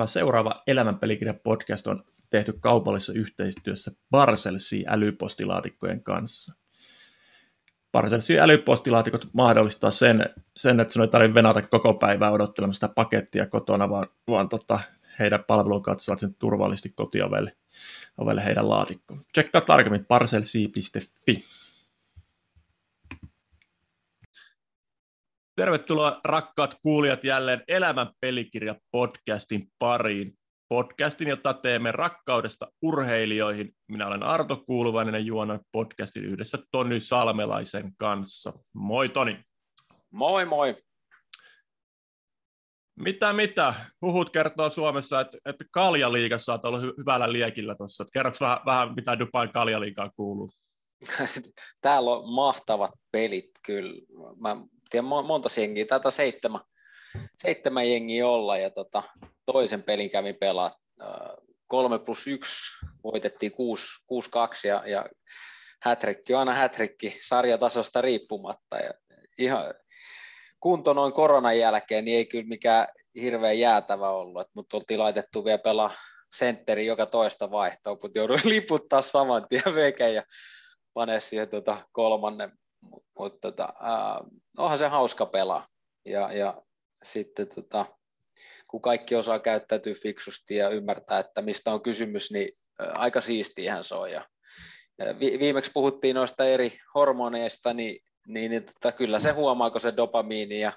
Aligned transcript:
Tämä 0.00 0.06
seuraava 0.06 0.62
Elämänpelikirja 0.66 1.34
podcast 1.34 1.86
on 1.86 2.04
tehty 2.30 2.52
kaupallisessa 2.60 3.12
yhteistyössä 3.12 3.90
Barcelsi 4.10 4.84
älypostilaatikkojen 4.88 6.02
kanssa. 6.02 6.54
Barcelsi 7.92 8.40
älypostilaatikot 8.40 9.28
mahdollistaa 9.32 9.90
sen, 9.90 10.26
sen 10.56 10.80
että 10.80 10.92
sinun 10.92 11.04
ei 11.04 11.10
tarvitse 11.10 11.34
venata 11.34 11.62
koko 11.62 11.94
päivää 11.94 12.30
odottelemaan 12.30 12.74
sitä 12.74 12.88
pakettia 12.88 13.46
kotona, 13.46 13.90
vaan, 13.90 14.08
vaan 14.28 14.48
tota, 14.48 14.80
heidän 15.18 15.44
palvelun 15.44 15.82
kautta 15.82 16.04
saat 16.04 16.18
sen 16.18 16.34
turvallisesti 16.34 16.88
kotiovelle 16.88 17.56
ovelle 18.18 18.44
heidän 18.44 18.68
laatikkoon. 18.68 19.24
Tsekkaa 19.32 19.60
tarkemmin 19.60 20.04
parcelsi.fi. 20.04 21.44
Tervetuloa 25.60 26.20
rakkaat 26.24 26.74
kuulijat 26.82 27.24
jälleen 27.24 27.64
Elämän 27.68 28.10
pelikirja 28.20 28.74
podcastin 28.90 29.72
pariin. 29.78 30.38
Podcastin, 30.68 31.28
jota 31.28 31.54
teemme 31.54 31.92
rakkaudesta 31.92 32.66
urheilijoihin. 32.82 33.72
Minä 33.88 34.06
olen 34.06 34.22
Arto 34.22 34.56
Kuuluvainen 34.66 35.14
ja 35.14 35.20
juonan 35.20 35.60
podcastin 35.72 36.24
yhdessä 36.24 36.58
Tony 36.70 37.00
Salmelaisen 37.00 37.92
kanssa. 37.96 38.52
Moi 38.72 39.08
Toni. 39.08 39.44
Moi 40.10 40.44
moi. 40.44 40.76
Mitä 42.96 43.32
mitä? 43.32 43.74
Huhut 44.02 44.30
kertoo 44.30 44.70
Suomessa, 44.70 45.20
että, 45.20 45.38
että 45.44 45.64
kaljaliigassa 45.70 46.52
olet 46.52 46.64
ollut 46.64 46.82
hy- 46.82 46.94
hyvällä 46.98 47.32
liekillä 47.32 47.74
tuossa. 47.74 48.04
Kerroks 48.12 48.40
vähän, 48.40 48.58
vähän, 48.66 48.94
mitä 48.94 49.18
Dubain 49.18 49.52
kaljaliigaan 49.52 50.10
kuuluu? 50.16 50.50
Täällä 51.80 52.10
on 52.10 52.34
mahtavat 52.34 52.92
pelit 53.12 53.50
kyllä. 53.66 54.02
Mä 54.36 54.56
tiedän 54.90 55.04
monta 55.04 55.48
jengiä, 55.60 55.84
tätä 55.84 56.10
seitsemän, 56.10 56.60
seitsemän 57.38 57.90
jengiä 57.90 58.28
olla 58.28 58.58
ja 58.58 58.70
tota, 58.70 59.02
toisen 59.46 59.82
pelin 59.82 60.10
kävin 60.10 60.36
pelaa. 60.36 60.70
Kolme 61.66 61.98
plus 61.98 62.26
yksi 62.26 62.86
voitettiin 63.04 63.52
6-2 63.52 63.54
ja, 64.68 64.82
ja 64.86 65.06
hätrikki 65.82 66.34
on 66.34 66.38
aina 66.38 66.54
hätrikki 66.54 67.18
sarjatasosta 67.22 68.00
riippumatta. 68.00 68.76
Ja 68.76 68.90
ihan 69.38 69.74
kunto 70.60 70.92
noin 70.92 71.12
koronan 71.12 71.58
jälkeen 71.58 72.04
niin 72.04 72.16
ei 72.16 72.26
kyllä 72.26 72.48
mikään 72.48 72.88
hirveän 73.14 73.58
jäätävä 73.58 74.10
ollut, 74.10 74.48
mutta 74.54 74.76
oltiin 74.76 75.00
laitettu 75.00 75.44
vielä 75.44 75.58
pelaa 75.58 75.90
sentteri 76.36 76.86
joka 76.86 77.06
toista 77.06 77.50
vaihtoa, 77.50 77.98
mutta 78.02 78.18
jouduin 78.18 78.40
liputtaa 78.54 79.02
saman 79.02 79.46
tien 79.48 79.74
veke 79.74 80.10
ja 80.10 80.22
panee 80.94 81.20
siihen 81.20 81.48
tota 81.48 81.76
kolmannen 81.92 82.52
mutta 83.18 83.38
tota, 83.40 83.64
äh, 83.64 84.30
onhan 84.58 84.78
se 84.78 84.88
hauska 84.88 85.26
pelaa. 85.26 85.66
Ja, 86.04 86.32
ja 86.32 86.62
sitten 87.02 87.48
tota, 87.48 87.86
kun 88.68 88.82
kaikki 88.82 89.14
osaa 89.14 89.38
käyttäytyä 89.38 89.94
fiksusti 90.02 90.56
ja 90.56 90.68
ymmärtää, 90.68 91.18
että 91.18 91.42
mistä 91.42 91.72
on 91.72 91.82
kysymys, 91.82 92.30
niin 92.30 92.58
aika 92.78 93.20
siistiähän 93.20 93.84
se 93.84 93.94
on. 93.94 94.10
Ja, 94.10 94.24
vi, 95.20 95.38
viimeksi 95.38 95.70
puhuttiin 95.74 96.14
noista 96.14 96.44
eri 96.44 96.78
hormoneista, 96.94 97.74
niin, 97.74 98.00
niin, 98.26 98.50
niin 98.50 98.64
tota, 98.64 98.92
kyllä 98.92 99.18
se 99.18 99.30
huomaa, 99.30 99.78
se 99.78 99.96
dopamiini 99.96 100.60
ja 100.60 100.72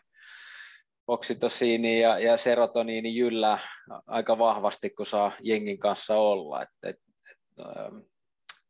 oksitosiini 1.07 2.01
ja, 2.01 2.19
ja 2.19 2.37
serotoniini 2.37 3.15
jyllää 3.15 3.59
aika 4.07 4.37
vahvasti, 4.37 4.89
kun 4.89 5.05
saa 5.05 5.31
jengin 5.41 5.79
kanssa 5.79 6.15
olla. 6.15 6.61
Et, 6.61 6.69
et, 6.83 6.95
et, 7.31 7.37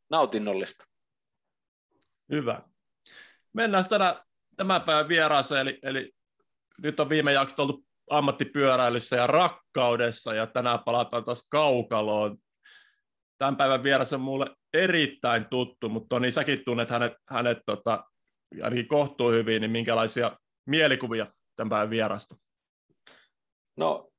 nautinnollista. 0.09 0.85
Hyvä. 2.31 2.61
Mennään 3.53 3.89
tänä, 3.89 4.23
tämän 4.57 4.81
päivän 4.81 5.07
vieraaseen, 5.07 5.67
eli, 5.67 5.79
eli 5.83 6.11
nyt 6.83 6.99
on 6.99 7.09
viime 7.09 7.33
jakso 7.33 7.63
oltu 7.63 7.85
ammattipyöräilyssä 8.09 9.15
ja 9.15 9.27
rakkaudessa, 9.27 10.33
ja 10.33 10.47
tänään 10.47 10.79
palataan 10.79 11.25
taas 11.25 11.47
kaukaloon. 11.49 12.37
Tämän 13.37 13.55
päivän 13.55 13.83
vieras 13.83 14.13
on 14.13 14.21
mulle 14.21 14.55
erittäin 14.73 15.45
tuttu, 15.49 15.89
mutta 15.89 16.19
niin 16.19 16.33
säkin 16.33 16.65
tunnet 16.65 16.89
hänet, 16.89 17.13
hänet 17.29 17.57
tota, 17.65 18.03
ainakin 18.63 18.87
kohtuu 18.87 19.31
hyvin, 19.31 19.61
niin 19.61 19.71
minkälaisia 19.71 20.37
mielikuvia 20.65 21.27
tämän 21.55 21.69
päivän 21.69 21.89
vierasta? 21.89 22.35
No, 23.77 24.09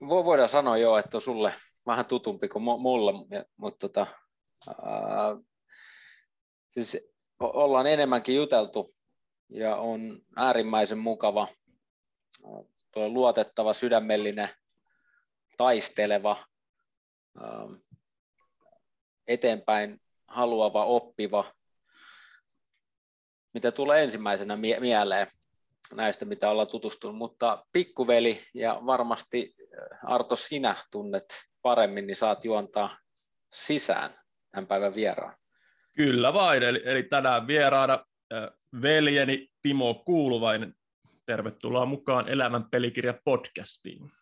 voidaan 0.00 0.48
sanoa 0.48 0.76
jo, 0.76 0.96
että 0.96 1.16
on 1.16 1.20
sulle 1.20 1.54
vähän 1.86 2.06
tutumpi 2.06 2.48
kuin 2.48 2.62
mulle, 2.62 3.12
mutta 3.56 3.88
tota, 3.88 4.06
ää, 4.68 5.36
siis 6.70 7.11
ollaan 7.42 7.86
enemmänkin 7.86 8.36
juteltu 8.36 8.94
ja 9.48 9.76
on 9.76 10.22
äärimmäisen 10.36 10.98
mukava, 10.98 11.48
tuo 12.92 13.08
luotettava, 13.08 13.74
sydämellinen, 13.74 14.48
taisteleva, 15.56 16.44
eteenpäin 19.28 20.00
haluava, 20.28 20.84
oppiva, 20.84 21.44
mitä 23.54 23.72
tulee 23.72 24.02
ensimmäisenä 24.02 24.56
mie- 24.56 24.80
mieleen 24.80 25.26
näistä, 25.94 26.24
mitä 26.24 26.50
ollaan 26.50 26.68
tutustunut, 26.68 27.16
mutta 27.16 27.66
pikkuveli 27.72 28.40
ja 28.54 28.80
varmasti 28.86 29.54
Arto 30.04 30.36
sinä 30.36 30.76
tunnet 30.90 31.24
paremmin, 31.62 32.06
niin 32.06 32.16
saat 32.16 32.44
juontaa 32.44 32.98
sisään 33.54 34.20
tämän 34.50 34.66
päivän 34.66 34.94
vieraan. 34.94 35.41
Kyllä 35.96 36.32
vain, 36.32 36.62
eli, 36.62 36.82
eli 36.84 37.02
tänään 37.02 37.46
vieraana 37.46 38.04
äh, 38.32 38.48
veljeni 38.82 39.48
Timo 39.62 39.94
Kuuluvainen. 39.94 40.74
Tervetuloa 41.26 41.86
mukaan 41.86 42.28
Elämän 42.28 42.70
pelikirja 42.70 43.14
podcastiin. 43.24 44.12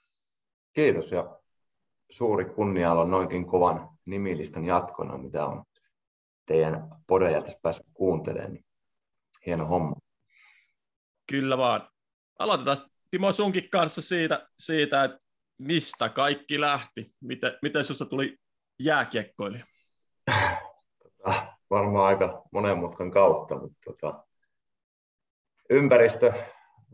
Kiitos 0.72 1.12
ja 1.12 1.40
suuri 2.10 2.44
kunnia 2.44 2.92
olla 2.92 3.04
noinkin 3.04 3.46
kovan 3.46 3.88
nimilistan 4.06 4.64
jatkona, 4.64 5.18
mitä 5.18 5.46
on 5.46 5.64
teidän 6.46 6.88
podeja 7.06 7.42
tässä 7.42 7.58
päässyt 7.62 7.86
kuuntelemaan. 7.94 8.58
Hieno 9.46 9.66
homma. 9.66 9.96
Kyllä 11.30 11.58
vaan. 11.58 11.88
Aloitetaan 12.38 12.78
Timo 13.10 13.32
sunkin 13.32 13.70
kanssa 13.70 14.02
siitä, 14.02 14.48
siitä 14.58 15.04
että 15.04 15.18
mistä 15.58 16.08
kaikki 16.08 16.60
lähti. 16.60 17.14
Miten, 17.20 17.52
miten 17.62 17.84
sinusta 17.84 18.06
tuli 18.06 18.36
jääkiekkoilija? 18.78 19.66
Tota, 21.02 21.56
varmaan 21.70 22.06
aika 22.06 22.42
monen 22.52 22.78
mutkan 22.78 23.10
kautta, 23.10 23.58
mutta 23.58 23.78
tota, 23.84 24.24
ympäristö, 25.70 26.32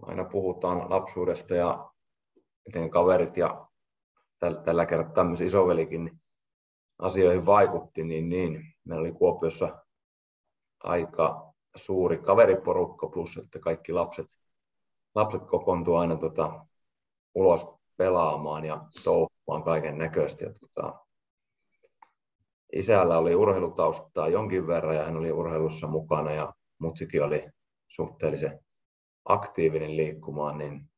aina 0.03 0.25
puhutaan 0.25 0.91
lapsuudesta 0.91 1.55
ja 1.55 1.91
miten 2.67 2.91
kaverit 2.91 3.37
ja 3.37 3.67
tällä, 4.39 4.63
tällä 4.63 4.87
kertaa 4.87 5.15
tämmöisen 5.15 5.47
isovelikin 5.47 6.21
asioihin 6.99 7.47
vaikutti, 7.47 8.05
niin, 8.05 8.29
niin 8.29 8.75
meillä 8.85 9.01
oli 9.01 9.13
Kuopiossa 9.13 9.85
aika 10.83 11.53
suuri 11.77 12.19
kaveriporukka 12.19 13.07
plus, 13.09 13.37
että 13.37 13.59
kaikki 13.59 13.93
lapset, 13.93 14.27
lapset 15.15 15.43
kokoontuivat 15.45 16.01
aina 16.01 16.17
tota, 16.17 16.67
ulos 17.35 17.67
pelaamaan 17.97 18.65
ja 18.65 18.85
touhumaan 19.05 19.63
kaiken 19.65 19.99
näköistä. 19.99 20.45
Tota, 20.61 21.06
isällä 22.73 23.19
oli 23.19 23.35
urheilutaustaa 23.35 24.29
jonkin 24.29 24.67
verran 24.67 24.97
ja 24.97 25.05
hän 25.05 25.17
oli 25.17 25.33
urheilussa 25.33 25.87
mukana 25.87 26.33
ja 26.33 26.53
mutsikin 26.79 27.25
oli 27.25 27.49
suhteellisen 27.89 28.61
aktiivinen 29.25 29.97
liikkumaan, 29.97 30.59
niin 30.59 30.91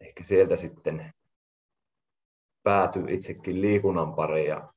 ehkä 0.00 0.24
sieltä 0.24 0.56
sitten 0.56 1.12
päätyi 2.62 3.04
itsekin 3.08 3.60
liikunnan 3.60 4.14
pariin 4.14 4.48
ja, 4.48 4.72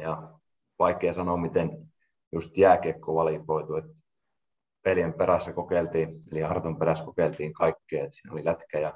ja, 0.00 0.32
vaikea 0.78 1.12
sanoa, 1.12 1.36
miten 1.36 1.92
just 2.32 2.58
jääkiekko 2.58 3.14
valikoitu, 3.14 3.76
että 3.76 4.02
pelien 4.84 5.14
perässä 5.14 5.52
kokeiltiin, 5.52 6.20
eli 6.32 6.40
Harton 6.40 6.78
perässä 6.78 7.04
kokeiltiin 7.04 7.52
kaikkea, 7.52 8.04
että 8.04 8.16
siinä 8.16 8.32
oli 8.32 8.44
lätkä 8.44 8.78
ja 8.78 8.94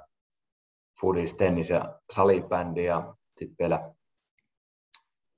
foodis, 1.01 1.35
tennis 1.35 1.71
ja 1.71 2.01
salibändi 2.13 2.85
ja 2.85 3.15
sitten 3.29 3.57
vielä 3.59 3.95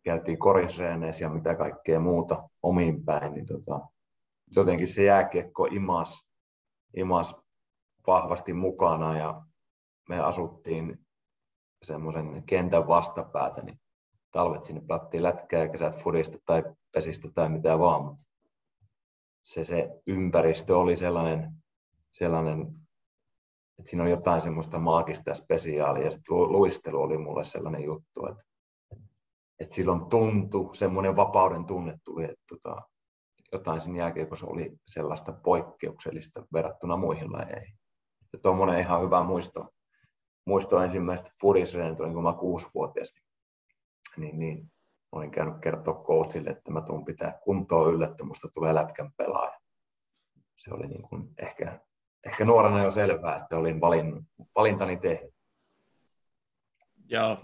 käytiin 0.04 0.38
korisreeneissä 0.38 1.24
ja 1.24 1.28
mitä 1.28 1.54
kaikkea 1.54 2.00
muuta 2.00 2.48
omiin 2.62 3.04
päin, 3.04 3.32
niin 3.32 3.46
tota, 3.46 3.80
jotenkin 4.56 4.86
se 4.86 5.04
jääkiekko 5.04 5.66
imas, 5.66 6.24
imas 6.96 7.36
vahvasti 8.06 8.52
mukana 8.52 9.18
ja 9.18 9.42
me 10.08 10.20
asuttiin 10.20 10.98
semmoisen 11.82 12.42
kentän 12.46 12.86
vastapäätä, 12.86 13.62
niin 13.62 13.80
talvet 14.32 14.64
sinne 14.64 14.80
plattiin 14.86 15.22
lätkää 15.22 15.60
ja 15.60 15.68
kesät 15.68 16.02
fudista 16.02 16.38
tai 16.46 16.62
pesistä 16.92 17.28
tai 17.34 17.48
mitä 17.48 17.78
vaan, 17.78 18.04
mutta 18.04 18.24
se, 19.44 19.64
se 19.64 20.00
ympäristö 20.06 20.78
oli 20.78 20.96
sellainen, 20.96 21.52
sellainen, 22.10 22.60
että 23.78 23.90
siinä 23.90 24.02
on 24.02 24.10
jotain 24.10 24.40
semmoista 24.40 24.78
maagista 24.78 25.34
spesiaalia 25.34 26.04
ja 26.04 26.10
luistelu 26.28 27.02
oli 27.02 27.18
mulle 27.18 27.44
sellainen 27.44 27.84
juttu, 27.84 28.26
että 28.26 28.42
että 29.60 29.74
silloin 29.74 30.06
tuntui, 30.06 30.76
semmoinen 30.76 31.16
vapauden 31.16 31.64
tunne 31.64 31.98
tuli, 32.04 32.24
että 32.24 32.44
tota, 32.48 32.76
jotain 33.52 33.80
sen 33.80 33.96
jääkiekossa 33.96 34.46
oli 34.46 34.72
sellaista 34.86 35.32
poikkeuksellista 35.32 36.42
verrattuna 36.52 36.96
muihin 36.96 37.32
lajeihin. 37.32 37.78
Tuommoinen 38.42 38.80
ihan 38.80 39.02
hyvä 39.02 39.22
muisto, 39.22 39.74
muistoin 40.44 40.84
ensimmäistä 40.84 41.30
fudisreenit, 41.40 42.00
olin 42.00 42.14
kun 42.14 42.22
mä 42.22 42.32
kuusivuotias, 42.32 43.14
niin, 44.16 44.38
niin 44.38 44.72
olin 45.12 45.30
käynyt 45.30 45.60
kertoa 45.60 46.04
coachille, 46.04 46.50
että 46.50 46.70
mä 46.70 46.80
tuun 46.80 47.04
pitää 47.04 47.38
kuntoa 47.44 47.88
yllä, 47.88 48.06
että 48.06 48.24
musta 48.24 48.48
tulee 48.54 48.74
lätkän 48.74 49.12
pelaaja. 49.16 49.58
Se 50.56 50.74
oli 50.74 50.86
niin 50.86 51.02
kuin 51.02 51.28
ehkä, 51.38 51.80
ehkä 52.24 52.44
nuorena 52.44 52.84
jo 52.84 52.90
selvää, 52.90 53.36
että 53.36 53.56
olin 53.56 53.80
valin, 53.80 54.28
valintani 54.54 54.96
tehnyt. 54.96 55.34
Joo, 57.08 57.38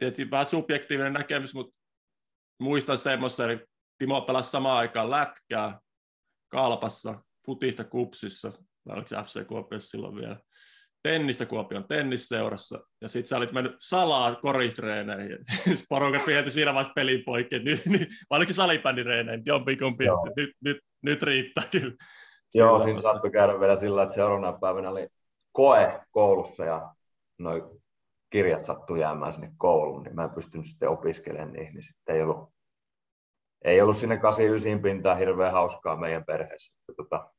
tietysti 0.00 0.30
vähän 0.30 0.46
subjektiivinen 0.46 1.12
näkemys, 1.12 1.54
mutta 1.54 1.76
muistan 2.58 2.98
semmoisen, 2.98 3.50
että 3.50 3.66
Timo 3.98 4.20
pelasi 4.20 4.50
samaan 4.50 4.78
aikaan 4.78 5.10
lätkää 5.10 5.78
Kalpassa, 6.48 7.22
futista 7.46 7.84
kupsissa, 7.84 8.52
vai 8.86 8.94
oliko 8.94 9.06
se 9.08 9.16
FC 9.16 9.46
Kuopiossa 9.46 9.90
silloin 9.90 10.16
vielä, 10.16 10.36
tennistä 11.02 11.46
Kuopion 11.46 11.88
tennisseurassa, 11.88 12.80
ja 13.00 13.08
sitten 13.08 13.28
sä 13.28 13.36
olit 13.36 13.52
mennyt 13.52 13.76
salaa 13.78 14.34
koristreeneihin. 14.34 15.38
Porukat 15.88 16.26
vietti 16.26 16.50
siinä 16.50 16.74
vaiheessa 16.74 16.92
pelin 16.94 17.24
poikki, 17.24 17.56
että 17.56 17.70
nyt, 17.70 17.86
nyt, 17.86 18.08
vai 18.30 18.36
oliko 18.36 18.52
se 18.52 18.56
salibändireeneihin, 18.56 19.42
jompikumpi, 19.46 20.04
nyt, 20.36 20.50
nyt, 20.64 20.78
nyt 21.02 21.22
riittää 21.22 21.64
kyllä. 21.70 21.94
Joo, 22.54 22.72
kyllä. 22.72 22.84
siinä 22.84 23.00
saattoi 23.00 23.30
käydä 23.30 23.60
vielä 23.60 23.76
sillä, 23.76 24.02
että 24.02 24.14
seuraavana 24.14 24.58
päivänä 24.58 24.90
oli 24.90 25.08
koe 25.52 26.00
koulussa, 26.10 26.64
ja 26.64 26.94
noin 27.38 27.62
kirjat 28.30 28.64
sattui 28.64 29.00
jäämään 29.00 29.32
sinne 29.32 29.52
kouluun, 29.56 30.02
niin 30.02 30.14
mä 30.14 30.24
en 30.24 30.30
pystynyt 30.30 30.66
sitten 30.66 30.88
opiskelemaan 30.88 31.52
niihin, 31.52 31.74
niin 31.74 31.84
sitten 31.84 32.16
ei 32.16 32.22
ollut, 32.22 32.52
ei 33.64 33.80
ollut 33.80 33.96
sinne 33.96 34.16
89 34.16 34.82
pintaa 34.82 35.14
hirveän 35.14 35.52
hauskaa 35.52 35.96
meidän 35.96 36.24
perheessä. 36.24 36.76
Tota, 36.96 37.30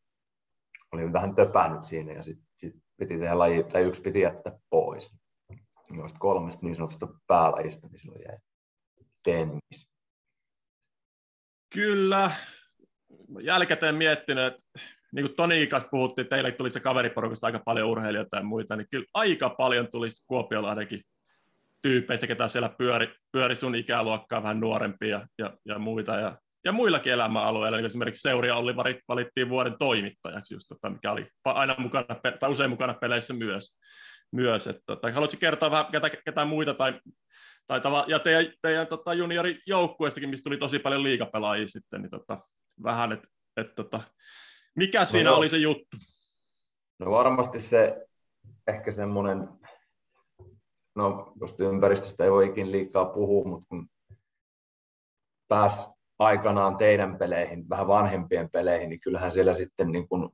olin 0.92 1.14
vähän 1.14 1.36
töpännyt 1.36 1.84
siinä 1.84 2.14
ja 2.14 2.24
sitten 2.24 2.48
sit 2.58 2.76
piti 2.98 3.18
tehdä 3.18 3.40
laji, 3.40 3.64
tai 3.64 3.84
yksi 3.84 4.02
piti 4.02 4.20
jättää 4.20 4.60
pois. 4.70 5.16
Noista 5.92 6.20
kolmesta 6.20 6.66
niin 6.66 6.76
sanotusta 6.76 7.08
päälajista, 7.28 7.88
niin 7.88 8.00
silloin 8.00 8.22
jäi 8.22 8.38
tennis. 9.24 9.92
Kyllä. 11.74 12.32
Jälkikäteen 13.40 13.96
miettinyt, 13.96 14.46
että 14.46 14.64
niin 15.12 15.26
kuin 15.26 15.36
Toni 15.36 15.68
kanssa 15.68 15.90
puhuttiin, 15.90 16.28
teille 16.28 16.52
tuli 16.52 16.70
sitä 16.70 16.80
kaveriporukasta 16.80 17.48
aika 17.48 17.62
paljon 17.66 17.90
urheilijoita 17.90 18.38
ja 18.38 18.44
muita, 18.44 18.76
niin 18.76 18.88
kyllä 18.92 19.06
aika 19.14 19.50
paljon 19.50 19.88
tuli 19.92 20.10
Kuopiolahdenkin 20.28 21.02
tyypeistä, 21.82 22.28
ketä 22.28 22.48
siellä 22.48 22.70
pyöri, 22.78 23.14
pyöri 23.32 23.56
sun 23.56 23.76
ikäluokkaa 23.76 24.44
vähän 24.44 24.60
nuorempia 24.60 25.28
ja, 25.38 25.54
ja 25.66 25.80
muita. 25.80 26.16
Ja, 26.16 26.38
ja 26.66 26.72
muillakin 26.72 27.14
elämäalueilla, 27.14 27.78
niin 27.78 27.86
esimerkiksi 27.86 28.22
Seuria 28.22 28.56
Olli 28.56 28.76
valittiin 29.08 29.50
vuoden 29.50 29.76
toimittajaksi, 29.80 30.54
just, 30.54 30.66
tota, 30.68 30.90
mikä 30.90 31.12
oli 31.12 31.28
aina 31.46 31.76
mukana, 31.78 32.06
tai 32.40 32.50
usein 32.50 32.70
mukana 32.70 32.94
peleissä 32.94 33.34
myös. 33.34 33.78
myös 34.32 34.68
että, 34.68 34.82
tota, 34.86 35.12
haluatko 35.12 35.38
kertoa 35.40 35.72
vähän 35.72 35.86
ketä, 35.92 36.10
ketä 36.10 36.46
muita 36.46 36.74
tai, 36.74 37.00
tai 37.68 37.82
tava, 37.82 38.06
ja 38.08 38.20
teidän, 38.20 38.54
teidän 38.62 38.88
tota, 38.88 39.14
juniorijoukkueestakin, 39.14 40.30
mistä 40.30 40.44
tuli 40.44 40.58
tosi 40.58 40.80
paljon 40.80 41.04
liikapelaajia 41.04 41.68
sitten, 41.68 42.02
niin 42.02 42.12
tota, 42.12 42.38
vähän, 42.84 43.12
että 43.12 43.28
et, 43.58 43.76
tota, 43.76 44.02
mikä 44.76 45.00
no 45.00 45.06
siinä 45.06 45.30
no, 45.30 45.36
oli 45.36 45.50
se 45.50 45.58
juttu? 45.58 45.98
No 47.00 47.12
varmasti 47.12 47.62
se 47.62 48.08
ehkä 48.68 48.92
semmoinen, 48.92 49.50
no 50.96 51.34
tuosta 51.40 51.64
ympäristöstä 51.64 52.24
ei 52.24 52.32
voi 52.32 52.46
ikin 52.48 52.72
liikaa 52.72 53.06
puhua, 53.06 53.46
mutta 53.46 53.66
kun 53.70 53.90
pääs 55.48 55.92
aikanaan 56.20 56.78
teidän 56.78 57.18
peleihin, 57.18 57.70
vähän 57.70 57.88
vanhempien 57.88 58.50
peleihin, 58.50 58.90
niin 58.90 59.00
kyllähän 59.00 59.32
siellä 59.32 59.54
sitten 59.54 59.92
niin 59.92 60.08
kuin 60.08 60.30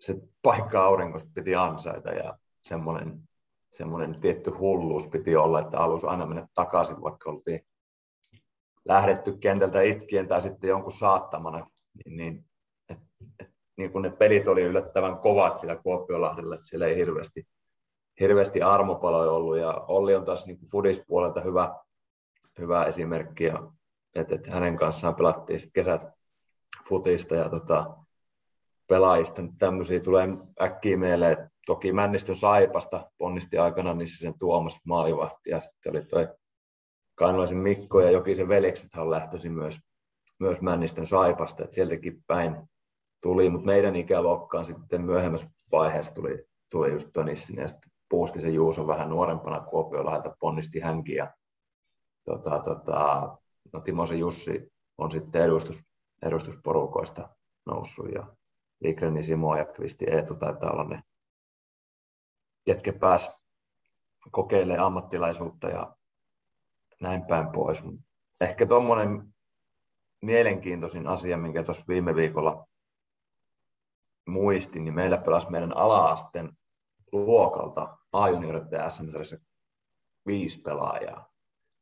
se 0.00 0.14
paikka 0.42 0.84
aurinkosta 0.84 1.30
piti 1.34 1.54
ansaita 1.54 2.10
ja 2.10 2.38
semmoinen, 2.62 3.20
semmoinen 3.70 4.20
tietty 4.20 4.50
hulluus 4.50 5.08
piti 5.08 5.36
olla, 5.36 5.60
että 5.60 5.78
alus 5.78 6.04
aina 6.04 6.26
mennä 6.26 6.46
takaisin, 6.54 7.02
vaikka 7.02 7.30
oltiin 7.30 7.66
lähdetty 8.84 9.36
kentältä 9.36 9.82
itkien 9.82 10.28
tai 10.28 10.42
sitten 10.42 10.68
jonkun 10.68 10.92
saattamana 10.92 11.66
niin, 11.94 12.16
niin, 12.16 12.44
et, 12.88 12.98
et, 13.40 13.50
niin 13.76 13.92
kun 13.92 14.02
ne 14.02 14.10
pelit 14.10 14.48
oli 14.48 14.62
yllättävän 14.62 15.18
kovat 15.18 15.58
siellä 15.58 15.76
Kuopiolahdella, 15.76 16.54
että 16.54 16.66
siellä 16.66 16.86
ei 16.86 16.96
hirveästi, 16.96 17.46
hirveästi 18.20 18.62
armopaloja 18.62 19.30
ollut. 19.30 19.58
Ja 19.58 19.72
Olli 19.72 20.14
on 20.14 20.24
taas 20.24 20.46
niin 20.46 20.58
Fudis-puolelta 20.70 21.40
hyvä, 21.40 21.74
hyvä 22.58 22.84
esimerkki, 22.84 23.44
että, 24.14 24.34
että 24.34 24.50
hänen 24.50 24.76
kanssaan 24.76 25.14
pelattiin 25.14 25.60
sit 25.60 25.70
kesät 25.74 26.02
futista 26.88 27.34
ja 27.34 27.48
tota, 27.48 27.96
pelaajista. 28.86 29.42
Tämmöisiä 29.58 30.00
tulee 30.00 30.28
äkkiä 30.62 30.96
mieleen. 30.96 31.50
Toki 31.66 31.92
Männistön 31.92 32.36
Saipasta 32.36 33.10
ponnisti 33.18 33.58
aikana 33.58 33.94
niin 33.94 34.08
sen 34.18 34.38
Tuomas 34.38 34.80
Maalivahti 34.84 35.50
ja 35.50 35.60
sitten 35.60 35.92
oli 35.92 36.04
toi 36.04 36.28
Kainalaisen 37.14 37.58
Mikko 37.58 38.00
ja 38.00 38.10
Jokisen 38.10 38.48
veljekset 38.48 38.94
on 38.96 39.10
lähtöisin 39.10 39.52
myös 39.52 39.78
myös 40.38 40.60
Männistön 40.60 41.06
Saipasta, 41.06 41.64
että 41.64 41.74
sieltäkin 41.74 42.24
päin 42.26 42.56
tuli, 43.20 43.50
mutta 43.50 43.66
meidän 43.66 43.96
ikäluokkaan 43.96 44.64
sitten 44.64 45.02
myöhemmässä 45.02 45.50
vaiheessa 45.72 46.14
tuli, 46.14 46.44
tuli 46.70 46.92
just 46.92 47.08
Tönissinen 47.12 47.62
ja 47.62 47.68
sitten 47.68 47.90
Puustisen 48.08 48.54
Juuso 48.54 48.86
vähän 48.86 49.10
nuorempana 49.10 49.60
Kuopiolahelta 49.60 50.36
ponnisti 50.40 50.80
hänkin 50.80 51.16
ja 51.16 51.32
tota, 52.24 52.60
tota, 52.60 53.28
no 53.72 53.80
Timosen 53.80 54.18
Jussi 54.18 54.72
on 54.98 55.10
sitten 55.10 55.42
edustus, 55.42 55.84
edustusporukoista 56.22 57.28
noussut 57.66 58.12
ja 58.14 58.26
Likreni 58.80 59.22
Simo 59.22 59.56
ja 59.56 59.64
Kristi 59.64 60.04
Eetu 60.04 60.34
taitaa 60.34 60.70
olla 60.70 60.84
ne, 60.84 61.02
ketkä 62.64 62.92
pääs 62.92 63.38
kokeilemaan 64.30 64.86
ammattilaisuutta 64.86 65.68
ja 65.68 65.96
näin 67.00 67.24
päin 67.24 67.46
pois. 67.52 67.82
Ehkä 68.40 68.66
tuommoinen 68.66 69.33
mielenkiintoisin 70.24 71.06
asia, 71.06 71.36
minkä 71.36 71.62
tuossa 71.62 71.84
viime 71.88 72.14
viikolla 72.14 72.66
muistin, 74.26 74.84
niin 74.84 74.94
meillä 74.94 75.18
pelasi 75.18 75.50
meidän 75.50 75.76
ala-asteen 75.76 76.52
luokalta 77.12 77.98
a 78.12 78.28
ja 78.28 78.90
sm 78.90 79.04
viisi 80.26 80.60
pelaajaa. 80.60 81.28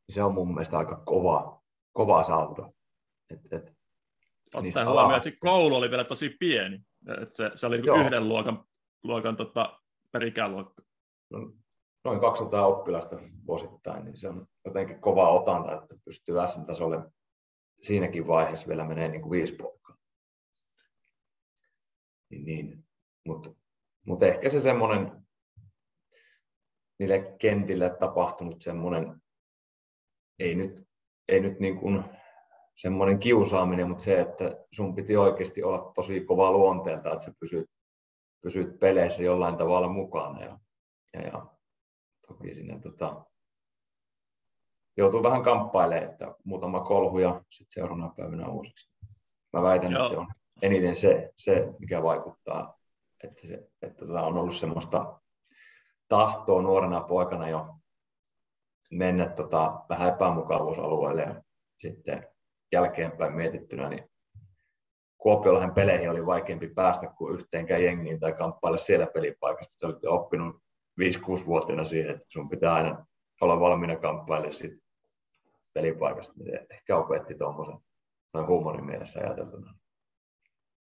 Se 0.09 0.23
on 0.23 0.33
mun 0.33 0.47
mielestä 0.47 0.77
aika 0.77 0.95
kova, 1.05 1.61
kova 1.93 2.23
saldo. 2.23 2.73
Et, 3.29 3.39
et, 3.53 3.73
Ottaen 4.55 4.87
huomioon, 4.87 5.15
että 5.15 5.31
koulu 5.39 5.75
oli 5.75 5.89
vielä 5.89 6.03
tosi 6.03 6.29
pieni. 6.29 6.81
Et 7.21 7.33
se, 7.33 7.51
se 7.55 7.67
oli 7.67 7.77
niinku 7.77 7.99
yhden 7.99 8.27
luokan, 8.27 8.63
luokan 9.03 9.35
tota, 9.35 9.79
per 10.11 10.23
ikäluokka. 10.23 10.83
No, 11.29 11.51
noin 12.03 12.19
200 12.19 12.65
oppilasta 12.65 13.17
vuosittain, 13.47 14.05
niin 14.05 14.17
se 14.17 14.29
on 14.29 14.47
jotenkin 14.65 15.01
kova 15.01 15.29
otanta, 15.29 15.73
että 15.75 15.95
pystyy 16.05 16.35
S-tasolle 16.47 17.11
siinäkin 17.83 18.27
vaiheessa 18.27 18.67
vielä 18.67 18.87
menee 18.87 19.07
niin 19.07 19.21
kuin 19.21 19.31
viisi 19.31 19.55
poikkaa. 19.55 19.97
Niin, 22.29 22.45
niin. 22.45 22.85
Mutta 23.27 23.49
mut 24.05 24.23
ehkä 24.23 24.49
se 24.49 24.59
semmoinen 24.59 25.11
niille 26.99 27.35
kentille 27.39 27.89
tapahtunut 27.99 28.61
semmoinen, 28.61 29.21
ei 30.39 30.55
nyt, 30.55 30.87
ei 31.27 31.39
nyt 31.39 31.59
niin 31.59 31.77
kuin 31.77 32.03
semmoinen 32.75 33.19
kiusaaminen, 33.19 33.87
mutta 33.87 34.03
se, 34.03 34.19
että 34.19 34.65
sun 34.71 34.95
piti 34.95 35.17
oikeasti 35.17 35.63
olla 35.63 35.91
tosi 35.95 36.21
kova 36.21 36.51
luonteelta, 36.51 37.13
että 37.13 37.25
sä 37.25 37.33
pysyt, 37.39 37.69
pysyt 38.41 38.79
peleissä 38.79 39.23
jollain 39.23 39.57
tavalla 39.57 39.87
mukana. 39.87 40.43
Ja, 40.43 40.59
ja, 41.13 41.21
ja 41.21 41.45
toki 42.27 42.55
sinne 42.55 42.79
tota, 42.79 43.25
joutuu 44.97 45.23
vähän 45.23 45.43
kamppailemaan, 45.43 46.11
että 46.11 46.35
muutama 46.43 46.79
kolhu 46.79 47.19
ja 47.19 47.41
sitten 47.49 47.73
seuraavana 47.73 48.13
päivänä 48.17 48.47
uusiksi. 48.47 48.93
Mä 49.53 49.61
väitän, 49.61 49.91
Joo. 49.91 50.01
että 50.01 50.13
se 50.13 50.19
on 50.19 50.27
eniten 50.61 50.95
se, 50.95 51.31
se 51.35 51.73
mikä 51.79 52.03
vaikuttaa, 52.03 52.77
että, 53.23 53.47
se, 53.47 53.67
että 53.81 54.05
tota 54.05 54.21
on 54.21 54.37
ollut 54.37 54.55
semmoista 54.55 55.19
tahtoa 56.07 56.61
nuorena 56.61 57.01
poikana 57.01 57.49
jo 57.49 57.75
mennä 58.91 59.29
tota 59.29 59.81
vähän 59.89 60.13
epämukavuusalueelle 60.13 61.21
ja 61.21 61.43
sitten 61.77 62.27
jälkeenpäin 62.71 63.33
mietittynä, 63.33 63.89
niin 63.89 64.09
Kuopiolahen 65.23 65.73
peleihin 65.73 66.09
oli 66.09 66.25
vaikeampi 66.25 66.67
päästä 66.67 67.07
kuin 67.07 67.35
yhteenkään 67.35 67.83
jengiin 67.83 68.19
tai 68.19 68.33
kamppailla 68.33 68.77
siellä 68.77 69.07
pelipaikasta. 69.07 69.73
Se 69.77 69.85
oli 69.85 69.95
oppinut 70.07 70.55
5-6-vuotiaana 71.01 71.85
siihen, 71.85 72.15
että 72.15 72.25
sun 72.29 72.49
pitää 72.49 72.73
aina 72.73 73.05
olla 73.41 73.59
valmiina 73.59 73.95
kamppailemaan 73.95 74.53
siitä 74.53 74.82
pelipaikasta, 75.73 76.33
niin 76.37 76.59
ehkä 76.69 76.97
opetti 76.97 77.35
tuommoisen 77.35 77.77
noin 78.33 78.47
huumorin 78.47 78.85
mielessä 78.85 79.19
ajateltuna. 79.19 79.73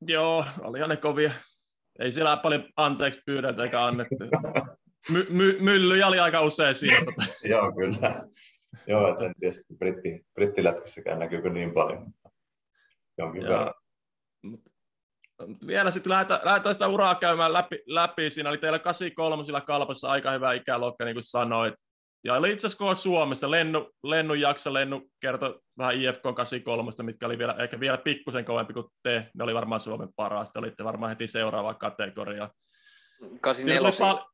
Joo, 0.07 0.45
oli 0.61 0.87
ne 0.87 0.97
kovia. 0.97 1.31
Ei 1.99 2.11
siellä 2.11 2.37
paljon 2.37 2.63
anteeksi 2.75 3.21
pyydetä 3.25 3.63
eikä 3.63 3.85
annettu. 3.85 4.15
My, 5.09 5.27
my, 5.29 5.57
myllyjä 5.59 6.07
oli 6.07 6.19
aika 6.19 6.41
usein 6.41 6.75
siinä. 6.75 7.13
Joo, 7.51 7.71
kyllä. 7.71 8.23
Joo, 8.87 9.11
että 9.11 9.25
en 9.25 9.33
tiedä, 9.39 9.55
britti, 9.77 10.25
brittilätkässäkään 10.33 11.19
näkyykö 11.19 11.49
niin 11.49 11.73
paljon, 11.73 12.03
mutta 12.03 12.29
jonkin 13.17 13.41
Joo. 13.41 13.49
verran. 13.49 13.73
vielä 15.67 15.91
sitten 15.91 16.09
lähdetään, 16.09 16.39
lähdetään 16.43 16.75
sitä 16.75 16.87
uraa 16.87 17.15
käymään 17.15 17.53
läpi, 17.53 17.79
läpi. 17.85 18.29
Siinä 18.29 18.49
oli 18.49 18.57
teillä 18.57 18.79
83 18.79 19.61
kalpassa 19.65 20.09
aika 20.09 20.31
hyvä 20.31 20.53
ikäluokka, 20.53 21.05
niin 21.05 21.15
kuin 21.15 21.23
sanoit. 21.23 21.73
Ja 22.23 22.33
oli 22.33 22.51
itse 22.51 22.67
asiassa 22.67 22.95
Suomessa. 22.95 23.51
Lennu, 23.51 23.91
Lennun 24.03 24.41
jakso, 24.41 24.73
Lennu 24.73 25.09
kertoi 25.19 25.59
vähän 25.77 26.01
IFK 26.01 26.21
83, 26.35 26.91
mitkä 27.03 27.25
oli 27.25 27.37
vielä, 27.37 27.55
ehkä 27.59 27.79
vielä 27.79 27.97
pikkusen 27.97 28.45
kovempi 28.45 28.73
kuin 28.73 28.85
te. 29.03 29.29
Ne 29.33 29.43
oli 29.43 29.53
varmaan 29.53 29.81
Suomen 29.81 30.09
paras. 30.15 30.51
Te 30.51 30.59
olitte 30.59 30.83
varmaan 30.83 31.09
heti 31.09 31.27
seuraava 31.27 31.73
kategoria. 31.73 32.49
84. 33.41 33.91
Pal- 33.99 34.25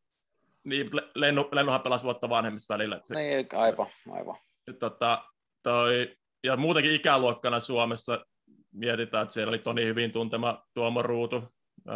niin, 0.65 0.89
Lennu, 1.15 1.50
Lennuhan 1.51 1.81
pelasi 1.81 2.03
vuotta 2.03 2.29
vanhemmista 2.29 2.74
välillä. 2.74 3.01
Se, 3.03 3.15
niin, 3.15 3.48
aivan, 3.55 3.88
aivan. 4.12 4.36
Tota, 4.79 5.24
toi, 5.63 6.15
ja 6.43 6.58
muutenkin 6.58 6.96
ikäluokkana 6.96 7.60
Suomessa 7.60 8.25
mietitään, 8.74 9.24
että 9.24 9.34
siellä 9.34 9.50
oli 9.50 9.60
Toni 9.60 9.86
hyvin 9.86 10.12
tuntema 10.12 10.63
Tuomo 10.74 11.01
Ruutu, 11.01 11.43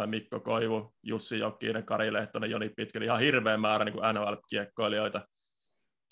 Mikko 0.06 0.40
Koivu, 0.40 0.94
Jussi 1.02 1.38
Jokinen, 1.38 1.84
Kari 1.84 2.12
Lehtonen, 2.12 2.50
Joni 2.50 2.68
Pitkä, 2.68 3.04
ihan 3.04 3.20
hirveä 3.20 3.56
määrä 3.56 3.84
niin 3.84 3.94
NHL-kiekkoilijoita 3.94 5.20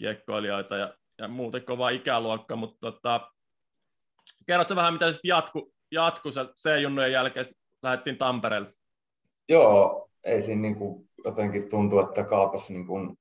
kiekkoilijoita 0.02 0.76
ja, 0.76 0.94
ja 1.18 1.28
muuten 1.28 1.64
kova 1.64 1.90
ikäluokka, 1.90 2.56
mutta 2.56 2.78
tota, 2.80 3.32
kerrotko 4.46 4.76
vähän, 4.76 4.92
mitä 4.92 5.12
sitten 5.12 5.28
jatku, 5.28 5.72
jatku 5.90 6.28
C-junnujen 6.62 7.12
jälkeen, 7.12 7.46
lähdettiin 7.82 8.18
Tampereelle? 8.18 8.74
Joo, 9.48 10.08
ei 10.24 10.42
siinä 10.42 10.62
niin 10.62 10.76
kuin 10.76 11.08
jotenkin 11.24 11.68
tuntuu, 11.68 12.00
että 12.00 12.24
Kalpassa 12.24 12.72
niin 12.72 12.86
kuin 12.86 13.18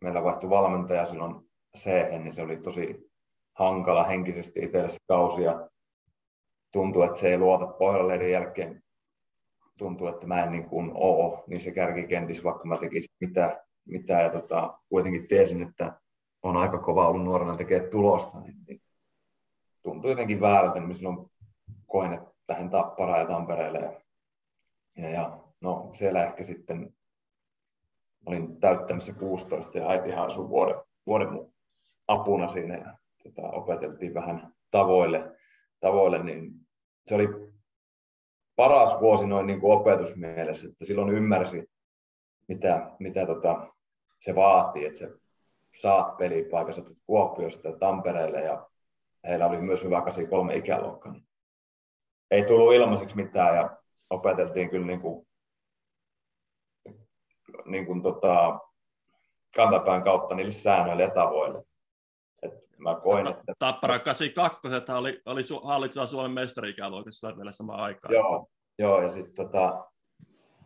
meillä 0.00 0.22
vaihtui 0.22 0.50
valmentaja 0.50 1.04
silloin 1.04 1.50
c 1.78 1.86
niin 2.10 2.32
se 2.32 2.42
oli 2.42 2.56
tosi 2.56 3.10
hankala 3.58 4.04
henkisesti 4.04 4.60
itselle 4.60 4.88
se 4.88 4.98
kausi 5.08 5.42
ja 5.42 5.68
tuntuu, 6.72 7.02
että 7.02 7.18
se 7.18 7.28
ei 7.28 7.38
luota 7.38 7.66
pohjaleirin 7.66 8.32
jälkeen. 8.32 8.82
Tuntuu, 9.78 10.06
että 10.06 10.26
mä 10.26 10.42
en 10.42 10.52
niin 10.52 10.68
kuin 10.68 10.90
ole 10.94 11.44
niissä 11.46 11.70
kärkikentissä, 11.70 12.44
vaikka 12.44 12.64
mä 12.64 12.76
tekisin 12.76 13.16
mitä, 13.20 13.64
mitä 13.84 14.12
ja 14.12 14.30
tota, 14.30 14.78
kuitenkin 14.88 15.28
tiesin, 15.28 15.62
että 15.62 16.00
on 16.42 16.56
aika 16.56 16.78
kova 16.78 17.08
ollut 17.08 17.24
nuorena 17.24 17.56
tekee 17.56 17.88
tulosta, 17.88 18.40
niin, 18.40 18.56
niin 18.68 18.82
tuntuu 19.82 20.10
jotenkin 20.10 20.40
väärältä, 20.40 20.80
niin 20.80 20.94
silloin 20.94 21.30
koin, 21.86 22.12
että 22.12 22.30
lähden 22.48 22.70
Tapparaan 22.70 23.20
ja 23.20 23.26
Tampereelle. 23.26 23.78
Ja, 23.78 24.00
ja, 24.96 25.10
ja 25.10 25.40
no 25.60 25.90
siellä 25.92 26.24
ehkä 26.24 26.42
sitten 26.42 26.94
olin 28.26 28.60
täyttämässä 28.60 29.12
16 29.12 29.78
ja 29.78 29.88
äitihän 29.88 30.26
asui 30.26 30.48
vuoden, 30.48 30.76
vuoden 31.06 31.32
mun 31.32 31.52
apuna 32.08 32.48
siinä 32.48 32.76
ja 32.76 32.98
tota, 33.22 33.50
opeteltiin 33.50 34.14
vähän 34.14 34.54
tavoille, 34.70 35.36
tavoille, 35.80 36.22
niin 36.22 36.52
se 37.06 37.14
oli 37.14 37.28
paras 38.56 39.00
vuosi 39.00 39.26
noin 39.26 39.46
niin 39.46 39.60
kuin 39.60 39.72
opetusmielessä, 39.72 40.68
että 40.68 40.84
silloin 40.84 41.14
ymmärsi, 41.14 41.69
mitä, 42.50 42.90
mitä 42.98 43.26
tota, 43.26 43.66
se 44.20 44.34
vaatii, 44.34 44.86
että 44.86 44.98
se 44.98 45.10
saat 45.74 46.16
pelipaikassa 46.16 46.82
Kuopiosta 47.06 47.68
ja 47.68 47.76
Tampereelle 47.76 48.40
ja 48.40 48.66
heillä 49.24 49.46
oli 49.46 49.60
myös 49.60 49.84
hyvä 49.84 50.00
83 50.00 50.56
ikäluokka. 50.56 51.10
Niin 51.10 51.26
ei 52.30 52.44
tullut 52.44 52.74
ilmaiseksi 52.74 53.16
mitään 53.16 53.56
ja 53.56 53.76
opeteltiin 54.10 54.70
kyllä 54.70 54.86
niin 54.86 55.00
kuin, 55.00 55.26
niin 57.64 57.86
kuin 57.86 58.02
tota, 58.02 58.58
kantapään 59.56 60.02
kautta 60.02 60.34
niille 60.34 60.52
säännöille 60.52 61.02
ja 61.02 61.10
tavoille. 61.10 61.64
Et 62.42 62.52
mä 62.78 62.94
koin, 63.02 63.26
että... 63.26 63.52
Tappara 63.58 63.98
82 63.98 64.92
oli, 64.92 65.22
oli 65.26 65.42
su- 65.42 65.66
hallitseva 65.66 66.06
Suomen 66.06 66.30
mestari-ikäluokassa 66.30 67.36
vielä 67.36 67.52
samaan 67.52 67.80
aikaan. 67.80 68.14
Joo, 68.14 68.46
joo 68.78 69.02
ja 69.02 69.08
sitten 69.08 69.34
tota, 69.34 69.89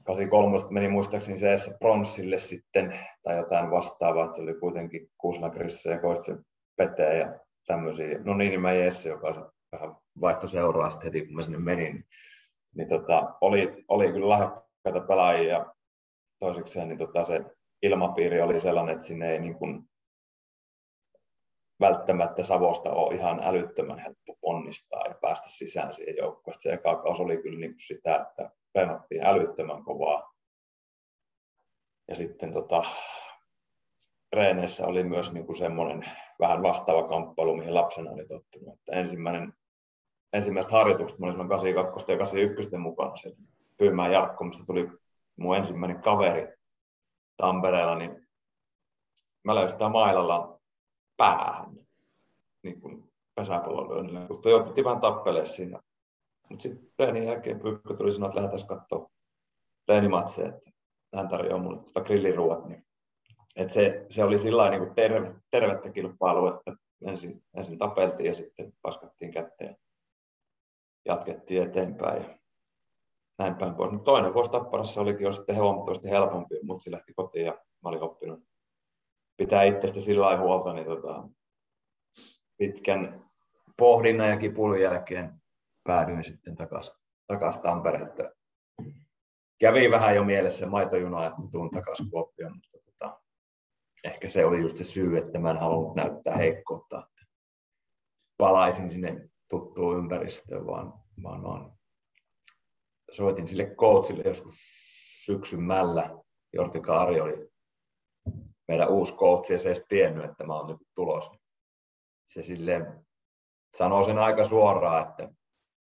83 0.04 0.56
meni 0.70 0.88
muistaakseni 0.88 1.38
se 1.38 1.74
pronssille 1.78 2.38
sitten, 2.38 2.98
tai 3.22 3.36
jotain 3.36 3.70
vastaavaa, 3.70 4.24
että 4.24 4.36
se 4.36 4.42
oli 4.42 4.54
kuitenkin 4.54 5.10
Kuusnakrissa 5.18 5.90
ja 5.90 6.00
Koistisen 6.00 6.44
Pete 6.76 7.18
ja 7.18 7.38
tämmöisiä. 7.66 8.18
No 8.24 8.34
niin, 8.34 8.50
niin 8.50 8.60
mä 8.60 8.72
Jesse, 8.72 9.08
joka 9.08 9.52
vähän 9.72 9.96
vaihtoi 10.20 10.48
seuraa 10.48 10.90
sitten 10.90 11.06
heti, 11.06 11.26
kun 11.26 11.36
mä 11.36 11.42
sinne 11.42 11.58
menin. 11.58 12.04
Niin 12.74 12.88
tota, 12.88 13.34
oli, 13.40 13.84
oli 13.88 14.12
kyllä 14.12 14.28
lahjakkaita 14.28 15.00
pelaajia 15.08 15.52
ja 15.52 15.74
toisekseen 16.38 16.88
niin 16.88 16.98
tota, 16.98 17.24
se 17.24 17.44
ilmapiiri 17.82 18.40
oli 18.40 18.60
sellainen, 18.60 18.94
että 18.94 19.06
sinne 19.06 19.32
ei 19.32 19.38
niin 19.38 19.54
kuin 19.54 19.82
välttämättä 21.80 22.42
Savosta 22.42 22.92
ole 22.92 23.14
ihan 23.14 23.40
älyttömän 23.42 23.98
helppo 23.98 24.36
ponnistaa 24.40 25.06
ja 25.06 25.14
päästä 25.20 25.46
sisään 25.48 25.92
siihen 25.92 26.16
joukkueeseen. 26.16 26.62
Se 26.62 26.72
eka 26.72 26.90
oli 26.90 27.36
kyllä 27.36 27.58
niin 27.58 27.70
kuin 27.70 27.80
sitä, 27.80 28.16
että 28.16 28.50
treenattiin 28.74 29.24
älyttömän 29.24 29.84
kovaa. 29.84 30.34
Ja 32.08 32.16
sitten 32.16 32.52
tota, 32.52 32.82
treeneissä 34.30 34.86
oli 34.86 35.04
myös 35.04 35.32
niin 35.32 35.46
kuin 35.46 35.56
semmoinen 35.56 36.10
vähän 36.40 36.62
vastaava 36.62 37.08
kamppailu, 37.08 37.56
mihin 37.56 37.74
lapsena 37.74 38.10
oli 38.10 38.26
tottunut. 38.26 38.74
Että 38.74 38.92
ensimmäinen, 38.92 39.52
ensimmäiset 40.32 40.72
harjoitukset, 40.72 41.18
mä 41.18 41.26
olin 41.26 41.34
silloin 41.34 41.48
82 41.48 42.12
ja 42.12 42.18
81 42.18 42.76
mukana 42.76 43.16
siellä 43.16 43.38
Pyymään 43.76 44.12
Jarkko, 44.12 44.44
mistä 44.44 44.64
tuli 44.66 44.88
mun 45.36 45.56
ensimmäinen 45.56 46.02
kaveri 46.02 46.54
Tampereella, 47.36 47.94
niin 47.94 48.28
mä 49.44 49.54
löysin 49.54 49.74
sitä 49.74 49.88
mailalla 49.88 50.60
päähän 51.16 51.70
niin 52.62 52.80
kuin 52.80 53.12
pesäpallon 53.34 53.88
lyönnillä, 53.88 54.26
kun 54.26 54.42
piti 54.68 54.84
vähän 54.84 55.00
tappelee 55.00 55.46
siinä 55.46 55.80
mutta 56.54 56.62
sitten 56.62 56.90
treenin 56.96 57.24
jälkeen 57.24 57.60
Pyykkä 57.60 57.94
tuli 57.94 58.12
sanoa, 58.12 58.28
että 58.28 58.42
lähdetään 58.42 58.68
katsoa 58.68 59.10
treenimatseja, 59.86 60.48
että 60.48 60.70
hän 61.16 61.28
tarjoaa 61.28 61.62
mulle 61.62 61.78
tuota 61.78 62.00
grilliruot. 62.00 62.64
Niin, 62.64 62.86
et 63.56 63.70
se, 63.70 64.06
se, 64.08 64.24
oli 64.24 64.38
sillä 64.38 64.70
niin 64.70 64.94
terve, 64.94 65.34
tervettä 65.50 65.90
kilpailua, 65.90 66.54
että 66.58 66.82
ensin, 67.06 67.42
ensin 67.54 67.78
tapeltiin 67.78 68.26
ja 68.26 68.34
sitten 68.34 68.72
paskattiin 68.82 69.32
kätteen 69.32 69.70
ja 69.70 69.76
jatkettiin 71.04 71.62
eteenpäin. 71.62 72.22
Ja 72.22 72.38
näin 73.38 73.54
päin 73.54 73.74
pois. 73.74 73.92
Mutta 73.92 74.04
toinen 74.04 74.34
vuosi 74.34 74.50
Tapparassa 74.50 75.00
olikin 75.00 75.24
jo 75.24 75.32
sitten 75.32 75.56
huomattavasti 75.56 76.10
helpompi, 76.10 76.54
mutta 76.62 76.84
se 76.84 76.90
lähti 76.90 77.14
kotiin 77.14 77.46
ja 77.46 77.52
mä 77.52 77.88
olin 77.88 78.02
oppinut 78.02 78.40
pitää 79.36 79.62
itsestä 79.62 80.00
sillä 80.00 80.38
huolta, 80.38 80.72
niin 80.72 80.86
tota, 80.86 81.28
pitkän 82.56 83.24
pohdinnan 83.76 84.30
ja 84.30 84.36
kipuilun 84.36 84.80
jälkeen 84.80 85.43
päädyin 85.84 86.24
sitten 86.24 86.56
takaisin 86.56 86.96
takas 87.26 87.58
Tampereen. 87.58 88.10
Kävi 89.60 89.90
vähän 89.90 90.14
jo 90.14 90.24
mielessä 90.24 90.66
maitojuna, 90.66 91.26
että 91.26 91.42
tuun 91.50 91.70
takaisin 91.70 92.10
Kuopioon, 92.10 92.52
mutta 92.54 92.78
tota, 92.84 93.20
ehkä 94.04 94.28
se 94.28 94.44
oli 94.44 94.60
just 94.60 94.76
se 94.76 94.84
syy, 94.84 95.18
että 95.18 95.38
mä 95.38 95.50
en 95.50 95.58
halunnut 95.58 95.96
näyttää 95.96 96.36
heikkoutta, 96.36 97.08
palaisin 98.38 98.88
sinne 98.88 99.28
tuttuun 99.48 99.98
ympäristöön, 99.98 100.66
vaan, 100.66 100.92
vaan, 101.22 101.42
vaan 101.42 101.72
soitin 103.10 103.48
sille 103.48 103.66
coachille 103.66 104.22
joskus 104.26 104.54
syksymällä. 105.24 106.10
Jorti 106.52 106.80
Kaari 106.80 107.20
oli 107.20 107.48
meidän 108.68 108.88
uusi 108.88 109.14
coach, 109.14 109.52
ja 109.52 109.58
se 109.58 109.68
ei 109.68 109.74
tiennyt, 109.88 110.24
että 110.24 110.44
mä 110.44 110.54
oon 110.54 110.66
nyt 110.66 110.88
tulos. 110.94 111.30
Se 112.26 112.42
silleen 112.42 113.06
sanoi 113.76 114.04
sen 114.04 114.18
aika 114.18 114.44
suoraan, 114.44 115.08
että 115.08 115.28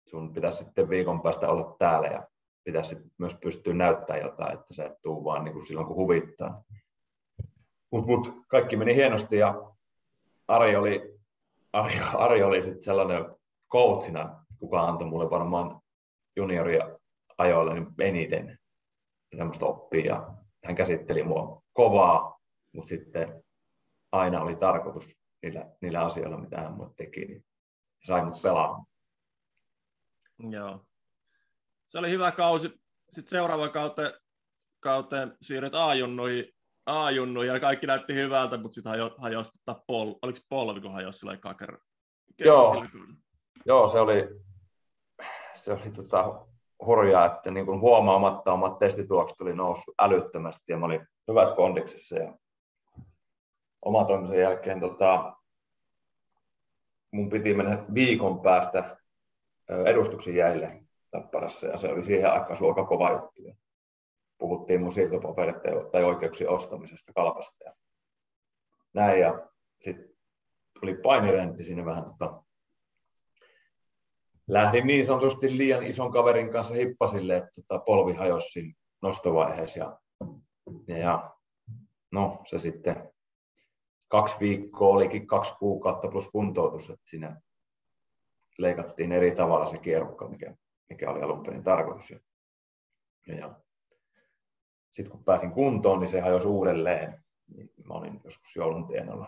sun 0.10 0.34
pitäisi 0.34 0.58
sitten 0.58 0.90
viikon 0.90 1.22
päästä 1.22 1.50
olla 1.50 1.76
täällä 1.80 2.08
ja 2.08 2.28
pitäisi 2.64 2.98
myös 3.18 3.36
pystyä 3.44 3.74
näyttämään 3.74 4.26
jotain, 4.26 4.54
että 4.54 4.74
sä 4.74 4.86
et 4.86 5.02
tuu 5.02 5.24
vaan 5.24 5.44
niin 5.44 5.54
kuin 5.54 5.68
silloin 5.68 5.88
kun 5.88 5.96
huvittaa. 5.96 6.64
Mutta 7.92 8.08
mut, 8.08 8.34
kaikki 8.48 8.76
meni 8.76 8.96
hienosti 8.96 9.38
ja 9.38 9.72
Ari 10.48 10.76
oli, 10.76 11.20
Ari, 11.74 11.94
Ari 12.14 12.44
oli 12.44 12.62
sitten 12.62 12.84
sellainen 12.84 13.26
coachina, 13.72 14.46
kuka 14.60 14.82
antoi 14.82 15.08
mulle 15.08 15.30
varmaan 15.30 15.82
junioria 16.36 17.00
ajoille 17.38 17.74
niin 17.74 17.88
eniten 18.00 18.60
semmoista 19.38 19.66
oppia. 19.66 20.06
Ja 20.06 20.34
hän 20.66 20.76
käsitteli 20.76 21.24
mua 21.24 21.62
kovaa, 21.74 22.40
mutta 22.74 22.90
sitten 22.90 23.44
aina 24.12 24.42
oli 24.42 24.56
tarkoitus 24.56 25.16
niillä, 25.44 25.66
niillä 25.82 26.02
asioilla, 26.06 26.38
mitä 26.38 26.62
hän 26.62 26.74
mulle 26.74 26.94
teki, 26.98 27.26
niin 27.26 27.46
sai 28.04 28.26
mut 28.26 28.42
pelaamaan. 28.42 28.86
Joo. 30.40 30.86
Se 31.88 31.98
oli 31.98 32.10
hyvä 32.10 32.32
kausi. 32.32 32.70
Sitten 33.12 33.30
seuraava 33.30 33.70
kauteen, 33.70 34.14
kauteen 34.80 35.38
siirryt 35.42 35.76
A-junnuihin, 35.76 36.54
A-junnuihin 36.86 37.54
ja 37.54 37.60
kaikki 37.60 37.88
näytti 37.88 38.14
hyvältä, 38.14 38.58
mutta 38.58 38.76
sitten 38.76 38.90
hajo, 38.90 39.16
hajosi 39.18 39.52
tota 39.66 39.84
pol, 39.88 40.14
oliko 40.22 40.40
polvi, 40.50 40.82
kun 40.82 40.94
hajosi 40.94 41.20
sillä 41.20 41.38
kaker? 41.38 41.78
Joo. 42.40 42.86
Joo, 43.66 43.88
se 43.88 44.00
oli, 44.00 44.30
se 45.56 45.74
oli 45.74 45.92
tota, 45.96 46.46
hurjaa, 46.86 47.26
että 47.26 47.52
niin 47.52 47.66
kuin 47.66 47.80
huomaamatta 47.80 48.54
omat 48.54 48.80
testituokset 48.80 49.42
oli 49.42 49.56
noussut 49.56 49.96
älyttömästi 50.00 50.64
ja 50.72 50.78
mä 50.78 50.86
olin 50.86 51.08
hyvässä 51.28 51.56
kondiksessa 51.56 52.16
ja 52.16 52.38
omatoimisen 53.82 54.40
jälkeen 54.40 54.80
tota, 54.80 55.36
mun 57.12 57.30
piti 57.30 57.54
mennä 57.54 57.86
viikon 57.94 58.42
päästä 58.42 58.98
edustuksen 59.86 60.36
jäille 60.36 60.84
Tapparassa 61.12 61.68
ja 61.68 61.78
se 61.78 61.90
oli 61.90 62.04
siihen 62.04 62.32
aikaan 62.32 62.58
aika 62.68 62.86
kova 62.86 63.12
juttu. 63.12 63.42
Puhuttiin 64.38 64.82
mun 64.82 64.92
siirtopaperit 64.92 65.56
tai 65.92 66.04
oikeuksien 66.04 66.50
ostamisesta 66.50 67.14
kalpasta 67.14 67.64
ja 67.64 67.74
näin 68.94 69.20
ja 69.20 69.50
sitten 69.82 70.10
tuli 70.80 70.96
painirentti 70.96 71.64
sinne 71.64 71.86
vähän 71.86 72.04
tota, 72.04 72.44
lähdin 74.48 74.88
niin 74.88 75.06
sanotusti 75.06 75.58
liian 75.58 75.84
ison 75.84 76.12
kaverin 76.12 76.52
kanssa 76.52 76.76
hippasille, 76.76 77.38
että 77.38 77.50
tota, 77.56 77.80
polvi 77.80 78.14
hajosi 78.14 78.76
nostovaiheessa 79.02 79.80
ja, 79.80 80.00
ja 80.88 81.34
no 82.12 82.42
se 82.46 82.60
sitten 82.60 83.14
kaksi 84.08 84.36
viikkoa 84.40 84.96
olikin 84.96 85.28
kaksi 85.28 85.54
kuukautta 85.60 86.08
plus 86.08 86.30
kuntoutus, 86.30 86.90
että 86.90 87.10
siinä 87.10 87.42
leikattiin 88.58 89.12
eri 89.12 89.36
tavalla 89.36 89.66
se 89.66 89.78
kierrukka, 89.78 90.28
mikä, 90.28 90.56
mikä 90.90 91.10
oli 91.12 91.22
alun 91.22 91.44
perin 91.44 91.64
tarkoitus. 91.64 92.10
Ja, 92.10 92.20
ja 93.28 93.56
sitten 94.92 95.12
kun 95.12 95.24
pääsin 95.24 95.52
kuntoon, 95.52 96.00
niin 96.00 96.08
se 96.08 96.20
hajosi 96.20 96.48
uudelleen. 96.48 97.24
Niin 97.56 97.70
mä 97.88 97.94
olin 97.94 98.22
joskus 98.24 98.56
joulun 98.56 98.88
tienoilla 98.88 99.28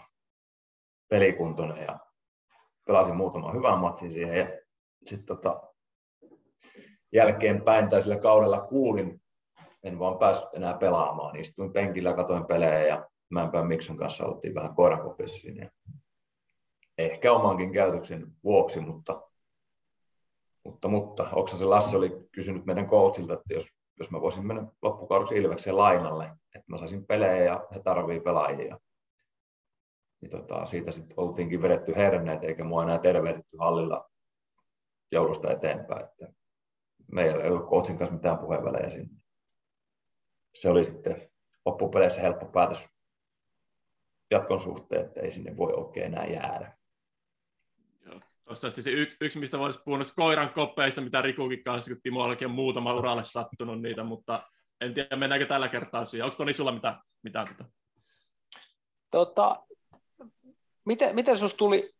pelikuntoinen 1.09 1.83
ja 1.83 1.99
pelasin 2.85 3.15
muutaman 3.15 3.55
hyvän 3.55 3.79
matsin 3.79 4.11
siihen. 4.11 4.37
Ja 4.37 4.47
sitten 5.03 5.25
tota, 5.25 5.61
jälkeenpäin 7.11 7.89
tai 7.89 8.01
sillä 8.01 8.17
kaudella 8.17 8.61
kuulin, 8.61 9.21
en 9.83 9.99
vaan 9.99 10.19
päässyt 10.19 10.49
enää 10.53 10.73
pelaamaan. 10.73 11.35
Istuin 11.35 11.73
penkillä 11.73 12.13
katoin 12.13 12.45
pelejä 12.45 12.87
ja 12.87 13.09
Mäenpään 13.29 13.67
Mikson 13.67 13.97
kanssa 13.97 14.25
oltiin 14.25 14.55
vähän 14.55 14.75
koirakopissa 14.75 15.37
siinä. 15.37 15.69
Ehkä 16.97 17.33
omankin 17.33 17.73
käytöksen 17.73 18.27
vuoksi, 18.43 18.79
mutta, 18.79 19.21
mutta, 20.63 20.87
mutta 20.87 21.29
Oksasen 21.31 21.69
Lasse 21.69 21.97
oli 21.97 22.27
kysynyt 22.31 22.65
meidän 22.65 22.87
coachilta, 22.89 23.33
että 23.33 23.53
jos, 23.53 23.67
jos 23.99 24.11
mä 24.11 24.21
voisin 24.21 24.47
mennä 24.47 24.67
loppukaudeksi 24.81 25.35
Ilvekseen 25.35 25.77
lainalle, 25.77 26.25
että 26.25 26.71
mä 26.71 26.77
saisin 26.77 27.05
pelejä 27.05 27.43
ja 27.43 27.67
he 27.75 27.79
tarvii 27.79 28.19
pelaajia. 28.19 28.79
Niin 30.21 30.29
tota, 30.29 30.65
siitä 30.65 30.91
sitten 30.91 31.19
oltiinkin 31.19 31.61
vedetty 31.61 31.95
herneet, 31.95 32.43
eikä 32.43 32.63
mua 32.63 32.83
enää 32.83 32.99
tervehditty 32.99 33.57
hallilla 33.57 34.09
joulusta 35.11 35.51
eteenpäin. 35.51 36.05
Että 36.05 36.33
meillä 37.11 37.43
ei 37.43 37.49
ollut 37.49 37.69
coachin 37.69 37.97
kanssa 37.97 38.15
mitään 38.15 38.37
puheenvälejä 38.37 38.89
sinne. 38.89 39.17
Se 40.55 40.69
oli 40.69 40.83
sitten 40.83 41.31
loppupeleissä 41.65 42.21
helppo 42.21 42.45
päätös 42.45 42.89
jatkon 44.31 44.59
suhteen, 44.59 45.05
että 45.05 45.21
ei 45.21 45.31
sinne 45.31 45.57
voi 45.57 45.73
oikein 45.73 46.05
enää 46.05 46.25
jäädä. 46.25 46.77
Tuossa 48.45 48.71
se 48.71 48.91
yksi, 48.91 49.17
yksi, 49.21 49.39
mistä 49.39 49.59
voisi 49.59 49.79
puhua 49.85 49.99
koiran 50.15 50.53
koppeista, 50.53 51.01
mitä 51.01 51.21
Rikukin 51.21 51.63
kanssa, 51.63 51.91
kun 51.91 52.01
Timollakin 52.03 52.47
on 52.47 52.53
muutama 52.53 52.93
uralle 52.93 53.23
sattunut 53.23 53.81
niitä, 53.81 54.03
mutta 54.03 54.43
en 54.81 54.93
tiedä, 54.93 55.15
mennäänkö 55.15 55.45
tällä 55.45 55.67
kertaa 55.67 56.05
siihen. 56.05 56.25
Onko 56.25 56.37
Toni 56.37 56.53
sulla 56.53 56.71
mitä, 56.71 56.99
mitään 57.23 57.47
tota? 57.47 57.69
Tota, 59.11 59.65
miten, 60.85 61.15
miten 61.15 61.37
sus 61.37 61.53
tuli 61.53 61.93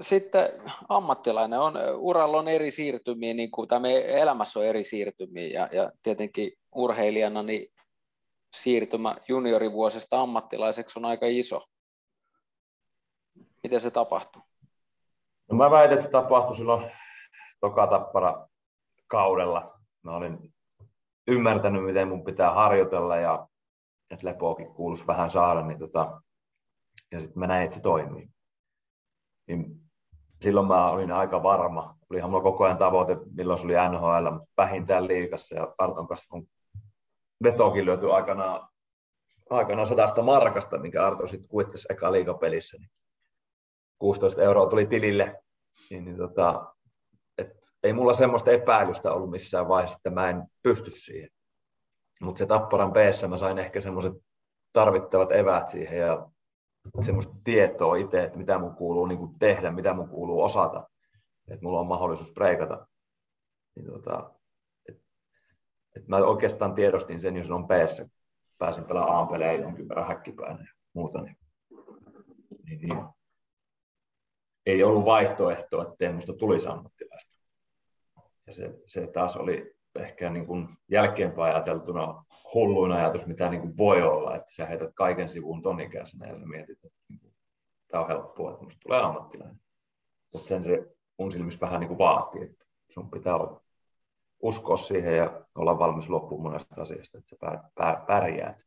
sitten 0.00 0.48
ammattilainen? 0.88 1.60
On, 1.60 1.74
uralla 1.96 2.38
on 2.38 2.48
eri 2.48 2.70
siirtymiä, 2.70 3.34
niin 3.34 3.50
kuin, 3.50 3.68
tai 3.68 3.80
elämässä 4.20 4.58
on 4.58 4.66
eri 4.66 4.84
siirtymiä, 4.84 5.48
ja, 5.48 5.68
ja 5.72 5.92
tietenkin 6.02 6.52
urheilijana 6.74 7.42
niin 7.42 7.72
siirtymä 8.56 9.16
juniorivuosista 9.28 10.20
ammattilaiseksi 10.20 10.98
on 10.98 11.04
aika 11.04 11.26
iso. 11.26 11.64
Miten 13.62 13.80
se 13.80 13.90
tapahtuu? 13.90 14.47
No 15.50 15.56
mä 15.56 15.70
väitän, 15.70 15.92
että 15.92 16.04
se 16.04 16.10
tapahtui 16.10 16.56
silloin 16.56 16.90
toka 17.60 17.86
tappara 17.86 18.48
kaudella. 19.06 19.80
Mä 20.02 20.16
olin 20.16 20.54
ymmärtänyt, 21.26 21.84
miten 21.84 22.08
mun 22.08 22.24
pitää 22.24 22.54
harjoitella 22.54 23.16
ja 23.16 23.48
että 24.10 24.26
lepoakin 24.26 24.74
kuuluisi 24.74 25.06
vähän 25.06 25.30
saada, 25.30 25.62
niin 25.62 25.78
tota, 25.78 26.22
ja 27.12 27.20
sitten 27.20 27.38
mä 27.38 27.46
näin, 27.46 27.64
että 27.64 27.76
se 27.76 27.82
toimii. 27.82 28.28
Niin 29.46 29.80
silloin 30.42 30.66
mä 30.66 30.90
olin 30.90 31.12
aika 31.12 31.42
varma. 31.42 31.96
Olihan 32.10 32.30
mulla 32.30 32.42
koko 32.42 32.64
ajan 32.64 32.78
tavoite, 32.78 33.16
milloin 33.34 33.58
se 33.58 33.64
oli 33.64 33.74
NHL, 33.74 34.30
mutta 34.30 34.48
vähintään 34.56 35.08
liikassa 35.08 35.54
ja 35.54 35.74
Arton 35.78 36.08
kanssa 36.08 36.36
on 36.36 36.42
vetokin 37.44 37.86
löytyi 37.86 38.10
aikanaan, 38.10 38.68
aikanaan 39.50 39.86
sadasta 39.86 40.22
markasta, 40.22 40.78
minkä 40.78 41.06
Arto 41.06 41.26
sitten 41.26 41.48
kuittasi 41.48 41.86
eka 41.90 42.12
liikapelissä. 42.12 42.76
Niin 42.76 42.90
16 43.98 44.42
euroa 44.42 44.66
tuli 44.66 44.86
tilille. 44.86 45.42
Niin, 45.90 46.04
niin 46.04 46.16
tota, 46.16 46.74
et 47.38 47.48
ei 47.82 47.92
mulla 47.92 48.12
semmoista 48.12 48.50
epäilystä 48.50 49.12
ollut 49.12 49.30
missään 49.30 49.68
vaiheessa, 49.68 49.96
että 49.96 50.10
mä 50.10 50.30
en 50.30 50.42
pysty 50.62 50.90
siihen. 50.90 51.30
Mutta 52.20 52.38
se 52.38 52.46
Tapparan 52.46 52.92
b 52.92 52.96
mä 53.28 53.36
sain 53.36 53.58
ehkä 53.58 53.80
semmoiset 53.80 54.12
tarvittavat 54.72 55.32
eväät 55.32 55.68
siihen 55.68 55.98
ja 55.98 56.28
semmoista 57.00 57.34
tietoa 57.44 57.96
itse, 57.96 58.22
että 58.22 58.38
mitä 58.38 58.58
mun 58.58 58.74
kuuluu 58.74 59.06
niin 59.06 59.18
kuin 59.18 59.38
tehdä, 59.38 59.70
mitä 59.70 59.94
mun 59.94 60.08
kuuluu 60.08 60.42
osata, 60.42 60.88
että 61.48 61.64
mulla 61.64 61.80
on 61.80 61.86
mahdollisuus 61.86 62.32
breikata. 62.32 62.86
Niin 63.76 63.86
tota, 63.86 64.30
et 65.96 66.08
mä 66.08 66.16
oikeastaan 66.16 66.74
tiedostin 66.74 67.20
sen, 67.20 67.36
jos 67.36 67.50
on 67.50 67.66
p 67.66 67.70
pääsin 68.58 68.84
pelaamaan 68.84 69.16
aamupelejä 69.16 69.52
jonkin 69.52 69.88
verran 69.88 70.06
häkkipäin 70.06 70.58
ja 70.58 70.72
muuta, 70.94 71.22
niin, 71.22 71.36
niin, 72.64 72.80
niin, 72.80 73.04
ei 74.72 74.82
ollut 74.82 75.04
vaihtoehtoa, 75.04 75.82
että 75.82 76.12
musta 76.12 76.32
tulisi 76.32 76.68
ammattilaista. 76.68 77.38
Ja 78.46 78.52
se, 78.52 78.74
se 78.86 79.06
taas 79.06 79.36
oli 79.36 79.74
ehkä 79.94 80.30
niin 80.30 80.46
kuin 80.46 80.68
jälkeenpäin 80.88 81.54
ajateltuna 81.54 82.24
hulluin 82.54 82.92
ajatus, 82.92 83.26
mitä 83.26 83.48
niin 83.48 83.60
kuin 83.60 83.76
voi 83.76 84.02
olla, 84.02 84.36
että 84.36 84.52
sä 84.52 84.66
heität 84.66 84.90
kaiken 84.94 85.28
sivuun 85.28 85.62
ton 85.62 85.80
ikäisenä 85.80 86.26
ja 86.26 86.34
mietit, 86.34 86.84
että 86.84 86.98
niin 87.08 87.20
kuin, 87.20 87.34
tämä 87.88 88.02
on 88.02 88.08
helppoa, 88.08 88.50
että 88.50 88.64
musta 88.64 88.80
tulee 88.82 89.00
ammattilainen. 89.00 89.60
Mutta 90.32 90.48
sen 90.48 90.64
se 90.64 90.86
mun 91.18 91.32
silmissä 91.32 91.60
vähän 91.60 91.80
niin 91.80 91.88
kuin 91.88 91.98
vaatii, 91.98 92.42
että 92.42 92.64
sun 92.90 93.10
pitää 93.10 93.36
olla 93.36 93.60
uskoa 94.42 94.76
siihen 94.76 95.16
ja 95.16 95.42
olla 95.54 95.78
valmis 95.78 96.08
loppuun 96.08 96.42
monesta 96.42 96.74
asiasta, 96.78 97.18
että 97.18 97.30
sä 97.30 97.36
pär, 97.40 97.58
pär, 97.74 97.96
pärjäät. 98.06 98.62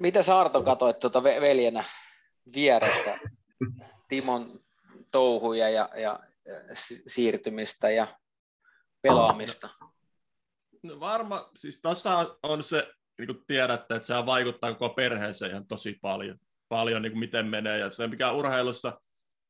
Mitä 0.00 0.22
sä 0.22 0.40
Arto 0.40 0.62
katsoit 0.62 0.98
tuota 0.98 1.22
veljenä 1.22 1.84
vierestä 2.54 3.18
Timon 4.08 4.60
touhuja 5.12 5.68
ja, 5.68 5.88
ja 5.96 6.20
siirtymistä 7.06 7.90
ja 7.90 8.06
pelaamista? 9.02 9.68
No 10.82 11.00
varma, 11.00 11.50
siis 11.56 11.80
tuossa 11.82 12.36
on 12.42 12.62
se, 12.62 12.92
niin 13.18 13.26
kuin 13.26 13.44
tiedätte, 13.46 13.94
että 13.94 14.06
se 14.06 14.26
vaikuttaa 14.26 14.74
koko 14.74 14.94
perheeseen 14.94 15.50
ihan 15.50 15.66
tosi 15.66 15.98
paljon, 16.02 16.38
paljon 16.68 17.02
niin 17.02 17.12
kuin 17.12 17.20
miten 17.20 17.46
menee, 17.46 17.78
ja 17.78 17.90
se 17.90 18.06
mikä 18.06 18.32
urheilussa 18.32 19.00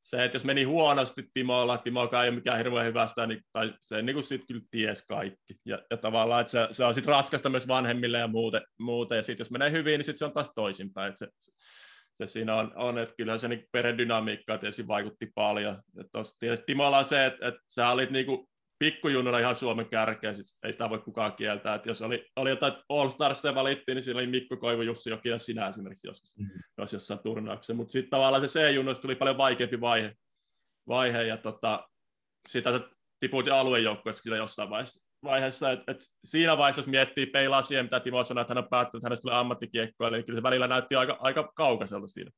se, 0.02 0.24
että 0.24 0.36
jos 0.36 0.44
meni 0.44 0.64
huonosti 0.64 1.30
Timolla, 1.34 1.78
Timo 1.78 2.02
ei 2.02 2.28
ole 2.28 2.30
mikään 2.30 2.58
hirveän 2.58 2.86
hyvästä, 2.86 3.26
niin, 3.26 3.42
tai 3.52 3.74
se 3.80 4.02
niin 4.02 4.14
kuin 4.14 4.24
sit 4.24 4.44
kyllä 4.48 4.62
ties 4.70 5.06
kaikki. 5.06 5.54
Ja, 5.64 5.82
ja 5.90 5.96
tavallaan, 5.96 6.40
että 6.40 6.50
se, 6.50 6.68
se 6.70 6.84
on 6.84 6.94
sitten 6.94 7.12
raskasta 7.12 7.48
myös 7.48 7.68
vanhemmille 7.68 8.18
ja 8.18 8.26
muuten, 8.26 8.62
muuten. 8.78 9.16
ja 9.16 9.22
sitten 9.22 9.44
jos 9.44 9.50
menee 9.50 9.70
hyvin, 9.70 9.98
niin 9.98 10.04
sitten 10.04 10.18
se 10.18 10.24
on 10.24 10.32
taas 10.32 10.50
toisinpäin. 10.54 11.12
Se, 11.16 11.28
se 12.20 12.32
siinä 12.32 12.56
on, 12.56 12.72
on 12.76 12.98
että 12.98 13.14
kyllä 13.16 13.38
se 13.38 13.48
niin 13.48 13.68
perhedynamiikka 13.72 14.58
tietysti 14.58 14.86
vaikutti 14.86 15.26
paljon. 15.34 15.82
Ja 15.96 16.04
tos, 16.12 16.38
tietysti 16.38 16.66
Timolla 16.66 16.98
on 16.98 17.04
se, 17.04 17.26
että, 17.26 17.48
että 17.48 17.60
sä 17.68 17.90
olit 17.90 18.10
niin 18.10 18.26
kuin 18.26 18.46
ihan 19.40 19.56
Suomen 19.56 19.88
kärkeä, 19.88 20.34
siis 20.34 20.58
ei 20.62 20.72
sitä 20.72 20.90
voi 20.90 20.98
kukaan 20.98 21.32
kieltää. 21.32 21.74
Että 21.74 21.90
jos 21.90 22.02
oli, 22.02 22.26
oli 22.36 22.50
jotain 22.50 22.72
All 22.88 23.08
Starsia 23.08 23.54
valittiin, 23.54 23.96
niin 23.96 24.02
siinä 24.02 24.18
oli 24.18 24.26
Mikko 24.26 24.56
Koivu, 24.56 24.82
Jussi 24.82 25.10
Joki 25.10 25.28
ja 25.28 25.38
sinä 25.38 25.68
esimerkiksi 25.68 26.06
joskus, 26.06 26.36
mm. 26.36 26.48
jos 26.78 26.92
jossain 26.92 27.20
turnauksessa. 27.20 27.74
Mutta 27.74 27.92
sitten 27.92 28.10
tavallaan 28.10 28.48
se 28.48 28.60
C-junnoista 28.60 29.02
tuli 29.02 29.14
paljon 29.14 29.38
vaikeampi 29.38 29.80
vaihe, 29.80 30.14
vaihe 30.88 31.22
ja 31.22 31.36
tota, 31.36 31.88
sitä 32.48 32.78
se 32.78 32.84
tiputti 33.20 33.50
aluejoukkoissa 33.50 34.36
jossain 34.36 34.70
vaiheessa. 34.70 35.09
Vaiheessa 35.24 35.72
että 35.72 35.92
et 35.92 35.98
siinä 36.24 36.58
vaiheessa, 36.58 36.80
jos 36.80 36.88
miettii, 36.88 37.26
peilaa 37.26 37.62
siihen, 37.62 37.84
mitä 37.84 38.00
Timo 38.00 38.24
sanoi, 38.24 38.42
että 38.42 38.54
hän 38.54 38.64
on 38.64 38.70
päättänyt, 38.70 39.00
että 39.00 39.06
hänestä 39.06 39.22
tulee 39.22 39.36
ammattikiekkoa, 39.36 40.10
niin 40.10 40.24
kyllä 40.24 40.38
se 40.38 40.42
välillä 40.42 40.68
näytti 40.68 40.94
aika, 40.94 41.16
aika 41.20 41.52
kaukaiselta 41.56 42.06
siinä, 42.06 42.30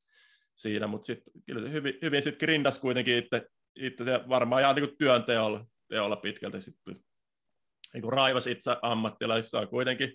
siinä 0.55 0.87
mutta 0.87 1.05
sitten 1.05 1.33
kyllä 1.45 1.69
hyvin, 1.69 1.93
hyvin 2.01 2.23
sitten 2.23 2.39
grindas 2.39 2.79
kuitenkin 2.79 3.17
itse, 3.17 3.47
itse 3.75 4.05
varmaan 4.29 4.61
ihan 4.61 4.75
niin 4.75 4.97
työnteolla, 4.97 5.65
teolla 5.87 6.15
pitkälti 6.15 6.61
sitten 6.61 6.95
niin 7.93 8.01
kuin 8.01 8.13
raivasi 8.13 8.51
itse 8.51 8.77
ammattilaisissa 8.81 9.59
on 9.59 9.67
kuitenkin, 9.67 10.13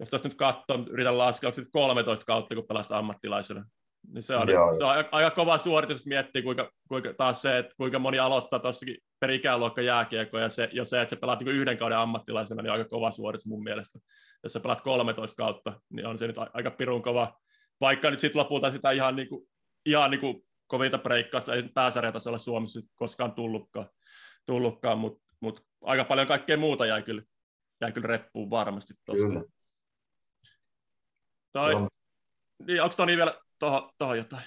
jos 0.00 0.10
tuosta 0.10 0.28
nyt 0.28 0.36
katsoo, 0.36 0.86
yritän 0.90 1.18
laskea, 1.18 1.48
onko 1.48 1.70
13 1.72 2.24
kautta, 2.24 2.54
kun 2.54 2.66
pelasta 2.66 2.98
ammattilaisena. 2.98 3.64
Niin 4.12 4.22
se 4.22 4.36
on, 4.36 4.48
Joo. 4.48 4.74
se 4.74 4.84
on 4.84 5.04
aika, 5.12 5.30
kova 5.30 5.58
suoritus, 5.58 5.94
jos 5.94 6.06
miettii, 6.06 6.42
kuinka, 6.42 6.72
kuinka 6.88 7.14
taas 7.14 7.42
se, 7.42 7.58
että 7.58 7.74
kuinka 7.76 7.98
moni 7.98 8.18
aloittaa 8.18 8.58
tuossakin 8.58 8.96
per 9.20 9.30
ikäluokka 9.30 9.82
jääkiekko, 9.82 10.38
ja 10.38 10.48
se, 10.48 10.68
jo 10.72 10.84
se, 10.84 11.00
että 11.02 11.10
sä 11.10 11.20
pelaat 11.20 11.40
niin 11.40 11.48
yhden 11.48 11.78
kauden 11.78 11.98
ammattilaisena, 11.98 12.62
niin 12.62 12.72
aika 12.72 12.84
kova 12.84 13.10
suoritus 13.10 13.46
mun 13.46 13.62
mielestä. 13.62 13.98
Jos 14.42 14.52
sä 14.52 14.60
pelaat 14.60 14.80
13 14.80 15.36
kautta, 15.36 15.80
niin 15.90 16.06
on 16.06 16.18
se 16.18 16.26
nyt 16.26 16.36
aika 16.52 16.70
pirun 16.70 17.02
kova, 17.02 17.38
vaikka 17.80 18.10
nyt 18.10 18.20
sitten 18.20 18.40
lopulta 18.40 18.70
sitä 18.70 18.90
ihan, 18.90 19.16
niin 19.16 19.28
kuin, 19.28 19.48
ihan 19.86 20.10
niin 20.10 20.20
kuin 20.20 20.42
kovinta 20.66 20.98
breikkausta 20.98 21.54
ei 21.54 21.62
pääsarjatasolla 21.74 22.38
Suomessa 22.38 22.80
koskaan 22.94 23.32
tullutkaan 23.32 23.88
tullutkaan, 24.46 24.98
mutta 24.98 25.24
mut 25.40 25.66
aika 25.82 26.04
paljon 26.04 26.28
kaikkea 26.28 26.56
muuta 26.56 26.86
jäi 26.86 27.02
kyllä, 27.02 27.22
jäi 27.80 27.92
kyllä 27.92 28.06
reppuun 28.06 28.50
varmasti 28.50 28.94
tuosta. 29.04 29.26
Kyllä. 29.26 29.42
Tai, 31.52 31.74
niin, 32.66 32.82
onko 32.82 32.94
Toni 32.96 33.16
vielä 33.16 33.40
tuohon, 33.98 34.18
jotain? 34.18 34.42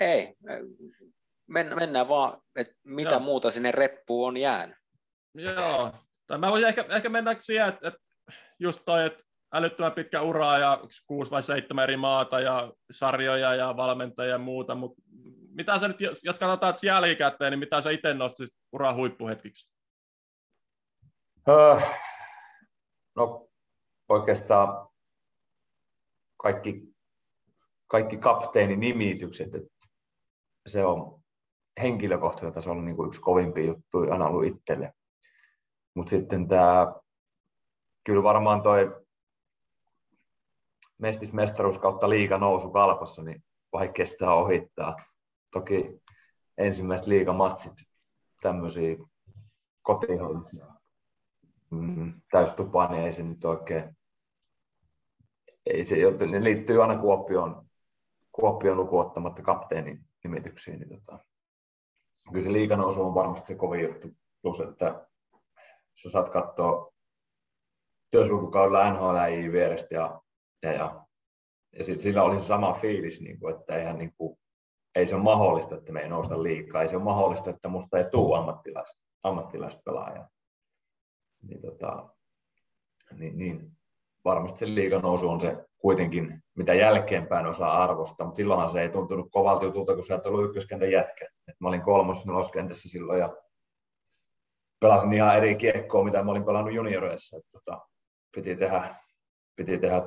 Ei, 0.00 0.34
mennään, 1.46 1.78
mennään 1.78 2.08
vaan, 2.08 2.42
että 2.56 2.74
mitä 2.84 3.10
Joo. 3.10 3.20
muuta 3.20 3.50
sinne 3.50 3.72
reppuun 3.72 4.28
on 4.28 4.36
jäänyt. 4.36 4.76
Joo, 5.34 5.92
tai 6.26 6.38
mä 6.38 6.50
voisin 6.50 6.68
ehkä, 6.68 6.84
ehkä 6.88 7.08
mennä 7.08 7.36
siihen, 7.38 7.68
että, 7.68 7.88
että 7.88 8.00
just 8.58 8.82
toi, 8.84 9.06
että 9.06 9.24
älyttömän 9.52 9.92
pitkä 9.92 10.22
ura 10.22 10.58
ja 10.58 10.80
kuusi 11.06 11.30
vai 11.30 11.42
seitsemän 11.42 11.84
eri 11.84 11.96
maata 11.96 12.40
ja 12.40 12.72
sarjoja 12.90 13.54
ja 13.54 13.76
valmentajia 13.76 14.32
ja 14.32 14.38
muuta, 14.38 14.74
mutta 14.74 15.02
mitä 15.54 15.78
sä 15.78 15.88
nyt, 15.88 16.00
jos 16.00 16.38
katsotaan 16.38 16.74
jälkikäteen, 16.82 17.50
niin 17.50 17.58
mitä 17.58 17.80
sä 17.80 17.90
itse 17.90 18.14
nostaisit 18.14 18.56
uran 18.72 18.96
huippuhetkiksi? 18.96 19.70
Öö, 21.48 21.80
no 23.16 23.48
oikeastaan 24.08 24.88
kaikki, 26.36 26.89
kaikki 27.90 28.16
kapteenin 28.16 28.80
nimitykset, 28.80 29.54
että 29.54 29.88
se 30.66 30.84
on 30.84 31.20
henkilökohtaisella 31.82 32.54
tasolla 32.54 32.82
niin 32.82 32.96
kuin 32.96 33.06
yksi 33.06 33.20
kovimpia 33.20 33.64
juttuja 33.64 34.12
aina 34.12 34.26
ollut 34.26 34.44
itselle. 34.44 34.92
Mutta 35.94 36.10
sitten 36.10 36.48
tämä, 36.48 36.94
kyllä 38.04 38.22
varmaan 38.22 38.62
toi 38.62 39.06
mestismestaruus 40.98 41.78
kautta 41.78 42.10
liiga 42.10 42.38
nousu 42.38 42.70
kalpassa, 42.70 43.22
niin 43.22 43.44
vaikea 43.72 44.06
sitä 44.06 44.32
ohittaa. 44.32 44.96
Toki 45.52 46.00
ensimmäiset 46.58 47.06
liigamatsit, 47.06 47.72
tämmöisiä 48.42 48.96
kotihollisia 49.82 50.66
mm, 51.70 52.20
täystupaan, 52.30 52.92
niin 52.92 53.04
ei 53.04 53.12
se 53.12 53.22
nyt 53.22 53.44
oikein, 53.44 53.96
ei 55.66 55.84
se, 55.84 55.96
ne 56.30 56.44
liittyy 56.44 56.82
aina 56.82 56.98
Kuopioon, 56.98 57.69
Kuopioon 58.40 58.76
lukuottamatta 58.76 59.42
kapteenin 59.42 60.04
nimityksiin, 60.24 60.80
niin 60.80 60.88
tota, 60.88 61.18
kyllä 62.28 62.44
se 62.44 62.52
liiganousu 62.52 63.02
on 63.02 63.14
varmasti 63.14 63.46
se 63.46 63.54
kovin 63.54 63.82
juttu, 63.82 64.08
plus 64.42 64.60
että 64.60 65.06
sä 65.94 66.10
saat 66.10 66.28
katsoa 66.28 66.92
työsulkukaudella 68.10 68.92
NHL 68.92 69.52
vierestä 69.52 69.94
ja, 69.94 70.20
ja, 70.62 70.72
ja, 70.72 71.04
ja 71.78 71.84
sit 71.84 72.00
sillä 72.00 72.22
oli 72.22 72.40
se 72.40 72.46
sama 72.46 72.72
fiilis, 72.72 73.20
niin 73.20 73.40
kuin, 73.40 73.56
että 73.56 73.76
eihän, 73.76 73.98
niin 73.98 74.12
kuin, 74.18 74.38
ei 74.94 75.06
se 75.06 75.14
ole 75.14 75.22
mahdollista, 75.22 75.74
että 75.74 75.92
me 75.92 76.00
ei 76.00 76.08
nousta 76.08 76.42
liikaa, 76.42 76.82
ei 76.82 76.88
se 76.88 76.96
ole 76.96 77.04
mahdollista, 77.04 77.50
että 77.50 77.68
musta 77.68 77.98
ei 77.98 78.04
tule 78.10 78.38
ammattilaista, 78.38 79.02
ammattilaispelaajaa. 79.22 80.28
Niin, 81.42 81.60
tota, 81.60 82.08
niin, 83.12 83.38
niin, 83.38 83.72
varmasti 84.24 84.58
se 84.58 84.66
liiganousu 84.66 85.28
on 85.28 85.40
se 85.40 85.69
kuitenkin, 85.80 86.42
mitä 86.54 86.74
jälkeenpäin 86.74 87.46
osaa 87.46 87.82
arvostaa, 87.82 88.26
mutta 88.26 88.36
silloinhan 88.36 88.68
se 88.68 88.82
ei 88.82 88.88
tuntunut 88.88 89.28
kovalta 89.30 89.64
jutulta, 89.64 89.94
kun 89.94 90.04
sä 90.04 90.14
et 90.14 90.26
ollut 90.26 90.44
ykköskentän 90.44 90.90
jätkä. 90.90 91.28
Et 91.48 91.60
mä 91.60 91.68
olin 91.68 91.82
kolmos 91.82 92.26
neloskentässä 92.26 92.88
silloin 92.88 93.20
ja 93.20 93.36
pelasin 94.80 95.12
ihan 95.12 95.36
eri 95.36 95.56
kiekkoa, 95.56 96.04
mitä 96.04 96.22
mä 96.22 96.30
olin 96.30 96.44
pelannut 96.44 96.74
junioreissa. 96.74 97.36
Et, 97.36 97.44
tota, 97.52 97.80
piti, 98.34 98.56
tehdä, 98.56 98.94
piti 99.56 99.78
tehdä 99.78 100.02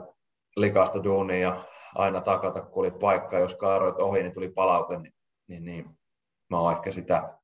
likasta 0.55 1.03
duunia 1.03 1.39
ja 1.39 1.63
aina 1.95 2.21
takata, 2.21 2.61
kun 2.61 2.83
oli 2.83 2.91
paikka. 2.91 3.39
Jos 3.39 3.55
kaaroit 3.55 3.95
ohi, 3.95 4.23
niin 4.23 4.33
tuli 4.33 4.49
palaute, 4.49 4.97
niin, 4.97 5.13
niin, 5.47 5.65
niin 5.65 5.89
mä 6.49 6.59
oon 6.59 6.73
ehkä 6.73 6.91
sitä, 6.91 7.37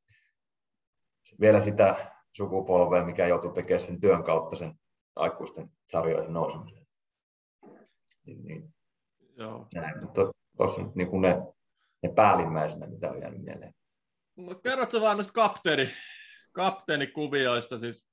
vielä 1.41 1.59
sitä 1.59 2.11
sukupolvea, 2.33 3.05
mikä 3.05 3.27
joutui 3.27 3.53
tekemään 3.53 3.79
sen 3.79 3.99
työn 3.99 4.23
kautta 4.23 4.55
sen 4.55 4.73
aikuisten 5.15 5.69
sarjoihin 5.85 6.33
nousemisen. 6.33 6.78
Niin, 8.29 8.45
niin. 8.45 8.73
Joo. 9.37 9.67
Näin, 9.75 10.03
mutta 10.03 10.31
tuossa 10.57 10.81
nyt 10.81 10.95
niin 10.95 11.21
ne, 11.21 11.37
ne 12.03 12.13
päällimmäisenä, 12.15 12.87
mitä 12.87 13.11
on 13.11 13.21
jäänyt 13.21 13.41
mieleen. 13.41 13.73
No, 14.35 14.55
kerrotko 14.55 15.01
vaan 15.01 15.17
noista 15.17 15.33
kapteeni, 15.33 15.89
kapteenikuvioista, 16.51 17.79
siis 17.79 18.07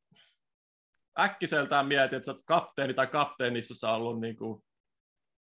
äkkiseltään 1.18 1.86
mietin, 1.86 2.16
että 2.16 2.26
sä 2.26 2.32
oot 2.32 2.42
kapteeni 2.44 2.94
tai 2.94 3.06
kapteenissa 3.06 3.92
ollut 3.92 4.20
niin 4.20 4.36
kuin 4.36 4.62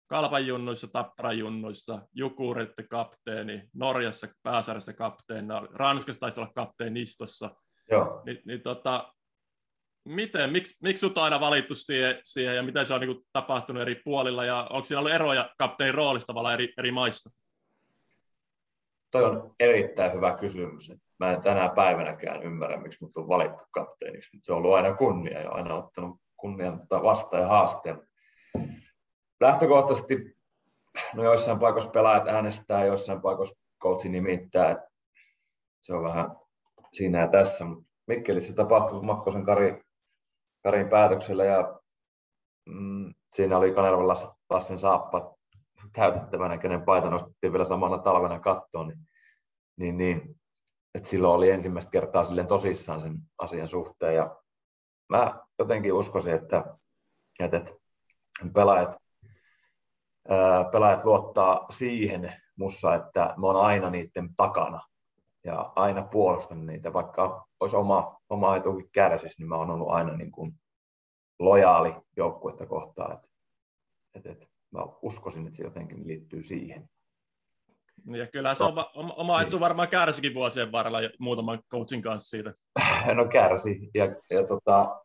Kalpan 0.08 0.48
junnuissa, 0.48 0.88
Tapparan 0.88 1.38
junnuissa, 1.38 2.08
Jukuritte 2.14 2.84
kapteeni, 2.84 3.70
Norjassa 3.74 4.28
pääsarjasta 4.44 4.94
kapteeni, 4.94 5.48
Ranskassa 5.74 6.20
taisi 6.20 6.40
olla 6.40 6.52
kapteenistossa. 6.56 7.56
Joo. 7.92 8.22
Ni, 8.26 8.42
niin 8.46 8.62
tota, 8.62 9.14
miten, 10.06 10.50
miksi, 10.50 10.78
miksi 10.82 11.00
sut 11.00 11.18
on 11.18 11.24
aina 11.24 11.39
valittu 11.39 11.76
siihen, 11.76 12.20
siihen 12.24 12.56
ja 12.56 12.63
miten 12.63 12.86
se 12.86 12.94
on 12.94 13.02
niin 13.02 13.15
kuin, 13.15 13.26
tapahtunut 13.34 13.82
eri 13.82 14.02
puolilla 14.06 14.46
ja 14.46 14.68
onko 14.70 14.86
siinä 14.86 15.00
ollut 15.00 15.12
eroja 15.12 15.50
kapteenin 15.58 15.96
roolista 15.96 16.28
tavallaan 16.28 16.54
eri, 16.54 16.74
eri 16.78 16.91
maissa? 16.91 17.30
Toi 19.12 19.24
on 19.24 19.56
erittäin 19.60 20.13
hyvä 20.13 20.38
kysymys. 20.38 20.91
Mä 21.20 21.32
en 21.32 21.41
tänä 21.41 21.70
päivänäkään 21.76 22.44
ymmärrä, 22.44 22.78
miksi 22.78 23.00
mut 23.02 23.18
on 23.18 23.28
valittu 23.28 23.63
kapteeniksi, 23.72 24.30
mutta 24.34 24.46
se 24.46 24.52
on 24.52 24.58
ollut 24.58 24.74
aina 24.74 24.96
kunnia 24.96 25.41
ja 25.41 25.50
aina 25.50 25.76
ottanut 25.76 26.20
kunnian 26.38 26.82
vastaan 26.89 27.41
ja 27.41 27.48
haasteen. 27.48 28.08
Lähtökohtaisesti 29.41 30.38
no 31.13 31.24
joissain 31.24 31.60
paikoissa 31.60 31.89
pelaajat 31.89 32.28
äänestää, 32.28 32.86
joissain 32.86 33.22
paikoissa 33.22 33.56
coachi 33.82 34.10
nimittää. 34.10 34.88
Se 35.82 35.94
on 35.94 36.04
vähän 36.04 36.32
siinä 36.94 37.20
ja 37.20 37.28
tässä, 37.28 37.65
mutta 37.65 37.86
Mikkelissä 38.08 38.54
tapahtui 38.56 39.04
Makkosen 39.04 39.46
Kari, 39.46 39.85
Karin 40.65 40.89
päätöksellä 40.89 41.43
ja 41.43 41.80
mm, 42.65 43.13
siinä 43.32 43.58
oli 43.58 43.71
Kanervan 43.71 44.08
Lassen 44.49 44.78
saappa 44.78 45.36
täytettävänä, 45.93 46.58
kenen 46.58 46.82
paita 46.82 47.10
nostettiin 47.10 47.54
vielä 47.54 47.65
samana 47.65 47.97
talvena 47.97 48.39
kattoon, 48.39 48.88
niin, 48.88 48.99
niin, 49.78 49.97
niin 49.97 50.39
että 50.95 51.10
silloin 51.10 51.34
oli 51.34 51.49
ensimmäistä 51.49 51.91
kertaa 51.91 52.23
silleen 52.23 52.47
tosissaan 52.47 53.01
sen 53.01 53.17
asian 53.38 53.67
suhteen. 53.67 54.15
Ja 54.15 54.36
mä 55.10 55.39
jotenkin 55.60 55.93
uskoisin, 55.93 56.34
että, 56.34 56.65
että, 57.39 57.58
että 57.58 57.71
pelaajat, 58.54 58.97
ää, 60.30 60.63
pelaajat 60.63 61.06
luottaa 61.06 61.65
siihen 61.69 62.34
mussa, 62.56 62.95
että 62.95 63.34
mä 63.38 63.47
oon 63.47 63.65
aina 63.65 63.89
niiden 63.89 64.36
takana 64.38 64.82
ja 65.43 65.73
aina 65.75 66.01
puolustan 66.01 66.65
niitä, 66.65 66.93
vaikka 66.93 67.47
olisi 67.60 67.75
oma, 67.75 68.14
oma 68.30 68.56
etukin 68.56 68.90
kärsis, 68.92 69.40
niin 69.40 69.50
mä 69.50 69.56
oon 69.56 69.70
ollut 69.70 69.90
aina 69.90 70.18
niin 70.18 70.32
kuin 70.32 70.54
lojaali 71.40 71.96
joukkuetta 72.18 72.66
kohtaan. 72.66 73.12
Että, 73.12 73.28
että, 74.16 74.32
että 74.32 74.46
mä 74.72 74.80
uskoisin, 75.02 75.46
että 75.46 75.58
se 75.58 75.64
jotenkin 75.64 76.08
liittyy 76.08 76.44
siihen. 76.44 76.90
Niin, 78.06 78.20
ja 78.20 78.28
kyllä 78.28 78.56
se 78.56 78.64
no, 78.64 78.70
oma, 78.70 79.14
oma 79.16 79.42
etu 79.42 79.52
niin. 79.52 79.60
varmaan 79.60 79.88
kärsikin 79.88 80.34
vuosien 80.34 80.72
varrella 80.72 81.00
muutaman 81.20 81.60
coachin 81.72 82.02
kanssa 82.02 82.30
siitä. 82.30 82.54
No 83.16 83.26
kärsi. 83.26 83.90
Ja, 83.94 84.06
ja 84.30 84.48
tota, 84.48 85.02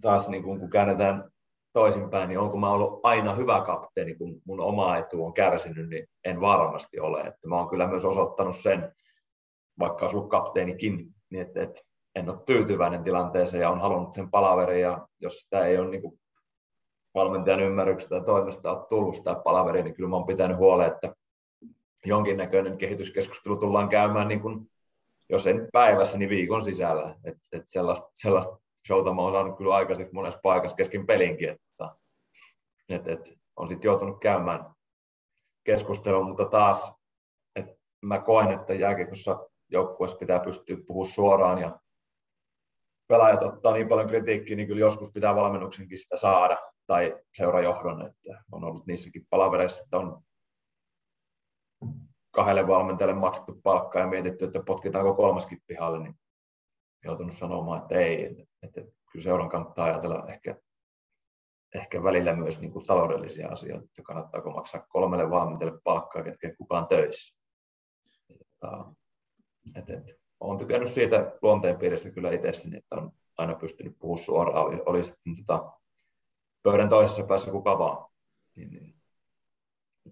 taas 0.00 0.28
niin 0.28 0.42
kun, 0.42 0.60
kun 0.60 0.70
käännetään 0.70 1.30
toisinpäin, 1.72 2.28
niin 2.28 2.38
onko 2.38 2.56
mä 2.56 2.70
ollut 2.70 3.00
aina 3.02 3.34
hyvä 3.34 3.60
kapteeni, 3.60 4.14
kun 4.14 4.42
mun 4.44 4.60
oma 4.60 4.96
etu 4.96 5.24
on 5.24 5.32
kärsinyt, 5.32 5.88
niin 5.88 6.06
en 6.24 6.40
varmasti 6.40 7.00
ole. 7.00 7.20
Että 7.20 7.48
mä 7.48 7.56
oon 7.56 7.68
kyllä 7.68 7.86
myös 7.86 8.04
osoittanut 8.04 8.56
sen, 8.56 8.92
vaikka 9.78 10.06
on 10.14 10.28
kapteenikin, 10.28 11.14
niin 11.30 11.42
että, 11.42 11.62
että 11.62 11.80
en 12.18 12.30
ole 12.30 12.38
tyytyväinen 12.46 13.04
tilanteeseen 13.04 13.60
ja 13.60 13.70
on 13.70 13.80
halunnut 13.80 14.14
sen 14.14 14.30
palaverin 14.30 14.80
ja 14.80 15.08
jos 15.20 15.40
sitä 15.40 15.64
ei 15.66 15.78
ole 15.78 15.88
niin 15.88 16.02
kuin 16.02 16.20
valmentajan 17.14 17.60
ymmärryksestä 17.60 18.14
ja 18.14 18.24
toimesta 18.24 18.70
ole 18.70 18.86
tullut 18.88 19.16
sitä 19.16 19.34
palaveri, 19.34 19.82
niin 19.82 19.94
kyllä 19.94 20.08
mä 20.08 20.16
oon 20.16 20.26
pitänyt 20.26 20.56
huolen, 20.56 20.92
että 20.92 21.14
jonkinnäköinen 22.04 22.78
kehityskeskustelu 22.78 23.56
tullaan 23.56 23.88
käymään, 23.88 24.28
niin 24.28 24.40
kuin, 24.40 24.70
jos 25.28 25.46
en 25.46 25.68
päivässä, 25.72 26.18
niin 26.18 26.30
viikon 26.30 26.62
sisällä. 26.62 27.14
Et, 27.24 27.36
et 27.52 27.62
sellaista, 27.66 28.10
sellaista 28.14 28.58
showta 28.86 29.14
mä 29.14 29.22
oon 29.22 29.32
saanut 29.32 29.56
kyllä 29.56 29.74
aikaiseksi 29.74 30.14
monessa 30.14 30.40
paikassa 30.42 30.76
kesken 30.76 31.06
pelinkin, 31.06 31.48
että 31.48 31.94
et, 32.88 33.08
et, 33.08 33.38
on 33.56 33.68
sitten 33.68 33.88
joutunut 33.88 34.20
käymään 34.20 34.64
keskustelua, 35.64 36.24
mutta 36.24 36.44
taas 36.44 36.92
et 37.56 37.66
mä 38.00 38.18
koen, 38.18 38.50
että 38.50 38.74
jääkiekossa 38.74 39.48
joukkueessa 39.68 40.16
pitää 40.16 40.40
pystyä 40.40 40.76
puhumaan 40.86 41.14
suoraan 41.14 41.58
ja 41.58 41.80
pelaajat 43.08 43.42
ottaa 43.42 43.72
niin 43.72 43.88
paljon 43.88 44.08
kritiikkiä, 44.08 44.56
niin 44.56 44.68
kyllä 44.68 44.80
joskus 44.80 45.12
pitää 45.12 45.34
valmennuksenkin 45.34 45.98
sitä 45.98 46.16
saada 46.16 46.56
tai 46.86 47.20
seurajohdon, 47.34 48.06
että 48.06 48.44
on 48.52 48.64
ollut 48.64 48.86
niissäkin 48.86 49.26
palavereissa, 49.30 49.84
että 49.84 49.98
on 49.98 50.22
kahdelle 52.30 52.66
valmentajalle 52.66 53.20
maksettu 53.20 53.60
palkkaa 53.62 54.02
ja 54.02 54.08
mietitty, 54.08 54.44
että 54.44 54.62
potkitaanko 54.66 55.14
kolmaskin 55.14 55.62
pihalle, 55.66 55.98
niin 55.98 56.14
joutunut 57.04 57.32
sanomaan, 57.32 57.82
että 57.82 57.94
ei, 57.94 58.24
että, 58.24 58.44
että, 58.62 58.80
kyllä 59.12 59.22
seuran 59.22 59.48
kannattaa 59.48 59.84
ajatella 59.84 60.26
ehkä, 60.28 60.56
ehkä 61.74 62.02
välillä 62.02 62.36
myös 62.36 62.60
niin 62.60 62.72
kuin 62.72 62.86
taloudellisia 62.86 63.48
asioita, 63.48 63.84
että 63.84 64.02
kannattaako 64.02 64.50
maksaa 64.50 64.86
kolmelle 64.88 65.30
valmentajalle 65.30 65.80
palkkaa, 65.84 66.22
ketkä 66.22 66.54
kukaan 66.58 66.86
töissä. 66.86 67.36
Että, 68.30 68.68
että, 69.76 69.92
että, 69.92 70.27
olen 70.40 70.58
tykännyt 70.58 70.88
siitä 70.88 71.32
luonteenpiiristä 71.42 72.10
kyllä 72.10 72.30
itse, 72.30 72.48
että 72.48 72.96
on 72.96 73.12
aina 73.38 73.54
pystynyt 73.54 73.98
puhumaan 73.98 74.24
suoraan, 74.24 74.66
oli, 74.66 74.82
oli 74.86 75.04
sitten 75.04 75.36
tota, 75.36 75.72
pöydän 76.62 76.88
toisessa 76.88 77.22
päässä 77.22 77.50
kuka 77.50 77.78
vaan. 77.78 78.10
Niin, 78.54 78.70
niin. 78.70 78.94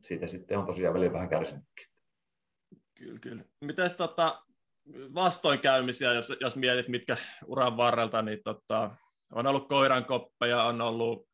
Siitä 0.02 0.26
sitten 0.26 0.58
on 0.58 0.66
tosiaan 0.66 0.94
välillä 0.94 1.12
vähän 1.12 1.28
kärsinytkin. 1.28 1.86
Kyllä, 2.94 3.18
kyllä. 3.22 3.44
Miten 3.64 3.90
tota, 3.96 4.42
vastoinkäymisiä, 5.14 6.12
jos, 6.12 6.32
jos 6.40 6.56
mietit 6.56 6.88
mitkä 6.88 7.16
uran 7.46 7.76
varrelta, 7.76 8.22
niin 8.22 8.38
tota, 8.44 8.90
on 9.32 9.46
ollut 9.46 9.68
koirankoppeja, 9.68 10.62
on 10.62 10.80
ollut 10.80 11.28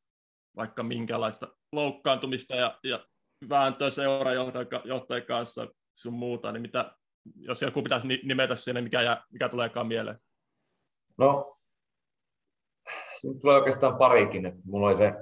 vaikka 0.56 0.82
minkälaista 0.82 1.48
loukkaantumista 1.72 2.56
ja, 2.56 2.78
ja 2.84 3.06
vääntöä 3.48 3.90
seurajohtajan 3.90 5.26
kanssa 5.26 5.68
sun 5.94 6.12
muuta, 6.14 6.52
niin 6.52 6.62
mitä, 6.62 6.96
jos 7.36 7.62
joku 7.62 7.82
pitäisi 7.82 8.06
nimetä 8.06 8.56
sinne, 8.56 8.80
mikä, 8.80 9.02
jää, 9.02 9.24
mikä 9.32 9.48
tuleekaan 9.48 9.86
mieleen? 9.86 10.18
No, 11.18 11.58
se 13.14 13.28
tulee 13.40 13.56
oikeastaan 13.56 13.96
parikin. 13.96 14.46
Että 14.46 14.60
mulla 14.64 14.86
oli 14.86 14.94
se, 14.94 15.12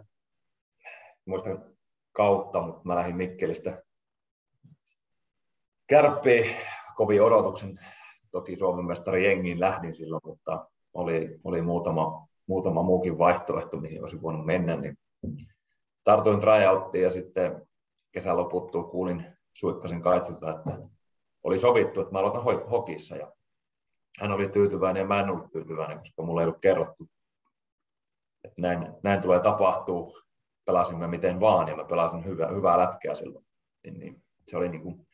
muistan 1.24 1.64
kautta, 2.12 2.60
mutta 2.60 2.80
mä 2.84 2.96
lähdin 2.96 3.16
Mikkelistä 3.16 3.82
kärppiin 5.86 6.56
kovin 6.96 7.22
odotuksen. 7.22 7.80
Toki 8.30 8.56
Suomen 8.56 8.84
mestari 8.84 9.24
jengiin 9.24 9.60
lähdin 9.60 9.94
silloin, 9.94 10.20
mutta 10.24 10.68
oli, 10.94 11.40
oli 11.44 11.62
muutama, 11.62 12.28
muutama 12.46 12.82
muukin 12.82 13.18
vaihtoehto, 13.18 13.76
mihin 13.76 14.00
olisi 14.00 14.22
voinut 14.22 14.46
mennä. 14.46 14.76
Niin 14.76 14.96
tartuin 16.04 16.40
tryouttiin 16.40 17.04
ja 17.04 17.10
sitten 17.10 17.68
kesän 18.12 18.36
loputtua 18.36 18.84
kuulin 18.84 19.26
Suikkasen 19.52 20.02
kaitsilta, 20.02 20.50
että 20.50 20.78
oli 21.42 21.58
sovittu, 21.58 22.00
että 22.00 22.12
mä 22.12 22.18
aloitan 22.18 22.70
hokissa. 22.70 23.16
Ja 23.16 23.32
hän 24.20 24.32
oli 24.32 24.48
tyytyväinen 24.48 25.00
ja 25.00 25.06
mä 25.06 25.20
en 25.20 25.30
ollut 25.30 25.52
tyytyväinen, 25.52 25.98
koska 25.98 26.22
mulle 26.22 26.42
ei 26.42 26.46
ollut 26.46 26.60
kerrottu, 26.60 27.08
että 28.44 28.62
näin, 28.62 28.92
näin 29.02 29.22
tulee 29.22 29.40
tapahtuu. 29.40 30.20
Pelasimme 30.64 31.06
miten 31.06 31.40
vaan 31.40 31.68
ja 31.68 31.76
mä 31.76 31.84
pelasin 31.84 32.24
hyvää, 32.24 32.48
hyvää 32.48 32.78
lätkää 32.78 33.14
silloin. 33.14 33.46
Niin, 33.84 33.98
niin, 33.98 34.22
se 34.46 34.56
oli 34.56 34.68
niin 34.68 34.82
kuin, 34.82 35.06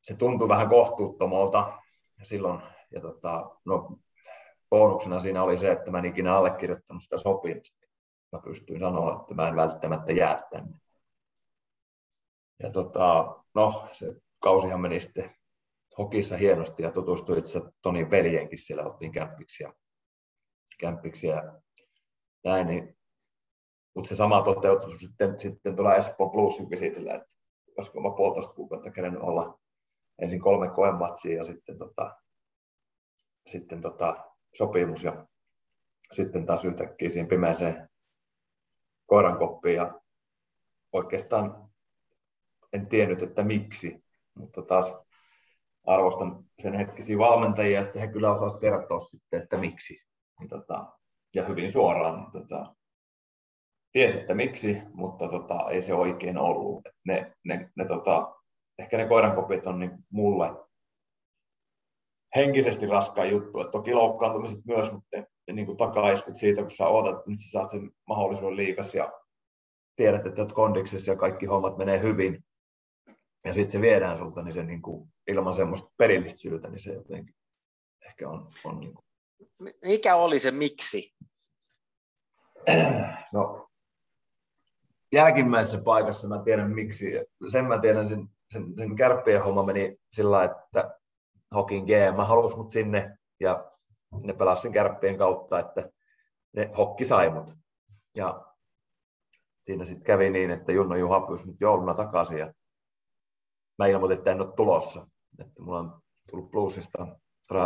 se 0.00 0.14
tuntui 0.14 0.48
vähän 0.48 0.68
kohtuuttomalta 0.68 1.82
silloin. 2.22 2.60
Ja 2.90 3.00
tota, 3.00 3.50
no, 3.64 3.98
bonuksena 4.70 5.20
siinä 5.20 5.42
oli 5.42 5.56
se, 5.56 5.72
että 5.72 5.90
mä 5.90 5.98
en 5.98 6.04
ikinä 6.04 6.36
allekirjoittanut 6.36 7.02
sitä 7.02 7.18
sopimusta. 7.18 7.86
Mä 8.32 8.38
pystyin 8.44 8.80
sanoa, 8.80 9.20
että 9.20 9.34
mä 9.34 9.48
en 9.48 9.56
välttämättä 9.56 10.12
jää 10.12 10.42
tänne. 10.50 10.76
Ja 12.62 12.70
tota, 12.70 13.36
no, 13.54 13.88
se 13.92 14.16
kausihan 14.46 14.80
meni 14.80 15.00
sitten 15.00 15.34
hokissa 15.98 16.36
hienosti 16.36 16.82
ja 16.82 16.90
tutustuin 16.90 17.38
itse 17.38 17.60
Tonin 17.82 18.10
veljenkin 18.10 18.58
siellä, 18.58 18.84
oltiin 18.84 19.12
kämppiksi 19.12 19.62
ja, 19.62 19.72
kämppiksi 20.80 21.26
ja 21.26 21.60
näin, 22.44 22.66
niin, 22.66 22.98
mutta 23.94 24.08
se 24.08 24.14
sama 24.14 24.42
toteutui 24.42 24.98
sitten, 24.98 25.38
sitten 25.38 25.76
tuolla 25.76 25.94
Espoon 25.94 26.30
Bluesin 26.30 26.70
visitillä, 26.70 27.14
että 27.14 27.34
koska 27.76 28.00
mä 28.00 28.10
puolitoista 28.16 28.54
kuukautta 28.54 28.90
kerennyt 28.90 29.22
olla 29.22 29.58
ensin 30.18 30.40
kolme 30.40 30.70
koematsia 30.70 31.36
ja 31.36 31.44
sitten, 31.44 31.78
tota, 31.78 32.16
sitten 33.46 33.80
tota, 33.80 34.16
sopimus 34.54 35.04
ja 35.04 35.26
sitten 36.12 36.46
taas 36.46 36.64
yhtäkkiä 36.64 37.08
siihen 37.08 37.28
pimeäseen 37.28 37.88
koirankoppiin 39.06 39.76
ja 39.76 40.00
oikeastaan 40.92 41.70
en 42.72 42.86
tiennyt, 42.86 43.22
että 43.22 43.42
miksi, 43.42 44.05
mutta 44.36 44.62
taas 44.62 44.94
arvostan 45.86 46.44
sen 46.62 46.74
hetkisiä 46.74 47.18
valmentajia, 47.18 47.80
että 47.80 48.00
he 48.00 48.08
kyllä 48.08 48.34
osaavat 48.34 48.60
kertoa 48.60 49.00
sitten, 49.00 49.42
että 49.42 49.56
miksi. 49.56 49.98
Niin 50.40 50.48
tota, 50.48 50.86
ja 51.34 51.44
hyvin 51.44 51.72
suoraan. 51.72 52.20
Niin 52.20 52.32
tota, 52.32 52.74
ties, 53.92 54.14
että 54.14 54.34
miksi, 54.34 54.82
mutta 54.94 55.28
tota, 55.28 55.70
ei 55.70 55.82
se 55.82 55.94
oikein 55.94 56.38
ollut. 56.38 56.88
Ne, 57.04 57.32
ne, 57.44 57.70
ne, 57.76 57.84
tota, 57.84 58.34
ehkä 58.78 58.96
ne 58.96 59.08
koirankopit 59.08 59.66
on 59.66 59.78
niin 59.78 59.90
mulle 60.10 60.50
henkisesti 62.36 62.86
raskaan 62.86 63.30
juttu. 63.30 63.60
Et 63.60 63.70
toki 63.70 63.94
loukkaantumiset 63.94 64.64
myös, 64.64 64.92
mutta 64.92 65.16
niin 65.52 65.66
kuin 65.66 65.78
takaiskut 65.78 66.36
siitä, 66.36 66.60
kun 66.60 66.70
sä 66.70 66.86
ootat, 66.86 67.18
että 67.18 67.30
nyt 67.30 67.40
sä 67.40 67.50
saat 67.50 67.70
sen 67.70 67.90
mahdollisuuden 68.08 68.56
liikas 68.56 68.94
ja 68.94 69.12
tiedät, 69.96 70.26
että 70.26 70.42
olet 70.42 70.52
kondiksessa 70.52 71.12
ja 71.12 71.16
kaikki 71.16 71.46
hommat 71.46 71.76
menee 71.76 72.00
hyvin, 72.00 72.44
ja 73.46 73.52
sitten 73.52 73.70
se 73.70 73.80
viedään 73.80 74.16
sulta, 74.16 74.42
niin 74.42 74.52
se 74.52 74.62
niin 74.62 74.82
kuin, 74.82 75.08
ilman 75.26 75.54
semmoista 75.54 75.92
perillistä 75.96 76.38
syytä, 76.40 76.68
niin 76.68 76.80
se 76.80 76.92
jotenkin 76.92 77.34
ehkä 78.06 78.28
on, 78.28 78.48
on 78.64 78.80
niin 78.80 78.94
kuin... 78.94 79.04
Mikä 79.84 80.16
oli 80.16 80.38
se 80.38 80.50
miksi? 80.50 81.14
No, 83.32 83.68
jälkimmäisessä 85.12 85.78
paikassa 85.84 86.28
mä 86.28 86.42
tiedän 86.44 86.70
miksi. 86.70 87.12
Sen 87.48 87.64
mä 87.64 87.78
tiedän, 87.78 88.08
sen, 88.08 88.28
sen, 88.52 88.64
sen 88.76 88.96
kärppien 88.96 89.44
homma 89.44 89.62
meni 89.62 89.96
sillä 90.10 90.44
että 90.44 90.98
Hokin 91.54 91.84
GM 91.84 92.16
halusi 92.26 92.56
mut 92.56 92.70
sinne 92.70 93.18
ja 93.40 93.70
ne 94.22 94.32
pelasi 94.32 94.62
sen 94.62 94.72
kärppien 94.72 95.18
kautta, 95.18 95.58
että 95.58 95.90
ne 96.52 96.70
hokki 96.78 97.04
sai 97.04 97.30
mut. 97.30 97.54
Ja 98.14 98.46
siinä 99.62 99.84
sitten 99.84 100.04
kävi 100.04 100.30
niin, 100.30 100.50
että 100.50 100.72
Junno 100.72 100.96
Juha 100.96 101.20
pyysi 101.20 101.46
mut 101.46 101.60
jouluna 101.60 101.94
takaisin 101.94 102.38
ja 102.38 102.52
mä 103.78 103.86
ilmoitin, 103.86 104.18
että 104.18 104.30
en 104.30 104.40
ole 104.40 104.52
tulossa. 104.56 105.06
Että 105.38 105.62
mulla 105.62 105.78
on 105.78 106.00
tullut 106.30 106.50
plussista 106.50 107.06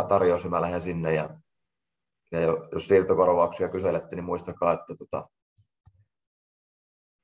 tarjous 0.09 0.45
mä 0.45 0.61
lähden 0.61 0.81
sinne. 0.81 1.13
Ja, 1.13 1.29
ja 2.31 2.39
jos 2.71 2.87
siirtokorvauksia 2.87 3.69
kyselette, 3.69 4.15
niin 4.15 4.23
muistakaa, 4.23 4.73
että 4.73 4.95
tota, 4.95 5.29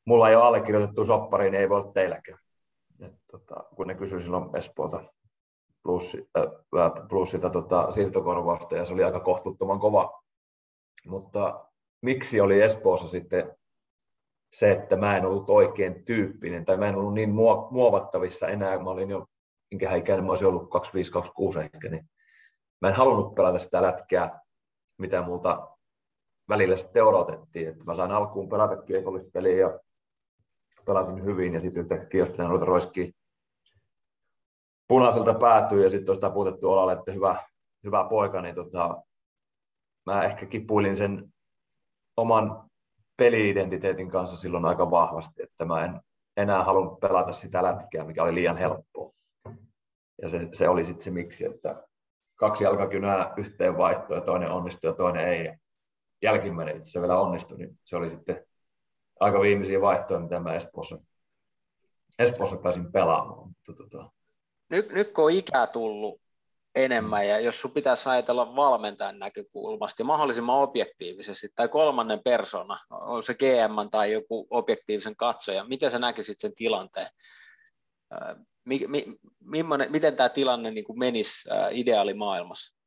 mulla 0.05 0.29
ei 0.29 0.35
ole 0.35 0.43
allekirjoitettu 0.43 1.05
soppariin, 1.05 1.51
niin 1.51 1.61
ei 1.61 1.69
voi 1.69 1.79
olla 1.79 1.91
teilläkään. 1.91 2.39
Et, 2.99 3.13
tota, 3.31 3.55
kun 3.75 3.87
ne 3.87 3.95
kysyi 3.95 4.21
silloin 4.21 4.55
Espoolta 4.55 5.03
plussi, 5.83 6.29
äh, 6.37 7.07
plussilta 7.09 7.49
tota, 7.49 7.91
siirtokorvausta, 7.91 8.77
ja 8.77 8.85
se 8.85 8.93
oli 8.93 9.03
aika 9.03 9.19
kohtuuttoman 9.19 9.79
kova. 9.79 10.21
Mutta 11.05 11.65
miksi 12.01 12.41
oli 12.41 12.61
Espoossa 12.61 13.07
sitten 13.07 13.57
se, 14.53 14.71
että 14.71 14.95
mä 14.95 15.17
en 15.17 15.25
ollut 15.25 15.49
oikein 15.49 16.05
tyyppinen 16.05 16.65
tai 16.65 16.77
mä 16.77 16.87
en 16.87 16.95
ollut 16.95 17.13
niin 17.13 17.29
muovattavissa 17.71 18.47
enää. 18.47 18.79
Mä 18.79 18.89
olin 18.89 19.09
jo, 19.09 19.25
minkä 19.71 19.95
ikäinen 19.95 20.25
mä 20.25 20.31
olisin 20.31 20.47
ollut 20.47 20.69
25-26 21.57 21.59
ehkä, 21.59 21.89
niin 21.89 22.09
mä 22.81 22.87
en 22.87 22.93
halunnut 22.93 23.35
pelata 23.35 23.59
sitä 23.59 23.81
lätkää, 23.81 24.39
mitä 24.97 25.21
multa 25.21 25.67
välillä 26.49 26.77
sitten 26.77 27.05
odotettiin. 27.05 27.67
Että 27.67 27.83
mä 27.83 27.93
sain 27.93 28.11
alkuun 28.11 28.49
pelata 28.49 28.81
kiekollista 28.81 29.31
peliä 29.33 29.57
ja 29.57 29.79
pelasin 30.85 31.25
hyvin 31.25 31.53
ja 31.53 31.61
sitten 31.61 31.81
yhtäkkiä 31.81 32.25
jos 32.25 32.37
ruveta 32.37 32.65
roiskii 32.65 33.13
punaiselta 34.87 35.33
päätyy 35.33 35.83
ja 35.83 35.89
sitten 35.89 36.05
tuosta 36.05 36.29
puutettu 36.29 36.71
olalle, 36.71 36.93
että 36.93 37.11
hyvä, 37.11 37.43
hyvä 37.83 38.07
poika, 38.09 38.41
niin 38.41 38.55
tota, 38.55 39.01
mä 40.05 40.23
ehkä 40.23 40.45
kipuilin 40.45 40.95
sen 40.95 41.33
oman 42.17 42.69
peli-identiteetin 43.17 44.09
kanssa 44.09 44.37
silloin 44.37 44.65
aika 44.65 44.91
vahvasti, 44.91 45.43
että 45.43 45.65
mä 45.65 45.85
en 45.85 46.01
enää 46.37 46.63
halunnut 46.63 46.99
pelata 46.99 47.31
sitä 47.31 47.63
lätkää, 47.63 48.03
mikä 48.03 48.23
oli 48.23 48.35
liian 48.35 48.57
helppoa. 48.57 49.11
Ja 50.21 50.29
se, 50.29 50.49
se 50.51 50.69
oli 50.69 50.85
sitten 50.85 51.03
se 51.03 51.11
miksi, 51.11 51.45
että 51.45 51.83
kaksi 52.35 52.63
jalkakynää 52.63 53.33
yhteen 53.37 53.77
vaihtoa 53.77 54.17
ja 54.17 54.21
toinen 54.21 54.51
onnistui 54.51 54.89
ja 54.89 54.93
toinen 54.93 55.27
ei. 55.27 55.45
Ja 55.45 55.57
jälkimmäinen 56.21 56.77
itse 56.77 57.01
vielä 57.01 57.19
onnistui, 57.19 57.57
niin 57.57 57.79
se 57.83 57.95
oli 57.95 58.09
sitten 58.09 58.45
aika 59.19 59.41
viimeisiä 59.41 59.81
vaihtoja, 59.81 60.19
mitä 60.19 60.39
mä 60.39 60.53
Espoossa, 60.53 60.97
Espoossa 62.19 62.57
pääsin 62.57 62.91
pelaamaan. 62.91 63.47
Mutta, 63.47 63.83
tota... 63.83 64.11
nyt, 64.69 64.89
nyt 64.93 65.11
kun 65.11 65.23
on 65.23 65.31
ikää 65.31 65.67
tullut, 65.67 66.21
enemmän, 66.77 67.27
ja 67.27 67.39
jos 67.39 67.61
sun 67.61 67.71
pitäisi 67.71 68.09
ajatella 68.09 68.55
valmentajan 68.55 69.19
näkökulmasta 69.19 70.03
mahdollisimman 70.03 70.59
objektiivisesti, 70.59 71.47
tai 71.55 71.67
kolmannen 71.67 72.19
persona, 72.23 72.77
on 72.89 73.23
se 73.23 73.33
GM 73.33 73.89
tai 73.91 74.11
joku 74.11 74.47
objektiivisen 74.49 75.15
katsoja, 75.15 75.63
miten 75.63 75.91
sä 75.91 75.99
näkisit 75.99 76.39
sen 76.39 76.55
tilanteen? 76.55 77.07
Mi, 78.65 78.79
mi, 78.87 79.05
millainen, 79.39 79.91
miten 79.91 80.15
tämä 80.15 80.29
tilanne 80.29 80.71
niin 80.71 80.85
kuin 80.85 80.99
menisi 80.99 81.49
ideaalimaailmassa? 81.71 82.77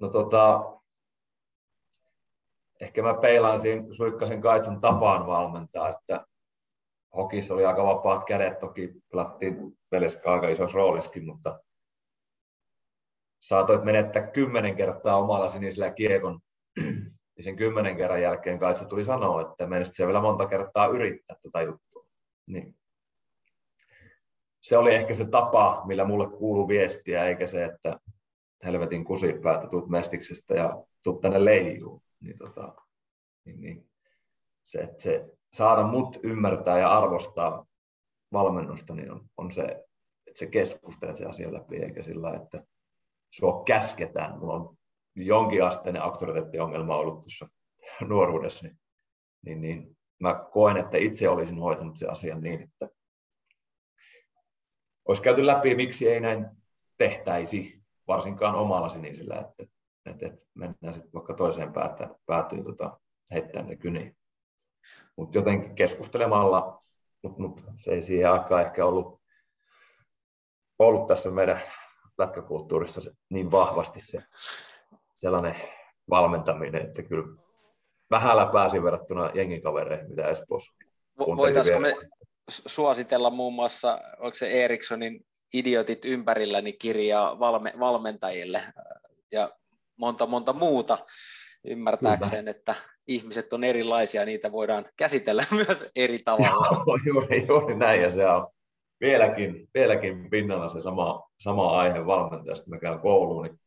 No 0.00 0.08
tota, 0.08 0.60
ehkä 2.80 3.02
mä 3.02 3.14
peilaan 3.14 3.58
siihen 3.60 3.94
Suikkasen 3.94 4.40
Kaitsun 4.40 4.80
tapaan 4.80 5.26
valmentaa, 5.26 5.88
että 5.88 6.26
hokissa 7.16 7.54
oli 7.54 7.64
aika 7.64 7.84
vapaat 7.84 8.24
kädet, 8.24 8.58
toki 8.58 8.92
pelattiin 9.10 9.78
veljessä 9.92 10.20
aika 10.24 10.48
isossa 10.48 10.76
rooliskin, 10.78 11.26
mutta 11.26 11.60
saatoit 13.44 13.84
menettää 13.84 14.26
kymmenen 14.26 14.76
kertaa 14.76 15.16
omalla 15.16 15.48
sinisellä 15.48 15.90
kiekon, 15.90 16.40
niin 17.34 17.44
sen 17.44 17.56
kymmenen 17.56 17.96
kerran 17.96 18.22
jälkeen 18.22 18.58
Kaitsu 18.58 18.84
tuli 18.84 19.04
sanoa, 19.04 19.40
että 19.40 19.66
menisit 19.66 19.94
siellä 19.94 20.08
vielä 20.08 20.22
monta 20.22 20.46
kertaa 20.46 20.86
yrittää 20.86 21.36
tuota 21.42 21.62
juttua. 21.62 22.06
Niin. 22.46 22.76
Se 24.60 24.78
oli 24.78 24.94
ehkä 24.94 25.14
se 25.14 25.24
tapa, 25.24 25.82
millä 25.86 26.04
mulle 26.04 26.30
kuuluu 26.38 26.68
viestiä, 26.68 27.24
eikä 27.24 27.46
se, 27.46 27.64
että 27.64 28.00
helvetin 28.64 29.04
kusipää, 29.04 29.54
että 29.54 29.68
tuut 29.68 29.88
mestiksestä 29.88 30.54
ja 30.54 30.84
tuut 31.02 31.20
tänne 31.20 31.44
leijuu. 31.44 32.02
Niin, 32.20 32.38
tota, 32.38 32.74
niin, 33.44 33.60
niin 33.60 33.88
se, 34.62 34.78
että 34.78 35.02
se 35.02 35.30
saada 35.52 35.86
mut 35.86 36.18
ymmärtää 36.22 36.78
ja 36.78 36.98
arvostaa 36.98 37.66
valmennusta, 38.32 38.94
niin 38.94 39.12
on, 39.12 39.24
on 39.36 39.50
se, 39.50 39.62
että 40.26 40.38
se 40.38 40.46
keskustelee 40.46 41.16
se 41.16 41.24
asia 41.24 41.52
läpi, 41.52 41.76
eikä 41.76 42.02
sillä, 42.02 42.34
että 42.34 42.64
sua 43.38 43.62
käsketään. 43.64 44.38
Mulla 44.38 44.54
on 44.54 44.76
jonkinasteinen 45.16 46.02
auktoriteettiongelma 46.02 46.96
ollut 46.96 47.20
tuossa 47.20 47.48
nuoruudessa, 48.08 48.66
niin, 48.66 48.78
niin, 49.44 49.60
niin 49.60 49.96
mä 50.20 50.44
koen, 50.52 50.76
että 50.76 50.98
itse 50.98 51.28
olisin 51.28 51.58
hoitanut 51.58 51.98
sen 51.98 52.10
asian 52.10 52.40
niin, 52.40 52.62
että 52.62 52.88
olisi 55.08 55.22
käyty 55.22 55.46
läpi, 55.46 55.74
miksi 55.74 56.08
ei 56.08 56.20
näin 56.20 56.46
tehtäisi, 56.98 57.82
varsinkaan 58.08 58.54
omalla 58.54 58.88
sinisellä, 58.88 59.34
että, 59.34 59.72
että, 60.06 60.26
että 60.26 60.46
mennään 60.54 60.94
sitten 60.94 61.12
vaikka 61.12 61.34
toiseen 61.34 61.72
päätä, 61.72 62.08
päätyy 62.26 62.62
tota, 62.62 63.00
heittämään 63.32 63.68
ne 63.68 63.76
kyniin. 63.76 64.16
Mutta 65.16 65.38
jotenkin 65.38 65.74
keskustelemalla, 65.74 66.84
mutta 67.22 67.42
mut 67.42 67.64
se 67.76 67.90
ei 67.90 68.02
siihen 68.02 68.32
aikaan 68.32 68.62
ehkä 68.62 68.86
ollut, 68.86 69.22
ollut 70.78 71.06
tässä 71.06 71.30
meidän 71.30 71.60
lätkäkulttuurissa 72.18 73.00
se, 73.00 73.10
niin 73.30 73.50
vahvasti 73.50 74.00
se 74.00 74.22
sellainen 75.16 75.56
valmentaminen, 76.10 76.86
että 76.86 77.02
kyllä 77.02 77.36
vähällä 78.10 78.46
pääsi 78.52 78.82
verrattuna 78.82 79.30
jengikavereihin, 79.34 80.08
mitä 80.08 80.28
Espoossa 80.28 80.72
Voitaisiinko 81.18 81.80
me 81.80 81.94
suositella 82.48 83.30
muun 83.30 83.54
muassa, 83.54 84.00
onko 84.18 84.34
se 84.34 84.64
Erikssonin 84.64 85.26
Idiotit 85.54 86.04
ympärilläni 86.04 86.72
kirjaa 86.72 87.38
valme, 87.38 87.72
valmentajille 87.78 88.62
ja 89.32 89.52
monta 89.96 90.26
monta 90.26 90.52
muuta 90.52 90.98
ymmärtääkseen, 91.64 92.44
Kyllä. 92.44 92.50
että 92.50 92.74
ihmiset 93.06 93.52
on 93.52 93.64
erilaisia, 93.64 94.24
niitä 94.24 94.52
voidaan 94.52 94.84
käsitellä 94.96 95.44
myös 95.66 95.90
eri 95.96 96.18
tavalla. 96.18 96.84
Joo, 96.86 96.98
juuri, 97.06 97.46
juuri 97.48 97.76
näin, 97.76 98.02
ja 98.02 98.10
se 98.10 98.26
on 98.26 98.46
vieläkin, 99.00 99.68
vieläkin 99.74 100.30
pinnalla 100.30 100.68
se 100.68 100.80
sama, 100.80 101.30
sama 101.38 101.78
aihe 101.78 102.06
valmentajasta, 102.06 102.70
me 102.70 102.78
käyn 102.78 103.00
kouluun, 103.00 103.42
niin 103.42 103.60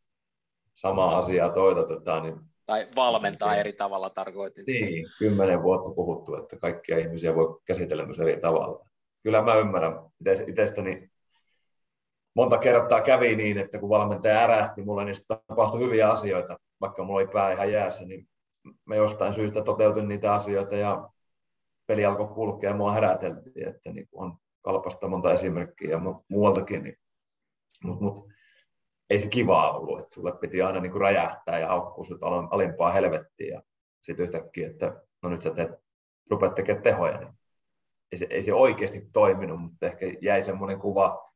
sama 0.75 1.17
asiaa 1.17 1.49
toitotetaan. 1.49 2.23
Niin 2.23 2.39
tai 2.67 2.87
valmentaa 2.95 3.51
niin, 3.51 3.59
eri 3.59 3.73
tavalla 3.73 4.09
tarkoitin. 4.09 4.63
Niin, 4.67 5.05
kymmenen 5.19 5.63
vuotta 5.63 5.91
puhuttu, 5.91 6.35
että 6.35 6.57
kaikkia 6.57 6.97
ihmisiä 6.97 7.35
voi 7.35 7.59
käsitellä 7.65 8.05
myös 8.05 8.19
eri 8.19 8.41
tavalla. 8.41 8.85
Kyllä 9.23 9.41
mä 9.41 9.55
ymmärrän 9.55 9.93
itsestäni 10.47 11.09
monta 12.35 12.57
kertaa 12.57 13.01
kävi 13.01 13.35
niin, 13.35 13.57
että 13.57 13.79
kun 13.79 13.89
valmentaja 13.89 14.39
ärähti 14.39 14.81
mulle, 14.81 15.05
niin 15.05 15.15
sitten 15.15 15.37
tapahtui 15.47 15.79
hyviä 15.79 16.09
asioita, 16.09 16.57
vaikka 16.81 17.03
mulla 17.03 17.19
oli 17.19 17.27
pää 17.27 17.51
ihan 17.51 17.71
jäässä, 17.71 18.05
niin 18.05 18.27
me 18.85 18.95
jostain 18.95 19.33
syystä 19.33 19.63
toteutin 19.63 20.07
niitä 20.07 20.33
asioita 20.33 20.75
ja 20.75 21.09
peli 21.87 22.05
alkoi 22.05 22.27
kulkea 22.27 22.69
ja 22.69 22.75
mua 22.75 22.91
heräteltiin, 22.91 23.67
että 23.67 23.91
niin 23.91 24.07
on 24.11 24.37
kalpasta 24.67 25.07
monta 25.07 25.33
esimerkkiä 25.33 25.89
ja 25.89 25.99
muualtakin, 26.27 26.83
niin, 26.83 26.97
mutta 27.83 28.03
mut, 28.03 28.29
ei 29.09 29.19
se 29.19 29.29
kivaa 29.29 29.77
ollut, 29.77 29.99
että 29.99 30.13
sulle 30.13 30.31
piti 30.31 30.61
aina 30.61 30.79
niin 30.79 30.91
kuin 30.91 31.01
räjähtää 31.01 31.59
ja 31.59 31.67
haukkua 31.67 32.03
sut 32.03 32.23
alimpaa 32.51 32.91
helvettiin 32.91 33.53
ja 33.53 33.61
sitten 34.01 34.23
yhtäkkiä, 34.23 34.69
että 34.69 35.01
no 35.23 35.29
nyt 35.29 35.41
sä 35.41 35.49
teet, 35.49 35.71
rupeat 36.29 36.55
tekemään 36.55 36.83
tehoja, 36.83 37.17
niin 37.17 37.33
ei 38.11 38.17
se, 38.17 38.27
ei 38.29 38.41
se 38.41 38.53
oikeasti 38.53 39.09
toiminut, 39.13 39.61
mutta 39.61 39.85
ehkä 39.85 40.05
jäi 40.21 40.41
semmoinen 40.41 40.79
kuva 40.79 41.31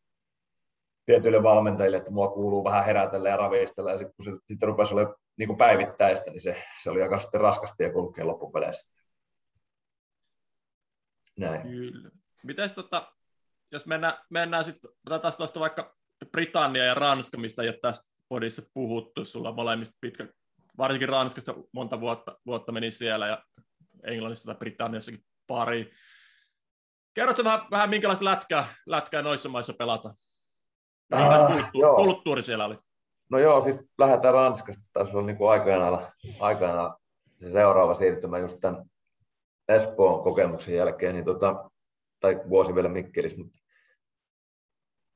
tietyille 1.05 1.43
valmentajille, 1.43 1.97
että 1.97 2.11
mua 2.11 2.27
kuuluu 2.27 2.63
vähän 2.63 2.85
herätellä 2.85 3.29
ja 3.29 3.37
ravistella, 3.37 3.91
ja 3.91 3.97
sitten 3.97 4.15
kun 4.15 4.25
se 4.25 4.31
sitten 4.47 4.69
rupesi 4.69 4.93
olemaan 4.93 5.15
niin 5.37 5.47
kuin 5.47 5.57
päivittäistä, 5.57 6.31
niin 6.31 6.41
se, 6.41 6.63
se 6.83 6.89
oli 6.89 7.01
aika 7.01 7.19
sitten 7.19 7.41
raskasti 7.41 7.83
ja 7.83 7.93
kulkea 7.93 8.27
loppupeleissä. 8.27 8.91
Näin. 11.37 11.61
Kyllä. 11.61 12.11
Mites 12.43 12.73
tota, 12.73 13.13
jos 13.71 13.85
mennään, 13.85 14.13
mennään 14.29 14.65
sitten, 14.65 14.91
otetaan 15.05 15.33
tuosta 15.37 15.59
vaikka 15.59 15.95
Britannia 16.31 16.83
ja 16.83 16.93
Ranska, 16.93 17.37
mistä 17.37 17.61
ei 17.61 17.69
ole 17.69 17.79
tässä 17.81 18.05
podissa 18.29 18.61
puhuttu, 18.73 19.25
sulla 19.25 19.49
on 19.49 19.55
molemmista 19.55 19.97
pitkä, 20.01 20.27
varsinkin 20.77 21.09
Ranskasta 21.09 21.55
monta 21.73 21.99
vuotta, 21.99 22.37
vuotta 22.45 22.71
meni 22.71 22.91
siellä 22.91 23.27
ja 23.27 23.43
Englannissa 24.03 24.45
tai 24.45 24.55
Britanniassakin 24.55 25.25
pari. 25.47 25.91
Kerrotko 27.13 27.43
vähän, 27.43 27.61
vähän 27.71 27.89
minkälaista 27.89 28.25
lätkää, 28.25 28.75
lätkää 28.85 29.21
noissa 29.21 29.49
maissa 29.49 29.73
pelata? 29.73 30.13
Ah, 31.11 31.47
kulttuuri, 31.47 32.03
kulttuuri 32.03 32.43
siellä 32.43 32.65
oli? 32.65 32.77
No 33.29 33.39
joo, 33.39 33.61
siis 33.61 33.75
lähdetään 33.97 34.33
Ranskasta. 34.33 34.83
Tässä 34.93 35.17
on 35.17 35.25
niin 35.25 35.37
aikoinaan, 35.49 36.07
aikoinaan 36.39 36.95
se 37.35 37.51
seuraava 37.51 37.93
siirtymä 37.93 38.37
just 38.37 38.57
tämän 38.61 38.85
Espoon 39.67 40.23
kokemuksen 40.23 40.75
jälkeen, 40.75 41.15
niin 41.15 41.25
tota, 41.25 41.69
tai 42.19 42.41
vuosi 42.49 42.75
vielä 42.75 42.89
Mikkelissä, 42.89 43.37
mutta 43.37 43.59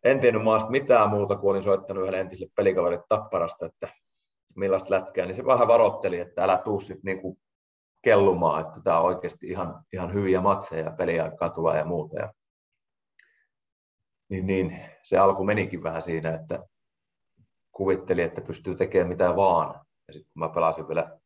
en 0.05 0.19
tiennyt 0.19 0.43
maasta 0.43 0.69
mitään 0.69 1.09
muuta, 1.09 1.35
kun 1.35 1.51
olin 1.51 1.63
soittanut 1.63 2.03
yhdelle 2.03 2.19
entiselle 2.19 2.51
pelikaverille 2.55 3.03
Tapparasta, 3.09 3.65
että 3.65 3.89
millaista 4.55 4.93
lätkää, 4.93 5.25
niin 5.25 5.35
se 5.35 5.45
vähän 5.45 5.67
varoitteli, 5.67 6.19
että 6.19 6.43
älä 6.43 6.57
tuu 6.57 6.79
sit 6.79 7.03
niinku 7.03 7.37
kellumaan, 8.01 8.67
että 8.67 8.81
tämä 8.83 8.99
on 8.99 9.05
oikeasti 9.05 9.47
ihan, 9.47 9.85
ihan 9.93 10.13
hyviä 10.13 10.41
matseja, 10.41 10.91
peliaikaa 10.91 11.49
tulee 11.49 11.77
ja 11.77 11.85
muuta. 11.85 12.19
Ja, 12.19 12.33
niin, 14.29 14.47
niin, 14.47 14.79
se 15.03 15.17
alku 15.17 15.43
menikin 15.43 15.83
vähän 15.83 16.01
siinä, 16.01 16.35
että 16.35 16.63
kuvitteli, 17.71 18.21
että 18.21 18.41
pystyy 18.41 18.75
tekemään 18.75 19.09
mitä 19.09 19.35
vaan. 19.35 19.85
Ja 20.07 20.13
sitten 20.13 20.33
kun 20.33 20.39
mä 20.39 20.49
pelasin 20.49 20.87
vielä 20.87 21.19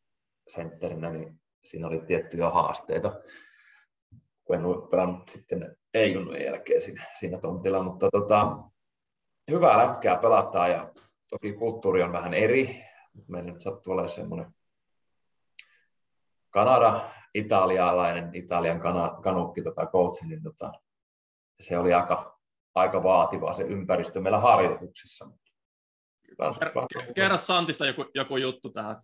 sentterinä, 0.48 1.10
niin 1.10 1.40
siinä 1.64 1.86
oli 1.86 2.00
tiettyjä 2.00 2.50
haasteita, 2.50 3.20
kun 4.50 4.58
en 4.58 4.64
ole 4.64 4.88
pelannut 4.90 5.28
sitten 5.28 5.76
ei 5.94 6.14
jälkeen 6.44 6.82
siinä, 6.82 7.06
siinä 7.18 7.38
tontilla, 7.38 7.82
mutta 7.82 8.08
tota, 8.12 8.56
hyvää 9.50 9.76
lätkää 9.76 10.16
pelataan 10.16 10.70
ja 10.70 10.92
toki 11.28 11.52
kulttuuri 11.52 12.02
on 12.02 12.12
vähän 12.12 12.34
eri. 12.34 12.84
Meillä 13.28 13.52
nyt 13.52 13.62
sattuu 13.62 13.92
olemaan 13.92 14.08
semmoinen 14.08 14.54
Kanada, 16.50 17.00
italialainen, 17.34 18.30
Italian 18.34 18.80
kana, 18.80 19.18
kanukki 19.22 19.62
tota 19.62 19.86
coachi, 19.86 20.26
niin 20.26 20.42
tota, 20.42 20.72
se 21.60 21.78
oli 21.78 21.94
aika, 21.94 22.38
aika 22.74 23.02
vaativa 23.02 23.52
se 23.52 23.62
ympäristö 23.62 24.20
meillä 24.20 24.38
harjoituksissa. 24.38 25.30
Kerro 27.14 27.38
Santista 27.38 27.86
joku, 27.86 28.04
joku 28.14 28.36
juttu 28.36 28.70
tähän. 28.70 28.96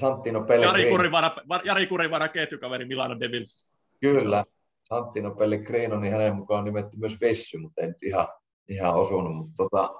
Santino 0.00 0.44
Pellegrini. 0.44 0.82
Jari 0.82 0.90
Kurivana, 0.90 1.36
Jari 1.64 1.86
Kurivana 1.86 2.28
ketjukaveri 2.28 2.84
Milano 2.84 3.20
Devils. 3.20 3.67
Kyllä, 4.00 4.44
Santino 4.84 5.34
Pellegrino, 5.34 6.00
niin 6.00 6.12
hänen 6.12 6.36
mukaan 6.36 6.64
nimetty 6.64 6.96
myös 6.96 7.20
Vessy, 7.20 7.58
mutta 7.58 7.80
ei 7.80 7.86
nyt 7.86 8.02
ihan, 8.02 8.28
ihan 8.68 8.94
osunut. 8.94 9.36
Mutta 9.36 9.54
tota, 9.56 9.94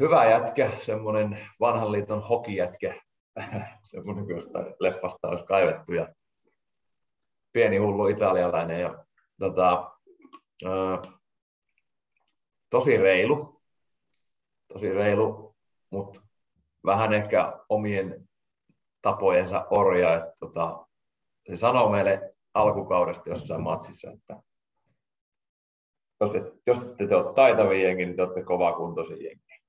hyvä 0.00 0.30
jätkä, 0.30 0.70
semmoinen 0.80 1.48
vanhan 1.60 1.92
liiton 1.92 2.22
hokijätkä, 2.22 2.94
semmoinen 3.82 4.26
kuin 4.26 4.42
leffasta 4.80 5.28
olisi 5.28 5.44
kaivettu 5.44 5.92
ja 5.92 6.08
pieni 7.52 7.76
hullu 7.76 8.06
italialainen 8.06 8.80
ja 8.80 9.04
tota, 9.38 9.90
ää, 10.66 11.02
tosi 12.70 12.96
reilu, 12.96 13.60
tosi 14.72 14.92
reilu, 14.92 15.56
mutta 15.90 16.20
vähän 16.86 17.12
ehkä 17.12 17.60
omien 17.68 18.28
tapojensa 19.02 19.66
orja, 19.70 20.14
että 20.14 20.32
tota, 20.40 20.86
se 21.50 21.56
sanoo 21.56 21.88
meille 21.88 22.34
alkukaudesta 22.54 23.30
jossain 23.30 23.62
matsissa, 23.62 24.10
että 24.10 24.42
jos, 26.20 26.34
et, 26.34 26.44
jos 26.66 26.82
ette 26.82 27.06
te 27.06 27.16
ole 27.16 27.34
taitavia 27.34 27.82
jengi, 27.82 28.06
niin 28.06 28.16
te 28.16 28.22
olette 28.22 28.42
kovakuntoisia 28.42 29.16
jengi. 29.16 29.60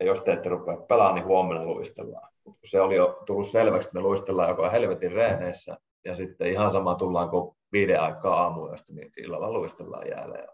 Ja 0.00 0.06
jos 0.06 0.20
te 0.20 0.32
ette 0.32 0.48
rupea 0.48 0.76
pelaamaan, 0.76 1.14
niin 1.14 1.26
huomenna 1.26 1.64
luistellaan. 1.64 2.32
Se 2.64 2.80
oli 2.80 2.96
jo 2.96 3.22
tullut 3.26 3.46
selväksi, 3.46 3.88
että 3.88 3.98
me 3.98 4.02
luistellaan 4.02 4.48
joka 4.48 4.70
helvetin 4.70 5.12
reeneissä, 5.12 5.76
ja 6.04 6.14
sitten 6.14 6.52
ihan 6.52 6.70
sama 6.70 6.94
tullaan 6.94 7.30
kuin 7.30 7.56
viiden 7.72 8.00
aikaa 8.00 8.42
aamuyöstä, 8.42 8.92
niin 8.92 9.12
illalla 9.16 9.52
luistellaan 9.52 10.08
jäällä. 10.08 10.46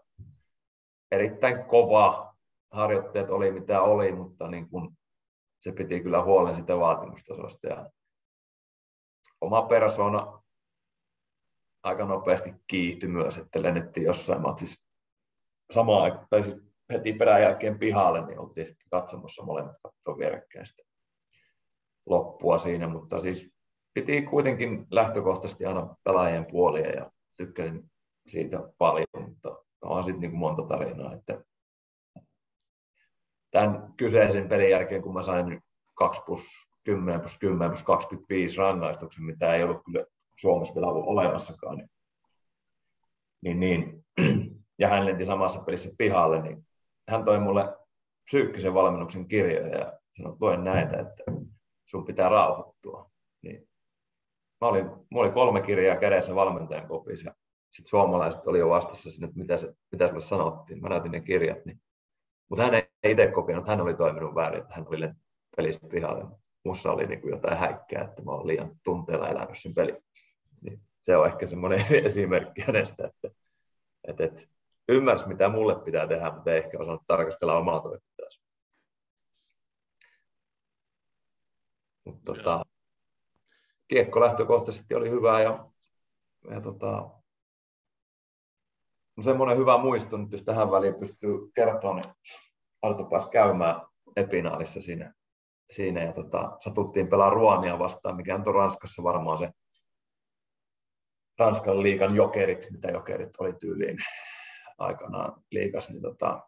Erittäin 1.11 1.65
kova 1.65 2.35
harjoitteet 2.71 3.29
oli 3.29 3.51
mitä 3.51 3.81
oli, 3.81 4.11
mutta 4.11 4.47
niin 4.47 4.69
kun 4.69 4.97
se 5.59 5.71
piti 5.71 5.99
kyllä 6.01 6.23
huolen 6.23 6.55
sitä 6.55 6.77
vaatimustasosta. 6.77 7.67
Ja 7.67 7.89
oma 9.41 9.61
persona 9.61 10.41
aika 11.83 12.05
nopeasti 12.05 12.53
kiihtyi 12.67 13.09
myös, 13.09 13.37
että 13.37 13.61
lennettiin 13.61 14.05
jossain 14.05 14.41
matsissa 14.41 14.81
samaan 15.71 16.03
aikaan, 16.03 16.27
tai 16.29 16.43
siis 16.43 16.57
heti 16.93 17.13
perän 17.13 17.41
jälkeen 17.41 17.79
pihalle, 17.79 18.25
niin 18.25 18.39
oltiin 18.39 18.67
sitten 18.67 18.89
katsomassa 18.89 19.43
molemmat 19.43 19.75
katsoa 19.83 20.17
vierekkäin 20.17 20.65
sitä 20.65 20.83
loppua 22.05 22.57
siinä, 22.57 22.87
mutta 22.87 23.19
siis 23.19 23.51
piti 23.93 24.21
kuitenkin 24.21 24.87
lähtökohtaisesti 24.91 25.65
aina 25.65 25.95
pelaajien 26.03 26.45
puolia 26.45 26.89
ja 26.89 27.11
tykkäsin 27.37 27.91
siitä 28.27 28.59
paljon, 28.77 29.07
mutta 29.27 29.55
on 29.81 30.03
sitten 30.03 30.21
niin 30.21 30.35
monta 30.35 30.63
tarinaa, 30.63 31.13
että 31.13 31.43
tämän 33.51 33.93
kyseisen 33.97 34.49
pelin 34.49 34.69
jälkeen, 34.69 35.01
kun 35.01 35.13
mä 35.13 35.21
sain 35.21 35.61
2 35.93 36.21
plus 36.25 36.47
10 36.83 37.19
plus 37.19 37.39
10 37.39 37.69
plus 37.69 37.83
25 37.83 38.57
rangaistuksen, 38.57 39.23
mitä 39.23 39.55
ei 39.55 39.63
ollut 39.63 39.81
kyllä 39.85 40.05
Suomessa 40.35 40.75
vielä 40.75 40.87
ollut 40.87 41.07
olemassakaan, 41.07 41.77
niin, 41.77 41.89
niin, 43.41 43.59
niin 43.59 44.05
ja 44.79 44.87
hän 44.87 45.05
lenti 45.05 45.25
samassa 45.25 45.63
pelissä 45.63 45.89
pihalle, 45.97 46.41
niin 46.41 46.67
hän 47.09 47.25
toi 47.25 47.39
mulle 47.39 47.77
psyykkisen 48.23 48.73
valmennuksen 48.73 49.27
kirjoja 49.27 49.77
ja 49.77 49.93
sanoi, 50.17 50.37
luen 50.41 50.63
näitä, 50.63 50.99
että 50.99 51.23
sun 51.85 52.05
pitää 52.05 52.29
rauhoittua. 52.29 53.11
Niin 53.41 53.69
mä 54.61 54.67
olin, 54.67 54.85
mulla 54.85 55.27
oli 55.27 55.33
kolme 55.33 55.61
kirjaa 55.61 55.95
kädessä 55.95 56.35
valmentajan 56.35 56.87
kopissa. 56.87 57.35
Sitten 57.71 57.89
suomalaiset 57.89 58.47
oli 58.47 58.59
jo 58.59 58.69
vastassa 58.69 59.11
sinne, 59.11 59.27
että 59.27 59.39
mitä, 59.39 59.57
se, 59.57 59.73
mitä 59.91 60.07
sulle 60.07 60.21
sanottiin. 60.21 60.81
Mä 60.81 60.89
näytin 60.89 61.11
ne 61.11 61.21
kirjat. 61.21 61.65
Niin. 61.65 61.81
Mutta 62.49 62.63
hän 62.63 62.73
ei 62.73 63.11
itse 63.11 63.27
kokenut, 63.27 63.67
hän 63.67 63.81
oli 63.81 63.93
toiminut 63.93 64.35
väärin, 64.35 64.61
että 64.61 64.73
hän 64.75 64.87
oli 64.87 65.09
pelistä 65.57 65.87
pihalle. 65.87 66.25
Mussa 66.65 66.91
oli 66.91 67.05
niin 67.05 67.21
kuin 67.21 67.31
jotain 67.31 67.57
häikkää, 67.57 68.03
että 68.03 68.21
mä 68.21 68.31
olen 68.31 68.47
liian 68.47 68.71
tunteella 68.83 69.29
elänyt 69.29 69.57
sen 69.57 69.73
pelin. 69.73 69.97
Se 71.01 71.17
on 71.17 71.27
ehkä 71.27 71.47
semmoinen 71.47 71.85
esimerkki 72.05 72.61
hänestä, 72.61 73.07
että, 73.07 73.37
että, 74.07 74.23
että 74.23 74.41
ymmärsi, 74.87 75.27
mitä 75.27 75.49
mulle 75.49 75.75
pitää 75.75 76.07
tehdä, 76.07 76.31
mutta 76.31 76.51
ei 76.51 76.57
ehkä 76.57 76.79
osannut 76.79 77.03
tarkastella 77.07 77.57
omaa 77.57 77.79
toimintaansa. 77.79 78.41
Mutta 82.05 82.33
tota, 82.33 82.65
kiekko 83.87 84.19
lähtökohtaisesti 84.19 84.95
oli 84.95 85.09
hyvä 85.09 85.41
ja, 85.41 85.69
ja 86.49 86.61
tota, 86.61 87.09
semmoinen 89.21 89.57
hyvä 89.57 89.77
muisto, 89.77 90.17
nyt 90.17 90.31
jos 90.31 90.43
tähän 90.43 90.71
väliin 90.71 90.99
pystyy 90.99 91.51
kertoa, 91.55 91.93
niin 91.93 92.13
Arto 92.81 93.03
pääsi 93.05 93.29
käymään 93.29 93.81
epinaalissa 94.15 94.81
siinä, 94.81 95.13
siinä 95.71 96.03
ja 96.03 96.13
tota, 96.13 96.57
satuttiin 96.59 97.07
pelaa 97.07 97.29
Ruania 97.29 97.79
vastaan, 97.79 98.15
mikä 98.15 98.35
on 98.35 98.55
Ranskassa 98.55 99.03
varmaan 99.03 99.37
se 99.37 99.49
Ranskan 101.41 101.83
liikan 101.83 102.15
jokerit, 102.15 102.67
mitä 102.71 102.87
jokerit 102.87 103.29
oli 103.39 103.53
tyyliin 103.53 103.97
aikanaan 104.77 105.41
liikas, 105.51 105.89
niin 105.89 106.01
tota, 106.01 106.47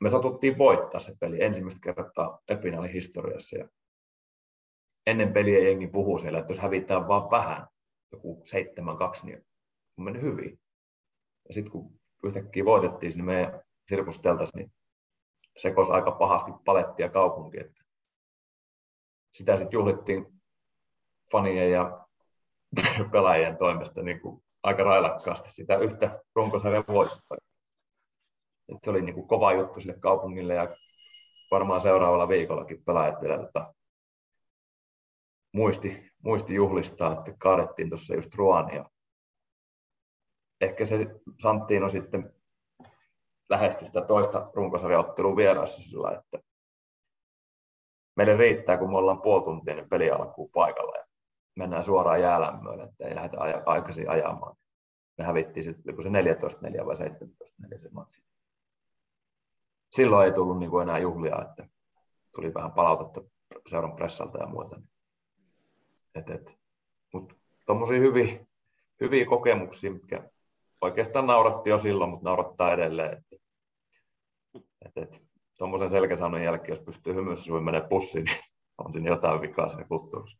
me 0.00 0.08
satuttiin 0.08 0.58
voittaa 0.58 1.00
se 1.00 1.14
peli 1.20 1.42
ensimmäistä 1.42 1.80
kertaa 1.82 2.38
epinaalin 2.48 2.92
historiassa. 2.92 3.58
Ja 3.58 3.68
ennen 5.06 5.32
peliä 5.32 5.58
jengi 5.58 5.86
puhuu 5.86 6.18
siellä, 6.18 6.38
että 6.38 6.52
jos 6.52 6.60
hävitään 6.60 7.08
vaan 7.08 7.30
vähän, 7.30 7.66
joku 8.12 8.42
7-2, 9.22 9.26
niin 9.26 9.46
on 9.98 10.04
mennyt 10.04 10.22
hyvin. 10.22 10.60
Ja 11.48 11.54
sitten 11.54 11.72
kun 11.72 12.00
yhtäkkiä 12.24 12.64
voitettiin 12.64 13.12
sinne 13.12 13.24
meidän 13.24 13.60
sirkusteltas, 13.88 14.54
niin 14.54 14.72
sekos 15.56 15.90
aika 15.90 16.10
pahasti 16.10 16.50
palettia 16.64 17.08
kaupunki. 17.08 17.60
Että 17.60 17.84
sitä 19.34 19.56
sitten 19.56 19.78
juhlittiin 19.78 20.26
fanien 21.32 21.70
ja 21.70 21.99
pelaajien 23.12 23.56
toimesta 23.56 24.02
niin 24.02 24.20
kuin 24.20 24.42
aika 24.62 24.82
railakkaasti 24.82 25.50
sitä 25.52 25.76
yhtä 25.76 26.20
runkosarjan 26.34 26.84
voittoa. 26.88 27.36
Se 28.84 28.90
oli 28.90 29.02
niin 29.02 29.14
kuin 29.14 29.28
kova 29.28 29.52
juttu 29.52 29.80
sille 29.80 29.98
kaupungille 30.00 30.54
ja 30.54 30.68
varmaan 31.50 31.80
seuraavalla 31.80 32.28
viikollakin 32.28 32.84
pelaajat 32.84 33.20
vielä 33.20 33.38
tota, 33.38 33.74
muisti, 35.52 36.10
muisti 36.22 36.54
juhlistaa, 36.54 37.12
että 37.12 37.32
kaadettiin 37.38 37.88
tuossa 37.88 38.14
just 38.14 38.34
Ruan 38.34 38.74
ja 38.74 38.90
ehkä 40.60 40.84
se 40.84 41.06
Santtiino 41.42 41.88
sitten 41.88 42.34
lähestyi 43.48 43.86
sitä 43.86 44.00
toista 44.00 44.50
runkosarjaottelua 44.54 45.36
vieraassa 45.36 45.82
sillä 45.82 46.10
että 46.10 46.38
meille 48.16 48.36
riittää, 48.36 48.78
kun 48.78 48.90
me 48.90 48.98
ollaan 48.98 49.22
puoli 49.22 49.44
tuntia 49.44 49.74
niin 49.74 49.88
peli 49.88 50.06
paikalla 50.52 50.96
ja 50.96 51.09
mennään 51.54 51.84
suoraan 51.84 52.20
jäälämmölle, 52.20 52.82
että 52.82 53.08
ei 53.08 53.14
lähdetä 53.14 53.40
aja, 53.40 53.62
aikaisin 53.66 54.10
ajamaan. 54.10 54.56
Me 55.18 55.24
hävittiin 55.24 55.64
sitten, 55.64 56.02
se 56.02 56.08
14-4 56.08 56.86
vai 56.86 56.94
17-4 56.94 57.78
se 57.78 57.88
matsi. 57.92 58.22
Silloin 59.92 60.26
ei 60.26 60.32
tullut 60.32 60.58
niin 60.58 60.70
kuin 60.70 60.82
enää 60.82 60.98
juhlia, 60.98 61.42
että 61.42 61.68
tuli 62.34 62.54
vähän 62.54 62.72
palautetta 62.72 63.20
seuran 63.68 63.96
pressalta 63.96 64.38
ja 64.38 64.46
muuta. 64.46 64.80
Mutta 67.12 67.34
tuommoisia 67.66 67.98
hyviä, 67.98 68.46
hyviä 69.00 69.26
kokemuksia, 69.26 69.92
mitkä 69.92 70.30
oikeastaan 70.80 71.26
nauratti 71.26 71.70
jo 71.70 71.78
silloin, 71.78 72.10
mutta 72.10 72.24
naurattaa 72.24 72.72
edelleen. 72.72 73.12
Että, 73.18 73.36
et, 74.84 74.96
et, 74.96 75.22
tuommoisen 75.58 75.90
selkäsaunan 75.90 76.42
jälkeen, 76.42 76.68
jos 76.68 76.84
pystyy 76.84 77.14
hymyssä 77.14 77.52
menee 77.52 77.88
pussiin, 77.88 78.24
niin 78.24 78.36
on 78.78 78.92
siinä 78.92 79.10
jotain 79.10 79.40
vikaa 79.40 79.68
siinä 79.68 79.84
kulttuurissa. 79.84 80.38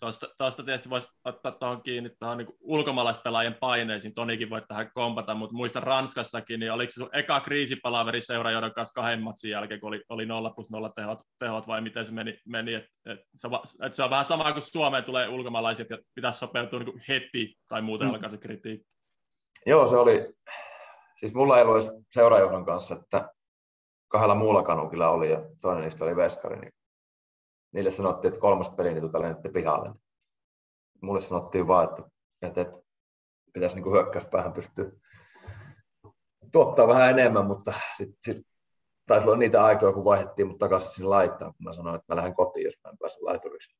Tuosta, 0.00 0.26
tuosta 0.38 0.62
tietysti 0.62 0.90
voisi 0.90 1.08
ottaa 1.24 1.52
tuohon 1.52 1.82
kiinni 1.82 2.10
tuohon 2.18 2.38
niin 2.38 2.48
ulkomaalaispelaajien 2.60 3.56
paineisiin. 3.60 4.14
Tonikin 4.14 4.50
voi 4.50 4.62
tähän 4.68 4.90
kompata, 4.94 5.34
mutta 5.34 5.56
muista 5.56 5.80
Ranskassakin, 5.80 6.60
niin 6.60 6.72
oliko 6.72 6.90
se 6.90 6.94
sun 6.94 7.10
eka 7.12 7.40
kriisipalaveri 7.40 8.20
seuraajohdon 8.20 8.74
kanssa 8.74 8.94
kahden 8.94 9.22
matsin 9.22 9.50
jälkeen, 9.50 9.80
kun 9.80 9.88
oli, 9.88 10.02
oli 10.08 10.26
0 10.26 10.50
plus 10.50 10.70
0 10.70 10.88
tehot, 10.96 11.18
tehot 11.38 11.66
vai 11.66 11.80
miten 11.80 12.06
se 12.06 12.12
meni, 12.12 12.38
meni 12.48 12.74
että 12.74 12.88
et 13.06 13.18
se, 13.34 13.48
et 13.82 13.94
se 13.94 14.02
on 14.02 14.10
vähän 14.10 14.24
sama 14.24 14.52
kuin 14.52 14.62
Suomeen 14.62 15.04
tulee 15.04 15.28
ulkomaalaiset 15.28 15.90
ja 15.90 15.98
pitäisi 16.14 16.38
sopeutua 16.38 16.78
niin 16.78 17.02
heti 17.08 17.54
tai 17.68 17.82
muuten 17.82 18.08
mm. 18.08 18.14
alkaa 18.14 18.30
se 18.30 18.38
kritiikki. 18.38 18.86
Joo, 19.66 19.86
se 19.86 19.96
oli, 19.96 20.34
siis 21.20 21.34
mulla 21.34 21.58
ei 21.58 21.64
ollut 21.64 21.84
seuraajohdon 22.10 22.66
kanssa, 22.66 22.94
että 22.94 23.28
kahdella 24.08 24.34
muulla 24.34 24.62
kanukilla 24.62 25.08
oli 25.08 25.30
ja 25.30 25.42
toinen 25.60 25.82
niistä 25.82 26.04
oli 26.04 26.16
veskari, 26.16 26.60
niin 26.60 26.72
niille 27.72 27.90
sanottiin, 27.90 28.28
että 28.28 28.40
kolmas 28.40 28.70
peli, 28.70 28.88
niin 28.88 29.00
tuota 29.00 29.20
lennetti 29.20 29.48
pihalle. 29.48 29.92
Mulle 31.00 31.20
sanottiin 31.20 31.68
vaan, 31.68 31.88
että, 31.88 32.02
että, 32.42 32.60
että 32.60 32.78
pitäisi 33.52 33.80
niin 33.80 33.92
hyökkäyspäähän 33.92 34.52
pystyä 34.52 34.90
tuottaa 36.52 36.88
vähän 36.88 37.10
enemmän, 37.10 37.46
mutta 37.46 37.72
sitten 37.96 38.34
sit, 38.34 38.46
taisi 39.06 39.26
olla 39.26 39.36
niitä 39.36 39.64
aikoja, 39.64 39.92
kun 39.92 40.04
vaihdettiin 40.04 40.48
mut 40.48 40.58
takaisin 40.58 40.88
sinne 40.88 41.08
laittaa, 41.08 41.48
kun 41.52 41.64
mä 41.64 41.72
sanoin, 41.72 41.96
että 41.96 42.04
mä 42.08 42.16
lähden 42.16 42.34
kotiin, 42.34 42.64
jos 42.64 42.74
mä 42.84 42.90
en 42.90 42.98
pääse 42.98 43.18
laituriksi. 43.20 43.76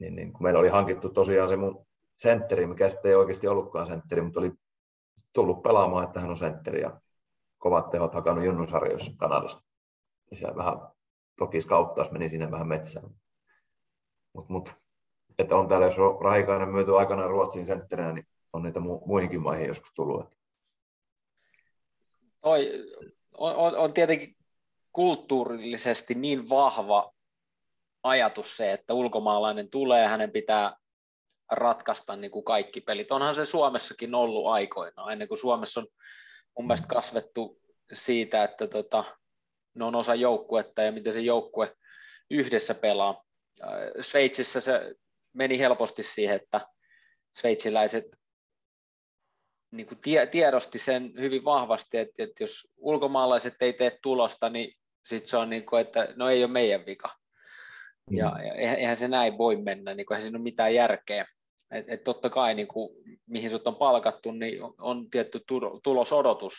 Niin, 0.00 0.16
niin, 0.16 0.32
kun 0.32 0.42
meillä 0.42 0.60
oli 0.60 0.68
hankittu 0.68 1.08
tosiaan 1.08 1.48
se 1.48 1.56
mun 1.56 1.86
sentteri, 2.16 2.66
mikä 2.66 2.88
sitten 2.88 3.08
ei 3.08 3.14
oikeasti 3.14 3.48
ollutkaan 3.48 3.86
sentteri, 3.86 4.22
mutta 4.22 4.40
oli 4.40 4.52
tullut 5.32 5.62
pelaamaan, 5.62 6.04
että 6.04 6.20
hän 6.20 6.30
on 6.30 6.36
sentteri 6.36 6.80
ja 6.80 7.00
kovat 7.58 7.90
tehot 7.90 8.14
hakannut 8.14 8.44
junnusarjoissa 8.44 9.12
Kanadassa. 9.18 9.62
Ja 10.40 10.56
vähän 10.56 10.78
toki 11.38 11.60
skauttaus 11.60 12.10
meni 12.10 12.30
sinne 12.30 12.50
vähän 12.50 12.68
metsään. 12.68 13.10
Mut, 14.32 14.48
mut, 14.48 14.72
että 15.38 15.56
on 15.56 15.68
täällä, 15.68 15.86
jos 15.86 15.96
Raikainen 16.20 16.68
myöty 16.68 16.98
aikanaan 16.98 17.30
Ruotsin 17.30 17.66
sentterinä, 17.66 18.12
niin 18.12 18.26
on 18.52 18.62
niitä 18.62 18.80
mu- 18.80 19.06
muihinkin 19.06 19.42
maihin 19.42 19.66
joskus 19.66 19.90
tullut. 19.94 20.26
Toi 22.40 22.68
on, 23.38 23.56
on, 23.56 23.76
on 23.76 23.92
tietenkin 23.92 24.36
kulttuurillisesti 24.92 26.14
niin 26.14 26.48
vahva 26.48 27.12
ajatus 28.02 28.56
se, 28.56 28.72
että 28.72 28.94
ulkomaalainen 28.94 29.70
tulee, 29.70 30.06
hänen 30.06 30.30
pitää 30.30 30.76
ratkaista 31.52 32.16
niin 32.16 32.30
kuin 32.30 32.44
kaikki 32.44 32.80
pelit. 32.80 33.12
Onhan 33.12 33.34
se 33.34 33.46
Suomessakin 33.46 34.14
ollut 34.14 34.46
aikoinaan, 34.46 35.12
ennen 35.12 35.28
kuin 35.28 35.38
Suomessa 35.38 35.80
on 35.80 35.86
mun 36.58 36.66
mielestä 36.66 36.86
kasvettu 36.88 37.60
siitä, 37.92 38.44
että 38.44 38.66
tota, 38.66 39.04
ne 39.74 39.84
on 39.84 39.94
osa 39.94 40.14
joukkuetta 40.14 40.82
ja 40.82 40.92
miten 40.92 41.12
se 41.12 41.20
joukkue 41.20 41.76
yhdessä 42.30 42.74
pelaa. 42.74 43.24
Äh, 43.62 43.68
Sveitsissä 44.00 44.60
se 44.60 44.94
meni 45.32 45.58
helposti 45.58 46.02
siihen, 46.02 46.36
että 46.36 46.60
sveitsiläiset 47.38 48.04
niin 49.70 49.86
kuin 49.86 49.98
tie, 50.00 50.26
tiedosti 50.26 50.78
sen 50.78 51.12
hyvin 51.20 51.44
vahvasti, 51.44 51.98
että, 51.98 52.22
että 52.22 52.42
jos 52.42 52.68
ulkomaalaiset 52.76 53.54
ei 53.60 53.72
tee 53.72 53.98
tulosta, 54.02 54.50
niin 54.50 54.78
sitten 55.06 55.30
se 55.30 55.36
on 55.36 55.50
niin 55.50 55.66
kuin, 55.66 55.80
että 55.80 56.08
no 56.16 56.28
ei 56.28 56.44
ole 56.44 56.52
meidän 56.52 56.86
vika. 56.86 57.08
Mm. 58.10 58.16
Ja, 58.16 58.32
ja 58.44 58.54
eihän 58.54 58.96
se 58.96 59.08
näin 59.08 59.38
voi 59.38 59.56
mennä, 59.56 59.94
niin 59.94 60.06
kuin, 60.06 60.14
eihän 60.14 60.22
siinä 60.22 60.36
ole 60.36 60.42
mitään 60.42 60.74
järkeä. 60.74 61.24
Et, 61.70 61.84
et 61.88 62.04
totta 62.04 62.30
kai 62.30 62.54
niin 62.54 62.68
kuin, 62.68 62.96
mihin 63.26 63.50
sut 63.50 63.66
on 63.66 63.76
palkattu, 63.76 64.32
niin 64.32 64.62
on, 64.62 64.74
on 64.78 65.10
tietty 65.10 65.40
tulosodotus. 65.82 66.54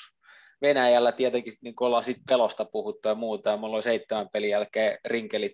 Venäjällä 0.62 1.12
tietenkin 1.12 1.54
niin 1.62 1.76
kuin 1.76 1.86
ollaan 1.86 2.04
sit 2.04 2.18
pelosta 2.28 2.66
puhuttu 2.66 3.08
ja 3.10 3.16
muuta, 3.16 3.49
ja 3.49 3.58
mulla 3.58 3.76
oli 3.76 3.84
seitsemän 3.84 4.30
pelin 4.34 4.49
jälkeen 4.49 4.97
rinkelit, 5.06 5.54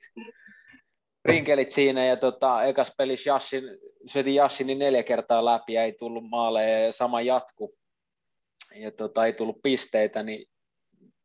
rinkelit 1.25 1.71
siinä, 1.71 2.05
ja 2.05 2.17
tota, 2.17 2.63
ekas 2.63 2.93
pelissä 2.97 3.29
Jassin, 3.29 3.63
syötin 4.05 4.35
Jassini 4.35 4.75
neljä 4.75 5.03
kertaa 5.03 5.45
läpi, 5.45 5.73
ja 5.73 5.83
ei 5.83 5.93
tullut 5.93 6.29
maaleja, 6.29 6.85
ja 6.85 6.91
sama 6.91 7.21
jatku, 7.21 7.73
ja 8.75 8.91
tota, 8.91 9.25
ei 9.25 9.33
tullut 9.33 9.61
pisteitä, 9.63 10.23
niin 10.23 10.45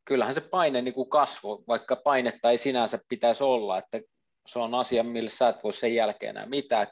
kyllähän 0.04 0.34
se 0.34 0.40
paine 0.40 0.82
niin 0.82 0.94
kuin 0.94 1.08
kasvoi, 1.08 1.64
vaikka 1.68 1.96
painetta 1.96 2.50
ei 2.50 2.58
sinänsä 2.58 2.98
pitäisi 3.08 3.44
olla, 3.44 3.78
että 3.78 4.00
se 4.46 4.58
on 4.58 4.74
asia, 4.74 5.02
millä 5.04 5.30
sä 5.30 5.48
et 5.48 5.64
voi 5.64 5.72
sen 5.72 5.94
jälkeen 5.94 6.30
enää 6.30 6.46
mitään, 6.46 6.86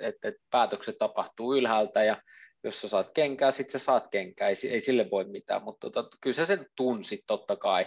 että 0.00 0.32
päätökset 0.50 0.98
tapahtuu 0.98 1.54
ylhäältä 1.54 2.04
ja 2.04 2.16
jos 2.64 2.80
sä 2.80 2.88
saat 2.88 3.10
kenkää, 3.14 3.50
sitten 3.50 3.80
sä 3.80 3.84
saat 3.84 4.08
kenkää, 4.10 4.48
ei, 4.48 4.56
ei 4.70 4.80
sille 4.80 5.10
voi 5.10 5.24
mitään, 5.24 5.62
mutta 5.62 5.90
tota, 5.90 6.18
kyllä 6.20 6.34
sä 6.34 6.46
sen 6.46 6.66
tunsit 6.76 7.20
totta 7.26 7.56
kai. 7.56 7.86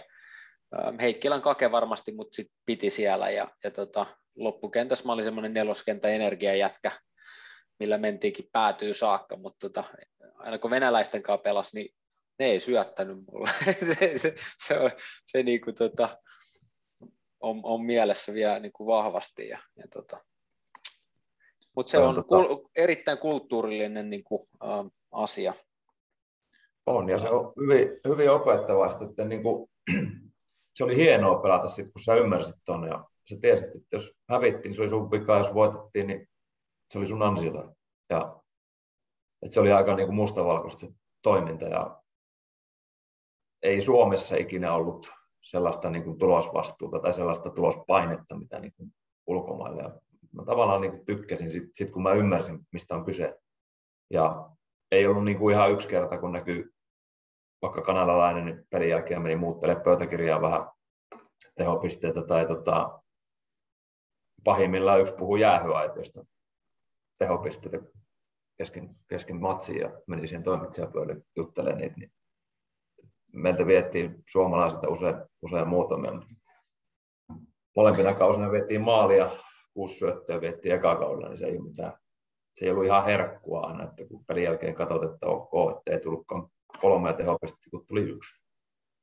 Heikkilän 1.00 1.42
kake 1.42 1.72
varmasti, 1.72 2.12
mutta 2.12 2.36
sit 2.36 2.52
piti 2.66 2.90
siellä 2.90 3.30
ja, 3.30 3.48
ja 3.64 3.70
tota, 3.70 4.06
loppukentässä 4.36 5.04
mä 5.04 5.12
olin 5.12 5.24
semmoinen 5.24 5.54
neloskentä 5.54 6.08
energiajätkä, 6.08 6.92
millä 7.78 7.98
mentiinkin 7.98 8.48
päätyy 8.52 8.94
saakka, 8.94 9.36
mutta 9.36 9.68
tota, 9.68 9.84
aina 10.34 10.58
kun 10.58 10.70
venäläisten 10.70 11.22
kanssa 11.22 11.42
pelasi, 11.42 11.76
niin 11.76 11.94
ne 12.38 12.46
ei 12.46 12.60
syöttänyt 12.60 13.16
mulle. 13.32 13.50
se, 13.94 14.18
se, 14.18 14.34
se, 14.66 14.78
on, 14.78 14.90
se 15.26 15.42
niinku, 15.42 15.72
tota, 15.72 16.18
on, 17.40 17.60
on, 17.62 17.84
mielessä 17.84 18.34
vielä 18.34 18.58
niinku 18.58 18.86
vahvasti. 18.86 19.48
Ja, 19.48 19.58
ja 19.76 19.88
tota. 19.92 20.24
Mutta 21.76 21.90
se 21.90 21.98
on, 21.98 22.14
tota... 22.14 22.28
kul, 22.28 22.68
erittäin 22.76 23.18
kulttuurillinen 23.18 24.10
niinku, 24.10 24.44
ä, 24.62 24.66
asia. 25.12 25.54
On, 26.86 27.08
ja 27.08 27.18
se 27.18 27.30
on 27.30 27.52
hyvin, 27.60 27.88
hyvin 28.08 28.30
opettavasti, 28.30 29.04
että 29.04 29.24
niinku, 29.24 29.70
se 30.76 30.84
oli 30.84 30.96
hienoa 30.96 31.42
pelata 31.42 31.68
sit, 31.68 31.92
kun 31.92 32.02
sä 32.02 32.14
ymmärsit 32.14 32.54
ton 32.64 32.88
ja 32.88 33.04
sä 33.30 33.36
tiesit, 33.40 33.66
että 33.66 33.88
jos 33.92 34.12
hävittiin, 34.28 34.62
niin 34.62 34.74
se 34.74 34.82
oli 34.82 34.88
sun 34.88 35.10
vika, 35.10 35.36
jos 35.36 35.54
voitettiin, 35.54 36.06
niin 36.06 36.28
se 36.90 36.98
oli 36.98 37.06
sun 37.06 37.22
ansiota. 37.22 37.74
Ja, 38.10 38.40
että 39.42 39.54
se 39.54 39.60
oli 39.60 39.72
aika 39.72 39.96
niin 39.96 40.06
kuin 40.06 40.16
mustavalkoista 40.16 40.80
se 40.80 40.88
toiminta 41.22 41.64
ja 41.64 42.00
ei 43.62 43.80
Suomessa 43.80 44.36
ikinä 44.36 44.74
ollut 44.74 45.10
sellaista 45.42 45.90
niin 45.90 46.04
kuin 46.04 46.18
tulosvastuuta 46.18 46.98
tai 46.98 47.12
sellaista 47.12 47.50
tulospainetta, 47.50 48.38
mitä 48.38 48.60
niin 48.60 48.72
kuin 48.76 48.94
ulkomailla. 49.26 49.82
Ja 49.82 50.00
mä 50.34 50.44
tavallaan 50.44 50.80
niin 50.80 50.90
kuin 50.90 51.06
tykkäsin 51.06 51.50
sit, 51.50 51.64
sit, 51.72 51.90
kun 51.90 52.02
mä 52.02 52.12
ymmärsin, 52.12 52.60
mistä 52.72 52.94
on 52.94 53.04
kyse. 53.04 53.38
Ja 54.10 54.50
ei 54.90 55.06
ollut 55.06 55.24
niin 55.24 55.38
kuin 55.38 55.54
ihan 55.54 55.72
yksi 55.72 55.88
kerta, 55.88 56.18
kun 56.18 56.32
näkyy 56.32 56.74
vaikka 57.62 57.82
kanadalainen 57.82 58.44
niin 58.44 58.66
pelin 58.70 58.88
jälkeen 58.88 59.22
meni 59.22 59.36
muuttele 59.36 59.76
pöytäkirjaa 59.76 60.42
vähän 60.42 60.68
tehopisteitä 61.56 62.22
tai 62.22 62.46
tota, 62.46 63.00
pahimmillaan 64.44 65.00
yksi 65.00 65.14
puhuu 65.14 65.36
jäähyaitoista 65.36 66.24
tehopisteitä 67.18 67.78
kesken, 68.58 68.96
kesken 69.08 69.40
matsiin 69.40 69.80
ja 69.80 69.90
meni 70.06 70.26
siihen 70.26 70.42
toimitsijapöydälle 70.42 71.22
juttelemaan 71.36 71.80
niitä, 71.80 71.96
niin 71.96 72.12
meiltä 73.32 73.66
viettiin 73.66 74.22
suomalaisilta 74.28 74.88
usein, 74.88 75.16
usein 75.42 75.68
muutamia. 75.68 76.12
Molempina 77.76 78.14
kausina 78.14 78.50
viettiin 78.50 78.80
maalia, 78.80 79.30
kuusi 79.74 79.98
syöttöä 79.98 80.40
viettiin 80.40 80.74
eka 80.74 80.96
kaudella, 80.96 81.28
niin 81.28 81.38
se 81.38 81.46
ei, 81.46 81.58
mitään, 81.58 81.92
se 82.54 82.64
ei 82.64 82.70
ollut 82.70 82.84
ihan 82.84 83.04
herkkua 83.04 83.60
aina, 83.60 83.84
että 83.84 84.04
kun 84.08 84.24
pelin 84.24 84.44
jälkeen 84.44 84.74
katsot, 84.74 85.02
että 85.02 85.26
ok, 85.26 85.76
että 85.76 85.92
ei 85.92 86.00
tullutkaan 86.00 86.48
kolme 86.80 87.12
tehopistettä, 87.12 87.70
kun 87.70 87.86
tuli 87.86 88.00
yksi. 88.00 88.44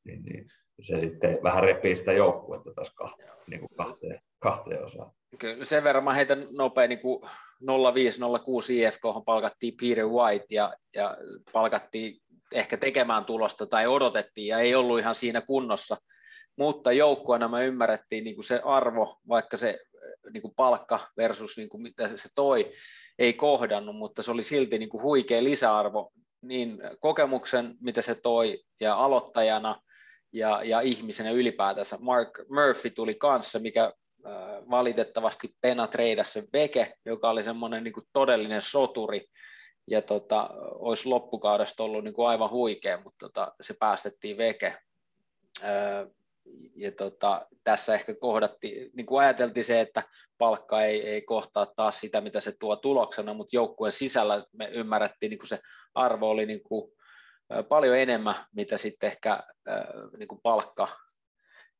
Niin, 0.05 0.23
niin 0.23 0.45
se 0.81 0.99
sitten 0.99 1.39
vähän 1.43 1.63
repii 1.63 1.95
sitä 1.95 2.13
joukkuetta 2.13 2.73
taas 2.75 2.93
kahteen, 2.95 3.29
niin 3.47 3.59
kuin 3.59 3.69
kahteen, 3.77 4.21
kahteen 4.39 4.85
osaan. 4.85 5.11
Kyllä 5.39 5.65
sen 5.65 5.83
verran 5.83 6.03
mä 6.03 6.13
heitän 6.13 6.47
nopea 6.51 6.87
niin 6.87 6.99
0506 7.93 8.81
IFK 8.81 9.01
palkattiin 9.25 9.73
Peter 9.81 10.05
White 10.05 10.45
ja, 10.49 10.73
ja 10.95 11.17
palkattiin 11.53 12.21
ehkä 12.53 12.77
tekemään 12.77 13.25
tulosta 13.25 13.67
tai 13.67 13.87
odotettiin 13.87 14.47
ja 14.47 14.59
ei 14.59 14.75
ollut 14.75 14.99
ihan 14.99 15.15
siinä 15.15 15.41
kunnossa, 15.41 15.97
mutta 16.57 16.91
joukkueena 16.91 17.47
me 17.47 17.65
ymmärrettiin 17.65 18.23
niin 18.23 18.35
kuin 18.35 18.45
se 18.45 18.61
arvo, 18.65 19.19
vaikka 19.27 19.57
se 19.57 19.79
niin 20.33 20.41
kuin 20.41 20.53
palkka 20.55 20.99
versus 21.17 21.57
niin 21.57 21.69
kuin 21.69 21.81
mitä 21.81 22.17
se 22.17 22.29
toi, 22.35 22.73
ei 23.19 23.33
kohdannut, 23.33 23.95
mutta 23.95 24.23
se 24.23 24.31
oli 24.31 24.43
silti 24.43 24.77
niin 24.77 24.89
kuin 24.89 25.03
huikea 25.03 25.43
lisäarvo 25.43 26.11
niin 26.41 26.79
kokemuksen, 26.99 27.75
mitä 27.79 28.01
se 28.01 28.15
toi 28.15 28.63
ja 28.79 28.95
aloittajana 28.95 29.81
ja, 30.33 30.63
ja 30.63 30.81
ihmisenä 30.81 31.31
ylipäätänsä. 31.31 31.97
Mark 31.99 32.29
Murphy 32.49 32.89
tuli 32.89 33.15
kanssa, 33.15 33.59
mikä 33.59 33.93
valitettavasti 34.69 35.55
Pena 35.61 35.87
treidasi 35.87 36.43
Veke, 36.53 36.93
joka 37.05 37.29
oli 37.29 37.43
semmoinen 37.43 37.83
niin 37.83 37.93
todellinen 38.13 38.61
soturi, 38.61 39.27
ja 39.87 40.01
tota, 40.01 40.49
olisi 40.59 41.09
loppukaudesta 41.09 41.83
ollut 41.83 42.03
niin 42.03 42.13
kuin 42.13 42.27
aivan 42.27 42.49
huikea, 42.49 43.01
mutta 43.03 43.25
tota, 43.25 43.53
se 43.61 43.73
päästettiin 43.79 44.37
Veke. 44.37 44.77
Ja 46.75 46.91
tota, 46.91 47.47
tässä 47.63 47.95
ehkä 47.95 48.15
kohdattiin, 48.15 48.91
niin 48.93 49.05
kuin 49.05 49.23
ajateltiin 49.23 49.65
se, 49.65 49.81
että 49.81 50.03
palkka 50.37 50.81
ei, 50.81 51.07
ei 51.07 51.21
kohtaa 51.21 51.65
taas 51.65 51.99
sitä, 51.99 52.21
mitä 52.21 52.39
se 52.39 52.51
tuo 52.59 52.75
tuloksena, 52.75 53.33
mutta 53.33 53.55
joukkueen 53.55 53.91
sisällä 53.91 54.45
me 54.51 54.69
ymmärrettiin, 54.73 55.29
niin 55.29 55.39
kuin 55.39 55.47
se 55.47 55.59
arvo 55.93 56.29
oli 56.29 56.45
niin 56.45 56.63
kuin, 56.63 56.91
paljon 57.69 57.97
enemmän, 57.97 58.35
mitä 58.55 58.77
sitten 58.77 59.07
ehkä 59.07 59.43
niin 60.17 60.27
kuin 60.27 60.41
palkka 60.43 60.87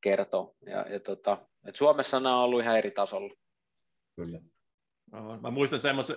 kertoo. 0.00 0.54
Ja, 0.66 0.86
ja 0.88 1.00
tota, 1.00 1.38
et 1.66 1.76
Suomessa 1.76 2.20
nämä 2.20 2.36
on 2.36 2.44
ollut 2.44 2.62
ihan 2.62 2.78
eri 2.78 2.90
tasolla. 2.90 3.34
Kyllä. 4.16 4.40
Mä 5.40 5.50
muistan 5.50 5.80
semmoisen, 5.80 6.16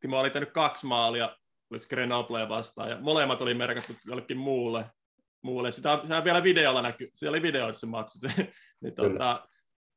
Timo 0.00 0.20
oli 0.20 0.30
tehnyt 0.30 0.52
kaksi 0.52 0.86
maalia, 0.86 1.36
olisi 1.70 1.88
Grenoble 1.88 2.48
vastaan, 2.48 2.90
ja 2.90 3.00
molemmat 3.00 3.42
oli 3.42 3.54
merkattu 3.54 3.92
jollekin 4.06 4.36
muulle. 4.36 4.84
Muulle. 5.42 5.72
Sitä, 5.72 6.00
sitä 6.02 6.24
vielä 6.24 6.42
videolla 6.42 6.82
näkyy, 6.82 7.08
siellä 7.14 7.34
oli 7.34 7.42
video 7.42 7.72
se 7.72 7.86
matsi. 7.86 8.18
niin, 8.80 8.94
tuota, 8.94 9.48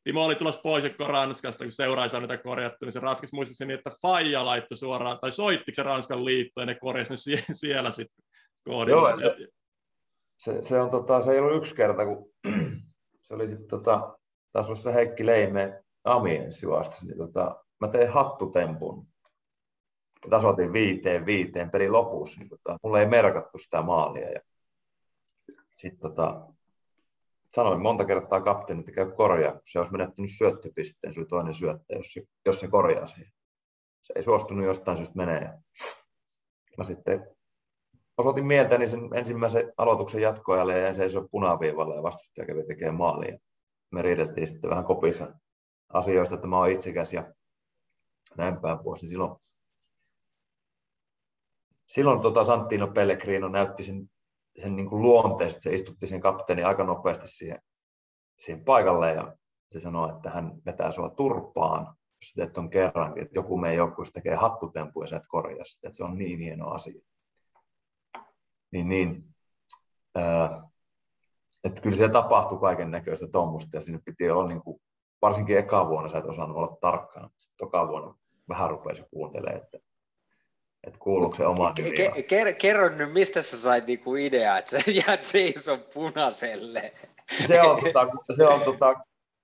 Timo 0.04 0.26
oli 0.26 0.36
tulossa 0.36 0.62
pois 0.62 0.84
Ranskasta, 1.08 1.64
kun 1.64 1.72
seura 1.72 2.04
ei 2.04 2.10
saanut 2.10 2.30
niitä 2.30 2.44
korjattua, 2.44 2.86
niin 2.86 2.94
se 2.94 3.00
ratkaisi 3.00 3.36
muistaakseni, 3.36 3.74
että 3.74 3.92
Faija 4.02 4.46
laittoi 4.46 4.78
suoraan, 4.78 5.20
tai 5.22 5.32
soitti 5.32 5.72
se 5.74 5.84
Ranskan 5.84 6.26
liitto, 6.26 6.62
ja 6.62 6.66
ne 6.66 6.76
korjasi 6.76 7.10
ne 7.10 7.16
sie- 7.18 7.54
siellä 7.64 7.92
sitten 7.92 8.26
Joo, 8.88 9.18
se, 9.18 9.36
se, 10.38 10.62
se, 10.62 10.82
on, 10.82 10.90
tota, 10.90 11.22
se 11.22 11.32
ei 11.32 11.40
ollut 11.40 11.58
yksi 11.58 11.76
kerta, 11.76 12.06
kun 12.06 12.32
se 13.26 13.34
oli 13.34 13.48
sitten 13.48 13.68
tota, 13.68 14.18
taas 14.52 14.84
se 14.84 14.94
Heikki 14.94 15.26
Leime 15.26 15.84
Amiensi 16.04 16.68
vastasi, 16.68 17.06
niin 17.06 17.18
tota, 17.18 17.64
mä 17.82 17.88
tein 17.88 18.10
hattutempun. 18.10 19.08
Tasoitin 20.30 20.74
viiteen 20.74 21.26
viiteen 21.26 21.72
pelin 21.72 21.92
lopussa, 21.92 22.40
niin 22.40 22.50
tota, 22.50 22.78
mulle 22.84 23.00
ei 23.00 23.08
merkattu 23.08 23.58
sitä 23.58 23.82
maalia. 23.82 24.30
Ja 24.30 24.40
sitten 25.76 26.00
tota, 26.00 26.42
sanoin 27.48 27.82
monta 27.82 28.06
kertaa 28.06 28.42
kapteeni, 28.42 28.80
että 28.80 28.92
käy 28.92 29.12
korjaa, 29.12 29.52
kun 29.52 29.62
se 29.64 29.80
olisi 29.80 29.92
menettänyt 29.92 30.32
syöttöpisteen, 30.38 31.14
se 31.14 31.20
oli 31.20 31.28
toinen 31.28 31.54
syöttö, 31.54 31.96
jos 31.96 32.14
se, 32.14 32.24
jos 32.46 32.60
se 32.60 32.68
korjaa 32.68 33.08
siihen. 33.08 33.32
Se 34.02 34.14
ei 34.16 34.24
suostunut 34.24 34.66
jostain 34.66 34.98
syystä 34.98 35.16
menee. 35.16 35.50
Mä 36.78 36.84
sitten 36.84 37.36
osoitin 38.18 38.46
mieltäni 38.46 38.88
sen 38.88 39.00
ensimmäisen 39.14 39.74
aloituksen 39.78 40.22
jatkoajalle 40.22 40.80
ja 40.80 40.94
seisoi 40.94 41.28
punaviivalla 41.32 41.96
ja 41.96 42.04
vastustaja 42.04 42.48
kävi 42.48 42.64
tekemään 42.64 42.96
maalia. 42.96 43.38
Me 43.92 44.02
riideltiin 44.02 44.48
sitten 44.48 44.70
vähän 44.70 44.86
kopissa 44.86 45.28
asioista, 45.94 46.36
että 46.36 46.48
mä 46.48 46.58
oon 46.58 46.72
itsekäs 46.72 47.14
ja 47.14 47.34
näin 48.38 48.58
päin 48.58 48.80
pois. 48.80 49.02
Niin 49.02 49.10
silloin 49.10 49.36
silloin 51.86 52.22
tota 52.22 52.44
Santino 52.44 52.88
Pellegrino 52.88 53.48
näytti 53.48 53.84
sen, 53.84 54.10
sen 54.62 54.76
niin 54.76 54.90
kuin 54.90 55.02
luonteesta, 55.02 55.62
se 55.62 55.74
istutti 55.74 56.08
sen 56.08 56.22
kapteeni 56.22 56.64
aika 56.64 56.84
nopeasti 56.84 57.28
siihen, 57.28 57.60
siihen 58.40 58.66
paikalle 58.66 59.12
ja 59.12 59.38
se 59.72 59.80
sanoi, 59.80 60.16
että 60.16 60.30
hän 60.30 60.52
vetää 60.66 60.92
sua 60.92 61.10
turpaan, 61.10 61.86
jos 61.86 62.34
teet 62.36 62.54
ton 62.54 62.70
kerrankin, 62.70 63.24
että 63.24 63.40
joku 63.40 63.58
meidän 63.58 63.78
joukkueessa 63.78 64.14
tekee 64.14 64.36
hattutempu 64.36 65.02
ja 65.02 65.08
sä 65.08 65.18
et 65.18 65.24
korjaa 65.28 65.64
sitä, 65.64 65.88
että 65.88 65.98
se 65.98 66.04
on 66.04 66.18
niin 66.18 66.40
hieno 66.40 66.70
asia. 66.70 67.02
Niin, 68.72 68.90
niin 68.90 69.36
ää, 70.16 70.70
että 71.64 71.82
kyllä 71.82 71.96
se 71.96 72.10
tapahtui 72.10 72.60
kaiken 72.60 72.92
näköistä 72.92 73.28
tuommoista 73.28 73.78
ja 73.78 73.82
sinne 73.82 74.00
piti 74.06 74.30
olla 74.30 74.48
niin 74.48 74.62
kuin, 74.62 74.82
varsinkin 75.22 75.58
eka 75.58 75.88
vuonna 75.90 76.10
sä 76.10 76.18
et 76.18 76.26
osannut 76.26 76.58
olla 76.58 76.78
tarkkana, 76.82 77.30
sitten 77.38 77.58
toka 77.58 77.88
vuonna 77.88 78.16
vähän 78.50 78.70
rupesi 78.70 79.04
kuuntelemaan, 79.12 79.64
että, 79.64 79.78
että 80.88 81.00
kuuluuko 81.00 81.36
se 81.36 81.46
omaan 81.46 81.76
ke- 81.80 82.22
ke- 82.22 82.54
Kerro 82.54 82.90
nyt, 82.90 83.14
mistä 83.14 83.42
sä 83.42 83.58
sait 83.58 83.88
niinku 83.88 84.16
ideaa, 84.16 84.58
että 84.58 84.80
sä 84.80 84.92
jäät 85.08 85.24
seison 85.24 85.80
punaiselle. 85.94 86.94
Se 87.48 87.62
on, 87.62 87.80
tota, 87.84 88.08
se 88.36 88.48
on 88.48 88.62
tota, 88.62 88.96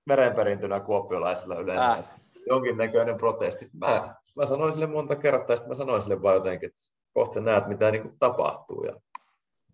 merenperintönä 0.05 0.79
kuopiolaisilla 0.79 1.55
yleensä. 1.55 1.91
Äh. 1.91 2.03
Jonkinnäköinen 2.47 3.17
protesti. 3.17 3.69
Mä, 3.73 4.15
mä 4.35 4.45
sanoin 4.45 4.73
sille 4.73 4.87
monta 4.87 5.15
kertaa, 5.15 5.53
että 5.53 5.67
mä 5.67 5.73
sanoin 5.73 6.01
sille 6.01 6.21
vaan 6.21 6.35
jotenkin, 6.35 6.69
että 6.69 6.81
kohta 7.13 7.33
sä 7.33 7.41
näet, 7.41 7.67
mitä 7.67 7.91
niin 7.91 8.01
kuin 8.01 8.15
tapahtuu. 8.19 8.83
Ja 8.83 8.95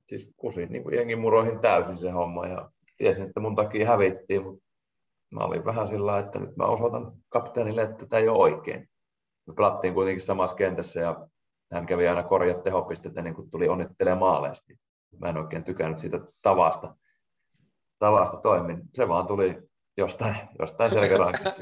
siis 0.07 0.34
kusin 0.38 0.72
niin 0.72 0.93
jengin 0.95 1.20
muroihin 1.20 1.59
täysin 1.59 1.97
se 1.97 2.09
homma 2.09 2.47
ja 2.47 2.70
tiesin, 2.97 3.26
että 3.28 3.39
mun 3.39 3.55
takia 3.55 3.88
hävittiin, 3.88 4.43
mutta 4.43 4.63
mä 5.32 5.39
olin 5.39 5.65
vähän 5.65 5.88
sillä 5.88 6.20
että 6.20 6.39
nyt 6.39 6.57
mä 6.57 6.65
osoitan 6.65 7.11
kapteenille, 7.30 7.82
että 7.82 8.05
tämä 8.05 8.20
ei 8.20 8.30
ole 8.30 8.38
oikein. 8.38 8.89
Me 9.47 9.53
pelattiin 9.53 9.93
kuitenkin 9.93 10.26
samassa 10.26 10.55
kentässä 10.55 10.99
ja 10.99 11.28
hän 11.72 11.86
kävi 11.86 12.07
aina 12.07 12.24
korjaa 12.24 12.61
tehopisteitä 12.61 13.22
niin 13.22 13.36
kuin 13.36 13.51
tuli 13.51 13.68
onnittelemaan 13.68 14.20
maaleesti. 14.20 14.80
Mä 15.20 15.30
en 15.30 15.38
oikein 15.38 15.63
tykännyt 15.63 15.99
siitä 15.99 16.20
tavasta, 16.41 16.95
tavasta 17.99 18.38
toimin. 18.38 18.82
Se 18.93 19.07
vaan 19.07 19.28
tuli 19.28 19.57
jostain, 19.97 20.36
jostain 20.59 20.89
selkärankasta. 20.89 21.53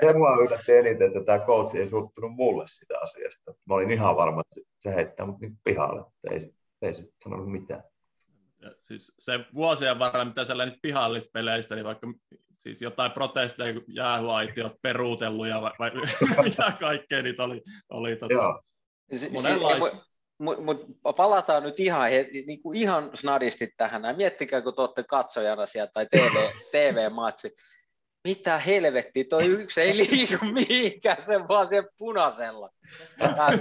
se 0.00 0.12
mua 0.12 0.36
yllätti 0.36 0.72
eniten, 0.72 1.06
että 1.06 1.24
tämä 1.24 1.46
coach 1.46 1.76
ei 1.76 1.86
suuttunut 1.86 2.32
mulle 2.32 2.64
sitä 2.66 2.94
asiasta. 3.02 3.54
Mä 3.64 3.74
olin 3.74 3.90
ihan 3.90 4.16
varma, 4.16 4.40
että 4.40 4.70
se 4.78 4.94
heittää 4.94 5.26
mut 5.26 5.40
niin 5.40 5.58
pihalle. 5.64 6.04
Ei, 6.30 6.52
ei 6.82 6.94
se 6.94 7.02
sanonut 7.24 7.52
mitään. 7.52 7.82
siis 8.80 9.12
se 9.18 9.40
vuosien 9.54 9.98
varrella, 9.98 10.24
mitä 10.24 10.44
sellaisista 10.44 10.78
pihallispeleistä, 10.82 11.74
niin 11.74 11.84
vaikka 11.84 12.06
siis 12.52 12.82
jotain 12.82 13.12
protesteja, 13.12 13.80
jäähuaitiot 13.88 14.72
peruutelluja 14.82 15.62
vai, 15.62 15.72
vai 15.78 15.90
mitä 16.44 16.72
kaikkea 16.80 17.22
niitä 17.22 17.44
oli. 17.44 17.62
oli 17.88 18.16
tota, 18.16 18.34
Joo. 18.34 18.62
Monenlaista. 19.32 19.96
Mutta 20.38 20.62
mut 20.62 20.86
palataan 21.16 21.62
nyt 21.62 21.80
ihan, 21.80 22.10
niin 22.46 22.62
kuin 22.62 22.78
ihan 22.78 23.10
snadisti 23.14 23.68
tähän. 23.76 24.16
Miettikää, 24.16 24.62
kun 24.62 24.74
te 24.74 24.80
olette 24.80 25.02
katsojana 25.02 25.66
sieltä 25.66 25.92
tai 25.92 26.06
TV, 26.06 26.34
TV-matsi. 26.72 27.52
Mitä 28.24 28.58
helvetti, 28.58 29.24
toi 29.24 29.46
yksi 29.46 29.80
ei 29.80 29.96
liiku 29.96 30.44
mihinkään, 30.52 31.22
se 31.22 31.48
vaan 31.48 31.68
siellä 31.68 31.88
punaisella. 31.98 32.70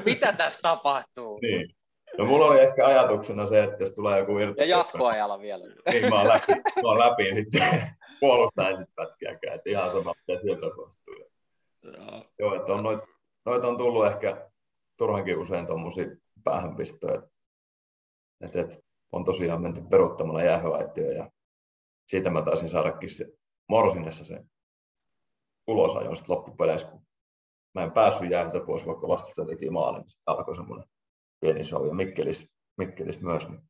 Mitä 0.06 0.34
tässä 0.34 0.60
tapahtuu? 0.62 1.39
Niin. 1.41 1.78
No 2.18 2.26
mulla 2.26 2.45
oli 2.45 2.60
ehkä 2.60 2.88
ajatuksena 2.88 3.45
se, 3.45 3.64
että 3.64 3.84
jos 3.84 3.91
tulee 3.91 4.20
joku 4.20 4.38
irti... 4.38 4.62
Ja 4.62 4.66
jatkoajalla 4.66 5.39
vielä. 5.39 5.64
Niin, 5.91 6.10
mä 6.10 6.16
oon 6.16 6.28
läpi, 6.28 6.54
mä 6.54 6.89
oon 6.89 7.00
läpi 7.00 7.34
sitten 7.34 7.91
puolustaen 8.20 8.78
sitten 8.78 8.95
pätkiäkään, 8.95 9.56
että 9.56 9.70
ihan 9.70 9.91
sama, 9.91 10.14
mitä 10.28 10.41
siellä 10.41 10.70
tapahtuu. 10.70 11.16
Joo. 11.84 12.26
Joo, 12.39 12.56
että 12.56 12.74
on 12.74 12.84
noit, 12.84 13.00
noit 13.45 13.64
on 13.64 13.78
tullut 13.78 14.08
ehkä 14.08 14.48
turhankin 14.98 15.38
usein 15.38 15.68
tuommoisia 15.68 16.06
päähänpistoja. 16.43 17.24
Että 18.41 18.62
et, 18.62 18.86
on 19.12 19.26
tosiaan 19.26 19.62
menty 19.62 19.82
peruttamalla 19.82 20.43
jäähöaitioon 20.43 21.16
ja 21.16 21.32
siitä 22.08 22.30
mä 22.30 22.41
taisin 22.41 22.70
saadakin 22.70 23.10
se 23.10 23.26
Morsinessa 23.70 24.26
se 24.26 24.43
ulosajon 25.68 26.16
sitten 26.16 26.36
loppupeleissä, 26.36 26.88
kun 26.88 27.02
mä 27.76 27.84
en 27.84 27.91
päässyt 27.91 28.32
jäähytä 28.32 28.66
pois, 28.66 28.86
vaikka 28.86 29.08
vastustaja 29.08 29.48
teki 29.48 29.70
maalin, 29.70 30.00
niin 30.00 30.10
sitten 30.10 30.24
alkoi 30.36 30.56
semmoinen 30.56 30.89
pieni 31.39 31.64
show 31.64 31.88
ja 31.88 31.93
Mikkelis, 31.93 32.48
Mikkelis 32.78 33.22
myös. 33.22 33.48
Niin 33.50 33.62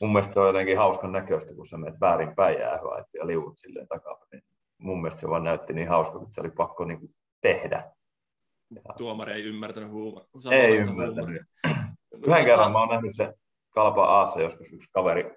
mun 0.00 0.12
mielestä 0.12 0.34
se 0.34 0.40
on 0.40 0.46
jotenkin 0.46 0.78
hauskan 0.78 1.12
näköistä, 1.12 1.54
kun 1.54 1.66
sä 1.66 1.76
menet 1.78 2.00
väärin 2.00 2.34
päin 2.34 2.58
jäähyä 2.58 3.04
ja 3.14 3.26
liuut 3.26 3.58
silleen 3.58 3.88
takapäin. 3.88 4.42
Mun 4.78 5.00
mielestä 5.00 5.20
se 5.20 5.28
vaan 5.28 5.44
näytti 5.44 5.72
niin 5.72 5.88
hauska, 5.88 6.18
että 6.22 6.34
se 6.34 6.40
oli 6.40 6.50
pakko 6.50 6.84
niin 6.84 7.14
tehdä. 7.40 7.92
Tuomari 8.96 9.32
ei 9.32 9.42
ymmärtänyt 9.42 9.90
huumoria. 9.90 10.28
Ei 10.50 10.76
ymmärtänyt. 10.76 11.42
Yhden 12.26 12.44
kerran 12.44 12.72
mä 12.72 12.78
oon 12.78 12.88
nähnyt 12.88 13.14
se 13.14 13.34
Kalpa 13.70 14.04
Aassa 14.04 14.40
joskus 14.40 14.72
yksi 14.72 14.88
kaveri, 14.92 15.36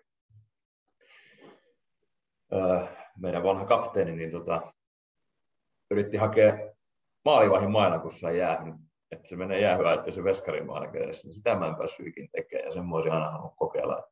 öö, 2.54 2.88
meidän 3.18 3.44
vanha 3.44 3.66
kapteeni, 3.66 4.16
niin 4.16 4.32
tota, 4.32 4.74
yritti 5.92 6.18
hakea 6.18 6.54
maalivahin 7.26 7.72
maina, 7.72 8.00
kun 8.00 8.12
sai 8.12 8.38
jäähy 8.38 8.74
että 9.12 9.30
se 9.30 9.36
menee 9.36 9.62
jäähyä, 9.62 9.94
että 9.94 10.12
se 10.12 10.24
veskari 10.24 10.66
edessä, 10.94 11.28
niin 11.28 11.34
sitä 11.34 11.56
mä 11.56 11.68
en 11.68 11.76
päässyt 11.76 12.08
ikin 12.08 12.30
tekemään, 12.32 12.76
ja 12.76 12.84
olisin 12.92 13.12
aina 13.12 13.32
halunnut 13.32 13.54
kokeilla, 13.56 14.00
että 14.00 14.12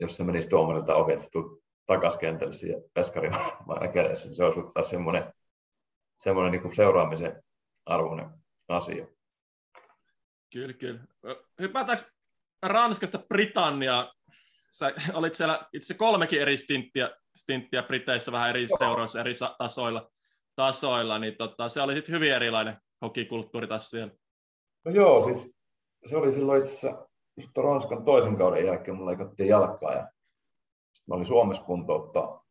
jos 0.00 0.16
se 0.16 0.24
menisi 0.24 0.48
tuomarilta 0.48 0.94
ohi, 0.94 1.12
että 1.12 1.26
tuli 1.32 1.62
takaisin 1.86 2.20
kentälle 2.20 2.52
siihen 2.52 2.82
veskari 2.96 3.30
edessä, 4.06 4.28
niin 4.28 4.36
se 4.36 4.44
olisi 4.44 4.60
taas 4.74 4.90
semmoinen, 4.90 5.32
semmoinen 6.18 6.62
niin 6.62 6.74
seuraamisen 6.74 7.42
arvoinen 7.86 8.30
asia. 8.68 9.06
Kyllä, 10.52 10.72
kyllä. 10.72 11.00
Hypätäänkö 11.60 12.04
Ranskasta 12.62 13.18
Britannia? 13.18 14.12
Sä 14.70 14.92
olit 15.12 15.34
siellä 15.34 15.68
itse 15.72 15.94
kolmekin 15.94 16.40
eri 16.40 16.56
stinttiä, 16.56 17.10
stinttiä 17.36 17.82
Briteissä 17.82 18.32
vähän 18.32 18.50
eri 18.50 18.66
Joo. 18.70 18.78
seuroissa, 18.78 19.20
eri 19.20 19.32
tasoilla, 19.58 20.10
tasoilla 20.56 21.18
niin 21.18 21.36
tota, 21.36 21.68
se 21.68 21.82
oli 21.82 21.94
sitten 21.94 22.14
hyvin 22.14 22.32
erilainen 22.32 22.76
hokikulttuuri 23.02 23.66
tässä 23.66 23.88
siellä. 23.88 24.14
No 24.84 24.90
joo, 24.90 25.20
siis 25.20 25.54
se 26.04 26.16
oli 26.16 26.32
silloin 26.32 26.62
itse 26.62 26.78
asiassa 26.78 27.08
just 27.36 27.56
Ranskan 27.56 28.04
toisen 28.04 28.36
kauden 28.36 28.66
jälkeen 28.66 28.96
mulla 28.96 29.10
leikattiin 29.10 29.48
jalkaa 29.48 29.92
ja 29.92 30.08
sitten 30.94 31.04
mä 31.06 31.14
olin 31.14 31.26
Suomessa 31.26 31.62
kuntouttaa, 31.62 32.44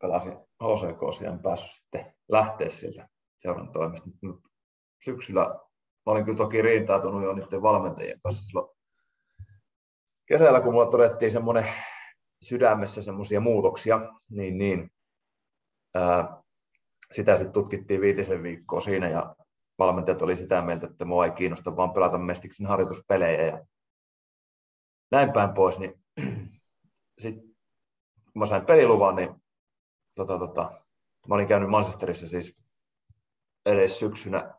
pelasin 0.00 0.32
HCK 0.32 1.22
en 1.26 1.38
päässyt 1.38 1.70
sitten 1.70 2.14
lähteä 2.28 2.68
sieltä 2.68 3.08
seuran 3.36 3.72
toimesta. 3.72 4.10
Mutta 4.22 4.45
syksyllä. 5.04 5.46
Mä 6.06 6.12
olin 6.12 6.24
kyllä 6.24 6.36
toki 6.36 6.62
riintautunut 6.62 7.24
jo 7.24 7.32
niiden 7.32 7.62
valmentajien 7.62 8.20
kanssa 8.22 8.44
silloin 8.44 8.76
kesällä, 10.26 10.60
kun 10.60 10.72
mulla 10.72 10.86
todettiin 10.86 11.30
semmoinen 11.30 11.66
sydämessä 12.42 13.02
semmoisia 13.02 13.40
muutoksia, 13.40 14.00
niin, 14.30 14.58
niin 14.58 14.90
ää, 15.94 16.42
sitä 17.12 17.36
sitten 17.36 17.52
tutkittiin 17.52 18.00
viitisen 18.00 18.42
viikkoa 18.42 18.80
siinä 18.80 19.08
ja 19.08 19.36
valmentajat 19.78 20.22
oli 20.22 20.36
sitä 20.36 20.62
mieltä, 20.62 20.86
että 20.86 21.04
mua 21.04 21.24
ei 21.24 21.30
kiinnosta 21.30 21.76
vaan 21.76 21.92
pelata 21.92 22.18
Mestiksen 22.18 22.66
harjoituspelejä 22.66 23.46
ja 23.46 23.66
näin 25.10 25.32
päin 25.32 25.54
pois, 25.54 25.78
niin 25.78 26.04
sitten 27.22 27.44
kun 28.32 28.40
mä 28.40 28.46
sain 28.46 28.66
peliluvan, 28.66 29.16
niin 29.16 29.34
tota, 30.14 30.38
tota, 30.38 30.82
mä 31.28 31.34
olin 31.34 31.48
käynyt 31.48 31.70
Manchesterissa 31.70 32.28
siis 32.28 32.56
edes 33.66 33.98
syksynä, 33.98 34.54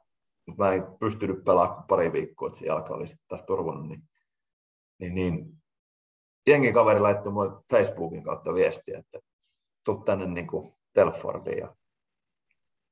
mutta 0.48 0.64
mä 0.64 0.74
en 0.74 0.84
pystynyt 1.00 1.43
pelaamaan 1.43 1.84
pari 1.84 2.12
viikkoa, 2.12 2.48
että 2.48 2.60
se 2.60 2.66
jalka 2.66 2.93
oli 2.93 3.08
sitten 3.08 3.28
taas 3.28 3.41
turvannut, 3.41 3.88
niin, 3.88 4.04
niin, 5.00 5.16
niin 5.16 5.58
jengin 6.48 6.74
kaveri 6.74 7.00
laittoi 7.00 7.34
mulle 7.34 7.52
Facebookin 7.72 8.24
kautta 8.24 8.54
viestiä, 8.54 9.00
että 9.00 9.20
tuu 9.84 9.98
tänne 9.98 10.26
niin 10.26 10.48
kuin 10.48 10.74
Telfordiin 10.93 11.58
ja 11.58 11.76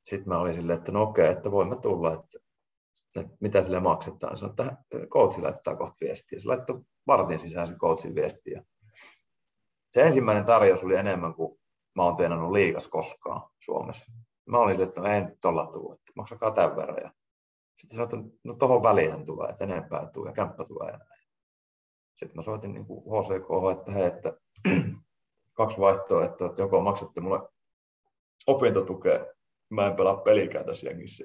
sitten 0.10 0.30
mä 0.30 0.40
olin 0.40 0.56
silleen, 0.56 0.80
että 0.80 0.92
no 0.92 1.02
okei, 1.02 1.32
että 1.32 1.52
voimme 1.52 1.76
tulla, 1.76 2.14
että, 2.14 2.40
että 3.16 3.38
mitä 3.40 3.64
sille 3.64 3.80
maksetaan. 3.80 4.38
Sanoin, 4.38 4.52
että 4.62 5.08
coachi 5.08 5.42
laittaa 5.42 5.76
kohta 5.76 5.96
viestiä. 6.02 6.40
Se 6.40 6.48
laittoi 6.48 6.82
vartin 7.08 7.40
sisään 7.40 7.68
se 7.68 7.76
coachin 7.76 8.16
viestiä. 8.16 8.64
Se 9.94 10.02
ensimmäinen 10.02 10.46
tarjous 10.46 10.84
oli 10.84 10.96
enemmän 10.96 11.34
kuin 11.34 11.60
mä 11.96 12.04
oon 12.04 12.16
tienannut 12.16 12.52
liikas 12.52 12.88
koskaan 12.88 13.50
Suomessa. 13.60 14.12
Mä 14.46 14.58
olin 14.58 14.82
että 14.82 15.02
no 15.02 15.08
nyt 15.08 15.42
tuolla 15.42 15.66
tule, 15.66 15.94
että 15.94 16.12
maksakaa 16.16 16.52
tämän 16.52 16.76
verran. 16.76 17.04
Ja 17.04 17.12
sitten 17.78 17.98
sanoin, 17.98 18.26
että 18.26 18.38
no 18.44 18.54
tuohon 18.54 18.84
väliin 18.84 19.26
tulee, 19.26 19.50
että 19.50 19.64
enempää 19.64 20.10
tulee 20.14 20.30
ja 20.30 20.34
kämppä 20.34 20.64
tulee 20.64 20.92
ja 20.92 20.98
näin. 20.98 21.22
Sitten 22.16 22.36
mä 22.36 22.42
soitin 22.42 22.74
niin 22.74 22.86
kuin 22.86 23.04
HCK, 23.04 23.80
että 23.80 23.92
hei, 23.92 24.06
että 24.06 24.34
kaksi 25.54 25.78
vaihtoehtoa, 25.78 26.50
että 26.50 26.62
joko 26.62 26.82
maksatte 26.82 27.22
mulle 27.22 27.50
opintotukea 28.48 29.26
mä 29.70 29.88
en 29.88 29.96
pelaa 29.96 30.18
pelikään 30.18 30.66
tässä 30.66 30.88
jengissä. 30.88 31.24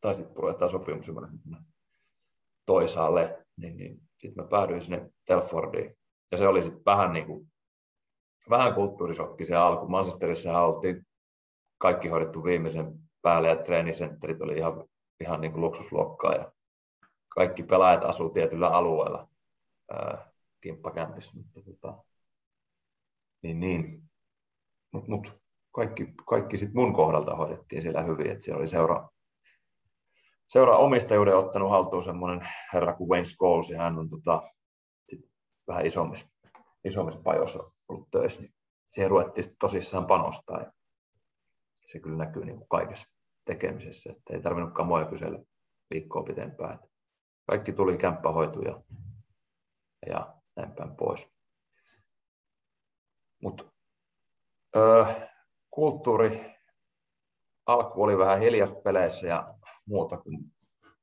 Tai 0.00 0.14
sitten 0.14 0.34
puretaan 0.34 0.70
sopimus 0.70 1.10
toisaalle, 2.66 3.46
niin, 3.56 3.76
niin 3.76 4.00
sitten 4.16 4.44
mä 4.44 4.48
päädyin 4.48 4.80
sinne 4.80 5.10
Telfordiin. 5.24 5.96
Ja 6.32 6.38
se 6.38 6.48
oli 6.48 6.62
sitten 6.62 6.82
vähän 6.86 7.12
niin 7.12 7.26
kuin, 7.26 7.46
vähän 8.50 8.74
kulttuurisokki 8.74 9.44
se 9.44 9.56
alku. 9.56 9.88
Manchesterissa 9.88 10.60
oltiin 10.60 11.06
kaikki 11.78 12.08
hoidettu 12.08 12.44
viimeisen 12.44 12.98
päälle 13.22 13.48
ja 13.48 13.56
treenisentterit 13.56 14.40
oli 14.40 14.56
ihan, 14.56 14.84
ihan 15.20 15.40
niin 15.40 15.52
kuin 15.52 15.60
luksusluokkaa 15.60 16.34
ja 16.34 16.52
kaikki 17.28 17.62
pelaajat 17.62 18.04
asuu 18.04 18.30
tietyllä 18.30 18.68
alueella 18.68 19.28
kimppakämpissä. 20.60 21.36
Mutta, 21.36 21.60
tota, 21.62 22.04
niin, 23.42 23.60
niin. 23.60 24.02
Mut, 24.92 25.08
mut, 25.08 25.40
kaikki, 25.74 26.14
kaikki 26.28 26.58
sit 26.58 26.74
mun 26.74 26.92
kohdalta 26.92 27.36
hoidettiin 27.36 27.82
siellä 27.82 28.02
hyvin, 28.02 28.30
että 28.30 28.44
siellä 28.44 28.58
oli 28.58 28.66
seura, 28.66 29.08
seura 30.48 30.76
omistajuuden 30.76 31.36
ottanut 31.36 31.70
haltuun 31.70 32.02
semmoinen 32.02 32.48
herra 32.72 32.94
kuin 32.94 33.10
Wayne 33.10 33.24
Scholes, 33.24 33.70
ja 33.70 33.78
hän 33.78 33.98
on 33.98 34.10
tota, 34.10 34.42
sit 35.08 35.20
vähän 35.68 35.86
isommissa, 35.86 36.28
isommissa 36.84 37.20
pajoissa 37.22 37.70
ollut 37.88 38.08
töissä, 38.10 38.40
niin 38.40 38.54
siihen 38.90 39.10
ruvettiin 39.10 39.56
tosissaan 39.60 40.06
panostaa, 40.06 40.60
ja 40.60 40.72
se 41.86 42.00
kyllä 42.00 42.16
näkyy 42.16 42.44
niin 42.44 42.56
kuin 42.56 42.68
kaikessa 42.68 43.08
tekemisessä, 43.48 44.10
että 44.12 44.34
ei 44.34 44.42
tarvinnutkaan 44.42 44.88
mua 44.88 45.04
kysellä 45.04 45.38
viikkoa 45.90 46.22
pitempään. 46.22 46.78
Kaikki 47.46 47.72
tuli 47.72 47.98
kämppähoituja 47.98 48.82
ja 50.06 50.34
näin 50.56 50.72
päin 50.72 50.96
pois. 50.96 51.28
Mutta 53.42 53.64
öö, 54.76 55.04
kulttuuri 55.70 56.54
alku 57.66 58.02
oli 58.02 58.18
vähän 58.18 58.40
hiljasta 58.40 58.80
peleissä 58.80 59.26
ja 59.26 59.54
muuta, 59.86 60.16
kun 60.16 60.44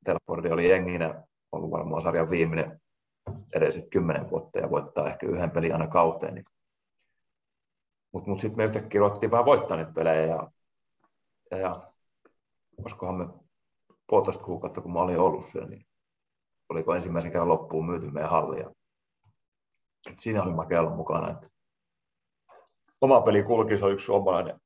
Telfordi 0.05 0.51
oli 0.51 0.69
jenginä, 0.69 1.23
ollut 1.51 1.71
varmaan 1.71 2.01
sarjan 2.01 2.29
viimeinen 2.29 2.81
edelliset 3.55 3.89
kymmenen 3.89 4.29
vuotta 4.29 4.59
ja 4.59 4.69
voittaa 4.69 5.07
ehkä 5.07 5.27
yhden 5.27 5.51
pelin 5.51 5.73
aina 5.73 5.87
kauteen. 5.87 6.35
Niin. 6.35 6.45
Mutta 8.11 8.29
mut 8.29 8.41
sitten 8.41 8.57
me 8.57 8.65
yhtäkkiä 8.65 8.99
ruvettiin 8.99 9.31
vähän 9.31 9.45
voittaa 9.45 9.77
niitä 9.77 9.91
pelejä 9.91 10.25
ja, 10.25 10.51
ja 11.51 11.94
olisikohan 12.81 13.15
me 13.15 13.25
puolitoista 14.07 14.43
kuukautta, 14.43 14.81
kun 14.81 14.93
mä 14.93 14.99
olin 14.99 15.19
ollut 15.19 15.45
siellä, 15.45 15.67
niin 15.67 15.85
oliko 16.69 16.95
ensimmäisen 16.95 17.31
kerran 17.31 17.49
loppuun 17.49 17.85
myyty 17.85 18.11
meidän 18.11 18.31
hallia. 18.31 18.71
Et 20.11 20.19
siinä 20.19 20.43
oli 20.43 20.53
makea 20.53 20.81
olla 20.81 20.95
mukana, 20.95 21.31
että 21.31 21.49
oma 23.01 23.21
peli 23.21 23.43
kulki, 23.43 23.77
se 23.77 23.85
on 23.85 23.93
yksi 23.93 24.05
suomalainen 24.05 24.59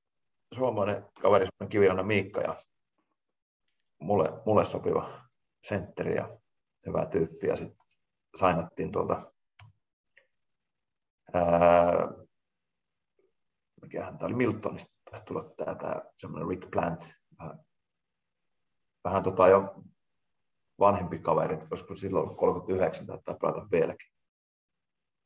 suomalainen 0.55 1.05
kaveri, 1.22 1.47
Kivirannan 1.70 2.07
Miikka 2.07 2.41
ja 2.41 2.64
mulle, 3.99 4.41
mulle 4.45 4.66
sopiva 4.66 5.10
sentteri 5.64 6.16
ja 6.16 6.39
hyvä 6.86 7.05
tyyppi 7.05 7.47
ja 7.47 7.55
sitten 7.55 7.78
sainattiin 8.38 8.91
tuolta 8.91 9.32
ää, 11.34 12.10
mikähän 13.82 14.18
tämä 14.18 14.28
oli 14.28 14.36
Miltonista, 14.36 14.91
taisi 15.10 15.26
tulla 15.26 15.43
tämä, 15.57 15.76
tämä 15.76 16.01
semmoinen 16.18 16.49
Rick 16.49 16.72
Plant, 16.72 17.14
vähän, 17.39 17.60
vähän 19.04 19.24
tota 19.24 19.47
jo 19.47 19.84
vanhempi 20.80 21.20
kaveri, 21.20 21.58
koska 21.70 21.95
silloin 21.95 22.36
39 22.36 23.08
tai 23.08 23.36
pelata 23.41 23.68
vieläkin. 23.72 24.12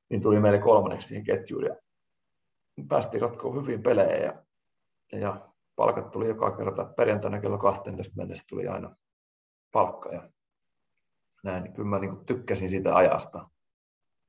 Niin 0.10 0.22
tuli 0.22 0.40
meille 0.40 0.60
kolmanneksi 0.60 1.08
siihen 1.08 1.24
ketjuun 1.24 1.66
ja 1.66 1.76
päästiin 2.88 3.22
ratkoon 3.22 3.62
hyvin 3.62 3.84
pelejä 3.84 4.18
ja, 4.18 4.44
ja 5.20 5.50
palkat 5.76 6.12
tuli 6.12 6.28
joka 6.28 6.58
kerta. 6.58 6.86
Perjantaina 6.86 7.42
kello 7.42 7.58
12 7.58 8.14
mennessä 8.16 8.46
tuli 8.50 8.68
aina 8.68 8.96
palkka 9.72 10.10
ja 10.10 10.30
näin, 11.44 11.64
niin 11.64 11.74
kyllä 11.74 11.90
mä 11.90 12.00
niin 12.00 12.26
tykkäsin 12.26 12.70
siitä 12.70 12.96
ajasta 12.96 13.50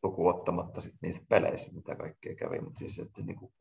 lukuun 0.02 0.34
ottamatta 0.34 0.80
sit 0.80 0.94
niistä 1.02 1.26
peleissä, 1.28 1.72
mitä 1.72 1.96
kaikkea 1.96 2.34
kävi, 2.34 2.60
mutta 2.60 2.78
siis 2.78 2.98
että 2.98 3.22
niin 3.22 3.36
kuin, 3.36 3.54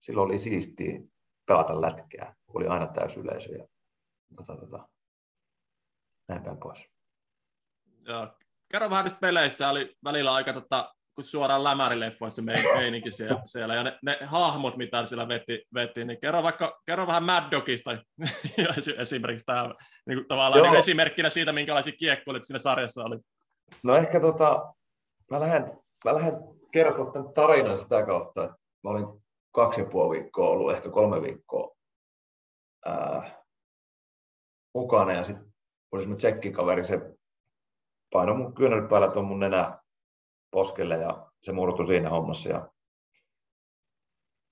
silloin 0.00 0.26
oli 0.26 0.38
siistiä 0.38 1.00
pelata 1.46 1.80
lätkää, 1.80 2.34
oli 2.48 2.66
aina 2.66 2.86
täysyleisö 2.86 3.52
ja 3.52 3.66
tota, 4.36 4.56
tota, 4.56 4.88
näin 6.28 6.42
päin 6.42 6.58
pois. 6.58 6.88
Joo. 8.06 8.28
Kerro 8.68 8.90
vähän 8.90 9.04
niistä 9.04 9.20
peleistä, 9.20 9.70
oli 9.70 9.96
välillä 10.04 10.34
aika 10.34 10.52
tota, 10.52 10.94
kun 11.14 11.24
suoraan 11.24 11.64
lämärileffoissa 11.64 12.42
meininki 12.76 13.10
siellä, 13.10 13.42
siellä, 13.44 13.74
ja 13.74 13.82
ne, 13.82 13.98
ne, 14.02 14.18
hahmot, 14.24 14.76
mitä 14.76 15.06
siellä 15.06 15.28
veti, 15.28 15.62
veti 15.74 16.04
niin 16.04 16.20
kerro, 16.20 16.42
vaikka, 16.42 16.80
kerro 16.86 17.06
vähän 17.06 17.24
Mad 17.24 17.52
Dogista 17.52 17.90
esimerkiksi 18.98 19.44
tämä, 19.44 19.74
niin 20.06 20.18
kuin, 20.18 20.28
tavallaan 20.28 20.62
niin 20.62 20.80
esimerkkinä 20.80 21.30
siitä, 21.30 21.52
minkälaisia 21.52 21.92
kiekkoilit 21.98 22.44
siinä 22.44 22.58
sarjassa 22.58 23.04
oli. 23.04 23.18
No 23.82 23.96
ehkä 23.96 24.20
tota, 24.20 24.74
mä 25.30 25.40
lähden, 25.40 25.78
mä 26.04 26.14
lähden 26.14 26.34
kertoa 26.72 27.12
tämän 27.12 27.32
tarinan 27.34 27.78
sitä 27.78 28.06
kautta, 28.06 28.44
että 28.44 28.56
mä 28.84 28.90
olin 28.90 29.06
kaksi 29.54 29.80
ja 29.80 29.86
puoli 29.86 30.20
viikkoa 30.20 30.48
ollut, 30.48 30.72
ehkä 30.72 30.90
kolme 30.90 31.22
viikkoa 31.22 31.76
ää, 32.86 33.42
mukana, 34.74 35.12
ja 35.12 35.24
sitten 35.24 35.47
oli 35.92 36.02
semmoinen 36.02 36.18
tsekkikaveri, 36.18 36.84
se 36.84 37.00
painoi 38.12 38.36
mun 38.36 38.54
kyynärät 38.54 38.88
päällä 38.88 39.08
tuon 39.08 39.24
mun 39.24 39.40
nenä 39.40 39.78
poskelle 40.50 40.94
ja 40.94 41.30
se 41.40 41.52
murtui 41.52 41.84
siinä 41.84 42.10
hommassa. 42.10 42.48
Ja 42.48 42.68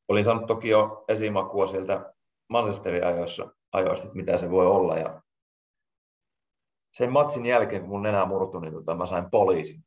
olin 0.09 0.25
saanut 0.25 0.47
toki 0.47 0.69
jo 0.69 1.05
esimakua 1.09 1.67
sieltä 1.67 2.13
Manchesterin 2.49 3.07
ajoissa, 3.07 3.53
ajoista, 3.73 4.07
että 4.07 4.17
mitä 4.17 4.39
se 4.39 4.51
voi 4.51 4.67
olla. 4.67 4.99
Ja 4.99 5.23
sen 6.93 7.13
matsin 7.13 7.47
jälkeen, 7.47 7.83
kun 7.83 7.91
mun 7.91 8.03
nenä 8.03 8.25
murtui, 8.25 8.61
niin 8.61 8.75
tota, 8.75 8.95
mä 8.95 9.07
sain 9.07 9.31
poliisin. 9.31 9.85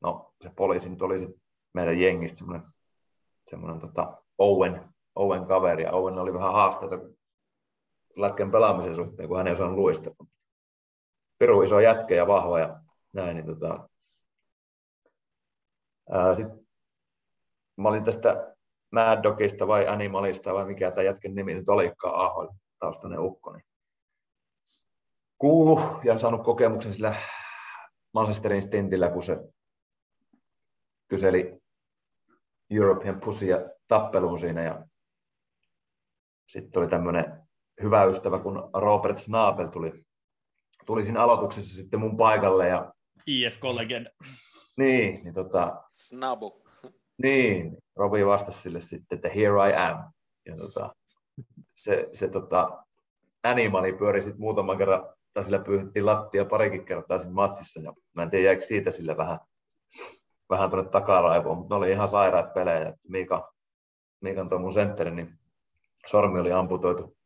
No, 0.00 0.34
se 0.42 0.50
poliisi 0.56 0.88
nyt 0.88 1.02
oli 1.02 1.16
meidän 1.72 2.00
jengistä 2.00 2.38
semmoinen, 2.38 2.66
semmoinen 3.50 3.80
tota, 3.80 4.22
Owen, 4.38 4.94
Owen 5.14 5.46
kaveri. 5.46 5.82
Ja 5.82 5.92
Owen 5.92 6.18
oli 6.18 6.34
vähän 6.34 6.52
haasteita 6.52 6.98
lätkän 8.16 8.50
pelaamisen 8.50 8.94
suhteen, 8.94 9.28
kun 9.28 9.38
hän 9.38 9.46
ei 9.46 9.52
osannut 9.52 9.78
luistaa. 9.78 10.14
Piru 11.38 11.62
iso 11.62 11.80
jätkä 11.80 12.14
ja 12.14 12.26
vahva 12.26 12.60
ja 12.60 12.80
näin, 13.12 13.36
niin 13.36 13.46
tota, 13.46 13.88
sitten 16.36 16.66
mä 17.76 17.88
olin 17.88 18.04
tästä 18.04 18.54
Mad 18.90 19.22
Dogista 19.22 19.66
vai 19.66 19.88
Animalista 19.88 20.54
vai 20.54 20.64
mikä 20.64 20.90
tämä 20.90 21.02
jätken 21.02 21.34
nimi 21.34 21.54
nyt 21.54 21.68
olikaan, 21.68 22.14
Aho, 22.14 22.54
taustainen 22.78 23.20
ukko, 23.20 23.52
niin 23.52 23.64
kuulu 25.38 25.80
ja 26.04 26.18
saanut 26.18 26.44
kokemuksen 26.44 26.92
sillä 26.92 27.14
Manchesterin 28.12 28.62
stintillä, 28.62 29.10
kun 29.10 29.22
se 29.22 29.38
kyseli 31.08 31.58
European 32.70 33.20
Pussia 33.20 33.58
tappeluun 33.88 34.38
siinä 34.38 34.62
ja 34.62 34.86
sitten 36.46 36.82
oli 36.82 36.90
tämmöinen 36.90 37.48
hyvä 37.82 38.04
ystävä, 38.04 38.38
kun 38.38 38.70
Robert 38.74 39.18
Snabel 39.18 39.66
tuli, 39.66 40.03
tuli 40.86 41.04
siinä 41.04 41.22
aloituksessa 41.22 41.74
sitten 41.74 42.00
mun 42.00 42.16
paikalle 42.16 42.68
ja 42.68 42.92
IFK-legenda. 43.26 44.10
Niin, 44.76 45.24
niin 45.24 45.34
tota, 45.34 45.82
Snabu. 45.96 46.64
Niin, 47.22 47.78
Robi 47.96 48.26
vastasi 48.26 48.60
sille 48.60 48.80
sitten, 48.80 49.16
että 49.16 49.28
here 49.28 49.70
I 49.70 49.74
am. 49.76 50.12
Ja 50.46 50.56
tota, 50.56 50.94
se, 51.74 52.08
se 52.12 52.28
tota, 52.28 52.84
animali 53.42 53.92
pyöri 53.92 54.20
sitten 54.22 54.40
muutaman 54.40 54.78
kerran, 54.78 55.14
tai 55.32 55.44
sillä 55.44 55.58
pyyhittiin 55.58 56.06
lattia 56.06 56.44
parikin 56.44 56.84
kertaa 56.84 57.18
siinä 57.18 57.34
matsissa, 57.34 57.80
ja 57.80 57.92
mä 58.14 58.22
en 58.22 58.30
tiedä, 58.30 58.44
jääkö 58.44 58.60
siitä 58.60 58.90
sille 58.90 59.16
vähän, 59.16 59.38
vähän 60.50 60.70
tuonne 60.70 60.90
takaraivoon, 60.90 61.58
mutta 61.58 61.74
ne 61.74 61.78
oli 61.78 61.90
ihan 61.90 62.08
sairaat 62.08 62.54
pelejä. 62.54 62.94
Miika, 63.08 63.54
Miikan 64.20 64.48
tuo 64.48 64.58
mun 64.58 64.72
sentteri, 64.72 65.10
niin 65.10 65.38
sormi 66.06 66.40
oli 66.40 66.52
amputoitu 66.52 67.16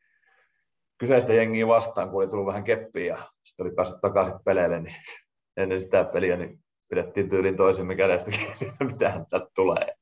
kyseistä 0.98 1.32
jengiä 1.32 1.66
vastaan, 1.66 2.10
kun 2.10 2.22
oli 2.22 2.28
tullut 2.28 2.46
vähän 2.46 2.64
keppiä 2.64 3.04
ja 3.04 3.32
sitten 3.48 3.66
oli 3.66 3.74
päässyt 3.74 4.00
takaisin 4.00 4.34
peleille, 4.44 4.80
niin 4.80 4.96
ennen 5.56 5.80
sitä 5.80 6.04
peliä 6.04 6.36
niin 6.36 6.60
pidettiin 6.88 7.28
tyylin 7.28 7.56
toisemme 7.56 7.96
kädestä 7.96 8.30
että 8.68 8.84
mitähän 8.84 9.26
täältä 9.26 9.48
tulee. 9.54 9.94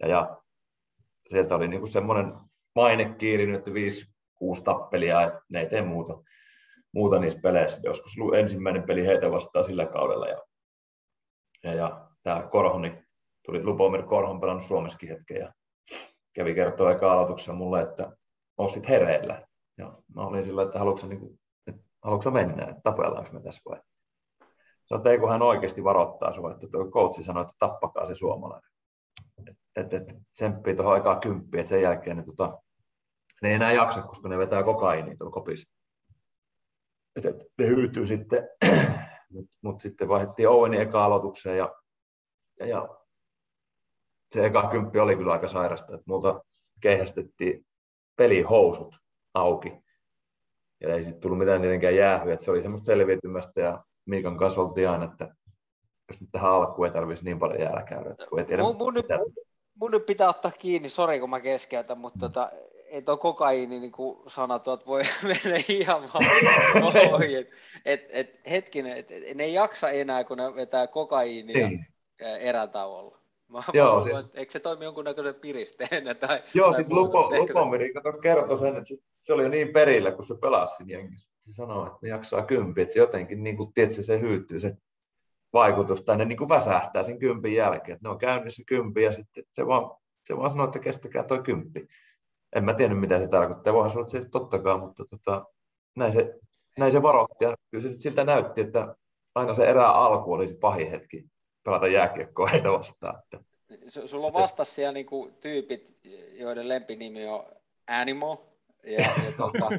Ja, 0.00 0.08
ja 0.08 0.42
sieltä 1.28 1.54
oli 1.54 1.68
niinku 1.68 1.86
semmoinen 1.86 2.32
maine 2.74 3.14
kiirinyt, 3.18 3.56
että 3.56 3.74
viisi, 3.74 4.14
kuusi 4.34 4.62
tappelia, 4.62 5.22
ja 5.22 5.40
ne 5.48 5.60
ei 5.60 5.68
tee 5.68 5.82
muuta, 5.82 6.22
muuta 6.94 7.18
niissä 7.18 7.40
peleissä. 7.42 7.80
Joskus 7.84 8.12
ensimmäinen 8.38 8.82
peli 8.82 9.06
heitä 9.06 9.30
vastaan 9.30 9.64
sillä 9.64 9.86
kaudella. 9.86 10.28
Ja, 10.28 10.42
ja, 11.62 11.74
ja 11.74 12.08
tämä 12.22 12.48
Korhoni, 12.50 13.04
tuli 13.46 13.64
Lupomir 13.64 14.02
Korhon 14.02 14.40
pelannut 14.40 14.64
Suomessakin 14.64 15.08
hetken, 15.08 15.36
ja 15.36 15.52
kävi 16.32 16.54
kertoa 16.54 16.92
eka 16.92 17.12
aloituksessa 17.12 17.52
mulle, 17.52 17.80
että 17.80 18.16
osit 18.56 18.88
hereillä. 18.88 19.46
Ja 19.78 19.98
mä 20.14 20.22
olin 20.22 20.42
sillä, 20.42 20.62
että 20.62 20.78
haluatko, 20.78 21.06
niin 21.06 21.24
että 21.24 21.43
haluatko 22.04 22.30
mennä, 22.30 22.64
että 22.64 22.80
tapellaanko 22.82 23.32
me 23.32 23.40
tässä 23.40 23.62
vai? 23.70 23.80
Sä 24.88 24.96
että 24.96 25.18
kun 25.20 25.30
hän 25.30 25.42
oikeasti 25.42 25.84
varoittaa 25.84 26.32
sinua, 26.32 26.52
että 26.52 26.66
tuo 26.72 26.90
coachi 26.90 27.22
sanoi, 27.22 27.42
että 27.42 27.54
tappakaa 27.58 28.06
se 28.06 28.14
suomalainen. 28.14 28.70
Että 29.76 29.96
et, 29.96 30.16
tsemppii 30.32 30.76
tuohon 30.76 30.94
aikaa 30.94 31.20
kymppiä, 31.20 31.60
että 31.60 31.68
sen 31.68 31.82
jälkeen 31.82 32.16
ne, 32.16 32.22
tota, 32.22 32.58
ne 33.42 33.48
ei 33.48 33.54
enää 33.54 33.72
jaksa, 33.72 34.02
koska 34.02 34.28
ne 34.28 34.38
vetää 34.38 34.62
kokainia 34.62 35.16
tuolla 35.16 35.32
kopissa. 35.32 35.72
Et, 37.16 37.24
et, 37.24 37.36
ne 37.58 37.66
hyytyy 37.66 38.06
sitten, 38.06 38.48
mutta 39.32 39.56
mut 39.62 39.80
sitten 39.80 40.08
vaihdettiin 40.08 40.48
Owenin 40.48 40.80
eka 40.80 41.04
aloitukseen 41.04 41.58
ja, 41.58 41.74
ja, 42.60 42.66
ja 42.66 42.88
se 44.32 44.46
eka 44.46 44.68
kymppi 44.68 44.98
oli 44.98 45.16
kyllä 45.16 45.32
aika 45.32 45.48
sairasta, 45.48 45.94
että 45.94 46.04
multa 46.06 46.44
keihästettiin 46.80 47.66
pelihousut 48.16 48.96
auki. 49.34 49.83
Ja 50.88 50.94
ei 50.94 51.02
sitten 51.02 51.20
tullut 51.20 51.38
mitään 51.38 51.62
niidenkään 51.62 51.96
jäähyä, 51.96 52.36
se 52.38 52.50
oli 52.50 52.62
semmoista 52.62 52.84
selviytymästä 52.84 53.60
ja 53.60 53.84
Miikan 54.06 54.36
kanssa 54.36 54.60
oltiin 54.60 54.88
aina, 54.88 55.04
että 55.04 55.34
jos 56.08 56.20
nyt 56.20 56.30
tähän 56.32 56.50
alkuun 56.50 56.86
ei 56.86 56.92
tarvitsisi 56.92 57.24
niin 57.24 57.38
paljon 57.38 57.60
jäällä 57.60 57.82
käydä. 57.82 58.14
Kun 58.28 58.38
ei 58.38 58.44
tiedä, 58.44 58.62
mun, 58.62 58.76
mun, 58.76 58.94
nyt, 58.94 59.06
mun, 59.80 59.90
pitää 60.06 60.28
ottaa 60.28 60.50
kiinni, 60.50 60.88
sori 60.88 61.20
kun 61.20 61.30
mä 61.30 61.40
keskeytän, 61.40 61.98
mutta 61.98 62.18
tota, 62.18 62.50
ei 62.90 63.02
tuo 63.02 63.16
kokaiini, 63.16 63.80
niin 63.80 63.92
kuin 63.92 64.30
sanotut, 64.30 64.86
voi 64.86 65.02
mennä 65.22 65.60
ihan 65.68 66.02
vaan 66.02 67.12
ohi. 67.12 67.36
Et, 67.38 67.48
et, 67.84 68.06
et, 68.10 68.50
hetkinen, 68.50 68.96
et, 68.96 69.10
et, 69.10 69.36
ne 69.36 69.44
ei 69.44 69.54
jaksa 69.54 69.90
enää, 69.90 70.24
kun 70.24 70.36
ne 70.36 70.54
vetää 70.54 70.86
kokaiinia 70.86 71.68
niin. 71.68 71.86
erätauolla. 72.40 73.18
Mä 73.48 73.62
Joo, 73.72 74.00
siis... 74.00 74.18
että 74.18 74.38
eikö 74.38 74.52
se 74.52 74.60
toimi 74.60 74.84
jonkunnäköisen 74.84 75.34
piristeenä? 75.34 76.14
Tai, 76.26 76.42
Joo, 76.54 76.72
tai 76.72 76.74
siis 76.74 76.92
Lupo, 76.92 77.30
Lupomiri 77.38 77.92
kertoi 78.22 78.58
sen, 78.58 78.76
että 78.76 78.94
se 79.20 79.32
oli 79.32 79.42
jo 79.42 79.48
niin 79.48 79.68
perillä, 79.68 80.12
kun 80.12 80.24
se 80.24 80.34
pelasi 80.40 80.76
siinä 80.76 80.92
jengissä. 80.92 81.30
Se 81.44 81.52
sanoi, 81.52 81.86
että 81.86 81.98
ne 82.02 82.08
jaksaa 82.08 82.42
kympi, 82.42 82.82
että 82.82 82.94
se 82.94 83.00
jotenkin, 83.00 83.42
niin 83.42 83.56
kuin, 83.56 83.72
tiedätkö, 83.72 84.02
se 84.02 84.20
hyytyy 84.20 84.60
se 84.60 84.76
vaikutus, 85.52 86.02
tai 86.02 86.16
ne 86.16 86.24
niin 86.24 86.38
kuin 86.38 86.48
väsähtää 86.48 87.02
sen 87.02 87.18
kympin 87.18 87.54
jälkeen, 87.54 87.96
että 87.96 88.08
ne 88.08 88.12
on 88.12 88.18
käynnissä 88.18 88.62
kympi, 88.66 89.02
ja 89.02 89.12
sitten 89.12 89.44
se 89.52 89.66
vaan, 89.66 89.96
se 90.26 90.36
vaan 90.36 90.50
sanoo, 90.50 90.66
että 90.66 90.78
kestäkää 90.78 91.22
toi 91.22 91.42
kymppi. 91.42 91.88
En 92.56 92.64
mä 92.64 92.74
tiedä, 92.74 92.94
mitä 92.94 93.18
se 93.18 93.28
tarkoittaa, 93.28 93.74
voihan 93.74 93.90
sanoa, 93.90 94.06
että 94.06 94.20
se 94.20 94.28
tottakaan, 94.28 94.80
mutta 94.80 95.04
tota, 95.04 95.44
näin, 95.96 96.12
se, 96.12 96.34
näin 96.78 96.92
se 96.92 97.02
varoitti, 97.02 97.44
ja 97.44 97.56
kyllä 97.70 97.82
se 97.82 98.00
siltä 98.00 98.24
näytti, 98.24 98.60
että 98.60 98.96
aina 99.34 99.54
se 99.54 99.66
erää 99.66 99.92
alku 99.92 100.32
oli 100.32 100.48
se 100.48 100.56
pahin 100.60 100.90
hetki 100.90 101.24
pelata 101.64 101.86
jääkiekkoa 101.86 102.48
heitä 102.48 102.72
vastaan. 102.72 103.18
Että. 103.18 103.38
Sulla 104.06 104.26
on 104.26 104.32
vastassa 104.32 104.74
siellä 104.74 104.92
niinku 104.92 105.30
tyypit, 105.40 105.98
joiden 106.32 106.68
lempinimi 106.68 107.26
on 107.26 107.44
Animal, 107.86 108.36
ja, 108.86 109.00
ja 109.00 109.32
tota, 109.36 109.70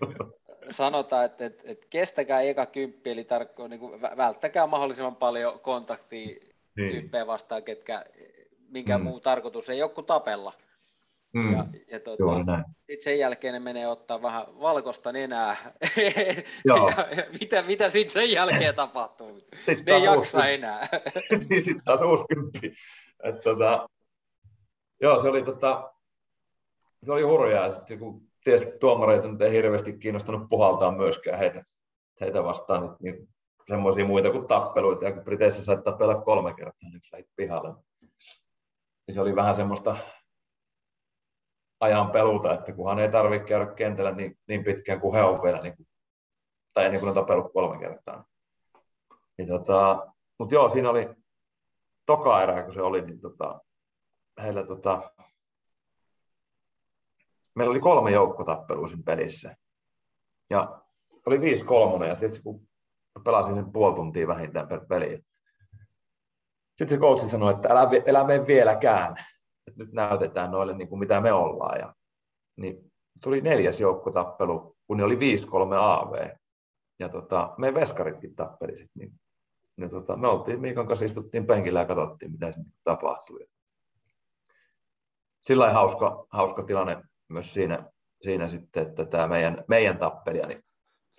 sanotaan, 0.70 1.24
että, 1.24 1.44
että, 1.44 1.62
että 1.64 1.86
kestäkää 1.90 2.40
eka 2.40 2.66
kymppi, 2.66 3.10
eli 3.10 3.24
tarkko, 3.24 3.68
niin 3.68 3.80
kuin, 3.80 4.00
välttäkää 4.00 4.66
mahdollisimman 4.66 5.16
paljon 5.16 5.60
kontaktia 5.60 6.26
niin. 6.76 6.90
tyyppejä 6.90 7.26
vastaan, 7.26 7.62
ketkä, 7.62 8.04
minkä 8.68 8.98
mm. 8.98 9.04
muu 9.04 9.20
tarkoitus 9.20 9.70
ei 9.70 9.82
ole 9.82 9.90
kuin 9.90 10.06
tapella. 10.06 10.52
Mm. 11.32 11.52
Ja, 11.52 11.66
ja 11.90 12.00
tuota, 12.00 12.22
sitten 12.76 13.04
sen 13.04 13.18
jälkeen 13.18 13.54
ne 13.54 13.60
menee 13.60 13.88
ottaa 13.88 14.22
vähän 14.22 14.44
valkoista 14.60 15.12
nenää. 15.12 15.56
Joo. 16.64 16.90
ja, 16.90 17.06
ja 17.16 17.22
mitä, 17.40 17.62
mitä 17.62 17.90
sitten 17.90 18.12
sen 18.12 18.32
jälkeen 18.32 18.74
tapahtuu? 18.74 19.40
Sitten 19.54 19.84
ne 19.86 19.92
ei 19.92 20.04
jaksa 20.04 20.46
enää. 20.46 20.86
niin 21.50 21.62
sitten 21.62 21.84
taas 21.84 22.02
uusi 22.02 22.24
kymppi. 22.28 22.74
Et, 23.24 23.40
tota, 23.40 23.88
Joo, 25.00 25.22
se 25.22 25.28
oli, 25.28 25.42
tota, 25.42 25.92
se 27.04 27.12
oli 27.12 27.22
hurjaa. 27.22 27.70
Sitten 27.70 27.98
kun 27.98 28.28
että 28.46 28.78
tuomareita 28.78 29.28
nyt 29.28 29.40
ei 29.40 29.52
hirveästi 29.52 29.92
kiinnostanut 29.92 30.48
puhaltaa 30.48 30.92
myöskään 30.92 31.38
heitä, 31.38 31.64
heitä 32.20 32.44
vastaan, 32.44 32.96
niin, 33.00 33.14
niin 33.14 33.28
semmoisia 33.68 34.04
muita 34.04 34.30
kuin 34.30 34.46
tappeluita. 34.46 35.04
Ja 35.04 35.12
kun 35.12 35.24
Briteissä 35.24 35.64
sai 35.64 35.82
tapella 35.82 36.14
kolme 36.14 36.54
kertaa, 36.54 36.90
niin 36.90 37.00
lähit 37.12 37.26
pihalle. 37.36 37.74
Niin 39.06 39.14
se 39.14 39.20
oli 39.20 39.36
vähän 39.36 39.54
semmoista 39.54 39.96
ajan 41.80 42.10
peluta, 42.10 42.54
että 42.54 42.72
kunhan 42.72 42.98
ei 42.98 43.10
tarvitse 43.10 43.48
käydä 43.48 43.66
kentällä 43.66 44.12
niin, 44.12 44.38
niin 44.48 44.64
pitkään 44.64 45.00
kuin 45.00 45.14
he 45.14 45.22
on 45.22 45.42
vielä, 45.42 45.62
niin 45.62 45.76
kuin, 45.76 45.86
tai 46.74 46.88
niin 46.90 47.00
kuin 47.00 47.08
ne 47.08 47.14
tapellut 47.14 47.52
kolme 47.52 47.78
kertaa. 47.78 48.24
Niin 49.38 49.48
tota, 49.48 50.06
mutta 50.38 50.54
joo, 50.54 50.68
siinä 50.68 50.90
oli 50.90 51.08
toka 52.06 52.42
erä, 52.42 52.62
kun 52.62 52.72
se 52.72 52.82
oli, 52.82 53.00
niin 53.02 53.20
tota, 53.20 53.60
heillä 54.42 54.66
tota, 54.66 55.12
meillä 57.54 57.70
oli 57.70 57.80
kolme 57.80 58.10
joukkotappelua 58.10 58.86
siinä 58.86 59.02
pelissä. 59.06 59.56
Ja 60.50 60.82
oli 61.26 61.40
viisi 61.40 61.64
kolmonen, 61.64 62.08
ja 62.08 62.16
sitten 62.16 62.42
kun 62.42 62.68
pelasin 63.24 63.54
sen 63.54 63.72
puoli 63.72 63.94
tuntia 63.94 64.26
vähintään 64.28 64.68
per 64.68 64.80
peli. 64.88 65.24
Sitten 66.68 66.88
se 66.88 66.96
coachi 66.96 67.28
sanoi, 67.28 67.54
että 67.54 67.68
älä, 67.68 67.80
älä 68.08 68.24
mene 68.24 68.46
vieläkään, 68.46 69.16
että 69.68 69.84
nyt 69.84 69.92
näytetään 69.92 70.50
noille 70.50 70.76
niin 70.76 70.88
kuin 70.88 70.98
mitä 70.98 71.20
me 71.20 71.32
ollaan. 71.32 71.78
Ja, 71.78 71.94
niin 72.56 72.92
tuli 73.22 73.40
neljäs 73.40 73.80
joukkotappelu, 73.80 74.76
kun 74.86 74.96
ne 74.96 75.04
oli 75.04 75.16
5-3 75.16 75.18
AV. 75.74 76.28
Ja 76.98 77.08
tota, 77.08 77.54
me 77.58 77.74
veskaritkin 77.74 78.36
tappeli 78.36 78.76
sit, 78.76 78.90
niin, 78.94 79.12
ja 79.76 79.88
tota, 79.88 80.16
me 80.16 80.28
oltiin 80.28 80.60
Miikan 80.60 80.86
kanssa 80.86 81.04
istuttiin 81.04 81.46
penkillä 81.46 81.80
ja 81.80 81.86
katsottiin, 81.86 82.32
mitä 82.32 82.52
se 82.52 82.60
tapahtui. 82.84 83.46
Sillä 85.40 85.72
hauska, 85.72 86.26
hauska 86.30 86.62
tilanne 86.62 87.02
myös 87.28 87.54
siinä, 87.54 87.84
siinä 88.22 88.46
sitten, 88.46 88.86
että 88.86 89.04
tämä 89.04 89.28
meidän, 89.28 89.64
meidän 89.68 89.98
tappelija 89.98 90.46
niin 90.46 90.64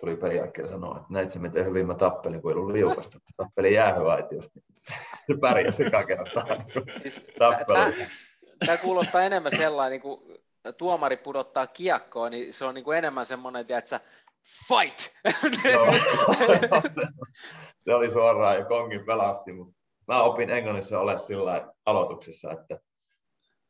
tuli 0.00 0.16
pelin 0.16 0.36
jälkeen 0.36 0.68
sanoa, 0.68 0.96
että 0.96 1.12
näit 1.12 1.30
se 1.30 1.38
miten 1.38 1.64
hyvin 1.64 1.86
mä 1.86 1.94
tappelin, 1.94 2.42
kun 2.42 2.50
ei 2.50 2.56
ollut 2.56 2.72
liukasta. 2.72 3.18
Tappelin 3.36 3.74
jäähyaitiosta, 3.74 4.60
niin 4.68 4.82
se 5.26 5.40
pärjäsi 5.40 5.84
eka 5.86 6.04
kertaa 6.04 6.46
siis, 7.02 7.26
Tämä 8.66 8.78
kuulostaa 8.78 9.22
enemmän 9.22 9.56
sellainen, 9.56 9.90
niin 9.90 10.02
kuin 10.02 10.20
tuomari 10.78 11.16
pudottaa 11.16 11.66
kiekkoa, 11.66 12.30
niin 12.30 12.54
se 12.54 12.64
on 12.64 12.74
niin 12.74 12.84
kuin 12.84 12.98
enemmän 12.98 13.26
semmoinen, 13.26 13.66
että 13.68 14.00
fight! 14.68 14.98
se, 15.62 15.72
se 17.76 17.94
oli 17.94 18.10
suoraan 18.10 18.58
ja 18.58 18.64
kongin 18.64 19.04
pelasti, 19.04 19.52
mutta 19.52 19.74
mä 20.08 20.22
opin 20.22 20.50
Englannissa 20.50 21.00
ole 21.00 21.18
sillä 21.18 21.72
aloituksessa, 21.86 22.52
että 22.52 22.80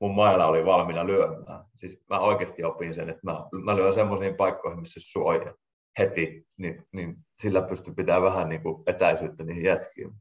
mun 0.01 0.15
mailla 0.15 0.47
oli 0.47 0.65
valmiina 0.65 1.07
lyömään. 1.07 1.65
Siis 1.77 2.05
mä 2.11 2.19
oikeasti 2.19 2.65
opin 2.65 2.95
sen, 2.95 3.11
että 3.11 3.21
mä, 3.23 3.45
mä 3.65 3.77
lyön 3.77 3.93
semmoisiin 3.93 4.37
paikkoihin, 4.37 4.81
missä 4.81 5.01
suoja 5.03 5.55
heti, 5.99 6.47
niin, 6.57 6.87
niin 6.93 7.17
sillä 7.39 7.63
pystyy 7.63 7.95
pitämään 7.95 8.23
vähän 8.23 8.49
niin 8.49 8.63
kuin 8.63 8.83
etäisyyttä 8.87 9.45
niihin 9.45 9.65
jätkiin. 9.65 10.13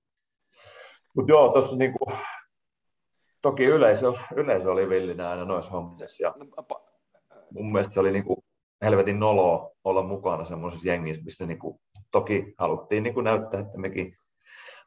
Mutta 1.15 1.31
joo, 1.31 1.49
tuossa 1.49 1.77
niin 1.77 1.93
kuin, 1.93 2.17
toki 3.41 3.65
yleisö, 3.65 4.13
yleisö 4.35 4.71
oli 4.71 4.89
villinä 4.89 5.29
aina 5.29 5.45
noissa 5.45 5.71
hommissa. 5.71 6.23
Ja 6.23 6.35
no, 6.37 6.65
mun 7.51 7.71
mielestä 7.71 7.93
se 7.93 7.99
oli 7.99 8.11
niin 8.11 8.23
kuin 8.25 8.39
helvetin 8.81 9.19
noloa 9.19 9.71
olla 9.83 10.03
mukana 10.03 10.45
semmoisessa 10.45 10.87
jengissä, 10.87 11.23
missä 11.23 11.45
niin 11.45 11.59
kuin, 11.59 11.79
toki 12.11 12.53
haluttiin 12.57 13.03
niin 13.03 13.13
kuin 13.13 13.23
näyttää, 13.23 13.59
että 13.59 13.77
mekin 13.77 14.17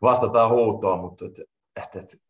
vastataan 0.02 0.50
huutoon, 0.50 1.00
mutta 1.00 1.24
et, 1.26 1.96
et, 1.96 2.04
et, 2.04 2.20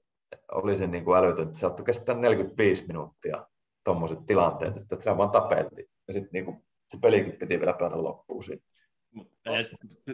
oli 0.52 0.76
se 0.76 0.86
niin 0.86 1.04
kuin 1.04 1.18
älytön, 1.18 1.44
että 1.44 1.54
se 1.54 1.60
saattoi 1.60 1.86
kestää 1.86 2.14
45 2.14 2.86
minuuttia 2.86 3.46
tuommoiset 3.84 4.18
tilanteet, 4.26 4.76
että 4.76 5.00
se 5.00 5.16
vaan 5.16 5.30
tapeltiin. 5.30 5.88
Ja 6.06 6.12
sitten 6.12 6.30
niin 6.32 6.44
kuin, 6.44 6.64
se 6.88 6.98
pelikin 7.02 7.32
piti 7.32 7.60
vielä 7.60 7.72
pelata 7.72 8.02
loppuun 8.02 8.44
siinä. 8.44 8.62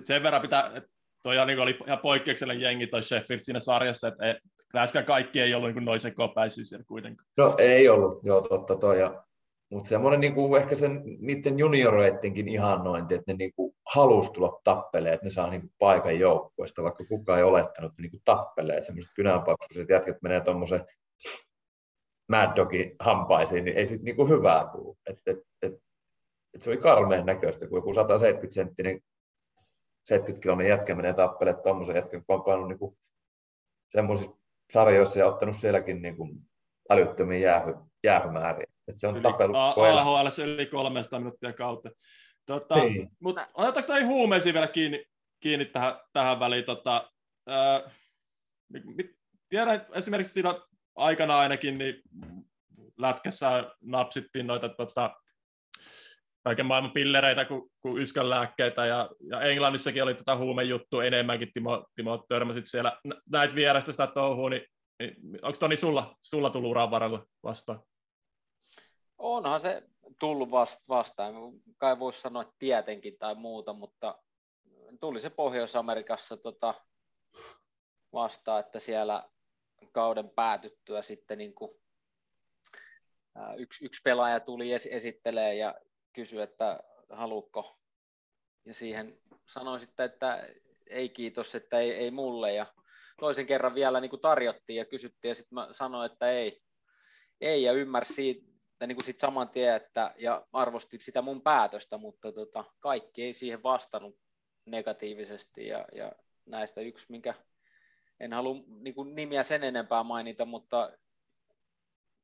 Sen 0.05 0.23
verran 0.23 0.43
pitää, 0.43 0.71
että 0.75 0.91
toi 1.23 1.47
niin 1.47 1.59
oli 1.59 1.79
ihan 1.87 1.99
poikkeuksellinen 1.99 2.63
jengi 2.63 2.87
toi 2.87 3.03
Sheffield 3.03 3.41
siinä 3.41 3.61
sarjassa, 3.61 4.09
että 4.09 4.41
läheskään 4.75 5.05
kaikki 5.05 5.41
ei 5.41 5.55
ollut 5.55 5.75
niin 5.75 5.85
noin 5.85 6.01
sekopäisiä 6.01 6.65
siellä 6.65 6.85
kuitenkaan. 6.85 7.29
No 7.37 7.55
ei 7.59 7.89
ollut, 7.89 8.25
joo 8.25 8.41
totta 8.41 8.77
toi. 8.77 9.01
Ja, 9.01 9.25
mutta 9.71 9.89
semmoinen 9.89 10.21
niin 10.21 10.57
ehkä 10.61 10.75
sen, 10.75 11.03
niiden 11.19 11.59
junioreittenkin 11.59 12.49
ihannointi, 12.49 13.15
että 13.15 13.33
ne 13.33 13.37
niin 13.37 13.53
kuin 13.57 13.75
halusi 13.95 14.31
tulla 14.31 14.61
tappeleen, 14.65 15.15
että 15.15 15.27
ne 15.27 15.31
saa 15.31 15.51
niin 15.51 15.71
paikan 15.79 16.19
joukkueesta, 16.19 16.83
vaikka 16.83 17.05
kukaan 17.05 17.39
ei 17.39 17.45
olettanut, 17.45 17.93
että 17.93 18.03
ne 18.03 18.09
niin 18.09 18.23
tappelee. 18.25 18.83
Semmoiset 18.83 19.13
kynänpaksuiset 19.15 19.89
jätkät 19.89 20.23
menee 20.23 20.41
tuommoisen 20.41 20.87
Mad 22.29 22.57
Dogin 22.57 22.97
hampaisiin, 23.01 23.65
niin 23.65 23.77
ei 23.77 23.87
sitten 23.87 24.05
niin 24.05 24.17
kuin 24.17 24.29
hyvää 24.29 24.69
tule. 24.73 24.97
Et, 25.07 25.19
et, 25.27 25.39
et, 25.63 25.73
et 26.55 26.63
se 26.63 26.71
oli 26.71 26.77
karmeen 26.77 27.27
näköistä, 27.27 27.67
kun 27.67 27.79
joku 27.79 27.93
170 27.93 28.55
senttinen 28.55 29.01
70 30.05 30.43
kiloinen 30.43 30.69
jätkä 30.69 30.95
menee 30.95 31.15
tappelemaan 31.15 31.63
tuommoisen 31.63 31.97
jätkän, 31.97 32.25
kun 32.27 32.37
on 32.37 32.45
painut 32.45 32.69
niin 32.69 32.99
semmoisissa 33.93 34.38
sarjoissa 34.73 35.19
ja 35.19 35.27
ottanut 35.27 35.57
sielläkin 35.57 36.03
niin 36.03 36.17
kuin 36.17 36.49
älyttömiä 36.91 37.39
jäähy, 37.39 37.75
jäähymääriä. 38.05 38.67
Et 38.89 38.95
se 38.95 39.07
on 39.07 39.15
yli, 39.15 39.23
tapellut 39.23 39.57
AHL 39.57 40.29
yli 40.45 40.67
300 40.67 41.19
minuuttia 41.19 41.53
kautta. 41.53 41.91
Tota, 42.47 42.75
niin. 42.75 43.11
Mutta 43.21 43.49
otetaanko 43.55 43.93
näihin 43.93 44.09
huumeisiin 44.09 44.55
vielä 44.55 44.69
kiinni, 44.69 45.05
kiinni 45.41 45.65
tähän, 45.65 45.95
tähän 46.13 46.41
väliin? 46.41 46.65
Tota, 46.65 47.11
ää, 47.47 47.91
tiedän, 49.49 49.87
esimerkiksi 49.93 50.33
siinä 50.33 50.55
aikana 50.97 51.39
ainakin 51.39 51.79
niin 51.79 52.03
lätkässä 52.99 53.71
napsittiin 53.81 54.47
noita 54.47 54.69
tota, 54.69 55.17
kaiken 56.49 56.67
maailman 56.67 56.93
pillereitä 56.93 57.45
kuin, 57.45 57.71
kuin 57.81 58.03
yskänlääkkeitä, 58.03 58.87
ja, 58.87 59.11
ja 59.31 59.41
Englannissakin 59.41 60.03
oli 60.03 60.15
tätä 60.15 60.37
huumejuttua 60.37 61.05
enemmänkin, 61.05 61.53
Timo, 61.53 61.87
Timo 61.95 62.25
törmäsit 62.29 62.65
siellä, 62.69 63.01
näit 63.31 63.55
vierestä 63.55 63.93
sitä 63.93 64.07
touhua, 64.07 64.51
niin, 64.51 64.67
niin 64.99 65.17
onko 65.43 65.59
Toni 65.59 65.77
sulla, 65.77 66.17
sulla 66.23 66.51
tullut 66.51 66.71
uran 66.71 66.91
varalla 66.91 67.27
vastaan? 67.43 67.83
Onhan 69.19 69.61
se 69.61 69.83
tullut 70.21 70.51
vasta, 70.51 70.85
vastaan, 70.89 71.35
kai 71.79 71.99
voisi 71.99 72.21
sanoa 72.21 72.43
että 72.43 72.55
tietenkin 72.59 73.19
tai 73.19 73.35
muuta, 73.35 73.73
mutta 73.73 74.19
tuli 75.01 75.21
se 75.21 75.31
Pohjois-Amerikassa 75.31 76.37
tota, 76.37 76.75
vastaan, 78.13 78.61
että 78.61 78.79
siellä 78.79 79.29
kauden 79.93 80.31
päätyttyä 80.31 81.03
sitten 81.03 81.39
niin 81.39 81.55
kuin, 81.55 81.71
yksi, 83.59 83.85
yksi 83.85 84.01
pelaaja 84.05 84.41
tuli 84.41 84.73
es, 84.73 84.89
esittelee 84.91 85.55
ja 85.55 85.75
kysyi, 86.19 86.41
että 86.41 86.81
haluuko. 87.11 87.79
Ja 88.65 88.75
siihen 88.75 89.19
sanoin 89.47 89.81
sitten, 89.81 90.07
että 90.07 90.49
ei 90.87 91.09
kiitos, 91.09 91.55
että 91.55 91.79
ei, 91.79 91.93
ei 91.93 92.11
mulle. 92.11 92.53
Ja 92.53 92.67
toisen 93.21 93.47
kerran 93.47 93.75
vielä 93.75 94.01
niin 94.01 94.11
kuin 94.11 94.21
tarjottiin 94.21 94.77
ja 94.77 94.85
kysyttiin 94.85 95.29
ja 95.29 95.35
sitten 95.35 95.55
mä 95.55 95.69
sanoin, 95.73 96.13
että 96.13 96.31
ei. 96.31 96.63
Ei 97.41 97.63
ja 97.63 97.73
ymmärsi 97.73 98.13
siitä, 98.13 98.87
niin 98.87 98.97
kuin 98.97 99.05
sit 99.05 99.19
saman 99.19 99.49
tien, 99.49 99.77
että, 99.77 100.15
ja 100.19 100.47
arvosti 100.53 100.99
sitä 100.99 101.23
mun 101.23 101.43
päätöstä, 101.43 101.99
mutta 101.99 102.33
tota, 102.33 102.65
kaikki 102.81 103.23
ei 103.23 103.33
siihen 103.33 103.63
vastannut 103.63 104.19
negatiivisesti 104.65 105.67
ja, 105.67 105.85
ja 105.95 106.13
näistä 106.47 106.81
yksi, 106.81 107.07
minkä 107.09 107.35
en 108.21 108.33
halua 108.33 108.57
niin 108.67 108.95
kuin 108.95 109.15
nimiä 109.15 109.43
sen 109.43 109.65
enempää 109.65 110.03
mainita, 110.03 110.45
mutta 110.45 110.93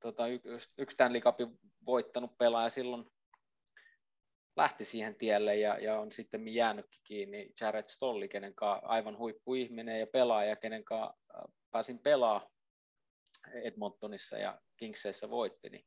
tota, 0.01 0.27
yksi 0.29 0.75
Stanley 0.91 1.21
Cupin 1.21 1.59
voittanut 1.87 2.39
pelaaja 2.39 2.71
silloin 2.71 3.14
lähti 4.57 4.85
siihen 4.85 5.15
tielle 5.15 5.57
ja, 5.57 5.79
ja 5.79 5.99
on 6.01 6.13
sitten 6.13 6.49
jäänytkin 6.49 7.01
kiinni 7.05 7.53
Jared 7.61 7.87
Stolli, 7.87 8.29
kenen 8.29 8.55
aivan 8.83 9.19
huippuihminen 9.19 10.01
ja 10.01 10.07
pelaaja, 10.07 10.57
kenen 10.57 10.85
kanssa 10.85 11.17
pääsin 11.71 11.99
pelaa 11.99 12.51
Edmontonissa 13.53 14.39
ja 14.39 14.61
Kingseissä 14.77 15.31
voitti, 15.31 15.69
niin, 15.71 15.85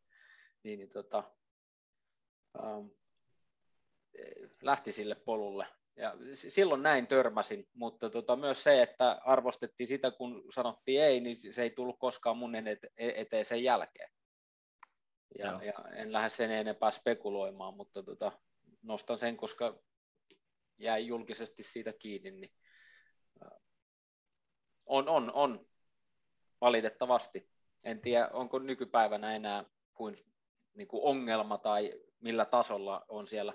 niin, 0.63 0.79
niin 0.79 0.89
tota, 0.89 1.23
ähm, 2.59 2.87
lähti 4.61 4.91
sille 4.91 5.15
polulle. 5.15 5.67
Ja 5.95 6.15
silloin 6.33 6.83
näin 6.83 7.07
törmäsin, 7.07 7.67
mutta 7.73 8.09
tota, 8.09 8.35
myös 8.35 8.63
se, 8.63 8.81
että 8.81 9.21
arvostettiin 9.25 9.87
sitä, 9.87 10.11
kun 10.11 10.43
sanottiin 10.53 11.01
ei, 11.01 11.19
niin 11.19 11.53
se 11.53 11.61
ei 11.61 11.69
tullut 11.69 11.99
koskaan 11.99 12.37
mun 12.37 12.53
eteen 12.97 13.45
sen 13.45 13.63
jälkeen. 13.63 14.09
Ja, 15.39 15.59
ja 15.63 15.73
en 15.95 16.13
lähde 16.13 16.29
sen 16.29 16.51
enempää 16.51 16.91
spekuloimaan, 16.91 17.73
mutta 17.73 18.03
tota, 18.03 18.31
nostan 18.87 19.17
sen, 19.17 19.37
koska 19.37 19.79
jäi 20.77 21.07
julkisesti 21.07 21.63
siitä 21.63 21.93
kiinni, 21.93 22.31
niin 22.31 22.53
on, 24.85 25.09
on, 25.09 25.31
on 25.33 25.65
valitettavasti. 26.61 27.49
En 27.85 28.01
tiedä, 28.01 28.29
onko 28.33 28.59
nykypäivänä 28.59 29.35
enää 29.35 29.65
kuin, 29.93 30.15
niin 30.73 30.87
kuin 30.87 31.03
ongelma 31.03 31.57
tai 31.57 31.93
millä 32.19 32.45
tasolla 32.45 33.05
on 33.07 33.27
siellä 33.27 33.53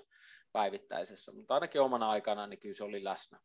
päivittäisessä, 0.51 1.31
mutta 1.31 1.53
ainakin 1.53 1.81
omana 1.81 2.09
aikana 2.09 2.47
niin 2.47 2.59
kyllä 2.59 2.75
se 2.75 2.83
oli 2.83 3.03
läsnä. 3.03 3.39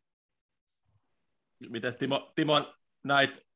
Miten 1.69 1.99
Timo, 1.99 2.33
Timo 2.35 2.75
näit 3.05 3.49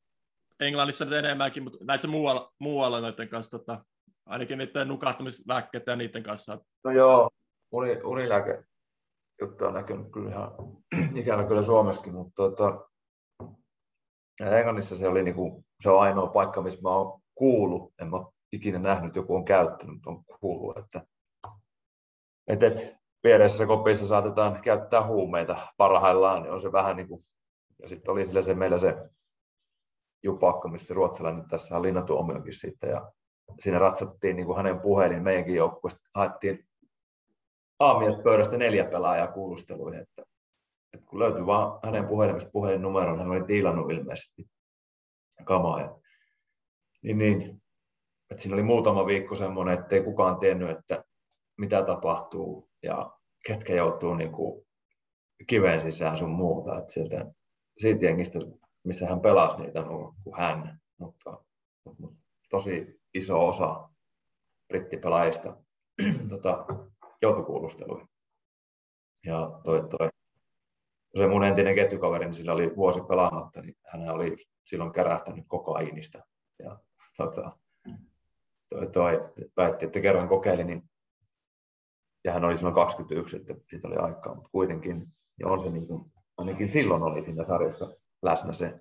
Englannissa 0.59 1.05
nyt 1.05 1.13
enemmänkin, 1.13 1.63
mutta 1.63 1.77
näitä 1.81 2.07
muualla, 2.07 2.53
muualla 2.59 3.01
noiden 3.01 3.29
kanssa, 3.29 3.59
tota, 3.59 3.85
ainakin 4.25 4.57
niiden 4.57 4.87
nukahtamisväkkeet 4.87 5.87
ja 5.87 5.95
niiden 5.95 6.23
kanssa. 6.23 6.59
No 6.83 6.91
joo, 6.91 7.29
uni, 7.73 8.01
unilääke 8.03 8.63
juttu 9.41 9.65
on 9.65 9.73
näkynyt 9.73 10.11
kyllä 10.11 10.29
ihan 10.29 10.51
ikävä 11.21 11.43
kyllä 11.43 11.63
Suomessakin, 11.63 12.13
mutta 12.13 12.35
tota, 12.35 12.89
Englannissa 14.41 14.97
se 14.97 15.07
oli 15.07 15.23
niinku, 15.23 15.65
se 15.79 15.89
on 15.89 16.01
ainoa 16.01 16.27
paikka, 16.27 16.61
missä 16.61 16.81
mä 16.81 16.89
oon 16.89 17.21
kuullut, 17.35 17.93
en 18.01 18.09
mä 18.09 18.17
ikinä 18.51 18.79
nähnyt, 18.79 19.15
joku 19.15 19.35
on 19.35 19.45
käyttänyt, 19.45 19.95
mutta 19.95 20.09
on 20.09 20.23
kuullut, 20.39 20.77
että 20.77 21.05
et, 22.47 22.63
et, 22.63 22.95
vieressä 23.23 23.65
kopissa 23.65 24.07
saatetaan 24.07 24.61
käyttää 24.61 25.07
huumeita 25.07 25.67
parhaillaan, 25.77 26.43
niin 26.43 26.53
on 26.53 26.61
se 26.61 26.71
vähän 26.71 26.95
niin 26.95 27.07
kuin, 27.07 27.21
ja 27.81 27.89
sitten 27.89 28.11
oli 28.11 28.25
sillä 28.25 28.41
se 28.41 28.53
meillä 28.53 28.77
se 28.77 28.95
jupakka, 30.23 30.67
missä 30.67 30.93
ruotsalainen 30.93 31.47
tässä 31.47 31.75
on 31.75 31.81
linnatu 31.81 32.17
omionkin 32.17 32.53
siitä, 32.53 32.87
ja 32.87 33.11
siinä 33.59 33.79
ratsattiin 33.79 34.35
niin 34.35 34.45
kuin 34.45 34.57
hänen 34.57 34.79
puhelin 34.79 35.23
meidänkin 35.23 35.55
joukkueesta, 35.55 36.01
haettiin 36.15 36.67
aamiaispöydästä 37.79 38.57
neljä 38.57 38.85
pelaajaa 38.85 39.27
kuulusteluihin, 39.27 40.01
että, 40.01 40.23
että 40.93 41.07
kun 41.07 41.19
löytyi 41.19 41.45
vaan 41.45 41.79
hänen 41.83 42.07
puhelimesta 42.07 42.49
puhelinnumeron, 42.51 43.19
hän 43.19 43.31
oli 43.31 43.47
diilannut 43.47 43.91
ilmeisesti 43.91 44.47
kamaa. 45.43 45.81
Ja, 45.81 45.99
niin, 47.01 47.17
niin, 47.17 47.61
että 48.31 48.41
siinä 48.41 48.55
oli 48.55 48.63
muutama 48.63 49.05
viikko 49.05 49.35
semmoinen, 49.35 49.79
että 49.79 49.95
ei 49.95 50.03
kukaan 50.03 50.39
tiennyt, 50.39 50.69
että 50.69 51.03
mitä 51.57 51.83
tapahtuu 51.83 52.69
ja 52.83 53.11
ketkä 53.47 53.75
joutuu 53.75 54.13
niin 54.13 54.31
kuin 54.31 54.65
kiven 55.47 55.91
sisään 55.91 56.17
sun 56.17 56.29
muuta. 56.29 56.77
Että 56.77 56.93
sieltä, 56.93 57.25
siitä 57.77 58.05
jengistä, 58.05 58.39
missä 58.83 59.07
hän 59.07 59.21
pelasi 59.21 59.57
niitä, 59.57 59.79
on 59.79 60.13
kuin 60.23 60.37
hän, 60.37 60.79
mutta, 60.97 61.43
mutta 61.85 62.07
tosi 62.49 63.01
iso 63.13 63.47
osa 63.47 63.89
brittipelaajista 64.67 65.57
tota, 66.29 66.65
joutui 67.23 67.43
kuulusteluihin. 67.43 68.07
Ja 69.25 69.59
toi, 69.63 69.87
toi, 69.89 70.09
se 71.17 71.27
mun 71.27 71.43
entinen 71.43 71.75
ketjukaveri, 71.75 72.25
niin 72.25 72.33
sillä 72.33 72.53
oli 72.53 72.75
vuosi 72.75 73.01
pelaamatta, 73.01 73.61
niin 73.61 73.75
hän 73.87 74.09
oli 74.09 74.29
just 74.29 74.45
silloin 74.65 74.93
kärähtänyt 74.93 75.45
kokaiinista. 75.47 76.19
Ja 76.63 76.79
tota, 77.17 77.57
toi, 78.69 78.87
toi, 78.87 79.31
päätti, 79.55 79.85
että 79.85 79.99
kerran 79.99 80.27
kokeili, 80.27 80.63
niin 80.63 80.89
ja 82.23 82.33
hän 82.33 82.45
oli 82.45 82.55
silloin 82.55 82.75
21, 82.75 83.35
että 83.37 83.53
siitä 83.69 83.87
oli 83.87 83.95
aikaa, 83.95 84.35
mutta 84.35 84.49
kuitenkin, 84.51 85.07
ja 85.39 85.47
on 85.47 85.59
se 85.59 85.69
niin 85.69 85.87
kuin, 85.87 86.11
ainakin 86.37 86.69
silloin 86.69 87.03
oli 87.03 87.21
siinä 87.21 87.43
sarjassa 87.43 87.91
läsnä 88.21 88.53
se 88.53 88.79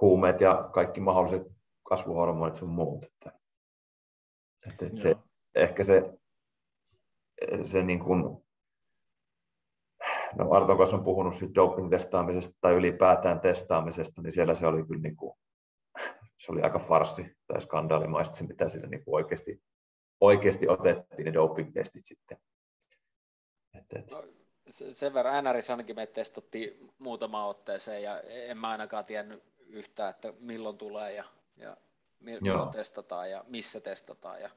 huumeet 0.00 0.40
ja 0.40 0.70
kaikki 0.72 1.00
mahdolliset 1.00 1.42
kasvuhormonit 1.82 2.56
sun 2.56 2.68
muut. 2.68 3.04
Että, 3.04 3.32
että, 4.66 4.86
että 4.86 5.00
se, 5.00 5.16
ehkä 5.54 5.84
se, 5.84 6.18
se 7.62 7.82
niin 7.82 8.00
kuin, 8.00 8.22
no 10.34 10.52
Arton 10.52 10.78
kanssa 10.78 10.96
on 10.96 11.04
puhunut 11.04 11.34
siitä 11.34 11.54
doping-testaamisesta 11.54 12.54
tai 12.60 12.74
ylipäätään 12.74 13.40
testaamisesta, 13.40 14.22
niin 14.22 14.32
siellä 14.32 14.54
se 14.54 14.66
oli 14.66 14.86
kyllä 14.86 15.02
niin 15.02 15.16
kuin, 15.16 15.34
se 16.38 16.52
oli 16.52 16.62
aika 16.62 16.78
farsi 16.78 17.36
tai 17.46 17.60
skandaalimaista, 17.60 18.36
se 18.36 18.44
mitä 18.46 18.68
siis 18.68 18.84
niin 18.90 19.04
kuin 19.04 19.14
oikeasti 19.14 19.62
oikeasti 20.22 20.68
otettiin 20.68 21.24
ne 21.24 21.32
doping-testit 21.32 22.04
sitten. 22.04 22.38
Et, 23.74 23.84
et. 23.96 24.10
No, 24.10 24.24
sen 24.70 25.14
verran 25.14 25.44
NRS 25.44 25.70
ainakin 25.70 25.96
me 25.96 26.06
testattiin 26.06 26.92
muutama 26.98 27.46
otteeseen 27.46 28.02
ja 28.02 28.20
en 28.20 28.58
mä 28.58 28.70
ainakaan 28.70 29.04
tiennyt 29.04 29.42
yhtään, 29.66 30.10
että 30.10 30.32
milloin 30.40 30.78
tulee 30.78 31.12
ja, 31.12 31.24
ja 31.56 31.76
milloin 32.20 32.46
Joo. 32.46 32.66
testataan 32.66 33.30
ja 33.30 33.44
missä 33.48 33.80
testataan. 33.80 34.40
Ja, 34.40 34.50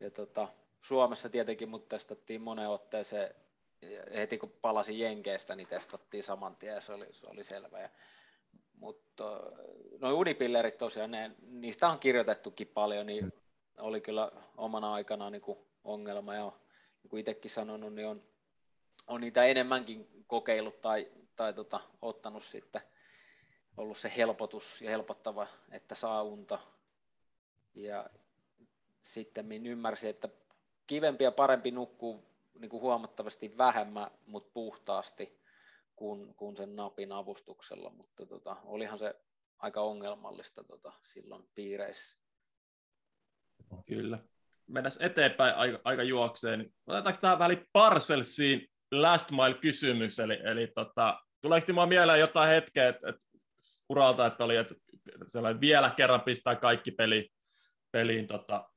ja 0.00 0.10
tota, 0.10 0.48
Suomessa 0.82 1.28
tietenkin 1.28 1.68
mut 1.68 1.88
testattiin 1.88 2.42
moneen 2.42 2.68
otteeseen 2.68 3.34
heti 4.14 4.38
kun 4.38 4.52
palasin 4.62 4.98
Jenkeestä, 4.98 5.56
niin 5.56 5.68
testattiin 5.68 6.24
saman 6.24 6.56
tien 6.56 6.82
se 6.82 6.92
oli, 6.92 7.06
se 7.10 7.26
oli 7.26 7.44
selvä. 7.44 7.80
Ja, 7.80 7.88
mutta 8.74 9.40
noin 9.98 10.14
unipillerit 10.14 10.78
tosiaan, 10.78 11.10
ne, 11.10 11.30
niistä 11.42 11.88
on 11.88 11.98
kirjoitettukin 11.98 12.68
paljon, 12.68 13.06
niin 13.06 13.32
oli 13.78 14.00
kyllä 14.00 14.32
omana 14.56 14.94
aikana 14.94 15.30
niin 15.30 15.42
kuin 15.42 15.58
ongelma 15.84 16.34
ja 16.34 16.52
niin 17.02 17.10
kuin 17.10 17.20
itsekin 17.20 17.50
sanonut, 17.50 17.94
niin 17.94 18.06
on, 18.06 18.22
on 19.06 19.20
niitä 19.20 19.44
enemmänkin 19.44 20.24
kokeillut 20.26 20.80
tai, 20.80 21.08
tai 21.36 21.52
tota, 21.52 21.80
ottanut 22.02 22.44
sitten 22.44 22.82
ollut 23.76 23.98
se 23.98 24.12
helpotus 24.16 24.82
ja 24.82 24.90
helpottava, 24.90 25.46
että 25.70 25.94
saa 25.94 26.22
unta. 26.22 26.58
Ja 27.74 28.10
sitten 29.00 29.46
minä 29.46 29.70
ymmärsin, 29.70 30.10
että 30.10 30.28
kivempi 30.92 31.24
ja 31.24 31.32
parempi 31.32 31.70
nukkuu 31.70 32.24
niin 32.58 32.68
kuin 32.68 32.80
huomattavasti 32.80 33.58
vähemmän, 33.58 34.10
mutta 34.26 34.50
puhtaasti 34.54 35.40
kuin, 35.96 36.34
kuin 36.34 36.56
sen 36.56 36.76
napin 36.76 37.12
avustuksella, 37.12 37.90
mutta 37.90 38.26
tota, 38.26 38.56
olihan 38.64 38.98
se 38.98 39.14
aika 39.58 39.80
ongelmallista 39.80 40.64
tota, 40.64 40.92
silloin 41.04 41.48
piireissä. 41.54 42.16
Kyllä. 43.86 44.18
Mennään 44.66 44.96
eteenpäin 45.00 45.54
aika, 45.54 45.80
aika 45.84 46.02
juokseen. 46.02 46.72
Otetaanko 46.86 47.20
tähän 47.20 47.38
väliin 47.38 47.68
Parcelsiin 47.72 48.68
last 48.90 49.30
mile 49.30 49.54
kysymys, 49.54 50.18
eli, 50.18 50.38
eli 50.44 50.66
tota, 50.66 51.20
tuleeko 51.40 51.66
Timo 51.66 51.86
mieleen 51.86 52.20
jotain 52.20 52.48
hetkeä, 52.48 52.88
että, 52.88 53.08
että 53.08 53.22
uralta, 53.88 54.26
että 54.26 54.44
oli, 54.44 54.56
että 54.56 54.74
vielä 55.60 55.90
kerran 55.90 56.20
pistää 56.20 56.56
kaikki 56.56 56.90
peli, 56.90 57.32
peliin 57.92 58.26
tota, 58.26 58.68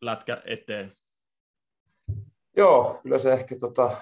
lätkä 0.00 0.42
eteen? 0.44 0.97
Joo, 2.58 3.00
kyllä 3.02 3.18
se 3.18 3.32
ehkä, 3.32 3.58
tota, 3.58 3.96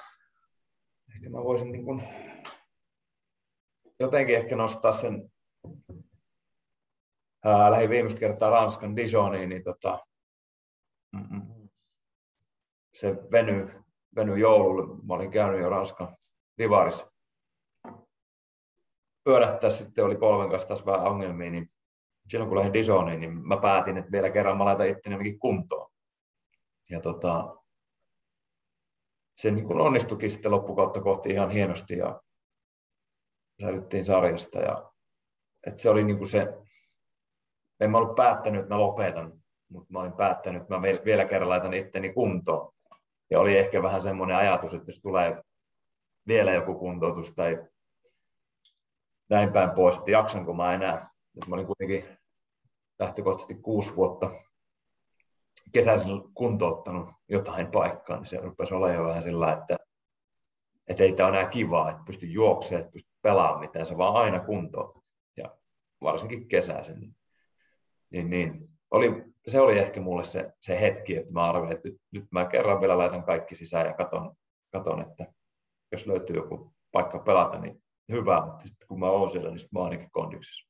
ehkä 1.14 1.30
mä 1.30 1.44
voisin 1.44 1.72
niin 1.72 1.84
kuin, 1.84 2.02
jotenkin 4.00 4.36
ehkä 4.36 4.56
nostaa 4.56 4.92
sen 4.92 5.32
ää, 7.44 7.70
lähdin 7.70 7.90
viimeistä 7.90 8.20
kertaa 8.20 8.50
Ranskan 8.50 8.96
Dijoniin, 8.96 9.48
niin 9.48 9.64
tota, 9.64 10.06
se 12.94 13.16
veny, 13.32 13.84
veny 14.16 14.38
joululle. 14.38 15.02
Mä 15.06 15.14
olin 15.14 15.30
käynyt 15.30 15.60
jo 15.60 15.68
Ranskan 15.68 16.16
Divarissa. 16.58 17.12
Pyörähtää 19.24 19.70
sitten 19.70 20.04
oli 20.04 20.16
polven 20.16 20.50
kanssa 20.50 20.68
taas 20.68 20.86
vähän 20.86 21.06
ongelmia, 21.06 21.50
niin 21.50 21.70
silloin 22.28 22.48
kun 22.48 22.58
lähdin 22.58 22.72
Dijoniin, 22.72 23.20
niin 23.20 23.48
mä 23.48 23.56
päätin, 23.56 23.96
että 23.96 24.12
vielä 24.12 24.30
kerran 24.30 24.58
mä 24.58 24.64
laitan 24.64 24.88
itteni 24.88 25.38
kuntoon. 25.38 25.90
Ja 26.90 27.00
tota, 27.00 27.56
se 29.36 29.50
niin 29.50 29.66
kuin 29.66 29.80
onnistukin 29.80 30.30
sitten 30.30 30.50
loppukautta 30.50 31.00
kohti 31.00 31.30
ihan 31.30 31.50
hienosti 31.50 31.98
ja 31.98 32.20
säilyttiin 33.62 34.04
sarjasta. 34.04 34.58
Ja, 34.58 34.92
että 35.66 35.80
se 35.80 35.90
oli 35.90 36.04
niin 36.04 36.18
kuin 36.18 36.28
se, 36.28 36.46
en 37.80 37.90
mä 37.90 37.98
ollut 37.98 38.16
päättänyt, 38.16 38.60
että 38.60 38.74
mä 38.74 38.80
lopetan, 38.80 39.32
mutta 39.68 39.92
mä 39.92 40.00
olin 40.00 40.12
päättänyt, 40.12 40.62
että 40.62 40.74
mä 40.74 40.82
vielä 40.82 41.24
kerran 41.24 41.48
laitan 41.48 41.74
itteni 41.74 42.12
kuntoon. 42.12 42.72
Ja 43.30 43.40
oli 43.40 43.58
ehkä 43.58 43.82
vähän 43.82 44.02
semmoinen 44.02 44.36
ajatus, 44.36 44.74
että 44.74 44.88
jos 44.88 45.00
tulee 45.00 45.42
vielä 46.26 46.52
joku 46.52 46.74
kuntoutus 46.74 47.34
tai 47.34 47.64
näin 49.28 49.52
päin 49.52 49.70
pois, 49.70 49.96
että 49.96 50.10
jaksanko 50.10 50.54
mä 50.54 50.74
enää. 50.74 51.10
Et 51.36 51.48
mä 51.48 51.54
olin 51.54 51.66
kuitenkin 51.66 52.18
lähtökohtaisesti 52.98 53.54
kuusi 53.54 53.96
vuotta 53.96 54.30
kesäisin 55.72 56.22
kuntouttanut 56.34 57.08
jotain 57.28 57.66
paikkaa, 57.66 58.16
niin 58.16 58.26
se 58.26 58.40
rupesi 58.40 58.74
olla 58.74 58.92
jo 58.92 59.04
vähän 59.04 59.22
sillä, 59.22 59.52
että, 59.52 59.76
että 60.86 61.04
ei 61.04 61.12
tämä 61.12 61.28
ole 61.28 61.38
enää 61.38 61.50
kivaa, 61.50 61.90
että 61.90 62.02
pysty 62.06 62.26
juoksemaan, 62.26 62.80
että 62.80 62.92
pysty 62.92 63.10
pelaamaan 63.22 63.60
mitään, 63.60 63.86
se 63.86 63.98
vaan 63.98 64.14
aina 64.14 64.40
kuntoutat. 64.40 65.02
Ja 65.36 65.56
varsinkin 66.00 66.48
kesäisin. 66.48 67.00
Niin 67.00 67.16
niin, 68.10 68.30
niin 68.30 68.68
oli, 68.90 69.24
se 69.46 69.60
oli 69.60 69.78
ehkä 69.78 70.00
mulle 70.00 70.24
se, 70.24 70.52
se 70.60 70.80
hetki, 70.80 71.16
että 71.16 71.32
mä 71.32 71.48
arvelin, 71.48 71.72
että 71.72 71.88
nyt, 71.88 72.00
nyt 72.10 72.24
mä 72.30 72.44
kerran 72.44 72.80
vielä 72.80 72.98
laitan 72.98 73.22
kaikki 73.22 73.54
sisään 73.54 73.86
ja 73.86 73.94
katon, 73.94 74.36
katon, 74.72 75.02
että 75.02 75.32
jos 75.92 76.06
löytyy 76.06 76.36
joku 76.36 76.74
paikka 76.92 77.18
pelata, 77.18 77.58
niin 77.58 77.82
hyvä, 78.12 78.46
mutta 78.46 78.64
sitten 78.64 78.88
kun 78.88 78.98
mä 78.98 79.10
oon 79.10 79.30
siellä, 79.30 79.50
niin 79.50 79.68
mä 79.72 79.78
oon 79.80 79.88
ainakin 79.88 80.10
kondiksissa. 80.10 80.68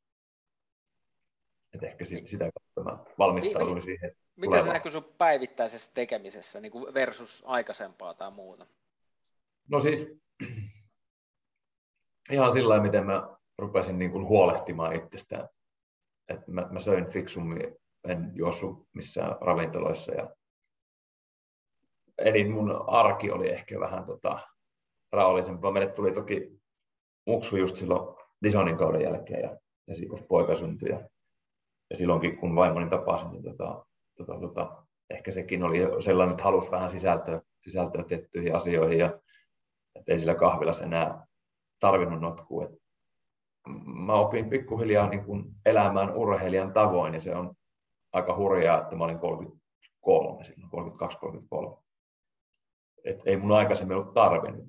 Et 1.75 1.83
ehkä 1.83 2.05
sit, 2.05 2.27
sitä 2.27 2.51
kautta 2.75 2.93
mä 2.93 3.05
valmistauduin 3.19 3.75
mi, 3.75 3.83
siihen. 3.83 4.17
Miten 4.37 4.63
se 4.63 4.73
näkyy 4.73 4.93
sun 4.93 5.15
päivittäisessä 5.19 5.91
tekemisessä 5.95 6.61
niin 6.61 6.73
kuin 6.73 6.95
versus 6.95 7.43
aikaisempaa 7.47 8.15
tai 8.15 8.31
muuta? 8.31 8.67
No 9.69 9.81
siis 9.81 10.19
ihan 12.33 12.53
sillä 12.53 12.81
miten 12.81 13.07
mä 13.07 13.37
rupesin 13.59 13.99
niin 13.99 14.11
kuin 14.11 14.27
huolehtimaan 14.27 14.97
itsestään 14.97 15.49
että 16.29 16.51
mä, 16.51 16.69
mä 16.71 16.79
söin 16.79 17.07
fiksummin, 17.07 17.77
en 18.09 18.33
juossut 18.35 18.89
missään 18.93 19.37
ravintoloissa 19.41 20.15
ja 20.15 20.31
eli 22.19 22.45
mun 22.49 22.85
arki 22.87 23.31
oli 23.31 23.49
ehkä 23.49 23.81
vähän 23.81 24.05
tota, 24.05 24.39
rauhallisempaa. 25.13 25.73
Meille 25.73 25.93
tuli 25.93 26.13
toki 26.13 26.61
muksu 27.27 27.57
just 27.57 27.77
silloin 27.77 28.17
Disonin 28.43 28.77
kauden 28.77 29.01
jälkeen 29.01 29.41
ja 29.41 29.59
poika 30.29 30.55
syntyi. 30.55 30.89
Ja, 30.89 31.09
ja 31.91 31.97
silloinkin, 31.97 32.37
kun 32.37 32.57
vaimoni 32.57 32.91
tapasin, 32.91 33.31
niin 33.31 33.43
tota, 33.43 33.87
tota, 34.17 34.41
tota, 34.41 34.83
ehkä 35.11 35.33
sekin 35.33 35.63
oli 35.63 35.79
sellainen, 36.05 36.33
että 36.33 36.45
halusi 36.45 36.71
vähän 36.71 36.91
sisältöä, 36.91 37.41
sisältöä 37.65 38.05
tiettyihin 38.05 38.55
asioihin 38.55 38.99
ja 38.99 39.21
että 39.95 40.13
ei 40.13 40.19
sillä 40.19 40.35
kahvilassa 40.35 40.85
enää 40.85 41.27
tarvinnut 41.81 42.21
notkua. 42.21 42.65
Et 42.65 42.71
mä 43.85 44.15
opin 44.15 44.51
pikkuhiljaa 44.51 45.09
niin 45.09 45.25
kuin 45.25 45.45
elämään 45.67 46.15
urheilijan 46.15 46.73
tavoin 46.73 47.15
ja 47.15 47.21
se 47.21 47.37
on 47.37 47.55
aika 48.13 48.37
hurjaa, 48.37 48.83
että 48.83 48.97
mä 48.97 49.05
olin 49.05 49.19
33 49.19 50.45
silloin, 50.45 51.01
32-33. 51.77 51.83
Et 53.05 53.21
ei 53.27 53.37
mun 53.37 53.53
aikaisemmin 53.53 53.97
ollut 53.97 54.15
tarvinnut. 54.15 54.69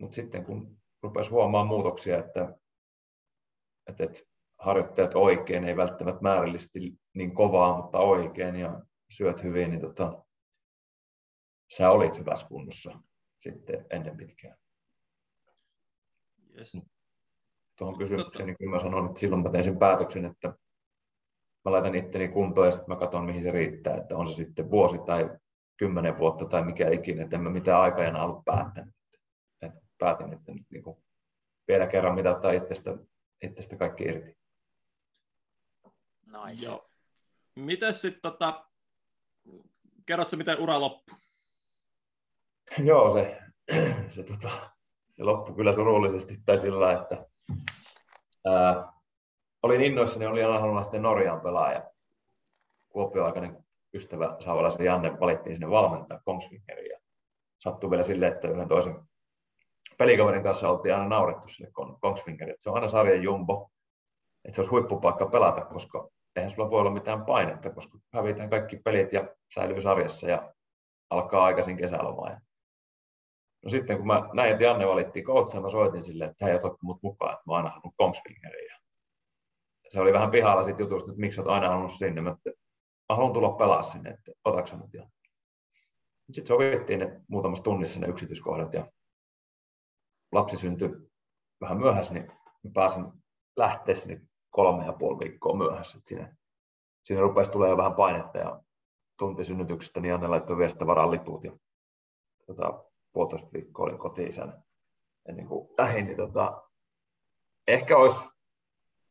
Mutta 0.00 0.14
sitten 0.14 0.44
kun 0.44 0.76
rupesi 1.02 1.30
huomaamaan 1.30 1.66
muutoksia, 1.66 2.18
että, 2.18 2.54
että, 3.86 4.04
että 4.04 4.20
harjoittajat 4.58 5.14
oikein, 5.14 5.64
ei 5.64 5.76
välttämättä 5.76 6.22
määrällisesti 6.22 6.98
niin 7.14 7.34
kovaa, 7.34 7.76
mutta 7.76 7.98
oikein 7.98 8.56
ja 8.56 8.80
syöt 9.10 9.42
hyvin, 9.42 9.70
niin 9.70 9.80
tota, 9.80 10.24
sä 11.76 11.90
olit 11.90 12.18
hyvässä 12.18 12.46
kunnossa 12.46 12.98
sitten 13.40 13.86
ennen 13.90 14.16
pitkään. 14.16 14.58
Yes. 16.58 16.86
Tuohon 17.76 17.98
kysymykseen, 17.98 18.46
niin 18.46 18.56
kyllä 18.58 18.70
mä 18.70 18.78
sanon, 18.78 19.06
että 19.06 19.20
silloin 19.20 19.42
mä 19.42 19.50
tein 19.50 19.64
sen 19.64 19.78
päätöksen, 19.78 20.24
että 20.24 20.48
mä 21.64 21.72
laitan 21.72 21.94
itteni 21.94 22.28
kuntoon 22.28 22.66
ja 22.66 22.72
sitten 22.72 22.88
mä 22.88 23.00
katson, 23.00 23.24
mihin 23.24 23.42
se 23.42 23.50
riittää, 23.50 23.96
että 23.96 24.16
on 24.16 24.26
se 24.26 24.32
sitten 24.32 24.70
vuosi 24.70 24.98
tai 24.98 25.30
kymmenen 25.76 26.18
vuotta 26.18 26.44
tai 26.44 26.64
mikä 26.64 26.88
ikinä, 26.88 27.24
että 27.24 27.36
en 27.36 27.42
mä 27.42 27.50
mitään 27.50 27.80
aikajana 27.80 28.24
ollut 28.24 28.44
päättänyt. 28.44 28.94
Et 29.62 29.72
päätin, 29.98 30.32
että 30.32 30.52
nyt 30.52 30.66
niin 30.70 30.82
kuin 30.82 31.04
vielä 31.68 31.86
kerran 31.86 32.14
mitä 32.14 32.30
ottaa 32.30 32.52
itsestä, 32.52 32.96
itsestä 33.42 33.76
kaikki 33.76 34.04
irti. 34.04 34.36
Nice. 36.26 36.64
Joo. 36.64 36.90
Miten 37.56 37.94
sitten, 37.94 38.22
tota, 38.22 38.64
kerrotko 40.06 40.36
miten 40.36 40.60
ura 40.60 40.80
loppui? 40.80 41.14
Joo, 42.88 43.12
se, 43.12 43.38
se, 44.14 44.22
tota, 44.22 44.48
se 45.16 45.22
loppui 45.22 45.54
kyllä 45.54 45.72
surullisesti 45.72 46.38
tai 46.46 46.58
sillä 46.58 46.92
että 46.92 47.26
ää, 48.44 48.92
olin 49.62 49.80
innoissani, 49.80 50.26
olin 50.26 50.44
halunnut 50.44 50.82
lähteä 50.82 51.00
Norjaan 51.00 51.40
pelaaja. 51.40 51.90
Kuopio-aikainen 52.88 53.64
ystävä 53.94 54.36
Saavalaisen 54.40 54.86
Janne 54.86 55.20
valittiin 55.20 55.54
sinne 55.54 55.70
valmentaa 55.70 56.20
Kongsvingeriin. 56.24 56.90
Ja 56.90 56.98
sattui 57.58 57.90
vielä 57.90 58.02
silleen, 58.02 58.32
että 58.32 58.48
yhden 58.48 58.68
toisen 58.68 58.94
pelikaverin 59.98 60.42
kanssa 60.42 60.68
oltiin 60.68 60.94
aina 60.94 61.08
naurettu 61.08 61.48
sille 61.48 61.70
Kongsvingeriin. 62.00 62.56
Se 62.60 62.70
on 62.70 62.74
aina 62.74 62.88
sarjan 62.88 63.22
jumbo, 63.22 63.70
että 64.44 64.54
se 64.54 64.60
olisi 64.60 64.70
huippupaikka 64.70 65.26
pelata, 65.26 65.64
koska 65.64 66.08
eihän 66.36 66.50
sulla 66.50 66.70
voi 66.70 66.80
olla 66.80 66.90
mitään 66.90 67.24
painetta, 67.24 67.70
koska 67.70 67.98
hävitään 68.14 68.50
kaikki 68.50 68.76
pelit 68.76 69.12
ja 69.12 69.28
säilyy 69.54 69.80
sarjassa 69.80 70.28
ja 70.28 70.54
alkaa 71.10 71.44
aikaisin 71.44 71.76
kesälomaa. 71.76 72.40
No 73.64 73.70
sitten 73.70 73.96
kun 73.96 74.06
mä 74.06 74.28
näin, 74.32 74.52
että 74.52 74.64
Janne 74.64 74.86
valittiin 74.86 75.24
coachia, 75.24 75.60
mä 75.60 75.68
soitin 75.68 76.02
sille, 76.02 76.24
että 76.24 76.44
hei, 76.44 76.54
otatko 76.54 76.78
mut 76.82 77.02
mukaan, 77.02 77.32
että 77.32 77.42
mä 77.46 77.52
oon 77.52 77.56
aina 77.56 77.70
halunnut 77.70 77.94
Kongsvingerin. 77.96 78.66
Ja 78.66 78.78
se 79.88 80.00
oli 80.00 80.12
vähän 80.12 80.30
pihalla 80.30 80.62
siitä 80.62 80.82
jutusta, 80.82 81.10
että 81.10 81.20
miksi 81.20 81.40
olet 81.40 81.52
aina 81.52 81.68
halunnut 81.68 81.92
sinne. 81.92 82.20
Mä, 82.20 82.30
että 82.30 82.50
mä 83.08 83.16
haluan 83.16 83.32
tulla 83.32 83.52
pelaa 83.52 83.82
sinne, 83.82 84.10
että 84.10 84.32
otatko 84.44 84.76
mut. 84.76 84.90
Sitten 86.32 86.46
sovittiin 86.46 86.98
ne 86.98 87.20
muutamassa 87.28 87.64
tunnissa 87.64 88.00
ne 88.00 88.06
yksityiskohdat 88.06 88.74
ja 88.74 88.92
lapsi 90.32 90.56
syntyi 90.56 90.90
vähän 91.60 91.78
myöhässä, 91.78 92.14
niin 92.14 92.26
mä 92.64 92.70
pääsin 92.74 93.04
lähteä 93.56 93.94
sinne 93.94 94.20
kolme 94.54 94.86
ja 94.86 94.92
puoli 94.92 95.18
viikkoa 95.18 95.56
myöhässä. 95.56 95.98
Että 95.98 96.08
siinä, 96.08 96.36
siinä 97.02 97.22
rupesi 97.22 97.50
tulee 97.50 97.70
jo 97.70 97.76
vähän 97.76 97.94
painetta 97.94 98.38
ja 98.38 98.60
tunti 99.18 99.44
synnytyksestä, 99.44 100.00
niin 100.00 100.10
Janne 100.10 100.28
laittoi 100.28 100.56
viestintä 100.56 100.86
varaan 100.86 101.10
liput. 101.10 101.44
Ja, 101.44 101.52
tota, 102.46 102.84
puolitoista 103.12 103.48
viikkoa 103.52 103.86
olin 103.86 103.98
koti 103.98 104.28
ennen 105.28 105.46
kuin 105.46 105.68
lähdin, 105.78 106.06
niin 106.06 106.16
tota, 106.16 106.62
ehkä 107.68 107.96
olisi 107.96 108.28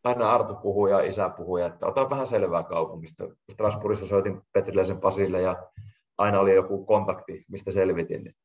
aina 0.03 0.31
Artu 0.31 0.55
puhui 0.55 0.91
ja 0.91 0.99
isä 0.99 1.29
puhui, 1.29 1.61
että 1.61 1.85
ota 1.85 2.09
vähän 2.09 2.27
selvää 2.27 2.63
kaupungista. 2.63 3.23
Strasbourgissa 3.51 4.07
soitin 4.07 4.41
Petriläisen 4.53 4.99
Pasille 4.99 5.41
ja 5.41 5.71
aina 6.17 6.39
oli 6.39 6.55
joku 6.55 6.85
kontakti, 6.85 7.45
mistä 7.47 7.71
selvitin. 7.71 8.35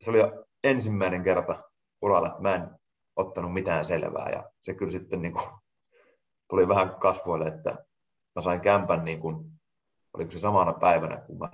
Se 0.00 0.10
oli 0.10 0.18
ensimmäinen 0.64 1.22
kerta 1.22 1.62
uralla, 2.02 2.28
että 2.28 2.42
mä 2.42 2.54
en 2.54 2.70
ottanut 3.16 3.52
mitään 3.52 3.84
selvää 3.84 4.30
ja 4.30 4.50
se 4.60 4.74
kyllä 4.74 4.92
sitten 4.92 5.22
niin 5.22 5.32
kuin 5.32 5.46
tuli 6.48 6.68
vähän 6.68 6.94
kasvoille, 7.00 7.48
että 7.48 7.70
mä 8.34 8.42
sain 8.42 8.60
kämpän 8.60 9.04
niin 9.04 9.20
kuin, 9.20 9.52
oliko 10.14 10.30
se 10.30 10.38
samana 10.38 10.72
päivänä, 10.72 11.16
kun 11.16 11.38
mä 11.38 11.50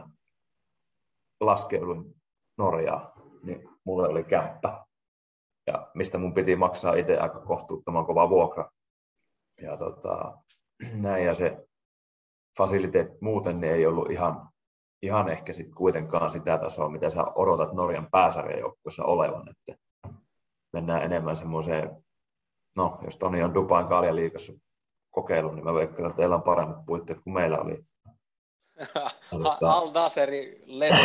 laskeuduin 1.40 2.14
Norjaa 2.59 3.12
niin 3.43 3.68
mulle 3.84 4.09
oli 4.09 4.24
kämppä, 4.24 4.84
ja 5.66 5.90
mistä 5.95 6.18
mun 6.18 6.34
piti 6.34 6.57
maksaa 6.57 6.95
itse 6.95 7.18
aika 7.18 7.40
kohtuuttoman 7.40 8.07
kova 8.07 8.28
vuokra. 8.28 8.70
Ja 9.62 9.76
tota, 9.76 10.38
näin, 11.03 11.26
ja 11.26 11.34
se 11.34 11.66
fasiliteet 12.59 13.20
muuten 13.20 13.61
niin 13.61 13.72
ei 13.72 13.86
ollut 13.86 14.11
ihan, 14.11 14.49
ihan 15.03 15.28
ehkä 15.28 15.53
sit 15.53 15.74
kuitenkaan 15.74 16.30
sitä 16.30 16.59
tasoa, 16.59 16.88
mitä 16.88 17.11
sä 17.11 17.24
odotat 17.34 17.72
Norjan 17.72 18.09
pääsarjajoukkueessa 18.11 19.05
olevan. 19.05 19.49
Että 19.49 19.82
mennään 20.72 21.03
enemmän 21.03 21.36
semmoiseen, 21.36 22.05
no 22.76 22.99
jos 23.05 23.16
Toni 23.16 23.43
on 23.43 23.55
Dubain 23.55 23.86
kaljaliikassa 23.86 24.53
kokeillut, 25.12 25.54
niin 25.54 25.64
mä 25.64 25.74
veikkaan, 25.74 26.10
että 26.10 26.16
teillä 26.16 26.34
on 26.34 26.42
paremmat 26.42 26.86
puitteet 26.86 27.18
kuin 27.24 27.34
meillä 27.34 27.58
oli. 27.58 27.84
Al 29.60 29.90
Naseri 29.90 30.62
leto 30.66 30.96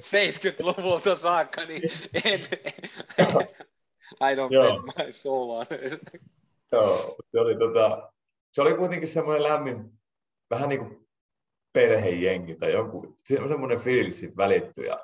70-luvulta 0.00 1.16
saakka, 1.16 1.64
niin 1.64 1.82
en, 2.24 2.40
I 4.30 4.34
don't 4.34 4.50
Joo. 4.50 4.82
bet 4.82 5.06
my 5.06 5.12
soul 5.12 5.50
on 5.50 5.66
it. 5.70 6.00
Joo, 6.72 7.16
se 7.30 7.40
oli, 7.40 7.58
tota, 7.58 8.12
se 8.52 8.62
oli 8.62 8.74
kuitenkin 8.74 9.08
semmoinen 9.08 9.42
lämmin, 9.42 9.92
vähän 10.50 10.68
niin 10.68 10.80
kuin 10.80 11.08
perhejengi 11.72 12.54
tai 12.54 12.72
joku, 12.72 13.14
semmoinen 13.24 13.80
fiilis 13.80 14.18
siitä 14.18 14.36
välittyi 14.36 14.86
ja 14.86 14.98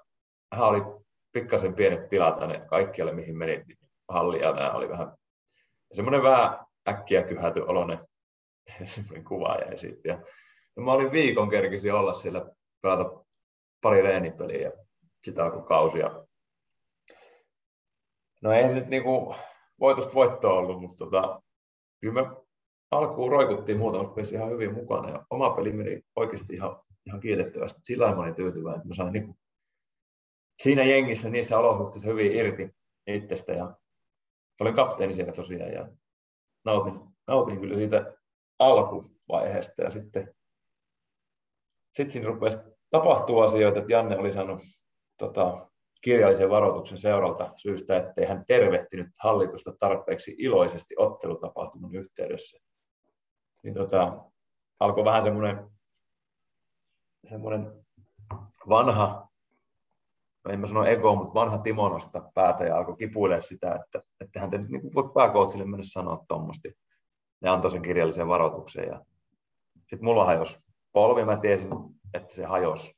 hän 0.55 0.69
oli 0.69 0.83
pikkasen 1.33 1.75
pienet 1.75 2.09
tilat 2.09 2.43
aina 2.43 2.67
kaikkialle 2.67 3.13
mihin 3.13 3.37
menit, 3.37 3.67
niin 3.67 3.79
halli 4.09 4.41
ja 4.41 4.53
nämä 4.53 4.73
oli 4.73 4.89
vähän 4.89 5.13
semmoinen 5.93 6.23
vähän 6.23 6.64
äkkiä 6.89 7.23
kyhäty 7.23 7.61
oloinen 7.61 7.99
semmoinen 8.85 9.25
kuva 9.25 9.57
jäi 9.57 9.79
siitä. 9.79 10.09
Ja 10.09 10.19
No 10.77 10.83
mä 10.83 10.93
olin 10.93 11.13
viikon 11.13 11.51
kerkisin 11.51 11.95
olla 11.95 12.13
siellä, 12.13 12.51
pelata 12.83 13.25
pari 13.81 14.03
reenipeliä 14.03 14.61
ja 14.61 14.73
sitä 15.25 15.45
alkoi 15.45 15.63
kausia. 15.63 16.25
No 18.43 18.53
ei 18.53 18.69
se 18.69 18.75
nyt 18.75 18.89
niinku 18.89 19.35
voitosta 19.81 20.15
voittoa 20.15 20.53
ollut, 20.53 20.81
mutta 20.81 20.97
tota, 20.97 21.43
kyllä 22.01 22.23
me 22.23 22.37
alkuun 22.91 23.33
roikuttiin 23.33 23.79
muutamat 23.79 24.15
pesi 24.15 24.35
ihan 24.35 24.51
hyvin 24.51 24.75
mukana 24.75 25.11
ja 25.11 25.27
oma 25.31 25.51
peli 25.51 25.73
meni 25.73 26.03
oikeasti 26.17 26.55
ihan, 26.55 26.83
ihan 27.07 27.21
kiitettävästi. 27.21 27.81
Sillä 27.85 28.15
mä 28.15 28.23
olin 28.23 28.35
tyytyväinen, 28.35 28.77
että 28.77 28.89
mä 28.89 28.95
sain 28.95 29.13
niinku 29.13 29.37
siinä 30.63 30.85
jengissä 30.85 31.31
niissä 31.31 31.59
olosuhteissa 31.59 32.09
hyvin 32.09 32.33
irti 32.33 32.71
itsestä 33.07 33.53
ja 33.53 33.77
olin 34.61 34.75
kapteeni 34.75 35.15
siellä 35.15 35.33
tosiaan 35.33 35.73
ja 35.73 35.89
nautin, 36.65 37.01
nautin 37.27 37.61
kyllä 37.61 37.75
siitä 37.75 38.13
alkuvaiheesta 38.59 39.83
ja 39.83 39.91
sitten 39.91 40.35
sitten 41.95 42.11
siinä 42.11 42.29
rupesi 42.29 42.59
tapahtua 42.91 43.45
asioita, 43.45 43.79
että 43.79 43.93
Janne 43.93 44.19
oli 44.19 44.31
saanut 44.31 44.63
tota, 45.19 45.69
kirjallisen 46.01 46.51
varoituksen 46.51 46.99
seuralta 46.99 47.53
syystä, 47.57 47.97
ettei 47.97 48.27
hän 48.27 48.45
tervehtinyt 48.47 49.07
hallitusta 49.21 49.73
tarpeeksi 49.81 50.35
iloisesti 50.39 50.95
ottelutapahtuman 50.99 51.95
yhteydessä. 51.95 52.59
Niin 53.63 53.75
tota, 53.75 54.25
alkoi 54.81 55.05
vähän 55.05 55.23
semmoinen, 55.23 55.71
semmoinen 57.31 57.85
vanha, 58.69 59.24
en 60.53 60.61
mä 60.61 60.67
sano 60.67 60.85
ego, 60.85 61.17
mutta 61.17 61.35
vanha 61.35 61.59
Timo 61.59 61.89
nostaa 61.89 62.31
päätä 62.35 62.65
ja 62.65 62.77
alkoi 62.77 62.97
kipuilemaan 62.97 63.43
sitä, 63.43 63.75
että, 63.75 64.03
että 64.21 64.41
hän 64.41 64.51
nyt 64.51 64.69
niin 64.69 64.95
voi 64.95 65.11
pääkoutsille 65.15 65.65
mennä 65.65 65.85
sanoa 65.87 66.25
tuommoisesti. 66.29 66.75
Ne 67.41 67.49
antoi 67.49 67.71
sen 67.71 67.83
kirjallisen 67.83 68.29
varoituksen 68.29 68.89
ja 68.89 69.05
sitten 69.91 70.05
mulla 70.05 70.25
hajosi 70.25 70.65
polvi 70.95 71.25
mä 71.25 71.37
tiesin, 71.37 71.69
että 72.15 72.35
se 72.35 72.45
hajosi, 72.45 72.97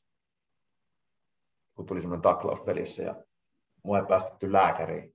kun 1.75 1.87
tuli 1.87 2.01
semmoinen 2.01 2.23
taklaus 2.23 2.61
pelissä 2.61 3.03
ja 3.03 3.15
mua 3.85 3.99
ei 3.99 4.07
päästetty 4.07 4.53
lääkäriin. 4.53 5.15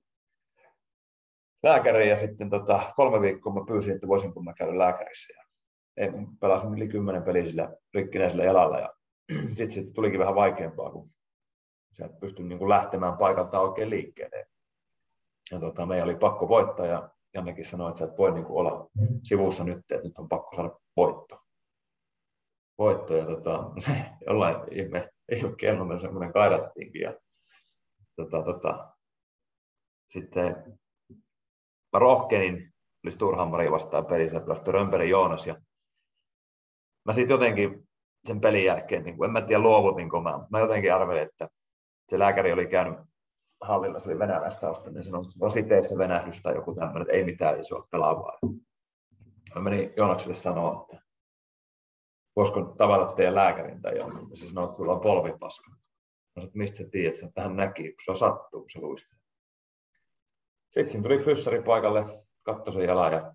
Lääkäriin 1.62 2.10
ja 2.10 2.16
sitten 2.16 2.50
tota, 2.50 2.92
kolme 2.96 3.20
viikkoa 3.20 3.54
mä 3.54 3.60
pyysin, 3.68 3.94
että 3.94 4.08
voisinko 4.08 4.42
mä 4.42 4.54
käydä 4.54 4.78
lääkärissä. 4.78 5.32
Ja 5.32 5.42
pelasin 6.40 6.74
yli 6.74 6.88
kymmenen 6.88 7.22
peliä 7.22 7.44
sillä 7.44 7.76
rikkinäisellä 7.94 8.44
jalalla 8.44 8.78
ja 8.78 8.94
sitten 9.48 9.70
sit 9.84 9.92
tulikin 9.92 10.20
vähän 10.20 10.34
vaikeampaa, 10.34 10.90
kun 10.90 11.10
sä 11.92 12.04
et 12.04 12.20
pysty 12.20 12.42
niin 12.42 12.68
lähtemään 12.68 13.18
paikalta 13.18 13.60
oikein 13.60 13.90
liikkeelle. 13.90 14.46
Ja 15.50 15.60
tota, 15.60 15.86
meidän 15.86 16.08
oli 16.08 16.16
pakko 16.16 16.48
voittaa 16.48 16.86
ja 16.86 17.10
Jannekin 17.34 17.64
sanoi, 17.64 17.88
että 17.88 17.98
sä 17.98 18.04
et 18.04 18.18
voi 18.18 18.32
niin 18.32 18.44
kuin 18.44 18.56
olla 18.56 18.90
sivussa 19.22 19.64
nyt, 19.64 19.78
että 19.78 20.08
nyt 20.08 20.18
on 20.18 20.28
pakko 20.28 20.50
saada 20.56 20.70
voitto. 20.96 21.38
Voitto 22.78 23.16
ja 23.16 23.26
tota, 23.26 23.70
jollain 24.26 24.56
ihme, 24.70 25.10
ihme 25.32 25.52
kello 25.56 25.98
semmoinen 25.98 26.32
kaidattiinkin. 26.32 27.02
Ja, 27.02 27.14
tota, 28.16 28.42
tota, 28.42 28.92
sitten 30.08 30.78
mä 31.92 31.98
rohkenin, 31.98 32.72
oli 33.04 33.12
Sturhammari 33.12 33.70
vastaan 33.70 34.06
pelissä, 34.06 34.40
pelasi 34.40 34.62
Römperi 34.66 35.10
Joonas 35.10 35.46
ja 35.46 35.56
mä 37.04 37.12
sitten 37.12 37.34
jotenkin 37.34 37.88
sen 38.24 38.40
pelin 38.40 38.64
jälkeen, 38.64 39.04
niin 39.04 39.16
kuin, 39.16 39.28
en 39.28 39.32
mä 39.32 39.40
tiedä 39.40 39.62
luovutinko 39.62 40.20
mä, 40.20 40.46
mä 40.50 40.60
jotenkin 40.60 40.94
arvelin, 40.94 41.22
että 41.22 41.48
se 42.08 42.18
lääkäri 42.18 42.52
oli 42.52 42.66
käynyt 42.66 42.98
hallilla, 43.60 43.98
se 43.98 44.08
oli 44.08 44.18
venäläistausta, 44.18 44.90
niin 44.90 45.04
sanoi, 45.04 45.22
että 45.22 45.34
rositeissa 45.40 45.98
venähdys 45.98 46.40
tai 46.42 46.54
joku 46.54 46.74
tämmöinen, 46.74 47.02
että 47.02 47.12
ei 47.12 47.24
mitään 47.24 47.60
isoa 47.60 47.88
pelaavaa. 47.90 48.38
Mä 49.54 49.60
menin 49.62 49.92
Joonakselle 49.96 50.34
sanoa, 50.34 50.82
että 50.82 51.02
voisiko 52.36 52.60
tavata 52.62 53.12
teidän 53.12 53.34
lääkärin 53.34 53.82
tai 53.82 53.98
jonkun. 53.98 54.36
Se 54.36 54.48
sanoi, 54.48 54.64
että 54.64 54.76
sulla 54.76 54.92
on 54.92 55.00
polvipaska. 55.00 55.70
Mä 55.70 55.76
sanoin, 56.34 56.48
että 56.48 56.58
mistä 56.58 56.76
sä 56.76 56.84
tiedät, 56.90 57.14
että 57.14 57.30
tähän 57.34 57.56
näki, 57.56 57.82
kun 57.82 58.14
se 58.14 58.18
sattuu, 58.18 58.60
kun 58.60 58.70
se 58.70 58.80
luistelee. 58.80 59.22
Sitten 60.70 60.90
siinä 60.90 61.02
tuli 61.02 61.18
fyssari 61.18 61.62
paikalle, 61.62 62.24
katsoi 62.42 62.74
sen 62.74 62.84
jalan 62.84 63.12
ja 63.12 63.34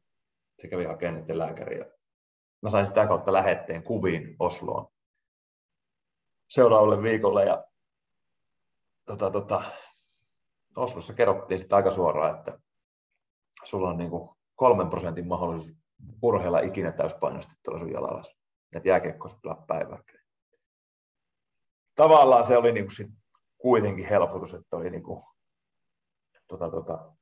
se 0.62 0.68
kävi 0.68 0.86
hakemaan 0.86 1.22
niiden 1.22 1.40
lääkäriä. 1.40 1.86
Mä 2.62 2.70
sain 2.70 2.86
sitä 2.86 3.08
kautta 3.08 3.34
lähetteen 3.34 3.84
kuviin 3.84 4.36
Osloon 4.40 4.88
seuraavalle 6.50 7.04
viikolle 7.04 7.46
ja 7.46 7.64
tota, 9.08 9.32
tota, 9.32 9.64
Oslossa 10.76 11.14
kerrottiin 11.14 11.60
sitä 11.60 11.76
aika 11.76 11.92
suoraan, 11.92 12.38
että 12.38 12.60
sulla 13.64 13.90
on 13.90 13.98
niin 13.98 14.10
kuin 14.10 14.30
kolmen 14.56 14.90
prosentin 14.90 15.28
mahdollisuus 15.28 15.78
urheilla 16.22 16.60
ikinä 16.60 16.92
täyspainoisesti 16.92 17.56
tuolla 17.64 17.80
sun 17.80 17.92
jalalla. 17.92 18.22
Että 18.76 18.90
jääkiekkoiset 18.90 19.40
pelaa. 19.42 20.00
Tavallaan 21.96 22.44
se 22.44 22.58
oli 22.58 22.72
niin 22.72 22.92
sit 22.92 23.08
kuitenkin 23.58 24.06
helpotus, 24.06 24.54
että 24.54 24.78
oli 24.78 24.90
niin 24.90 25.04
kuin, 25.04 25.24
tota, 26.48 26.70
tota, 26.70 27.14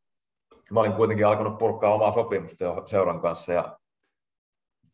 mä 0.72 0.80
olin 0.80 0.94
kuitenkin 0.94 1.28
alkanut 1.28 1.58
purkaa 1.58 1.94
omaa 1.94 2.12
sopimusta 2.12 2.64
jo 2.64 2.84
seuran 2.86 3.22
kanssa 3.22 3.54
ja 3.54 3.80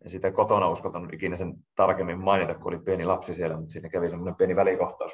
en 0.03 0.09
sitä 0.09 0.31
kotona 0.31 0.69
uskaltanut 0.69 1.13
ikinä 1.13 1.35
sen 1.35 1.53
tarkemmin 1.75 2.19
mainita, 2.19 2.55
kun 2.55 2.67
oli 2.67 2.79
pieni 2.79 3.05
lapsi 3.05 3.33
siellä, 3.33 3.57
mutta 3.57 3.71
siinä 3.71 3.89
kävi 3.89 4.09
semmoinen 4.09 4.35
pieni 4.35 4.55
välikohtaus 4.55 5.11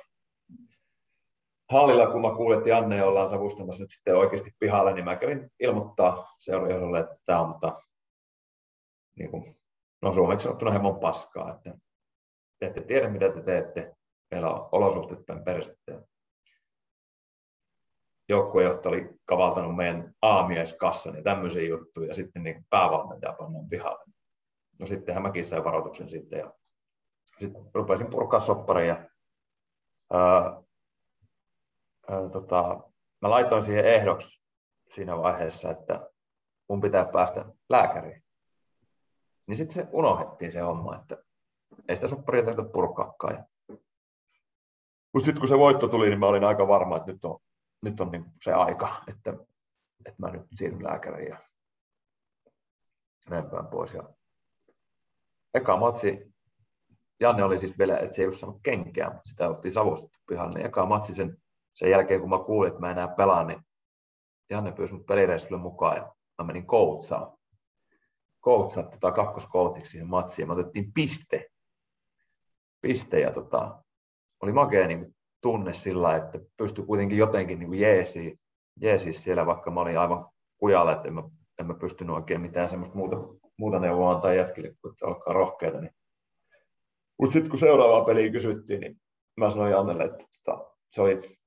hallilla, 1.72 2.08
kun 2.08 2.22
mä 2.22 2.36
kuulin, 2.36 2.58
että 2.58 2.70
Janne 2.70 3.04
ollaan 3.04 3.30
savustamassa 3.30 3.84
nyt 3.84 3.92
sitten 3.92 4.18
oikeasti 4.18 4.52
pihalle, 4.60 4.94
niin 4.94 5.06
mä 5.06 5.16
kävin 5.16 5.52
ilmoittaa 5.60 6.36
seurajohdolle, 6.40 7.00
että 7.00 7.16
tämä 7.26 7.42
on 7.42 7.50
mutta, 7.50 7.82
niin 9.16 9.32
kuin, 9.32 9.60
no 10.02 10.14
suomeksi 10.14 10.44
sanottuna 10.44 10.72
hemon 10.72 11.00
paskaa, 11.00 11.56
että 11.56 11.78
te 12.60 12.66
ette 12.66 12.82
tiedä, 12.82 13.10
mitä 13.10 13.30
te 13.30 13.42
teette, 13.42 13.96
meillä 14.32 14.50
on 14.50 14.70
olosuhteet 14.72 15.26
päin 15.26 15.44
persettä 15.44 16.02
joukkuejohto 18.30 18.90
oli 18.90 19.10
kavaltanut 19.26 19.76
meidän 19.76 20.14
aamieskassan 20.22 21.16
ja 21.16 21.24
tämmöisiä 21.24 21.62
juttuja, 21.62 22.08
ja 22.08 22.14
sitten 22.14 22.44
niin 22.44 22.66
päävalmentaja 22.70 23.34
pannaan 23.34 23.70
pihalle. 23.70 24.14
No 24.80 24.86
sittenhän 24.86 25.24
mäkin 25.24 25.46
sain 25.46 25.64
varoituksen 25.64 26.10
sitten, 26.10 26.40
ja 26.40 26.54
sitten 27.40 27.62
rupesin 27.74 28.10
purkaa 28.10 28.40
soppareja. 28.40 29.10
Öö, 30.14 30.62
tota, 32.32 32.84
mä 33.22 33.30
laitoin 33.30 33.62
siihen 33.62 33.86
ehdoksi 33.86 34.42
siinä 34.90 35.18
vaiheessa, 35.18 35.72
että 35.72 36.10
mun 36.70 36.82
pitää 36.82 37.06
päästä 37.06 37.46
lääkäriin. 37.70 38.24
Niin 39.48 39.58
sitten 39.58 39.76
se 39.76 39.90
unohdettiin 39.92 40.52
se 40.52 40.60
homma, 40.60 40.96
että 40.96 41.18
ei 41.88 41.96
sitä 41.96 42.08
sopparia 42.08 42.46
tarvitse 42.46 42.72
purkaakaan. 42.72 43.46
Mutta 45.14 45.26
sitten 45.26 45.40
kun 45.40 45.48
se 45.48 45.58
voitto 45.58 45.88
tuli, 45.88 46.10
niin 46.10 46.20
mä 46.20 46.28
olin 46.28 46.44
aika 46.44 46.68
varma, 46.68 46.98
että 46.98 47.12
nyt 47.12 47.26
on 47.26 47.40
nyt 47.84 48.02
on 48.02 48.12
niin 48.12 48.26
se 48.42 48.54
aika, 48.54 49.04
että, 49.08 49.34
että 50.06 50.22
mä 50.22 50.32
nyt 50.32 50.48
siirryn 50.56 50.84
lääkäriin 50.84 51.30
ja 51.30 51.40
näin 53.30 53.50
päin 53.50 53.68
pois. 53.68 53.94
Ja 53.94 54.10
eka 55.54 55.78
matsi, 55.78 56.34
Janne 57.20 57.44
oli 57.44 57.58
siis 57.58 57.78
vielä, 57.80 57.98
että 57.98 58.16
se 58.16 58.22
ei 58.22 58.28
ole 58.28 58.36
saanut 58.36 58.60
kenkää, 58.64 59.10
mutta 59.10 59.30
sitä 59.30 59.50
oltiin 59.50 59.72
savustettu 59.72 60.20
pihalle. 60.28 60.54
Niin 60.54 60.66
eka 60.66 60.86
matsi 60.86 61.14
sen, 61.14 61.38
sen 61.78 61.90
jälkeen, 61.90 62.22
kun 62.22 62.30
mä 62.30 62.40
kuulin, 62.40 62.68
että 62.68 62.80
mä 62.80 62.92
enää 62.92 63.08
pelaan, 63.08 63.48
niin 63.48 63.60
Janne 64.50 64.72
pyysi 64.72 64.94
mut 64.94 65.06
pelireissulle 65.06 65.62
mukaan 65.62 65.98
ja 65.98 66.14
mä 66.38 66.46
menin 66.46 66.68
koutsaan. 66.68 67.38
Koutsaan 68.40 68.90
tota 68.90 69.12
kakkoskoutiksi 69.12 69.92
siihen 69.92 70.08
matsiin 70.08 70.48
me 70.48 70.54
otettiin 70.54 70.94
piste. 70.94 71.46
Piste 72.82 73.20
ja 73.20 73.32
tota, 73.32 73.84
oli 74.42 74.52
makea 74.52 74.88
niin 74.88 75.16
tunne 75.42 75.74
sillä, 75.74 76.16
että 76.16 76.40
pystyi 76.58 76.86
kuitenkin 76.86 77.18
jotenkin 77.18 77.60
niin 77.60 77.74
jeesiin, 77.74 78.40
jeesiin 78.82 79.14
siellä, 79.14 79.46
vaikka 79.46 79.72
mä 79.72 79.82
olin 79.82 80.00
aivan 80.00 80.30
kujalla, 80.58 80.94
että 80.94 81.08
en 81.08 81.14
mä, 81.14 81.24
en 81.60 81.68
mä 81.68 81.74
pystynyt 81.74 82.16
oikein 82.16 82.42
mitään 82.42 82.70
semmoista 82.70 82.96
muuta, 82.96 83.18
muuta 83.58 83.80
neuvoa 83.80 84.12
antaa 84.12 84.34
jätkille, 84.34 84.76
kun 84.82 84.92
että 84.92 85.06
olkaa 85.06 85.34
rohkeita. 85.34 85.82
Niin. 85.82 85.94
Mutta 87.20 87.34
sitten 87.34 87.50
kun 87.50 87.60
seuraavaa 87.60 88.06
peliä 88.06 88.32
kysyttiin, 88.32 88.80
niin 88.82 89.02
mä 89.36 89.50
sanoin 89.50 89.72
Jannelle, 89.72 90.04
että 90.04 90.26
tota, 90.44 90.72
se 90.92 91.02
oli 91.02 91.38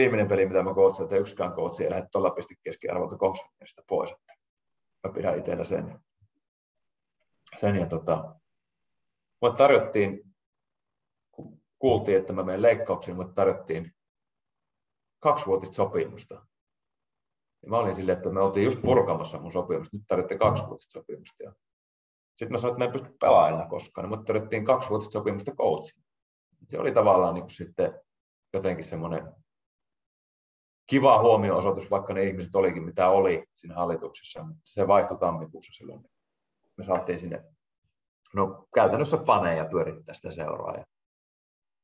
viimeinen 0.00 0.28
peli, 0.28 0.46
mitä 0.46 0.62
mä 0.62 0.74
kootsin, 0.74 1.02
että 1.02 1.16
yksikään 1.16 1.52
kootsi 1.52 1.84
ei 1.84 1.90
lähde 1.90 2.08
tuolla 2.12 2.30
pisti 2.30 2.54
keskiarvolta 2.62 3.16
konsernista 3.16 3.82
pois. 3.88 4.10
Että 4.10 4.32
mä 5.08 5.12
pidän 5.14 5.38
itsellä 5.38 5.64
sen. 5.64 6.00
sen 7.56 7.76
ja 7.76 7.86
tota, 7.86 8.34
mulle 9.42 9.56
tarjottiin 9.56 10.34
kuultiin, 11.78 12.18
että 12.18 12.32
mä 12.32 12.42
menen 12.42 12.62
leikkauksiin, 12.62 13.16
mutta 13.16 13.34
tarjottiin 13.34 13.94
kaksivuotista 15.18 15.74
sopimusta. 15.74 16.34
Ja 17.62 17.68
mä 17.68 17.78
olin 17.78 17.94
silleen, 17.94 18.18
että 18.18 18.30
me 18.30 18.40
oltiin 18.40 18.64
just 18.64 18.82
purkamassa 18.82 19.38
mun 19.38 19.52
sopimusta, 19.52 19.96
nyt 19.96 20.06
tarjotte 20.08 20.38
kaksivuotista 20.38 20.92
sopimusta. 20.92 21.42
Ja 21.42 21.52
sitten 22.28 22.52
mä 22.52 22.58
sanoin, 22.58 22.72
että 22.72 22.78
mä 22.78 22.84
en 22.84 22.92
pysty 22.92 23.16
pelaamaan 23.20 23.68
koskaan, 23.68 24.04
niin 24.04 24.18
mutta 24.18 24.32
tarjottiin 24.32 24.64
kaksivuotista 24.64 25.12
sopimusta 25.12 25.52
coachin. 25.52 26.02
Se 26.68 26.78
oli 26.78 26.92
tavallaan 26.92 27.34
niin 27.34 27.42
kuin 27.42 27.50
sitten 27.50 28.00
jotenkin 28.52 28.84
semmoinen 28.84 29.32
kiva 30.90 31.22
huomio-osoitus, 31.22 31.90
vaikka 31.90 32.14
ne 32.14 32.22
ihmiset 32.22 32.54
olikin 32.54 32.82
mitä 32.82 33.08
oli 33.08 33.44
siinä 33.54 33.74
hallituksessa, 33.74 34.42
mutta 34.42 34.60
se 34.64 34.88
vaihtui 34.88 35.18
tammikuussa 35.18 35.72
silloin. 35.72 36.04
Me 36.76 36.84
saatiin 36.84 37.20
sinne 37.20 37.44
no, 38.34 38.66
käytännössä 38.74 39.16
faneja 39.16 39.64
pyörittää 39.64 40.14
sitä 40.14 40.30
seuraa. 40.30 40.76
Ja 40.76 40.84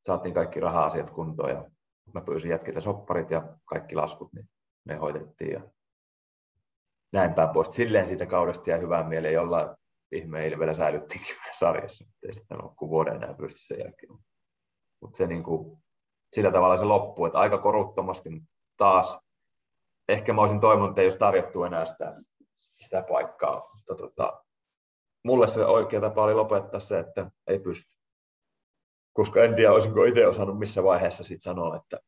saatiin 0.06 0.34
kaikki 0.34 0.60
raha-asiat 0.60 1.10
kuntoon 1.10 1.50
ja 1.50 1.64
mä 2.14 2.20
pyysin 2.20 2.50
jätkiltä 2.50 2.80
sopparit 2.80 3.30
ja 3.30 3.42
kaikki 3.64 3.94
laskut, 3.94 4.32
niin 4.32 4.48
ne 4.84 4.96
hoitettiin 4.96 5.52
ja 5.52 5.60
näin 7.12 7.34
päin 7.34 7.48
pois. 7.48 7.68
Silleen 7.68 8.06
siitä 8.06 8.26
kaudesta 8.26 8.70
ja 8.70 8.78
hyvää 8.78 9.08
mieleen, 9.08 9.34
jolla 9.34 9.76
ihme 10.12 10.38
vielä 10.58 10.74
säilyttiinkin 10.74 11.36
sarjassa, 11.58 12.04
ei 12.26 12.34
sitten 12.34 12.64
ole 12.64 12.72
kuin 12.76 12.90
vuoden 12.90 13.16
enää 13.16 13.34
pysty 13.34 13.58
sen 13.58 13.78
jälkeen. 13.78 14.12
Mutta 15.00 15.16
se 15.16 15.26
niin 15.26 15.42
kuin, 15.42 15.78
sillä 16.32 16.50
tavalla 16.50 16.76
se 16.76 16.84
loppuu, 16.84 17.26
että 17.26 17.38
aika 17.38 17.58
koruttomasti 17.58 18.30
taas. 18.76 19.18
Ehkä 20.08 20.32
mä 20.32 20.40
olisin 20.40 20.60
toivonut, 20.60 20.90
että 20.90 21.00
ei 21.00 21.04
olisi 21.04 21.18
tarjottu 21.18 21.64
enää 21.64 21.84
sitä, 21.84 22.14
sitä 22.54 23.04
paikkaa, 23.08 23.70
mutta 23.74 23.94
tota, 23.94 24.42
mulle 25.24 25.46
se 25.46 25.64
oikea 25.64 26.00
tapa 26.00 26.22
oli 26.22 26.34
lopettaa 26.34 26.80
se, 26.80 26.98
että 26.98 27.30
ei 27.46 27.58
pysty 27.58 27.96
koska 29.16 29.44
en 29.44 29.54
tiedä, 29.54 29.72
olisinko 29.72 30.04
itse 30.04 30.26
osannut 30.26 30.58
missä 30.58 30.82
vaiheessa 30.82 31.24
sit 31.24 31.42
sanoa, 31.42 31.76
että 31.76 32.00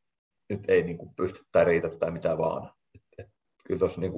nyt 0.49 0.69
ei 0.69 0.83
niin 0.83 0.97
kuin 0.97 1.15
pysty 1.15 1.43
tai 1.51 1.65
riitä 1.65 1.89
tai 1.89 2.11
mitä 2.11 2.37
vaan. 2.37 2.71
Et, 2.95 3.01
et, 3.17 3.27
kyllä 3.65 3.79
tuossa 3.79 4.01
niin 4.01 4.11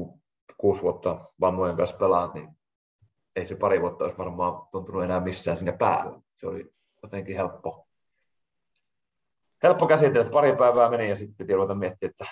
kuusi 0.57 0.82
vuotta 0.82 1.26
vammojen 1.41 1.78
kanssa 1.78 1.98
pelaat, 1.98 2.34
niin 2.34 2.49
ei 3.36 3.45
se 3.45 3.56
pari 3.56 3.82
vuotta 3.82 4.03
olisi 4.03 4.18
varmaan 4.18 4.68
tuntunut 4.72 5.03
enää 5.03 5.19
missään 5.19 5.57
sinne 5.57 5.72
päällä. 5.72 6.19
Se 6.38 6.48
oli 6.48 6.72
jotenkin 7.03 7.36
helppo, 7.36 7.88
helppo 9.64 9.88
käsitellä, 9.88 10.22
että 10.22 10.34
pari 10.34 10.56
päivää 10.56 10.90
meni 10.90 11.10
ja 11.10 11.16
sitten 11.16 11.36
piti 11.36 11.54
ruveta 11.54 11.76
miettiä, 11.76 12.10
että 12.10 12.26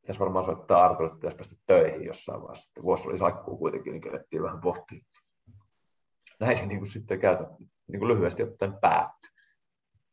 pitäisi 0.00 0.20
varmaan 0.20 0.44
soittaa 0.44 0.84
Artur, 0.84 1.06
että 1.06 1.16
pitäisi 1.16 1.36
päästä 1.36 1.56
töihin 1.66 2.04
jossain 2.04 2.40
vaiheessa. 2.40 2.64
Sitten 2.64 2.82
vuosi 2.82 3.08
oli 3.08 3.18
saikkuu 3.18 3.58
kuitenkin, 3.58 3.92
niin 3.92 4.00
kerettiin 4.00 4.42
vähän 4.42 4.60
pohtia. 4.60 5.04
Näin 6.40 6.56
se 6.56 6.66
niin 6.66 6.78
kuin 6.78 6.90
sitten 6.90 7.20
käytä, 7.20 7.44
niin 7.88 7.98
kuin 7.98 8.08
lyhyesti 8.08 8.42
ottaen 8.42 8.74
päättyi. 8.80 9.30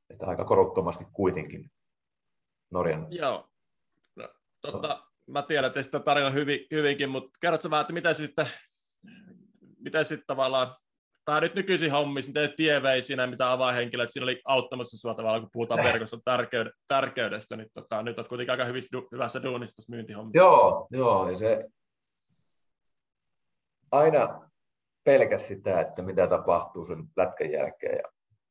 Että 0.09 0.25
aika 0.25 0.45
korottomasti 0.45 1.05
kuitenkin 1.13 1.71
Norjan. 2.71 3.07
Joo. 3.09 3.49
No, 4.15 4.29
totta, 4.61 5.07
mä 5.27 5.41
tiedän 5.41 5.71
teistä 5.71 5.99
tarina 5.99 6.29
hyvin, 6.29 6.59
hyvinkin, 6.71 7.09
mutta 7.09 7.39
kerrotko 7.41 7.69
vähän, 7.69 7.81
että 7.81 7.93
mitä 7.93 8.13
sitten, 8.13 8.47
mitä 9.77 10.03
sitten 10.03 10.27
tavallaan 10.27 10.75
tai 11.25 11.41
nyt 11.41 11.55
nykyisin 11.55 11.91
hommissa, 11.91 12.29
miten 12.29 12.53
tie 12.57 12.83
vei 12.83 13.01
siinä, 13.01 13.27
mitä 13.27 13.51
avainhenkilöt 13.51 14.09
siinä 14.11 14.23
oli 14.23 14.41
auttamassa 14.45 14.97
sua 14.97 15.13
tavallaan, 15.13 15.41
kun 15.41 15.49
puhutaan 15.53 15.83
verkoston 15.83 16.21
tärkeyde, 16.25 16.71
tärkeydestä, 16.87 17.57
niin 17.57 17.69
tota, 17.73 18.03
nyt 18.03 18.19
olet 18.19 18.27
kuitenkin 18.27 18.51
aika 18.51 18.65
hyvissä, 18.65 18.97
hyvässä 19.11 19.43
duunissa 19.43 19.75
tässä 19.75 19.91
myyntihommissa. 19.91 20.37
Joo, 20.37 20.87
joo, 20.91 21.29
ja 21.29 21.35
se 21.35 21.65
aina 23.91 24.49
pelkäs 25.03 25.47
sitä, 25.47 25.81
että 25.81 26.01
mitä 26.01 26.27
tapahtuu 26.27 26.85
sen 26.85 27.03
lätkän 27.17 27.51
jälkeen 27.51 27.97
ja 27.97 28.03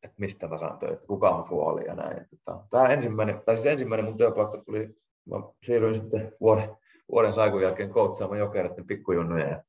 että 0.02 0.16
mistä 0.18 0.48
mä 0.48 0.58
saan 0.58 0.78
töitä, 0.78 1.06
kuka 1.06 1.36
mut 1.36 1.50
huoli 1.50 1.84
ja 1.84 1.94
näin. 1.94 2.26
Tota, 2.30 2.64
tämä 2.70 2.88
ensimmäinen, 2.88 3.42
tai 3.44 3.56
siis 3.56 3.66
ensimmäinen 3.66 4.04
mun 4.04 4.16
työpaikka 4.16 4.58
tuli, 4.58 4.88
mä 5.30 5.36
siirryin 5.62 5.94
sitten 5.94 6.32
vuoden, 6.40 6.76
vuoden 7.12 7.32
saikun 7.32 7.62
jälkeen 7.62 7.90
koutsaamaan 7.90 8.38
jokereiden 8.38 8.86
pikkujunnuja 8.86 9.48
ja 9.48 9.62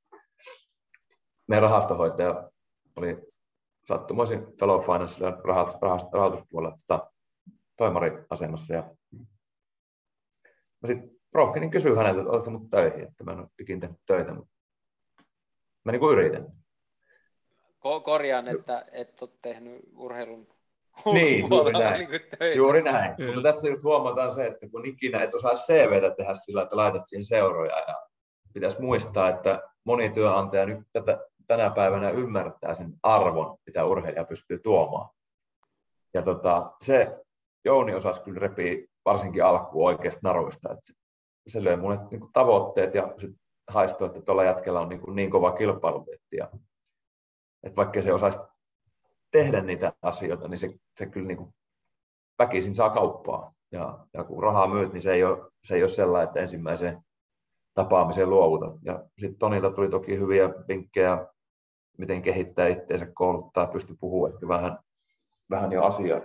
meidän 1.48 1.64
rahastohoitaja 1.64 2.49
oli 2.96 3.18
sattumoisin 3.88 4.58
fellow 4.60 4.82
finance 4.82 5.26
rahoitus, 5.44 5.76
rahoituspuolella 6.14 6.78
tota, 6.88 7.12
toimariasemassa 7.78 8.74
ja 8.74 8.96
mä 10.82 10.88
sitten 10.88 11.12
rohkenin 11.34 11.72
kysyä 11.72 11.96
häneltä, 11.96 12.22
että 12.22 12.32
oletko 12.32 12.52
mut 12.52 12.70
töihin, 12.70 13.04
että 13.04 13.24
mä 13.24 13.32
en 13.32 13.40
ole 13.40 13.48
ikinä 13.60 13.80
tehnyt 13.80 14.00
töitä, 14.06 14.34
mutta 14.34 14.52
mä 15.84 15.92
niin 15.92 16.00
kuin 16.00 16.18
yritän. 16.18 16.48
Ko- 17.86 18.02
korjaan, 18.04 18.48
että 18.48 18.86
et 18.92 19.22
ole 19.22 19.30
tehnyt 19.42 19.82
urheilun 19.96 20.56
niin, 21.14 21.50
juuri 21.50 21.72
näin. 21.72 22.08
Niin 22.40 22.58
juuri 22.58 22.82
näin. 22.82 23.16
Mutta 23.26 23.42
tässä 23.44 23.68
just 23.68 23.84
huomataan 23.84 24.32
se, 24.32 24.46
että 24.46 24.70
kun 24.70 24.86
ikinä 24.86 25.24
et 25.24 25.34
osaa 25.34 25.54
CVtä 25.54 26.16
tehdä 26.16 26.34
sillä, 26.34 26.62
että 26.62 26.76
laitat 26.76 27.02
siihen 27.06 27.26
seuroja 27.26 27.80
ja 27.88 27.96
pitäisi 28.54 28.82
muistaa, 28.82 29.30
että 29.30 29.62
moni 29.84 30.10
työnantaja 30.10 30.66
nyt 30.66 30.80
tätä, 30.94 31.20
tänä 31.48 31.70
päivänä 31.70 32.10
ymmärtää 32.10 32.74
sen 32.74 32.94
arvon, 33.04 33.58
mitä 33.66 33.86
urheilija 33.86 34.26
pystyy 34.26 34.60
tuomaan. 34.60 35.10
Ja 36.14 36.22
tota, 36.22 36.72
se 36.84 37.26
Jouni 37.66 37.96
osasi 37.96 38.22
kyllä 38.22 38.40
repii 38.40 38.88
varsinkin 39.06 39.46
alkuun 39.46 39.88
oikeasta 39.88 40.20
naruista, 40.24 40.72
että 40.72 40.86
se, 40.86 40.94
se 41.48 41.64
löi 41.64 41.78
mulle 41.78 42.00
niin 42.12 42.20
kuin 42.20 42.34
tavoitteet 42.34 42.96
ja 42.96 43.14
se 43.18 43.30
haistoi, 43.68 44.08
että 44.08 44.22
tuolla 44.22 44.44
jätkellä 44.44 44.80
on 44.80 44.90
niin, 44.90 45.02
kuin 45.02 45.16
niin 45.16 45.32
kova 45.32 45.52
kilpailutetti. 45.52 46.38
Ja, 46.38 46.50
että 47.64 47.76
vaikka 47.76 48.02
se 48.02 48.14
osaisi 48.14 48.40
tehdä 49.32 49.62
niitä 49.62 49.94
asioita, 50.02 50.48
niin 50.48 50.58
se, 50.58 50.70
se 51.00 51.06
kyllä 51.06 51.28
niin 51.28 51.38
kuin 51.38 51.54
väkisin 52.40 52.76
saa 52.76 52.90
kauppaa. 52.90 53.54
Ja, 53.72 54.00
ja 54.14 54.24
kun 54.24 54.44
rahaa 54.44 54.68
myyt, 54.68 54.94
niin 54.94 55.02
se 55.02 55.14
ei 55.14 55.24
ole, 55.24 55.52
se 55.64 55.76
ei 55.76 55.82
ole 55.82 55.88
sellainen, 55.88 56.28
että 56.28 56.40
ensimmäiseen 56.40 57.02
tapaamiseen 57.74 58.30
luovuta. 58.30 58.78
Ja 58.82 59.06
sitten 59.18 59.40
Tonilta 59.40 59.72
tuli 59.72 59.90
toki 59.90 60.18
hyviä 60.18 60.50
vinkkejä, 60.68 61.28
miten 61.98 62.22
kehittää 62.22 62.68
itseensä, 62.68 63.08
kouluttaa, 63.14 63.68
pysty 63.68 63.96
puhumaan 64.00 64.34
ehkä 64.34 64.48
vähän, 64.48 64.78
vähän 65.50 65.72
jo 65.72 65.82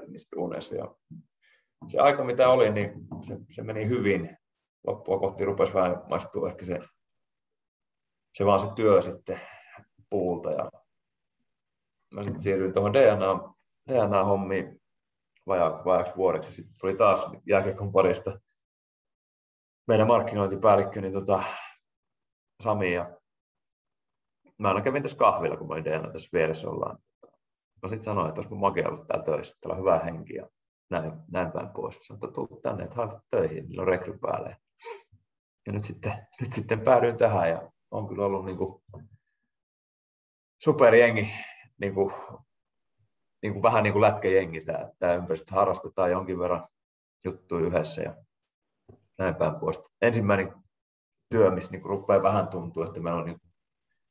niissä 0.08 0.28
duuneissa. 0.36 0.76
Ja 0.76 0.94
se 1.88 1.98
aika, 1.98 2.24
mitä 2.24 2.48
oli, 2.48 2.70
niin 2.70 2.92
se, 3.22 3.38
se 3.50 3.62
meni 3.62 3.88
hyvin. 3.88 4.36
Loppua 4.86 5.18
kohti 5.18 5.44
rupesi 5.44 5.74
vähän 5.74 6.02
maistua 6.08 6.48
ehkä 6.48 6.64
se, 6.64 6.78
se 8.34 8.46
vaan 8.46 8.60
se 8.60 8.66
työ 8.74 9.02
sitten 9.02 9.40
puulta. 10.10 10.52
Ja 10.52 10.70
mä 12.14 12.22
sitten 12.22 12.42
siirryin 12.42 12.72
tuohon 12.72 12.92
DNA, 12.92 13.54
DNA-hommiin 13.88 14.80
vajaa, 15.46 15.84
vajaaksi 15.84 16.16
vuodeksi. 16.16 16.52
Sitten 16.52 16.74
tuli 16.80 16.96
taas 16.96 17.26
jääkiekon 17.46 17.92
parista 17.92 18.40
meidän 19.86 20.06
markkinointipäällikkö, 20.06 21.00
niin 21.00 21.12
tota, 21.12 21.42
Sami 22.62 22.94
ja 22.94 23.19
mä 24.60 24.68
aina 24.68 24.80
kävin 24.80 25.02
tässä 25.02 25.16
kahvilla, 25.16 25.56
kun 25.56 25.68
mä 25.68 25.72
olin 25.74 25.84
DNA 25.84 26.12
tässä 26.12 26.28
vieressä 26.32 26.70
ollaan. 26.70 26.98
Mä 27.82 27.88
sitten 27.88 28.02
sanoin, 28.02 28.28
että 28.28 28.40
olisi 28.40 28.54
makea 28.54 28.88
ollut 28.88 29.06
täällä 29.06 29.24
töissä, 29.24 29.58
täällä 29.60 29.74
on 29.74 29.80
hyvä 29.80 29.98
henki 29.98 30.34
ja 30.34 30.48
näin, 30.90 31.12
näin 31.30 31.52
päin 31.52 31.68
pois. 31.68 31.98
Sanoin, 32.06 32.24
että 32.24 32.34
tuu 32.34 32.60
tänne, 32.62 32.84
että 32.84 33.20
töihin, 33.30 33.68
niillä 33.68 33.82
on 33.82 33.88
rekry 33.88 34.18
päälle. 34.18 34.56
Ja 35.66 35.72
nyt 35.72 35.84
sitten, 35.84 36.26
nyt 36.40 36.52
sitten 36.52 36.80
päädyin 36.80 37.16
tähän 37.16 37.50
ja 37.50 37.72
on 37.90 38.08
kyllä 38.08 38.26
ollut 38.26 38.44
niin 38.44 38.58
kuin 38.58 38.82
superjengi, 40.62 41.32
niin 41.80 41.94
kuin, 41.94 42.14
niin 43.42 43.52
kuin 43.52 43.62
vähän 43.62 43.82
niin 43.82 43.92
kuin 43.92 44.02
lätkäjengi 44.02 44.60
tämä, 44.60 44.90
tämä 44.98 45.14
ympäristö. 45.14 45.54
Harrastetaan 45.54 46.10
jonkin 46.10 46.38
verran 46.38 46.68
juttuja 47.24 47.66
yhdessä 47.66 48.02
ja 48.02 48.14
näin 49.18 49.34
päin 49.34 49.54
pois. 49.54 49.80
Ensimmäinen 50.02 50.52
työ, 51.30 51.50
missä 51.50 51.72
niin 51.72 51.84
rupeaa 51.84 52.22
vähän 52.22 52.48
tuntua, 52.48 52.84
että 52.84 53.00
meillä 53.00 53.20
on 53.20 53.26
niin 53.26 53.40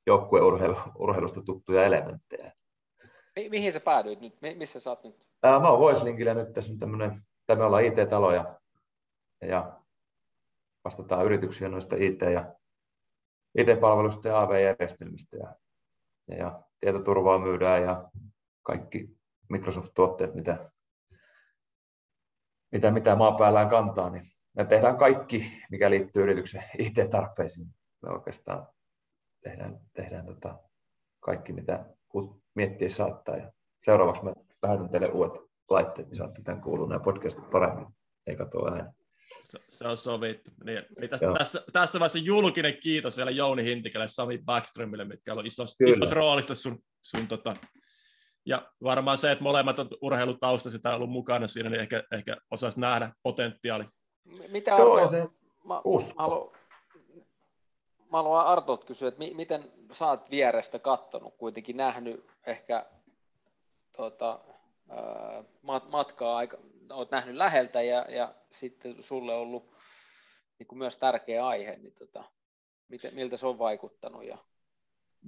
joukkueurheilusta 0.10 1.42
tuttuja 1.42 1.86
elementtejä. 1.86 2.52
Mi- 3.36 3.50
mihin 3.50 3.74
sä 3.74 3.80
päädyit 3.80 4.22
nyt? 4.22 4.34
Missä 4.56 4.80
sä 4.80 4.90
oot 4.90 5.04
nyt? 5.04 5.16
Ää, 5.44 5.60
mä 5.60 5.70
oon 5.70 5.80
Voislinkillä 5.80 6.34
nyt 6.34 6.54
tässä 6.54 6.74
tämmönen, 6.80 7.22
tai 7.46 7.56
me 7.56 7.64
ollaan 7.64 7.84
IT-talo 7.84 8.32
ja, 8.32 8.60
ja 9.42 9.82
vastataan 10.84 11.26
yrityksiä 11.26 11.70
noista 11.70 11.96
IT- 12.00 12.22
ja 12.34 12.56
IT-palveluista 13.58 14.28
ja 14.28 14.42
AV-järjestelmistä 14.42 15.38
ja, 15.38 15.56
ja, 16.28 16.36
ja 16.38 16.64
tietoturvaa 16.80 17.40
myydään 17.40 17.84
ja 17.84 18.10
kaikki 18.64 19.10
Microsoft-tuotteet, 19.50 20.36
mitä, 20.36 20.72
mitä, 22.72 22.92
mitä 22.92 23.16
maapäällään 23.16 23.70
kantaa, 23.70 24.10
niin 24.10 24.26
me 24.54 24.66
tehdään 24.66 24.98
kaikki, 24.98 25.52
mikä 25.72 25.90
liittyy 25.90 26.24
yrityksen 26.24 26.64
IT-tarpeisiin. 26.78 27.68
Me 28.02 28.10
oikeastaan 28.10 28.68
tehdään, 29.44 29.80
tehdään 29.94 30.26
tota 30.26 30.60
kaikki, 31.20 31.54
mitä 31.54 31.86
miettiä 32.56 32.90
saattaa. 32.90 33.38
Ja 33.38 33.52
seuraavaksi 33.86 34.24
mä 34.24 34.34
lähetän 34.64 34.90
teille 34.90 35.08
uudet 35.14 35.42
laitteet, 35.70 36.08
niin 36.08 36.18
saatte 36.18 36.42
tämän 36.42 36.62
kuulua 36.62 36.88
nämä 36.88 37.00
podcastit 37.00 37.50
paremmin. 37.50 37.88
Ei 38.28 38.36
katoa 38.36 38.72
ääni. 38.72 38.90
Se, 39.44 39.60
se 39.70 39.88
on 39.88 39.98
sovittu. 39.98 40.52
Niin, 40.64 40.86
niin 41.00 41.10
tässä, 41.10 41.34
tässä, 41.38 41.64
tässä 41.74 42.00
vaiheessa 42.00 42.20
julkinen 42.20 42.78
kiitos 42.84 43.18
vielä 43.18 43.32
Jouni 43.32 43.64
Hintikälle 43.64 44.04
ja 44.04 44.08
Sami 44.08 44.38
Backströmille, 44.46 45.06
mitkä 45.06 45.34
on 45.34 45.46
isossa, 45.46 45.86
isossa 45.88 46.16
roolissa 46.16 46.56
sun, 46.56 46.80
sun 47.02 47.28
tota, 47.28 47.56
ja 48.46 48.72
varmaan 48.84 49.18
se, 49.18 49.32
että 49.32 49.44
molemmat 49.44 49.80
on 49.80 49.90
urheilutausta 50.02 50.70
sitä 50.70 50.96
ollut 50.96 51.10
mukana 51.10 51.48
siinä, 51.48 51.70
niin 51.70 51.82
ehkä, 51.82 52.04
ehkä 52.12 52.38
osaisi 52.52 52.80
nähdä 52.80 53.14
potentiaali. 53.24 53.86
Mitä 54.52 54.72
Joo, 54.72 55.08
se 55.08 55.28
mä, 55.68 55.82
usko. 55.86 56.24
Mä 56.24 56.24
haluan, 56.24 56.59
mä 58.12 58.18
haluan 58.18 58.46
Artolta 58.46 58.86
kysyä, 58.86 59.08
että 59.08 59.20
mi- 59.20 59.34
miten 59.34 59.72
sä 59.92 60.08
oot 60.08 60.32
vierestä 60.32 60.80
kattonut, 60.80 61.36
kuitenkin 61.38 61.78
nähnyt 61.78 62.26
ehkä 62.48 62.86
tuota, 63.96 64.40
ää, 64.90 65.44
matkaa, 65.90 66.38
aika, 66.38 66.58
oot 66.92 67.12
nähnyt 67.12 67.36
läheltä 67.36 67.82
ja, 67.82 68.06
ja 68.10 68.34
sitten 68.52 69.04
sulle 69.04 69.34
ollut 69.34 69.72
niin 70.60 70.68
kuin 70.68 70.80
myös 70.80 70.98
tärkeä 70.98 71.48
aihe, 71.48 71.78
niin 71.78 71.94
tota, 71.94 72.24
miten, 72.88 73.16
miltä 73.16 73.38
se 73.38 73.48
on 73.48 73.60
vaikuttanut? 73.60 74.24
Ja... 74.24 74.38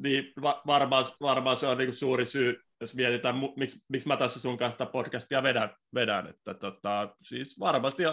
Niin, 0.03 0.33
va- 0.41 0.61
varmaan, 0.67 1.05
varmaan 1.21 1.57
se 1.57 1.67
on 1.67 1.77
niin 1.77 1.93
suuri 1.93 2.25
syy, 2.25 2.61
jos 2.81 2.95
mietitään, 2.95 3.35
miksi, 3.55 3.79
miksi 3.87 4.07
mä 4.07 4.17
tässä 4.17 4.39
sun 4.39 4.57
kanssa 4.57 4.85
podcastia 4.85 5.43
vedän, 5.43 5.75
vedän 5.93 6.27
että 6.27 6.53
tota, 6.53 7.15
siis 7.21 7.59
varmasti 7.59 8.03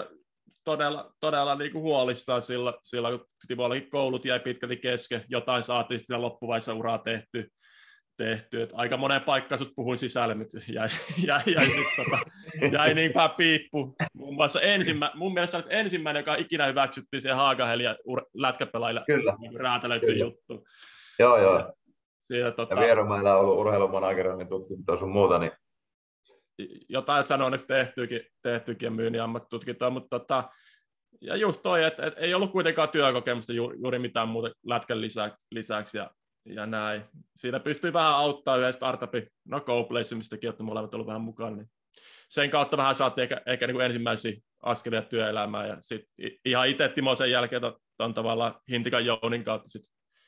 todella, 0.69 1.11
todella 1.21 1.55
niin 1.55 1.73
kuin 1.73 1.83
huolissaan 1.83 2.43
sillä, 2.43 2.75
sillä 2.83 3.11
kun 3.11 3.27
Timollakin 3.47 3.91
koulut 3.91 4.25
jäi 4.25 4.41
pitkälti 4.41 4.77
kesken, 4.77 5.25
jotain 5.29 5.63
saatiin 5.63 5.99
sitten 5.99 6.23
loppuvaiheessa 6.23 6.75
uraa 6.75 6.99
tehty, 6.99 7.49
tehty. 8.17 8.63
Et 8.63 8.71
aika 8.73 8.97
moneen 8.97 9.23
paikkaan 9.23 9.59
sut 9.59 9.73
puhuin 9.77 9.99
sisälle, 9.99 10.35
mutta 10.35 10.59
jäi, 10.69 10.89
jäi, 11.29 11.41
jäi, 11.47 11.67
sit, 11.67 11.87
tota, 11.97 12.19
jäi 12.73 12.95
niin 12.95 13.15
vähän 13.15 13.31
piippu. 13.37 13.95
Muun 14.15 14.35
muassa 14.35 14.61
ensimmä, 14.61 15.11
mun 15.15 15.35
mielestä 15.35 15.57
olet 15.57 15.67
ensimmäinen, 15.71 16.21
joka 16.21 16.35
ikinä 16.35 16.67
hyväksyttiin 16.67 17.23
se 17.23 17.31
Haagaheli 17.31 17.83
ja 17.83 17.97
lätkäpelaajille. 18.35 19.05
Niin 19.39 19.61
räätälöity 19.61 20.13
juttu. 20.13 20.65
Joo, 21.19 21.39
joo. 21.39 21.73
Siitä, 22.23 22.51
tota... 22.51 22.75
Ja 22.75 22.81
Vierumäellä 22.81 23.37
on 23.37 23.41
ollut 23.41 23.59
urheilumanageroinnin 23.59 24.49
tutkintoa 24.49 24.99
sun 24.99 25.11
muuta, 25.11 25.39
niin 25.39 25.53
jotain, 26.89 27.21
että 27.21 27.45
onneksi 27.45 27.67
tehtyykin, 27.67 28.21
tehtyykin 28.43 28.87
ja 28.87 28.91
myynnin 28.91 29.23
ammattitutkintoa, 29.23 29.91
mutta 29.91 30.19
tota, 30.19 30.51
ja 31.21 31.37
just 31.37 31.63
toi, 31.63 31.85
että, 31.85 32.07
että 32.07 32.21
ei 32.21 32.35
ollut 32.35 32.53
kuitenkaan 32.53 32.89
työkokemusta 32.89 33.53
ju, 33.53 33.73
juuri 33.73 33.99
mitään 33.99 34.29
muuta 34.29 34.51
lätkän 34.67 35.01
lisäksi, 35.01 35.39
lisäksi 35.51 35.99
ja, 35.99 36.11
ja 36.45 36.67
näin. 36.67 37.05
Siinä 37.37 37.61
pystyy 37.61 37.93
vähän 37.93 38.15
auttaa 38.15 38.57
yhden 38.57 38.73
startupin, 38.73 39.29
no 39.45 39.61
GoPlace, 39.61 40.15
mistäkin 40.15 40.49
olette 40.49 40.63
molemmat 40.63 40.95
ollut 40.95 41.07
vähän 41.07 41.21
mukana, 41.21 41.57
niin 41.57 41.71
sen 42.29 42.51
kautta 42.51 42.77
vähän 42.77 42.95
saatiin 42.95 43.23
ehkä, 43.23 43.41
ehkä 43.47 43.67
niin 43.67 43.75
kuin 43.75 43.87
ensimmäisiä 43.87 44.33
askelia 44.63 45.03
työelämään 45.03 45.69
ja 45.69 45.77
sitten 45.81 46.31
ihan 46.45 46.69
itse 46.69 46.89
Timo 46.89 47.15
sen 47.15 47.31
jälkeen 47.31 47.63
on 47.99 48.15
tavallaan 48.15 48.55
Hintikan 48.71 49.07
Jounin 49.07 49.45
kautta 49.45 49.69
sit, 49.69 49.83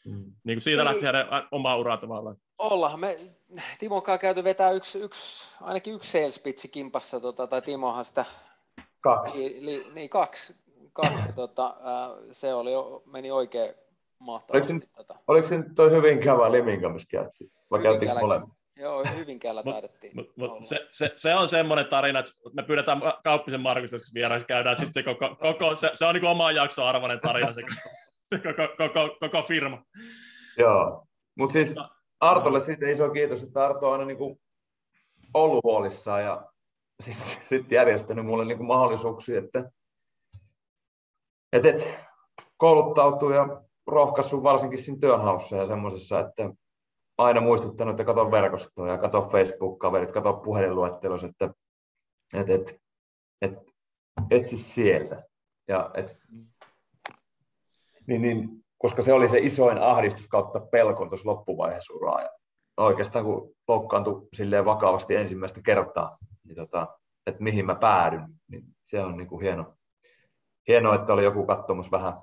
mm. 0.05 0.33
niin 0.45 0.57
kuin 0.57 0.61
siitä 0.61 0.85
lähti 0.85 1.07
hänen 1.07 1.27
omaa 1.51 1.77
uraa 1.77 1.97
tavallaan. 1.97 2.37
Ollaan 2.59 3.01
me 3.01 3.19
Timon 3.79 4.03
kanssa 4.03 4.21
käyty 4.21 4.45
vetää 4.45 4.71
yksi, 4.71 4.99
yksi, 4.99 5.49
ainakin 5.61 5.95
yksi 5.95 6.11
sales 6.11 6.39
pitchi 6.39 6.69
kimpassa, 6.69 7.21
tota, 7.21 7.47
tai 7.47 7.63
Timohan 7.63 8.05
sitä... 8.05 8.25
Kaksi. 9.01 9.39
Li, 9.39 9.67
li, 9.67 9.87
niin, 9.95 10.11
kaksi. 10.11 10.57
kaksi 10.93 11.33
tota, 11.37 11.77
se 12.31 12.55
oli, 12.55 12.71
meni 13.07 13.31
oikein 13.31 13.75
mahtavasti. 14.19 14.73
Oliko, 14.73 14.87
tota. 14.97 15.19
oliko 15.29 15.49
se 15.49 15.63
toi 15.75 15.91
hyvin 15.91 16.19
kävä 16.19 16.53
Liminka, 16.53 16.89
missä 16.89 17.09
käytti? 17.11 17.53
Vai 17.71 17.83
käyttikö 17.83 18.15
molemmat? 18.15 18.51
Joo, 18.77 19.05
Hyvinkäällä 19.17 19.63
taidettiin. 19.63 20.17
Mut, 20.17 20.37
mut 20.37 20.65
se, 20.65 20.87
se, 20.91 21.13
se, 21.17 21.35
on 21.35 21.49
semmoinen 21.49 21.87
tarina, 21.87 22.19
että 22.19 22.33
me 22.53 22.63
pyydetään 22.63 23.01
Kauppisen 23.25 23.61
Markusta 23.61 23.97
vieraaksi, 24.15 24.47
käydään 24.47 24.77
sitten 24.77 24.93
se 24.93 25.03
koko, 25.03 25.37
koko 25.37 25.77
se, 25.77 25.91
se 25.95 26.05
on 26.05 26.15
niin 26.15 26.21
kuin 26.21 26.31
oma 26.31 26.53
jakso 26.53 26.85
arvoinen 26.85 27.21
tarina, 27.21 27.53
se 27.53 27.63
koko, 28.31 28.69
koko, 28.77 29.17
koko, 29.21 29.43
firma. 29.43 29.83
Joo, 30.59 31.07
mutta 31.35 31.53
siis 31.53 31.75
Artolle 32.21 32.61
sitten 32.61 32.91
iso 32.91 33.11
kiitos, 33.11 33.43
että 33.43 33.65
Arto 33.65 33.87
on 33.87 33.93
aina 33.93 34.05
niin 34.05 34.19
kuin 34.19 34.41
ollut 35.35 35.65
huolissaan 35.65 36.25
ja 36.25 36.53
sitten 37.01 37.27
sit 37.47 37.73
järjestänyt 37.73 38.27
mulle 38.27 38.45
niin 38.45 38.57
kuin 38.57 38.67
mahdollisuuksia, 38.67 39.39
että 39.39 39.71
et, 41.53 41.65
et, 41.65 41.99
kouluttautuu 42.57 43.31
ja 43.31 43.63
rohkaissut 43.87 44.43
varsinkin 44.43 44.79
siinä 44.79 45.01
työnhaussa 45.01 45.57
ja 45.57 45.67
semmoisessa, 45.67 46.21
että 46.21 46.51
aina 47.19 47.41
muistuttanut, 47.41 47.93
että 47.93 48.05
kato 48.05 48.31
verkostoa 48.31 48.89
ja 48.89 48.99
kato 48.99 49.23
Facebook-kaverit, 49.23 50.13
kato 50.13 50.33
puhelinluettelos, 50.33 51.25
että 51.25 51.51
et, 52.35 52.51
et, 52.51 52.81
et, 53.43 53.55
etsi 54.31 54.57
sieltä. 54.57 55.23
Ja, 55.69 55.91
et, 55.95 56.19
niin, 58.07 58.23
niin, 58.23 58.49
koska 58.79 59.03
se 59.03 59.13
oli 59.13 59.29
se 59.29 59.39
isoin 59.39 59.79
ahdistus 59.79 60.29
kautta 60.29 60.61
pelko 60.61 61.07
tuossa 61.07 61.29
loppuvaiheessa 61.29 61.95
uraa. 61.95 62.23
Ja 62.23 62.31
oikeastaan 62.77 63.25
kun 63.25 63.55
loukkaantui 63.69 64.29
silleen 64.37 64.65
vakavasti 64.65 65.15
ensimmäistä 65.15 65.61
kertaa, 65.65 66.19
niin 66.45 66.57
tota, 66.57 66.99
että 67.27 67.43
mihin 67.43 67.67
mä 67.67 67.75
päädyn, 67.75 68.27
niin 68.49 68.65
se 68.85 69.05
on 69.05 69.17
niin 69.17 69.29
kuin 69.29 69.43
hieno, 69.43 69.75
hienoa, 70.69 70.95
että 70.95 71.13
oli 71.13 71.25
joku 71.25 71.47
katsomus 71.47 71.91
vähän, 71.91 72.15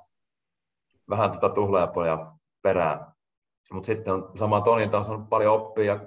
vähän 1.10 1.32
tota 1.32 1.50
tuhlaajapoja 1.50 2.32
perään. 2.62 3.06
Mutta 3.72 3.88
sitten 3.88 4.14
on 4.14 4.32
sama 4.36 4.62
Tonilta 4.62 4.98
on 4.98 5.06
saanut 5.06 5.30
paljon 5.30 5.54
oppia, 5.54 6.00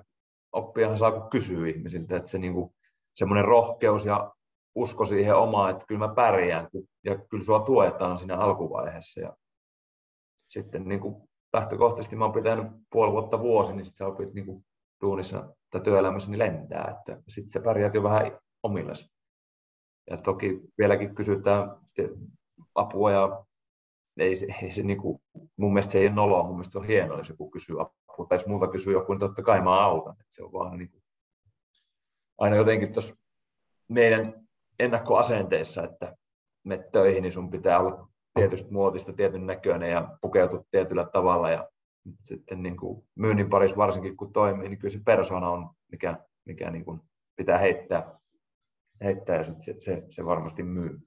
oppiahan 0.53 0.99
saa 0.99 1.13
kun 1.13 1.31
kysyy 1.31 1.71
ihmisiltä, 1.71 2.17
että 2.17 2.31
se 2.31 2.39
niinku, 2.39 2.75
semmoinen 3.15 3.45
rohkeus 3.45 4.07
ja 4.07 4.33
usko 4.75 5.05
siihen 5.05 5.37
omaan, 5.37 5.71
että 5.71 5.85
kyllä 5.89 6.09
mä 6.09 6.15
pärjään 6.15 6.69
ja 7.05 7.19
kyllä 7.19 7.45
sua 7.45 7.61
tuetaan 7.61 8.19
siinä 8.19 8.37
alkuvaiheessa. 8.37 9.21
Ja 9.21 9.37
sitten 10.51 10.89
niin 10.89 11.01
kuin 11.01 11.29
lähtökohtaisesti 11.53 12.17
mä 12.17 12.25
oon 12.25 12.35
pitänyt 12.35 12.67
puoli 12.93 13.13
vuotta 13.13 13.41
vuosi, 13.41 13.73
niin 13.73 13.85
sitten 13.85 13.99
sä 13.99 14.07
opit 14.07 14.35
niin 14.35 14.47
kuin 14.47 14.65
duunissa 15.03 15.55
tai 15.71 15.81
työelämässä 15.81 16.31
niin 16.31 16.39
lentää, 16.39 16.97
että 16.99 17.23
sitten 17.29 17.51
se 17.51 17.61
pärjää 17.61 17.91
jo 17.95 18.03
vähän 18.03 18.39
omillaan. 18.63 18.97
Ja 20.11 20.17
toki 20.17 20.61
vieläkin 20.79 21.15
kysytään 21.15 21.77
apua 22.75 23.11
ja 23.11 23.45
ei, 24.17 24.37
se, 24.37 24.47
ei 24.63 24.71
se 24.71 24.83
niinku, 24.83 25.21
mun 25.57 25.73
mielestä 25.73 25.93
se 25.93 25.99
ei 25.99 26.07
ole 26.07 26.15
noloa, 26.15 26.43
mun 26.43 26.53
mielestä 26.53 26.73
se 26.73 26.79
on 26.79 26.87
hienoa, 26.87 27.19
jos 27.19 27.29
joku 27.29 27.51
kysyy 27.51 27.81
apua, 27.81 28.27
tai 28.29 28.39
jos 28.39 28.47
multa 28.47 28.69
kysyy 28.69 28.93
joku, 28.93 29.13
niin 29.13 29.21
totta 29.21 29.43
kai 29.43 29.61
mä 29.61 29.85
autan. 29.85 30.17
Et 30.21 30.27
se 30.31 30.43
on 30.43 30.53
vaan 30.53 30.79
niinku, 30.79 31.03
aina 32.39 32.57
jotenkin 32.57 32.93
tuossa 32.93 33.15
meidän 33.89 34.47
ennakkoasenteissa, 34.79 35.85
että 35.85 36.17
me 36.65 36.89
töihin, 36.93 37.23
niin 37.23 37.33
sun 37.33 37.51
pitää 37.51 37.81
olla 37.81 38.10
tietystä 38.35 38.73
muotista, 38.73 39.13
tietyn 39.13 39.47
näköinen 39.47 39.91
ja 39.91 40.17
pukeutua 40.21 40.65
tietyllä 40.71 41.07
tavalla. 41.13 41.51
Ja 41.51 41.69
sitten 42.25 42.63
niin 42.63 42.77
kuin 42.77 43.05
myynnin 43.15 43.51
parissa 43.51 43.77
varsinkin 43.77 44.17
kun 44.17 44.33
toimii, 44.33 44.69
niin 44.69 44.79
kyllä 44.79 44.93
se 44.93 45.01
persona 45.05 45.51
on, 45.51 45.71
mikä, 45.93 46.17
mikä 46.45 46.71
niin 46.71 46.85
kuin 46.85 47.01
pitää 47.37 47.59
heittää, 47.59 48.19
heittää 49.05 49.37
ja 49.37 49.45
sitten 49.45 49.63
se, 49.63 49.75
se, 49.79 50.03
se 50.11 50.25
varmasti 50.25 50.63
myy. 50.63 50.99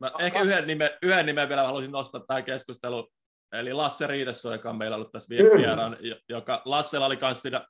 Mä 0.00 0.10
ehkä 0.18 0.40
yhden 0.40 0.66
nimen, 0.66 0.90
yhden 1.02 1.26
nimen 1.26 1.48
vielä 1.48 1.66
haluaisin 1.66 1.92
nostaa 1.92 2.24
tähän 2.26 2.44
keskusteluun. 2.44 3.08
Eli 3.52 3.72
Lasse 3.72 4.06
Riitesso, 4.06 4.52
joka 4.52 4.70
on 4.70 4.78
meillä 4.78 4.96
ollut 4.96 5.12
tässä 5.12 5.28
vieraan, 5.28 5.96
joka 6.28 6.62
Lassella 6.64 7.06
oli 7.06 7.18
myös 7.20 7.42
siinä 7.42 7.66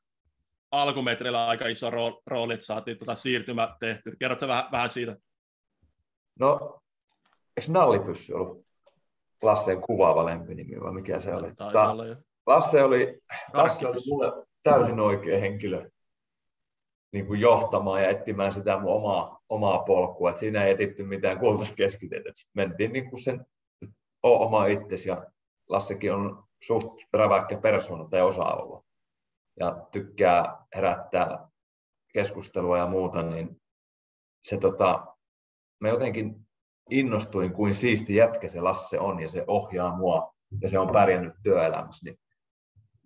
alkumetrillä 0.71 1.47
aika 1.47 1.67
iso 1.67 1.91
rooli, 2.27 2.55
että 2.55 2.67
saatiin 2.67 2.99
tuota 2.99 3.15
siirtymä 3.15 3.77
tehty. 3.81 4.17
Kerrotko 4.19 4.49
vähän, 4.49 4.65
vähän 4.73 4.91
siitä? 4.91 5.17
No, 6.39 6.81
eikö 7.57 7.73
Nallipyssy 7.73 8.35
ollut 8.35 8.67
Lasseen 9.43 9.81
kuvaava 9.81 10.25
lempinimi 10.25 10.81
vai 10.81 10.93
mikä 10.93 11.21
se 11.21 11.35
oli? 11.35 11.55
Ta- 11.55 11.95
Lasse 12.47 12.83
oli, 12.83 13.21
Lasse 13.53 13.89
oli 13.89 13.99
mulle 14.09 14.47
täysin 14.63 15.01
oikea 15.01 15.41
henkilö 15.41 15.91
niin 17.13 17.27
kuin 17.27 17.41
johtamaan 17.41 18.03
ja 18.03 18.09
etsimään 18.09 18.53
sitä 18.53 18.79
mun 18.79 18.93
omaa, 18.93 19.41
omaa 19.49 19.79
polkua. 19.79 20.31
Et 20.31 20.37
siinä 20.37 20.65
ei 20.65 20.73
etitty 20.73 21.03
mitään 21.03 21.39
kultaista 21.39 21.75
keskitietä. 21.77 22.31
Mentiin 22.55 22.93
niin 22.93 23.11
kuin 23.11 23.23
sen 23.23 23.47
o 24.23 24.45
oma 24.45 24.67
itsesi 24.67 25.09
ja 25.09 25.27
Lassekin 25.69 26.13
on 26.13 26.45
suht 26.63 27.01
räväkkä 27.13 27.57
persona 27.57 28.09
tai 28.09 28.23
osa-alue. 28.23 28.83
Ja 29.61 29.87
tykkää 29.93 30.67
herättää 30.75 31.49
keskustelua 32.13 32.79
ja 32.79 32.87
muuta, 32.87 33.23
niin 33.23 33.61
se 34.43 34.57
tota, 34.59 35.07
mä 35.81 35.89
jotenkin 35.89 36.47
innostuin, 36.91 37.53
kuin 37.53 37.75
siisti 37.75 38.15
jätkä 38.15 38.49
se 38.49 38.61
Lasse 38.61 39.01
on 39.01 39.21
ja 39.21 39.29
se 39.29 39.45
ohjaa 39.47 39.97
mua 39.97 40.35
ja 40.61 40.69
se 40.69 40.79
on 40.79 40.93
pärjännyt 40.93 41.35
työelämässä. 41.43 42.05
Niin 42.05 42.19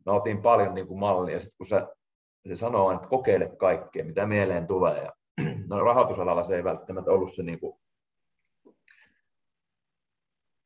mä 0.07 0.13
otin 0.13 0.43
paljon 0.43 0.75
niin 0.75 0.87
kuin 0.87 1.01
mallia. 1.01 1.41
Sitten 1.41 1.57
kun 1.59 1.67
se 1.67 1.87
se 2.49 2.55
sanoo 2.55 2.93
että 2.93 3.09
kokeile 3.09 3.49
kaikkea, 3.57 4.05
mitä 4.05 4.27
mieleen 4.27 4.67
tulee. 4.67 5.03
Ja, 5.03 5.13
no, 5.69 5.81
rahoitusalalla 5.81 6.43
se 6.43 6.57
ei 6.57 6.65
välttämättä 6.65 7.11
ollut 7.11 7.35
se 7.35 7.43
niin 7.43 7.61
kuin, 7.61 7.81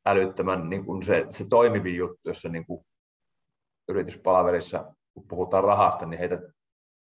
älyttömän 0.05 0.69
niin 0.69 0.85
kuin 0.85 1.03
se, 1.03 1.25
se 1.29 1.45
toimivin 1.49 1.95
juttu, 1.95 2.19
jossa 2.25 2.49
niin 2.49 2.65
kuin, 2.65 2.85
yrityspalaverissa, 3.87 4.93
kun 5.13 5.27
puhutaan 5.27 5.63
rahasta, 5.63 6.05
niin 6.05 6.19
heitä 6.19 6.41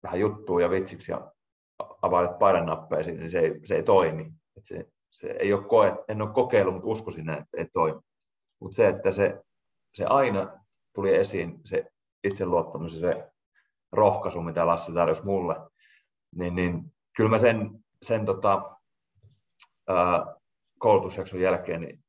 vähän 0.04 0.20
juttua 0.20 0.62
ja 0.62 0.70
vitsiksi 0.70 1.12
ja 1.12 1.32
availet 2.02 2.40
painannappeja, 2.40 3.04
niin 3.04 3.32
se 3.32 3.40
ei, 3.40 3.60
se 3.64 3.76
ei 3.76 3.84
toimi. 3.84 4.32
Et 4.58 4.66
se, 4.66 4.88
se 5.14 5.28
ei 5.28 5.54
ole 5.54 5.64
koe, 5.64 6.04
en 6.08 6.22
ole 6.22 6.34
kokeillut, 6.34 6.74
mutta 6.74 6.90
uskoisin 6.90 7.26
näin, 7.26 7.42
että 7.42 7.58
ei 7.58 7.66
toimi. 7.74 8.02
Mutta 8.60 8.76
se, 8.76 8.88
että 8.88 9.12
se, 9.12 9.42
se 9.94 10.06
aina 10.06 10.60
tuli 10.96 11.16
esiin, 11.16 11.60
se 11.66 11.86
itseluottamus 12.24 12.94
ja 12.94 13.00
se 13.00 13.32
rohkaisu, 13.92 14.42
mitä 14.42 14.68
Lassi 14.68 14.94
tarjosi 14.94 15.26
mulle, 15.26 15.56
niin, 16.36 16.56
niin 16.56 16.94
kyllä 17.18 17.30
mä 17.30 17.38
sen, 17.38 17.84
sen 18.02 18.26
tota, 18.26 18.78
ää, 19.88 20.36
koulutusjakson 20.80 21.42
jälkeen 21.42 21.82
niin 21.82 22.04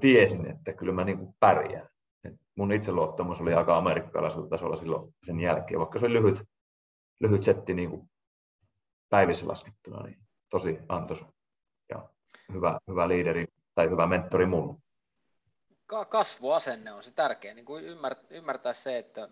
tiesin, 0.00 0.46
että 0.46 0.72
kyllä 0.72 0.92
mä 0.92 1.04
niin 1.04 1.18
pärjään. 1.40 1.88
Et 2.24 2.34
mun 2.56 2.72
itseluottamus 2.72 3.40
oli 3.40 3.54
aika 3.54 3.76
amerikkalaisella 3.76 4.48
tasolla 4.48 4.76
silloin 4.76 5.14
sen 5.22 5.40
jälkeen, 5.40 5.80
vaikka 5.80 5.98
se 5.98 6.06
oli 6.06 6.14
lyhyt, 6.14 6.42
lyhyt 7.20 7.42
setti 7.42 7.74
niin 7.74 7.90
kuin 7.90 8.10
päivissä 9.08 9.48
laskettuna, 9.48 10.02
niin 10.02 10.18
tosi 10.50 10.78
antoisa 10.88 11.26
hyvä, 12.52 12.78
hyvä 12.88 13.08
liideri 13.08 13.46
tai 13.74 13.90
hyvä 13.90 14.06
mentori 14.06 14.46
mulle. 14.46 14.74
Kasvuasenne 16.08 16.92
on 16.92 17.02
se 17.02 17.10
tärkeä, 17.10 17.54
niin 17.54 17.64
kuin 17.64 17.84
ymmärtää 18.30 18.72
se, 18.72 18.98
että 18.98 19.28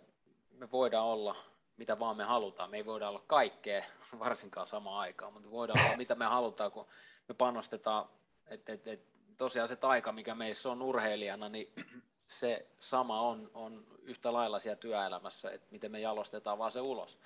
me 0.50 0.70
voidaan 0.72 1.06
olla 1.06 1.36
mitä 1.80 1.98
vaan 1.98 2.16
me 2.16 2.24
halutaan. 2.24 2.70
Me 2.70 2.76
ei 2.76 2.86
voida 2.86 3.08
olla 3.08 3.22
kaikkea, 3.26 3.82
varsinkaan 4.18 4.66
samaan 4.66 5.00
aikaan, 5.00 5.32
mutta 5.32 5.50
voidaan 5.50 5.86
olla 5.86 5.96
mitä 5.96 6.14
me 6.14 6.24
halutaan, 6.24 6.72
kun 6.72 6.86
me 7.28 7.34
panostetaan, 7.34 8.08
että 8.46 8.72
et, 8.72 8.86
et, 8.86 9.06
tosiaan 9.36 9.68
se 9.68 9.76
taika, 9.76 10.12
mikä 10.12 10.34
meissä 10.34 10.70
on 10.70 10.82
urheilijana, 10.82 11.48
niin 11.48 11.72
se 12.40 12.66
sama 12.78 13.20
on, 13.20 13.50
on 13.54 13.86
yhtä 14.02 14.32
lailla 14.32 14.58
siellä 14.58 14.76
työelämässä, 14.76 15.50
että 15.50 15.66
miten 15.70 15.92
me 15.92 16.00
jalostetaan 16.00 16.58
vaan 16.58 16.72
se 16.72 16.80
ulos. 16.80 17.18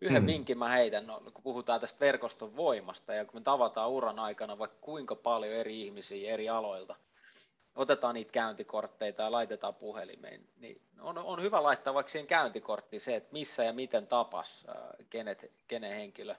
Yhden 0.00 0.22
hmm. 0.22 0.26
vinkin 0.26 0.58
mä 0.58 0.68
heitän, 0.68 1.06
no, 1.06 1.22
kun 1.34 1.42
puhutaan 1.42 1.80
tästä 1.80 2.00
verkoston 2.00 2.56
voimasta 2.56 3.14
ja 3.14 3.24
kun 3.24 3.40
me 3.40 3.44
tavataan 3.44 3.90
uran 3.90 4.18
aikana 4.18 4.58
vaikka 4.58 4.78
kuinka 4.80 5.16
paljon 5.16 5.52
eri 5.52 5.82
ihmisiä 5.82 6.32
eri 6.32 6.48
aloilta, 6.48 6.96
otetaan 7.76 8.14
niitä 8.14 8.32
käyntikortteja 8.32 9.12
ja 9.18 9.32
laitetaan 9.32 9.74
puhelimeen, 9.74 10.48
niin 10.56 10.80
on, 11.00 11.18
on 11.18 11.42
hyvä 11.42 11.62
laittaa 11.62 11.94
vaikka 11.94 12.12
siihen 12.12 12.26
käyntikorttiin 12.26 13.00
se, 13.00 13.16
että 13.16 13.32
missä 13.32 13.64
ja 13.64 13.72
miten 13.72 14.06
tapas, 14.06 14.66
äh, 14.68 15.06
kenet, 15.10 15.52
kenen 15.68 15.96
henkilö. 15.96 16.34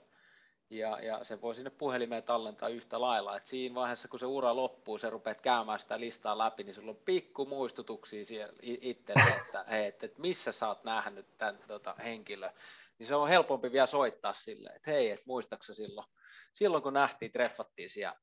Ja, 0.70 1.00
ja 1.00 1.24
se 1.24 1.40
voi 1.40 1.54
sinne 1.54 1.70
puhelimeen 1.70 2.22
tallentaa 2.22 2.68
yhtä 2.68 3.00
lailla, 3.00 3.36
että 3.36 3.48
siinä 3.48 3.74
vaiheessa 3.74 4.08
kun 4.08 4.18
se 4.18 4.26
ura 4.26 4.56
loppuu, 4.56 4.98
se 4.98 5.10
rupeat 5.10 5.40
käymään 5.40 5.80
sitä 5.80 6.00
listaa 6.00 6.38
läpi, 6.38 6.64
niin 6.64 6.74
sulla 6.74 6.90
on 6.90 7.00
pikku 7.04 7.46
muistutuksia 7.46 8.24
siellä 8.24 8.54
itselle, 8.62 9.30
että, 9.44 9.64
että, 9.68 10.06
että 10.06 10.20
missä 10.20 10.52
sä 10.52 10.68
oot 10.68 10.84
nähnyt 10.84 11.26
tämän 11.38 11.58
tota, 11.66 11.94
henkilö. 12.04 12.50
Niin 12.98 13.06
se 13.06 13.14
on 13.14 13.28
helpompi 13.28 13.72
vielä 13.72 13.86
soittaa 13.86 14.32
sille, 14.32 14.68
että 14.68 14.90
hei, 14.90 15.10
että 15.10 15.24
muistaaksä 15.26 15.74
silloin, 15.74 16.06
silloin 16.52 16.82
kun 16.82 16.92
nähtiin, 16.92 17.32
treffattiin 17.32 17.90
siellä. 17.90 18.18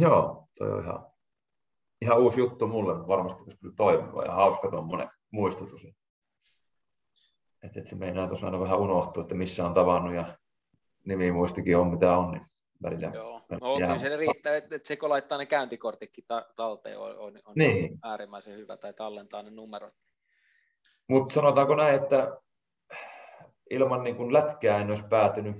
Joo, 0.00 0.48
toi 0.58 0.72
on 0.72 0.84
ihan 0.84 1.06
ihan 2.00 2.18
uusi 2.18 2.40
juttu 2.40 2.66
mulle, 2.66 3.08
varmasti 3.08 3.42
olisi 3.42 3.58
kyllä 3.58 3.74
toimiva 3.76 4.22
ja 4.22 4.32
hauska 4.32 4.70
tuommoinen 4.70 5.10
muistutus. 5.30 5.86
Että 7.62 7.80
et 7.80 7.86
se 7.86 7.96
meinaa 7.96 8.28
tosiaan 8.28 8.54
aina 8.54 8.64
vähän 8.64 8.78
unohtua, 8.78 9.22
että 9.22 9.34
missä 9.34 9.66
on 9.66 9.74
tavannut 9.74 10.14
ja 10.14 10.38
nimi 11.04 11.32
muistikin 11.32 11.76
on 11.76 11.86
mitä 11.86 12.16
on, 12.16 12.30
niin 12.30 12.46
välillä 12.82 13.10
Joo, 13.14 13.42
no, 13.50 13.76
kyllä 13.76 13.98
se 13.98 14.16
riittää, 14.16 14.56
että, 14.56 14.76
että 14.76 14.88
se 14.88 14.96
kun 14.96 15.10
laittaa 15.10 15.38
ne 15.38 15.46
käyntikortitkin 15.46 16.24
ta- 16.26 16.46
talteen 16.56 16.98
on, 16.98 17.18
on, 17.18 17.40
on 17.44 17.54
niin. 17.54 17.98
äärimmäisen 18.02 18.56
hyvä 18.56 18.76
tai 18.76 18.94
tallentaa 18.94 19.42
ne 19.42 19.50
numerot. 19.50 19.94
Mutta 21.08 21.34
sanotaanko 21.34 21.76
näin, 21.76 22.02
että 22.02 22.40
ilman 23.70 24.04
niin 24.04 24.16
kuin 24.16 24.32
lätkää 24.32 24.78
en 24.78 24.88
olisi 24.88 25.04
päätynyt 25.08 25.56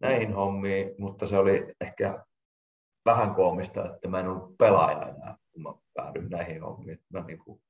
näihin 0.00 0.34
hommiin, 0.34 0.94
mutta 0.98 1.26
se 1.26 1.38
oli 1.38 1.74
ehkä 1.80 2.24
vähän 3.04 3.34
koomista, 3.34 3.94
että 3.94 4.08
mä 4.08 4.20
en 4.20 4.28
ollut 4.28 4.58
pelaaja 4.58 5.08
enää, 5.08 5.36
kun 5.52 5.62
mä 5.62 5.74
päädyin 5.94 6.30
näihin 6.30 6.62
hommiin. 6.62 6.98
Mä 7.12 7.20
niin 7.20 7.38
kuin 7.38 7.62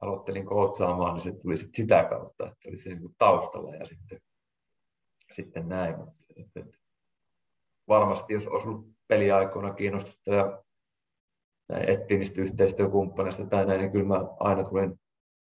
aloittelin 0.00 0.46
kootsaamaan, 0.46 1.14
niin 1.14 1.22
se 1.22 1.32
tuli 1.32 1.56
sit 1.56 1.74
sitä 1.74 2.04
kautta, 2.04 2.44
että 2.44 2.56
se 2.60 2.68
oli 2.68 2.76
se 2.76 2.88
niin 2.88 3.00
kuin 3.00 3.14
taustalla 3.18 3.74
ja 3.74 3.84
sitten, 3.84 4.20
sitten 5.32 5.68
näin. 5.68 5.98
Mutta, 5.98 6.24
varmasti 7.88 8.32
jos 8.32 8.46
olisi 8.46 8.68
ollut 8.68 8.86
peliaikoina 9.08 9.74
kiinnostusta 9.74 10.34
ja 10.34 10.62
etsii 11.86 12.18
niistä 12.18 12.40
yhteistyökumppaneista 12.40 13.46
tai 13.46 13.66
näin, 13.66 13.80
niin 13.80 13.92
kyllä 13.92 14.06
mä 14.06 14.20
aina 14.40 14.64
tulen 14.64 15.00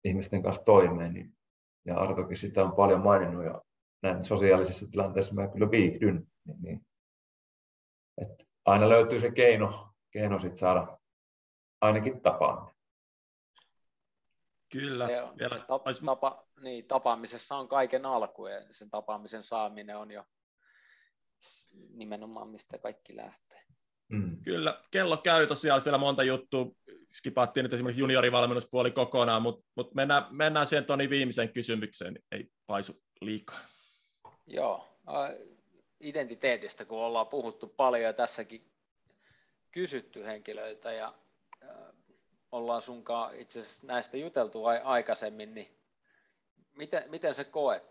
ihmisten 0.05 0.43
kanssa 0.43 0.65
toimeen. 0.65 1.15
Niin, 1.15 1.33
ja 1.85 1.99
Artokin 1.99 2.37
sitä 2.37 2.65
on 2.65 2.73
paljon 2.73 3.01
maininnut 3.01 3.45
ja 3.45 3.63
näin 4.03 4.25
sosiaalisessa 4.25 4.87
tilanteessa 4.91 5.35
mä 5.35 5.49
kyllä 5.49 5.71
viihdyn. 5.71 6.27
Niin, 6.45 6.63
niin, 6.63 6.87
että 8.23 8.45
aina 8.65 8.89
löytyy 8.89 9.21
se 9.21 9.31
keino, 9.31 9.95
keino 10.11 10.39
sit 10.39 10.57
saada 10.57 10.99
ainakin 11.81 12.21
tapaaminen. 12.21 12.75
Kyllä. 14.73 15.07
Se 15.07 15.23
on, 15.23 15.39
vielä, 15.39 15.59
tapa, 15.59 15.91
tapa, 16.05 16.47
niin, 16.61 16.87
tapaamisessa 16.87 17.57
on 17.57 17.69
kaiken 17.69 18.07
alku 18.07 18.47
ja 18.47 18.67
sen 18.71 18.91
tapaamisen 18.91 19.43
saaminen 19.43 19.97
on 19.97 20.11
jo 20.11 20.25
nimenomaan 21.95 22.49
mistä 22.49 22.79
kaikki 22.79 23.17
lähtee. 23.17 23.64
Mm. 24.09 24.37
Kyllä, 24.45 24.83
kello 24.91 25.17
käy 25.17 25.47
tosiaan, 25.47 25.83
vielä 25.85 25.99
monta 25.99 26.23
juttua, 26.23 26.67
skipattiin 27.13 27.65
nyt 27.65 27.73
esimerkiksi 27.73 28.01
juniorivalmennuspuoli 28.01 28.91
kokonaan, 28.91 29.43
mutta 29.43 29.65
mut 29.75 29.95
mennään, 29.95 30.25
mennään 30.31 30.67
siihen 30.67 30.85
Toni 30.85 31.11
viimeiseen 31.11 31.53
kysymykseen, 31.53 32.19
ei 32.33 32.49
paisu 32.67 33.03
liikaa. 33.21 33.61
Joo, 34.47 34.99
identiteetistä 36.01 36.85
kun 36.85 36.99
ollaan 36.99 37.27
puhuttu 37.27 37.67
paljon 37.67 38.03
ja 38.03 38.13
tässäkin 38.13 38.71
kysytty 39.73 40.25
henkilöitä 40.25 40.93
ja 40.93 41.15
ollaan 42.53 42.83
sunkaan 42.83 43.37
itse 43.37 43.61
asiassa 43.61 43.87
näistä 43.87 44.17
juteltu 44.17 44.65
aikaisemmin, 44.85 45.55
niin 45.55 45.79
miten, 46.73 47.03
miten 47.11 47.35
sä 47.35 47.45
koet, 47.45 47.85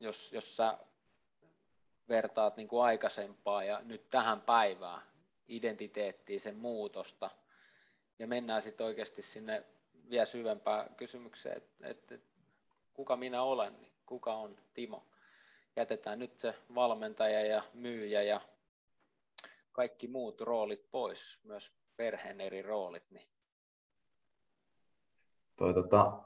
jos, 0.00 0.32
jos 0.32 0.56
sä 0.56 0.78
vertaat 2.08 2.56
niin 2.56 2.68
kuin 2.68 2.84
aikaisempaa 2.84 3.64
ja 3.64 3.80
nyt 3.84 4.10
tähän 4.10 4.40
päivään 4.40 5.09
identiteettiin, 5.50 6.40
sen 6.40 6.56
muutosta, 6.56 7.30
ja 8.18 8.26
mennään 8.26 8.62
sitten 8.62 8.86
oikeasti 8.86 9.22
sinne 9.22 9.64
vielä 10.10 10.24
syvempään 10.24 10.94
kysymykseen, 10.94 11.56
että, 11.56 11.88
että 11.88 12.18
kuka 12.92 13.16
minä 13.16 13.42
olen, 13.42 13.80
niin 13.80 13.92
kuka 14.06 14.34
on 14.34 14.56
Timo. 14.74 15.06
Jätetään 15.76 16.18
nyt 16.18 16.38
se 16.38 16.54
valmentaja 16.74 17.46
ja 17.46 17.62
myyjä 17.74 18.22
ja 18.22 18.40
kaikki 19.72 20.08
muut 20.08 20.40
roolit 20.40 20.90
pois, 20.90 21.38
myös 21.44 21.72
perheen 21.96 22.40
eri 22.40 22.62
roolit. 22.62 23.10
Niin. 23.10 23.28
Toi, 25.56 25.74
tota, 25.74 26.22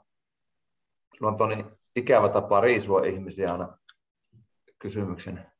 sulla 1.17 1.31
on 1.31 1.37
Toni 1.37 1.65
ikävä 1.95 2.29
tapa 2.29 2.61
riisua 2.61 3.05
ihmisiä 3.05 3.51
aina 3.51 3.77
kysymyksen 4.79 5.51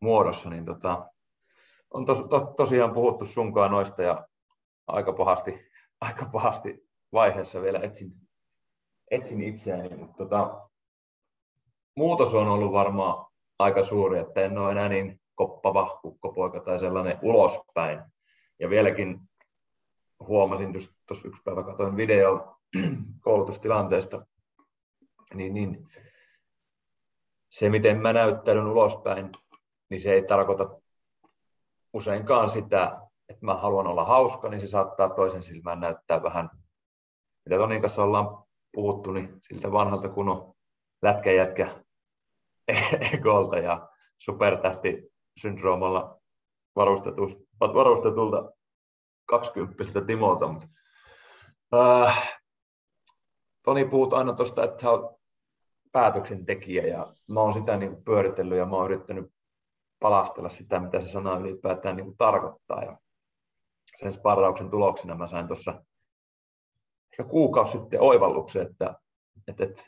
muodossa, 0.00 0.50
niin 0.50 0.64
tota, 0.64 1.10
on 1.94 2.04
tos, 2.04 2.20
to, 2.30 2.54
tosiaan 2.56 2.94
puhuttu 2.94 3.24
sunkaan 3.24 3.70
noista 3.70 4.02
ja 4.02 4.26
aika 4.86 5.12
pahasti, 5.12 5.70
aika 6.00 6.26
pahasti 6.32 6.88
vaiheessa 7.12 7.62
vielä 7.62 7.78
etsin, 7.82 8.12
etsin 9.10 9.42
itseäni, 9.42 9.96
mutta 9.96 10.16
tota, 10.16 10.68
muutos 11.96 12.34
on 12.34 12.48
ollut 12.48 12.72
varmaan 12.72 13.26
aika 13.58 13.82
suuri, 13.82 14.18
että 14.18 14.40
en 14.40 14.58
ole 14.58 14.72
enää 14.72 14.88
niin 14.88 15.20
koppava 15.34 15.98
kukkopoika 16.02 16.60
tai 16.60 16.78
sellainen 16.78 17.18
ulospäin. 17.22 18.00
Ja 18.58 18.70
vieläkin 18.70 19.20
huomasin, 20.20 20.74
jos 20.74 20.90
tuossa 21.06 21.28
yksi 21.28 21.42
päivä 21.44 21.62
katsoin 21.62 21.96
video 21.96 22.56
koulutustilanteesta, 23.24 24.26
niin, 25.34 25.54
niin 25.54 25.88
se, 27.50 27.68
miten 27.68 28.00
mä 28.02 28.12
näyttäydyn 28.12 28.66
ulospäin, 28.66 29.32
niin 29.90 30.00
se 30.00 30.12
ei 30.12 30.22
tarkoita 30.22 30.80
useinkaan 31.92 32.50
sitä, 32.50 33.00
että 33.28 33.46
mä 33.46 33.54
haluan 33.54 33.86
olla 33.86 34.04
hauska, 34.04 34.48
niin 34.48 34.60
se 34.60 34.66
saattaa 34.66 35.08
toisen 35.08 35.42
silmään 35.42 35.80
näyttää 35.80 36.22
vähän, 36.22 36.50
mitä 37.44 37.58
Tonin 37.58 37.80
kanssa 37.80 38.02
ollaan 38.02 38.44
puhuttu, 38.72 39.12
niin 39.12 39.38
siltä 39.40 39.72
vanhalta 39.72 40.08
kunnon 40.08 40.54
lätkäjätkä 41.02 41.84
egolta 43.14 43.58
ja 43.58 43.88
supertähti 44.18 45.12
syndroomalla 45.40 46.20
varustetulta 47.74 48.52
20 49.26 50.00
Timolta. 50.06 50.48
Mutta, 50.48 50.68
äh, 51.74 52.40
Toni 53.64 53.84
puhut 53.84 54.14
aina 54.14 54.32
tuosta, 54.32 54.64
että 54.64 54.82
sä 54.82 54.90
oot 54.90 55.20
päätöksentekijä 55.92 56.86
ja 56.86 57.14
mä 57.28 57.40
oon 57.40 57.52
sitä 57.52 57.76
niin 57.76 58.04
pyöritellyt 58.04 58.58
ja 58.58 58.66
mä 58.66 58.76
oon 58.76 58.86
yrittänyt 58.86 59.32
palastella 60.00 60.48
sitä, 60.48 60.80
mitä 60.80 61.00
se 61.00 61.08
sana 61.08 61.38
ylipäätään 61.38 61.96
niin 61.96 62.04
kuin 62.04 62.16
tarkoittaa. 62.16 62.82
Ja 62.82 62.98
sen 63.96 64.12
sparrauksen 64.12 64.70
tuloksena 64.70 65.14
mä 65.14 65.26
sain 65.26 65.46
tuossa 65.46 65.84
ehkä 67.12 67.30
kuukausi 67.30 67.78
sitten 67.78 68.00
oivalluksen, 68.00 68.66
että, 68.66 68.94
että, 69.48 69.64
että 69.64 69.82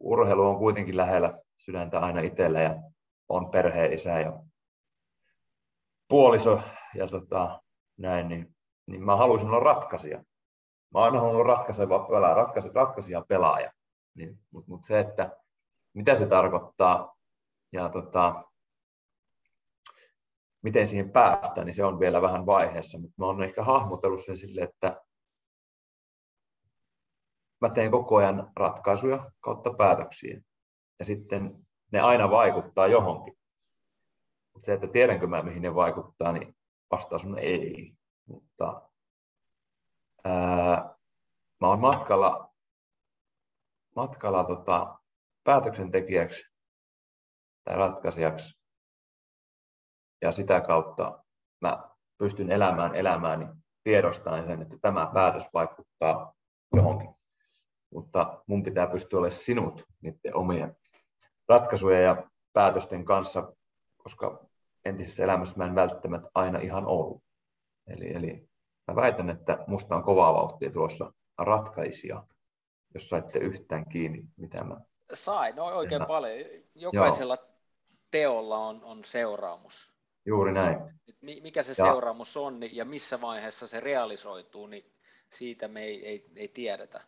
urheilu 0.00 0.42
on 0.42 0.58
kuitenkin 0.58 0.96
lähellä 0.96 1.38
sydäntä 1.58 2.00
aina 2.00 2.20
itsellä 2.20 2.60
ja 2.60 2.76
on 3.28 3.50
perheen 3.50 3.92
isä 3.92 4.20
ja 4.20 4.32
puoliso 6.08 6.60
ja 6.94 7.06
tota, 7.06 7.60
näin, 7.96 8.28
niin, 8.28 8.54
niin 8.86 9.02
mä 9.02 9.16
haluaisin 9.16 9.48
olla 9.48 9.60
ratkaisija. 9.60 10.24
Mä 10.94 11.00
aina 11.00 11.20
halunnut 11.20 11.46
ratkaiseva 11.46 11.98
pelaaja, 11.98 12.34
ratkaisi, 12.34 12.70
ratkaisija 12.74 13.24
pelaaja. 13.28 13.72
Niin, 14.14 14.38
Mutta 14.50 14.70
mut 14.70 14.84
se, 14.84 15.00
että 15.00 15.36
mitä 15.94 16.14
se 16.14 16.26
tarkoittaa 16.26 17.16
ja 17.72 17.88
tota, 17.88 18.44
miten 20.66 20.86
siihen 20.86 21.10
päästään, 21.10 21.66
niin 21.66 21.74
se 21.74 21.84
on 21.84 22.00
vielä 22.00 22.22
vähän 22.22 22.46
vaiheessa, 22.46 22.98
mutta 22.98 23.14
mä 23.18 23.26
oon 23.26 23.42
ehkä 23.42 23.62
hahmotellut 23.62 24.24
sen 24.24 24.38
sille, 24.38 24.60
että 24.60 25.02
mä 27.60 27.70
teen 27.70 27.90
koko 27.90 28.16
ajan 28.16 28.52
ratkaisuja 28.56 29.30
kautta 29.40 29.74
päätöksiä. 29.74 30.40
Ja 30.98 31.04
sitten 31.04 31.66
ne 31.92 32.00
aina 32.00 32.30
vaikuttaa 32.30 32.86
johonkin. 32.86 33.38
Mutta 34.54 34.66
se, 34.66 34.72
että 34.72 34.86
tiedänkö 34.86 35.26
mä, 35.26 35.42
mihin 35.42 35.62
ne 35.62 35.74
vaikuttaa, 35.74 36.32
niin 36.32 36.56
vastaus 36.90 37.24
on 37.24 37.38
ei. 37.38 37.94
Mutta 38.26 38.90
ää, 40.24 40.96
mä 41.60 41.68
oon 41.68 41.80
matkalla, 41.80 42.54
matkalla 43.96 44.44
tota, 44.44 44.98
päätöksentekijäksi 45.44 46.44
tai 47.64 47.76
ratkaisijaksi 47.76 48.65
ja 50.22 50.32
sitä 50.32 50.60
kautta 50.60 51.24
mä 51.60 51.90
pystyn 52.18 52.52
elämään 52.52 52.94
elämääni 52.94 53.46
tiedostaen 53.84 54.46
sen, 54.46 54.62
että 54.62 54.76
tämä 54.82 55.10
päätös 55.14 55.44
vaikuttaa 55.54 56.34
johonkin. 56.76 57.10
Mutta 57.94 58.42
mun 58.46 58.62
pitää 58.62 58.86
pystyä 58.86 59.18
olemaan 59.18 59.38
sinut 59.38 59.84
niiden 60.00 60.36
omien 60.36 60.76
ratkaisujen 61.48 62.04
ja 62.04 62.30
päätösten 62.52 63.04
kanssa, 63.04 63.52
koska 63.96 64.46
entisessä 64.84 65.24
elämässä 65.24 65.58
mä 65.58 65.64
en 65.64 65.74
välttämättä 65.74 66.28
aina 66.34 66.58
ihan 66.58 66.86
ollut. 66.86 67.22
Eli, 67.86 68.14
eli 68.14 68.48
mä 68.86 68.96
väitän, 68.96 69.30
että 69.30 69.64
musta 69.66 69.96
on 69.96 70.02
kovaa 70.02 70.34
vauhtia 70.34 70.70
tulossa 70.70 71.12
ratkaisia, 71.38 72.22
jos 72.94 73.08
saitte 73.08 73.38
yhtään 73.38 73.88
kiinni, 73.88 74.24
mitä 74.36 74.64
mä... 74.64 74.80
Sain, 75.12 75.56
no 75.56 75.64
oikein 75.64 76.02
en... 76.02 76.08
paljon. 76.08 76.38
Jokaisella 76.74 77.34
Joo. 77.34 77.48
teolla 78.10 78.58
on, 78.58 78.84
on 78.84 79.04
seuraamus. 79.04 79.95
Juuri 80.26 80.52
näin. 80.52 80.78
Mikä 81.42 81.62
se 81.62 81.70
ja. 81.70 81.74
seuraamus 81.74 82.36
on 82.36 82.60
ja 82.72 82.84
missä 82.84 83.20
vaiheessa 83.20 83.66
se 83.66 83.80
realisoituu, 83.80 84.66
niin 84.66 84.92
siitä 85.30 85.68
me 85.68 85.82
ei, 85.82 86.06
ei, 86.06 86.30
ei 86.36 86.48
tiedetä. 86.48 87.00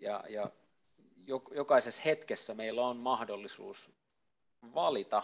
Ja, 0.00 0.24
ja 0.28 0.50
jokaisessa 1.54 2.02
hetkessä 2.04 2.54
meillä 2.54 2.86
on 2.86 2.96
mahdollisuus 2.96 3.92
valita, 4.74 5.22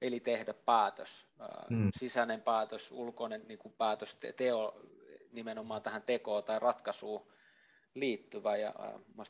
eli 0.00 0.20
tehdä 0.20 0.54
päätös, 0.54 1.26
hmm. 1.70 1.90
sisäinen 1.98 2.42
päätös, 2.42 2.92
ulkoinen 2.92 3.44
niin 3.48 3.58
kuin 3.58 3.74
päätös, 3.78 4.18
teo 4.36 4.80
nimenomaan 5.32 5.82
tähän 5.82 6.02
tekoon 6.02 6.44
tai 6.44 6.58
ratkaisuun 6.58 7.32
liittyvä. 7.94 8.56
Ja 8.56 8.74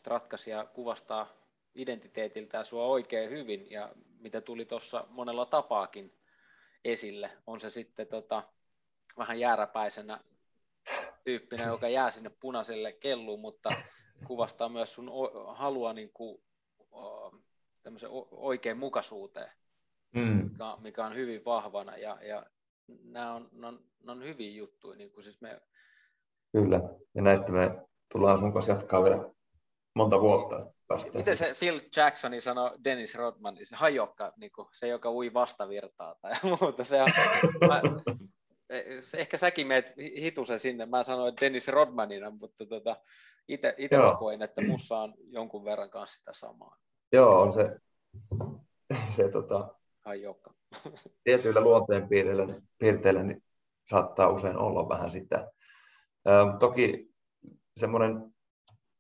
ratkaisija 0.07 0.65
kuvastaa 0.65 1.42
identiteetiltään 1.75 2.65
sua 2.65 2.87
oikein 2.87 3.31
hyvin 3.31 3.71
ja 3.71 3.93
mitä 4.19 4.41
tuli 4.41 4.65
tuossa 4.65 5.07
monella 5.11 5.47
tapaakin 5.47 6.15
esille. 6.85 7.31
On 7.47 7.61
se 7.61 7.71
sitten 7.71 8.07
tota, 8.07 8.43
vähän 9.19 9.41
jääräpäisenä 9.41 10.21
tyyppinä, 11.25 11.67
joka 11.67 11.89
jää 11.89 12.11
sinne 12.11 12.31
punaiselle 12.41 12.93
kelluun, 12.93 13.41
mutta 13.41 13.71
kuvastaa 14.27 14.69
myös 14.69 14.95
sun 14.95 15.11
halua 15.47 15.93
niin 15.93 16.11
kuin 16.13 16.43
tämmöisen 17.83 18.09
oikein 18.31 18.79
mukaisuuteen, 18.79 19.51
mm. 20.13 20.21
mikä, 20.21 20.77
mikä, 20.81 21.07
on 21.07 21.15
hyvin 21.15 21.45
vahvana 21.45 21.97
ja, 21.97 22.19
ja 22.23 22.47
nämä 23.05 23.35
on, 23.35 23.49
nämä 23.53 23.69
on, 23.69 23.85
nämä 24.01 24.13
on 24.13 24.25
hyviä 24.25 24.51
juttuja. 24.51 24.97
Niin 24.97 25.11
kuin 25.11 25.25
siis 25.25 25.41
me... 25.41 25.61
Kyllä, 26.53 26.81
ja 27.15 27.23
näistä 27.23 27.53
me 27.53 27.71
tullaan 28.13 28.39
sun 28.39 28.53
kanssa 28.53 28.73
jatkaa 28.73 29.05
vielä 29.05 29.31
monta 29.95 30.21
vuotta. 30.21 30.73
Miten 31.15 31.37
se 31.37 31.53
Phil 31.59 31.81
Jacksoni 31.97 32.41
sanoi 32.41 32.71
Dennis 32.85 33.15
Rodman, 33.15 33.57
se 33.63 33.77
hajokka, 33.77 34.33
niin 34.37 34.53
kuin 34.53 34.69
se 34.73 34.89
joka 34.89 35.11
ui 35.11 35.35
vastavirtaa 35.35 36.15
tai 36.23 36.33
muuta. 36.61 36.85
Se 36.85 37.03
on, 37.03 37.09
mä, 37.69 37.83
ehkä 39.17 39.37
säkin 39.37 39.67
meet 39.67 39.93
hitusen 39.99 40.61
sinne, 40.61 40.87
mä 40.87 41.03
sanoin 41.03 41.35
Dennis 41.41 41.69
Rodmanina, 41.69 42.31
mutta 42.31 42.67
tota, 42.67 42.97
itse 43.49 43.99
mä 43.99 44.17
koin, 44.19 44.43
että 44.43 44.63
mussa 44.67 44.99
on 44.99 45.15
jonkun 45.31 45.65
verran 45.65 45.91
kanssa 45.91 46.17
sitä 46.17 46.33
samaa. 46.33 46.77
Joo, 47.13 47.41
on 47.41 47.53
se, 47.53 47.77
se 49.17 49.29
tota, 49.29 49.75
hajokka. 50.05 50.55
tietyillä 51.25 51.61
luonteen 51.61 52.09
piirteillä, 52.09 52.47
niin, 52.47 52.63
piirteillä 52.79 53.23
niin 53.23 53.43
saattaa 53.85 54.29
usein 54.29 54.57
olla 54.57 54.89
vähän 54.89 55.11
sitä. 55.11 55.53
Ö, 56.29 56.59
toki 56.59 57.11
semmoinen 57.77 58.32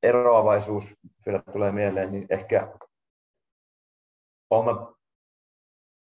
eroavaisuus 0.02 0.94
vielä 1.26 1.42
tulee 1.52 1.72
mieleen, 1.72 2.12
niin 2.12 2.26
ehkä 2.30 2.72
on 4.50 4.64
mä, 4.64 4.72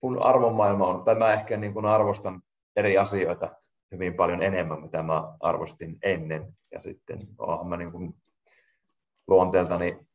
mun 0.02 0.24
arvomaailma 0.24 0.88
on, 0.88 1.04
tai 1.04 1.16
mä 1.16 1.34
ehkä 1.34 1.58
niin 1.58 1.74
kuin 1.74 1.86
arvostan 1.86 2.42
eri 2.76 2.98
asioita 2.98 3.56
hyvin 3.92 4.14
paljon 4.14 4.44
enemmän, 4.44 4.82
mitä 4.82 5.04
mä 5.04 5.36
arvostin 5.40 5.98
ennen. 6.04 6.54
Ja 6.72 6.80
sitten 6.80 7.28
oonhan 7.38 7.68
mä 7.68 7.78
niin 7.78 7.92
kuin 7.92 8.16
luonteeltani 9.28 10.08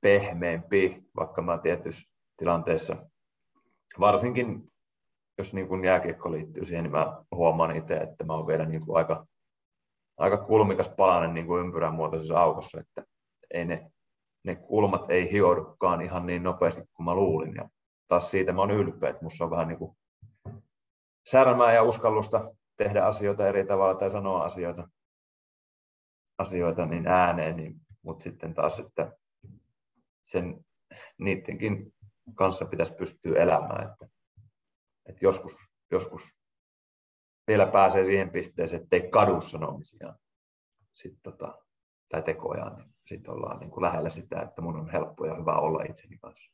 pehmeämpi, 0.00 1.02
vaikka 1.16 1.42
mä 1.42 1.58
tietyissä 1.58 2.10
tilanteissa, 2.36 2.96
varsinkin 4.00 4.72
jos 5.38 5.54
niin 5.54 5.68
kuin 5.68 5.84
jääkiekko 5.84 6.32
liittyy 6.32 6.64
siihen, 6.64 6.84
niin 6.84 6.92
mä 6.92 7.22
huomaan 7.30 7.76
itse, 7.76 7.96
että 7.96 8.24
mä 8.24 8.32
oon 8.32 8.46
vielä 8.46 8.64
niin 8.64 8.86
kuin 8.86 8.96
aika, 8.96 9.26
aika 10.16 10.36
kulmikas 10.36 10.88
palanen 10.88 11.34
niin 11.34 11.46
kuin 11.46 11.60
ympyrän 11.60 11.94
muotoisessa 11.94 12.40
aukossa, 12.40 12.80
että 12.80 13.04
ei 13.50 13.64
ne, 13.64 13.90
ne 14.44 14.54
kulmat 14.54 15.10
ei 15.10 15.32
hioudukaan 15.32 16.02
ihan 16.02 16.26
niin 16.26 16.42
nopeasti 16.42 16.82
kuin 16.94 17.04
mä 17.04 17.14
luulin. 17.14 17.54
Ja 17.54 17.68
taas 18.08 18.30
siitä 18.30 18.52
mä 18.52 18.60
oon 18.60 18.70
ylpeä, 18.70 19.10
että 19.10 19.22
musta 19.22 19.44
on 19.44 19.50
vähän 19.50 19.68
niin 19.68 19.78
kuin 19.78 19.96
särmää 21.30 21.74
ja 21.74 21.82
uskallusta 21.82 22.54
tehdä 22.76 23.04
asioita 23.04 23.48
eri 23.48 23.66
tavalla 23.66 23.94
tai 23.94 24.10
sanoa 24.10 24.44
asioita, 24.44 24.88
asioita 26.38 26.86
niin 26.86 27.06
ääneen, 27.06 27.56
niin, 27.56 27.74
mutta 28.02 28.22
sitten 28.22 28.54
taas, 28.54 28.78
että 28.78 29.12
sen, 30.24 30.64
niidenkin 31.18 31.94
kanssa 32.34 32.64
pitäisi 32.64 32.94
pystyä 32.94 33.42
elämään. 33.42 33.90
Että, 33.90 34.06
että 35.06 35.24
joskus, 35.24 35.56
joskus 35.90 36.22
vielä 37.46 37.66
pääsee 37.66 38.04
siihen 38.04 38.30
pisteeseen, 38.30 38.82
että 38.82 38.96
ei 38.96 39.10
kadu 39.10 39.40
sanomisia 39.40 40.14
sit 40.92 41.14
tota, 41.22 41.58
tai 42.08 42.22
tekojaan, 42.22 42.76
niin 42.76 42.94
sitten 43.06 43.34
ollaan 43.34 43.60
niin 43.60 43.70
kuin 43.70 43.82
lähellä 43.82 44.10
sitä, 44.10 44.40
että 44.40 44.62
mun 44.62 44.76
on 44.76 44.90
helppo 44.90 45.26
ja 45.26 45.34
hyvä 45.34 45.58
olla 45.58 45.84
itseni 45.84 46.18
kanssa. 46.18 46.50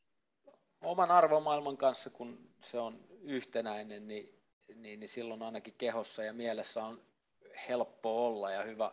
Oman 0.81 1.11
arvomaailman 1.11 1.77
kanssa, 1.77 2.09
kun 2.09 2.49
se 2.61 2.79
on 2.79 2.99
yhtenäinen, 3.21 4.07
niin, 4.07 4.39
niin, 4.75 4.99
niin 4.99 5.07
silloin 5.07 5.43
ainakin 5.43 5.73
kehossa 5.77 6.23
ja 6.23 6.33
mielessä 6.33 6.83
on 6.83 7.01
helppo 7.69 8.27
olla 8.27 8.51
ja 8.51 8.63
hyvä, 8.63 8.91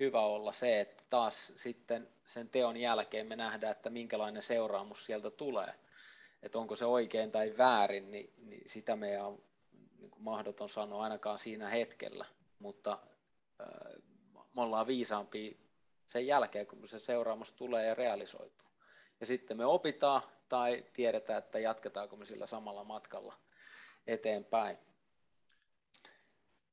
hyvä 0.00 0.20
olla 0.20 0.52
se, 0.52 0.80
että 0.80 1.04
taas 1.10 1.52
sitten 1.56 2.08
sen 2.26 2.48
teon 2.48 2.76
jälkeen 2.76 3.26
me 3.26 3.36
nähdään, 3.36 3.72
että 3.72 3.90
minkälainen 3.90 4.42
seuraamus 4.42 5.06
sieltä 5.06 5.30
tulee. 5.30 5.74
Että 6.42 6.58
onko 6.58 6.76
se 6.76 6.84
oikein 6.84 7.32
tai 7.32 7.54
väärin, 7.58 8.10
niin, 8.10 8.32
niin 8.36 8.62
sitä 8.66 8.96
meidän 8.96 9.26
on 9.26 9.42
niin 10.06 10.10
kuin 10.10 10.24
mahdoton 10.24 10.68
sanoa 10.68 11.02
ainakaan 11.02 11.38
siinä 11.38 11.68
hetkellä, 11.68 12.24
mutta 12.58 12.98
äh, 13.60 14.02
me 14.34 14.62
ollaan 14.62 14.86
viisaampia 14.86 15.58
sen 16.06 16.26
jälkeen, 16.26 16.66
kun 16.66 16.88
se 16.88 16.98
seuraamus 16.98 17.52
tulee 17.52 17.86
ja 17.86 17.94
realisoituu. 17.94 18.68
Ja 19.20 19.26
sitten 19.26 19.56
me 19.56 19.64
opitaan 19.64 20.22
tai 20.48 20.84
tiedetään, 20.92 21.38
että 21.38 21.58
jatketaanko 21.58 22.16
me 22.16 22.24
sillä 22.24 22.46
samalla 22.46 22.84
matkalla 22.84 23.34
eteenpäin. 24.06 24.78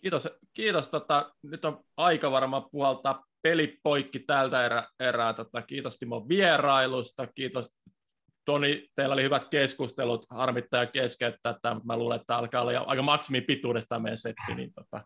Kiitos. 0.01 0.29
Kiitos. 0.53 0.87
Tota, 0.87 1.33
nyt 1.43 1.65
on 1.65 1.83
aika 1.97 2.31
varmaan 2.31 2.69
puhaltaa 2.71 3.25
pelit 3.41 3.79
poikki 3.83 4.19
tältä 4.19 4.65
erää. 4.65 4.87
erää. 4.99 5.33
Tota, 5.33 5.61
kiitos 5.61 5.97
Timo 5.97 6.25
vierailusta. 6.29 7.27
Kiitos 7.27 7.73
Toni, 8.45 8.89
teillä 8.95 9.13
oli 9.13 9.23
hyvät 9.23 9.45
keskustelut. 9.45 10.25
Harmittaja 10.29 10.85
keskeyttää, 10.85 11.49
että 11.49 11.75
mä 11.83 11.97
luulen, 11.97 12.21
että 12.21 12.37
alkaa 12.37 12.61
olla 12.61 12.79
aika 12.79 13.01
maksimipituudesta 13.01 13.99
meidän 13.99 14.17
setti, 14.17 14.55
niin 14.55 14.73
tota, 14.73 15.05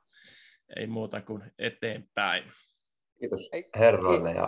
ei 0.75 0.87
muuta 0.87 1.21
kuin 1.21 1.43
eteenpäin. 1.59 2.43
Kiitos 3.19 3.49
herroille 3.79 4.31
ja 4.31 4.47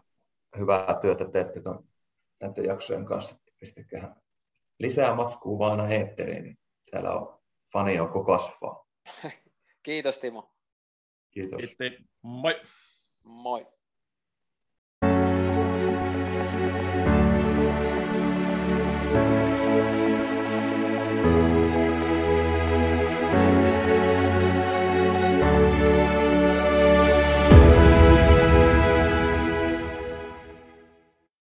hyvää 0.57 0.97
työtä 1.01 1.25
teette 1.25 1.61
tuon 1.61 1.87
näiden 2.41 2.65
jaksojen 2.65 3.05
kanssa. 3.05 3.37
Pistäkää 3.59 4.15
lisää 4.79 5.15
matskua 5.15 5.59
vaan 5.59 5.79
aina 5.79 5.93
eetteriin, 5.93 6.43
niin 6.43 6.57
täällä 6.91 7.13
on 7.13 7.39
fani 7.73 7.95
joko 7.95 8.23
kasvaa. 8.23 8.85
Kiitos 9.83 10.19
Timo. 10.19 10.53
Kiitos. 11.31 11.61
Kiitos. 11.77 12.05
Moi. 12.21 12.61
Moi. 13.23 13.67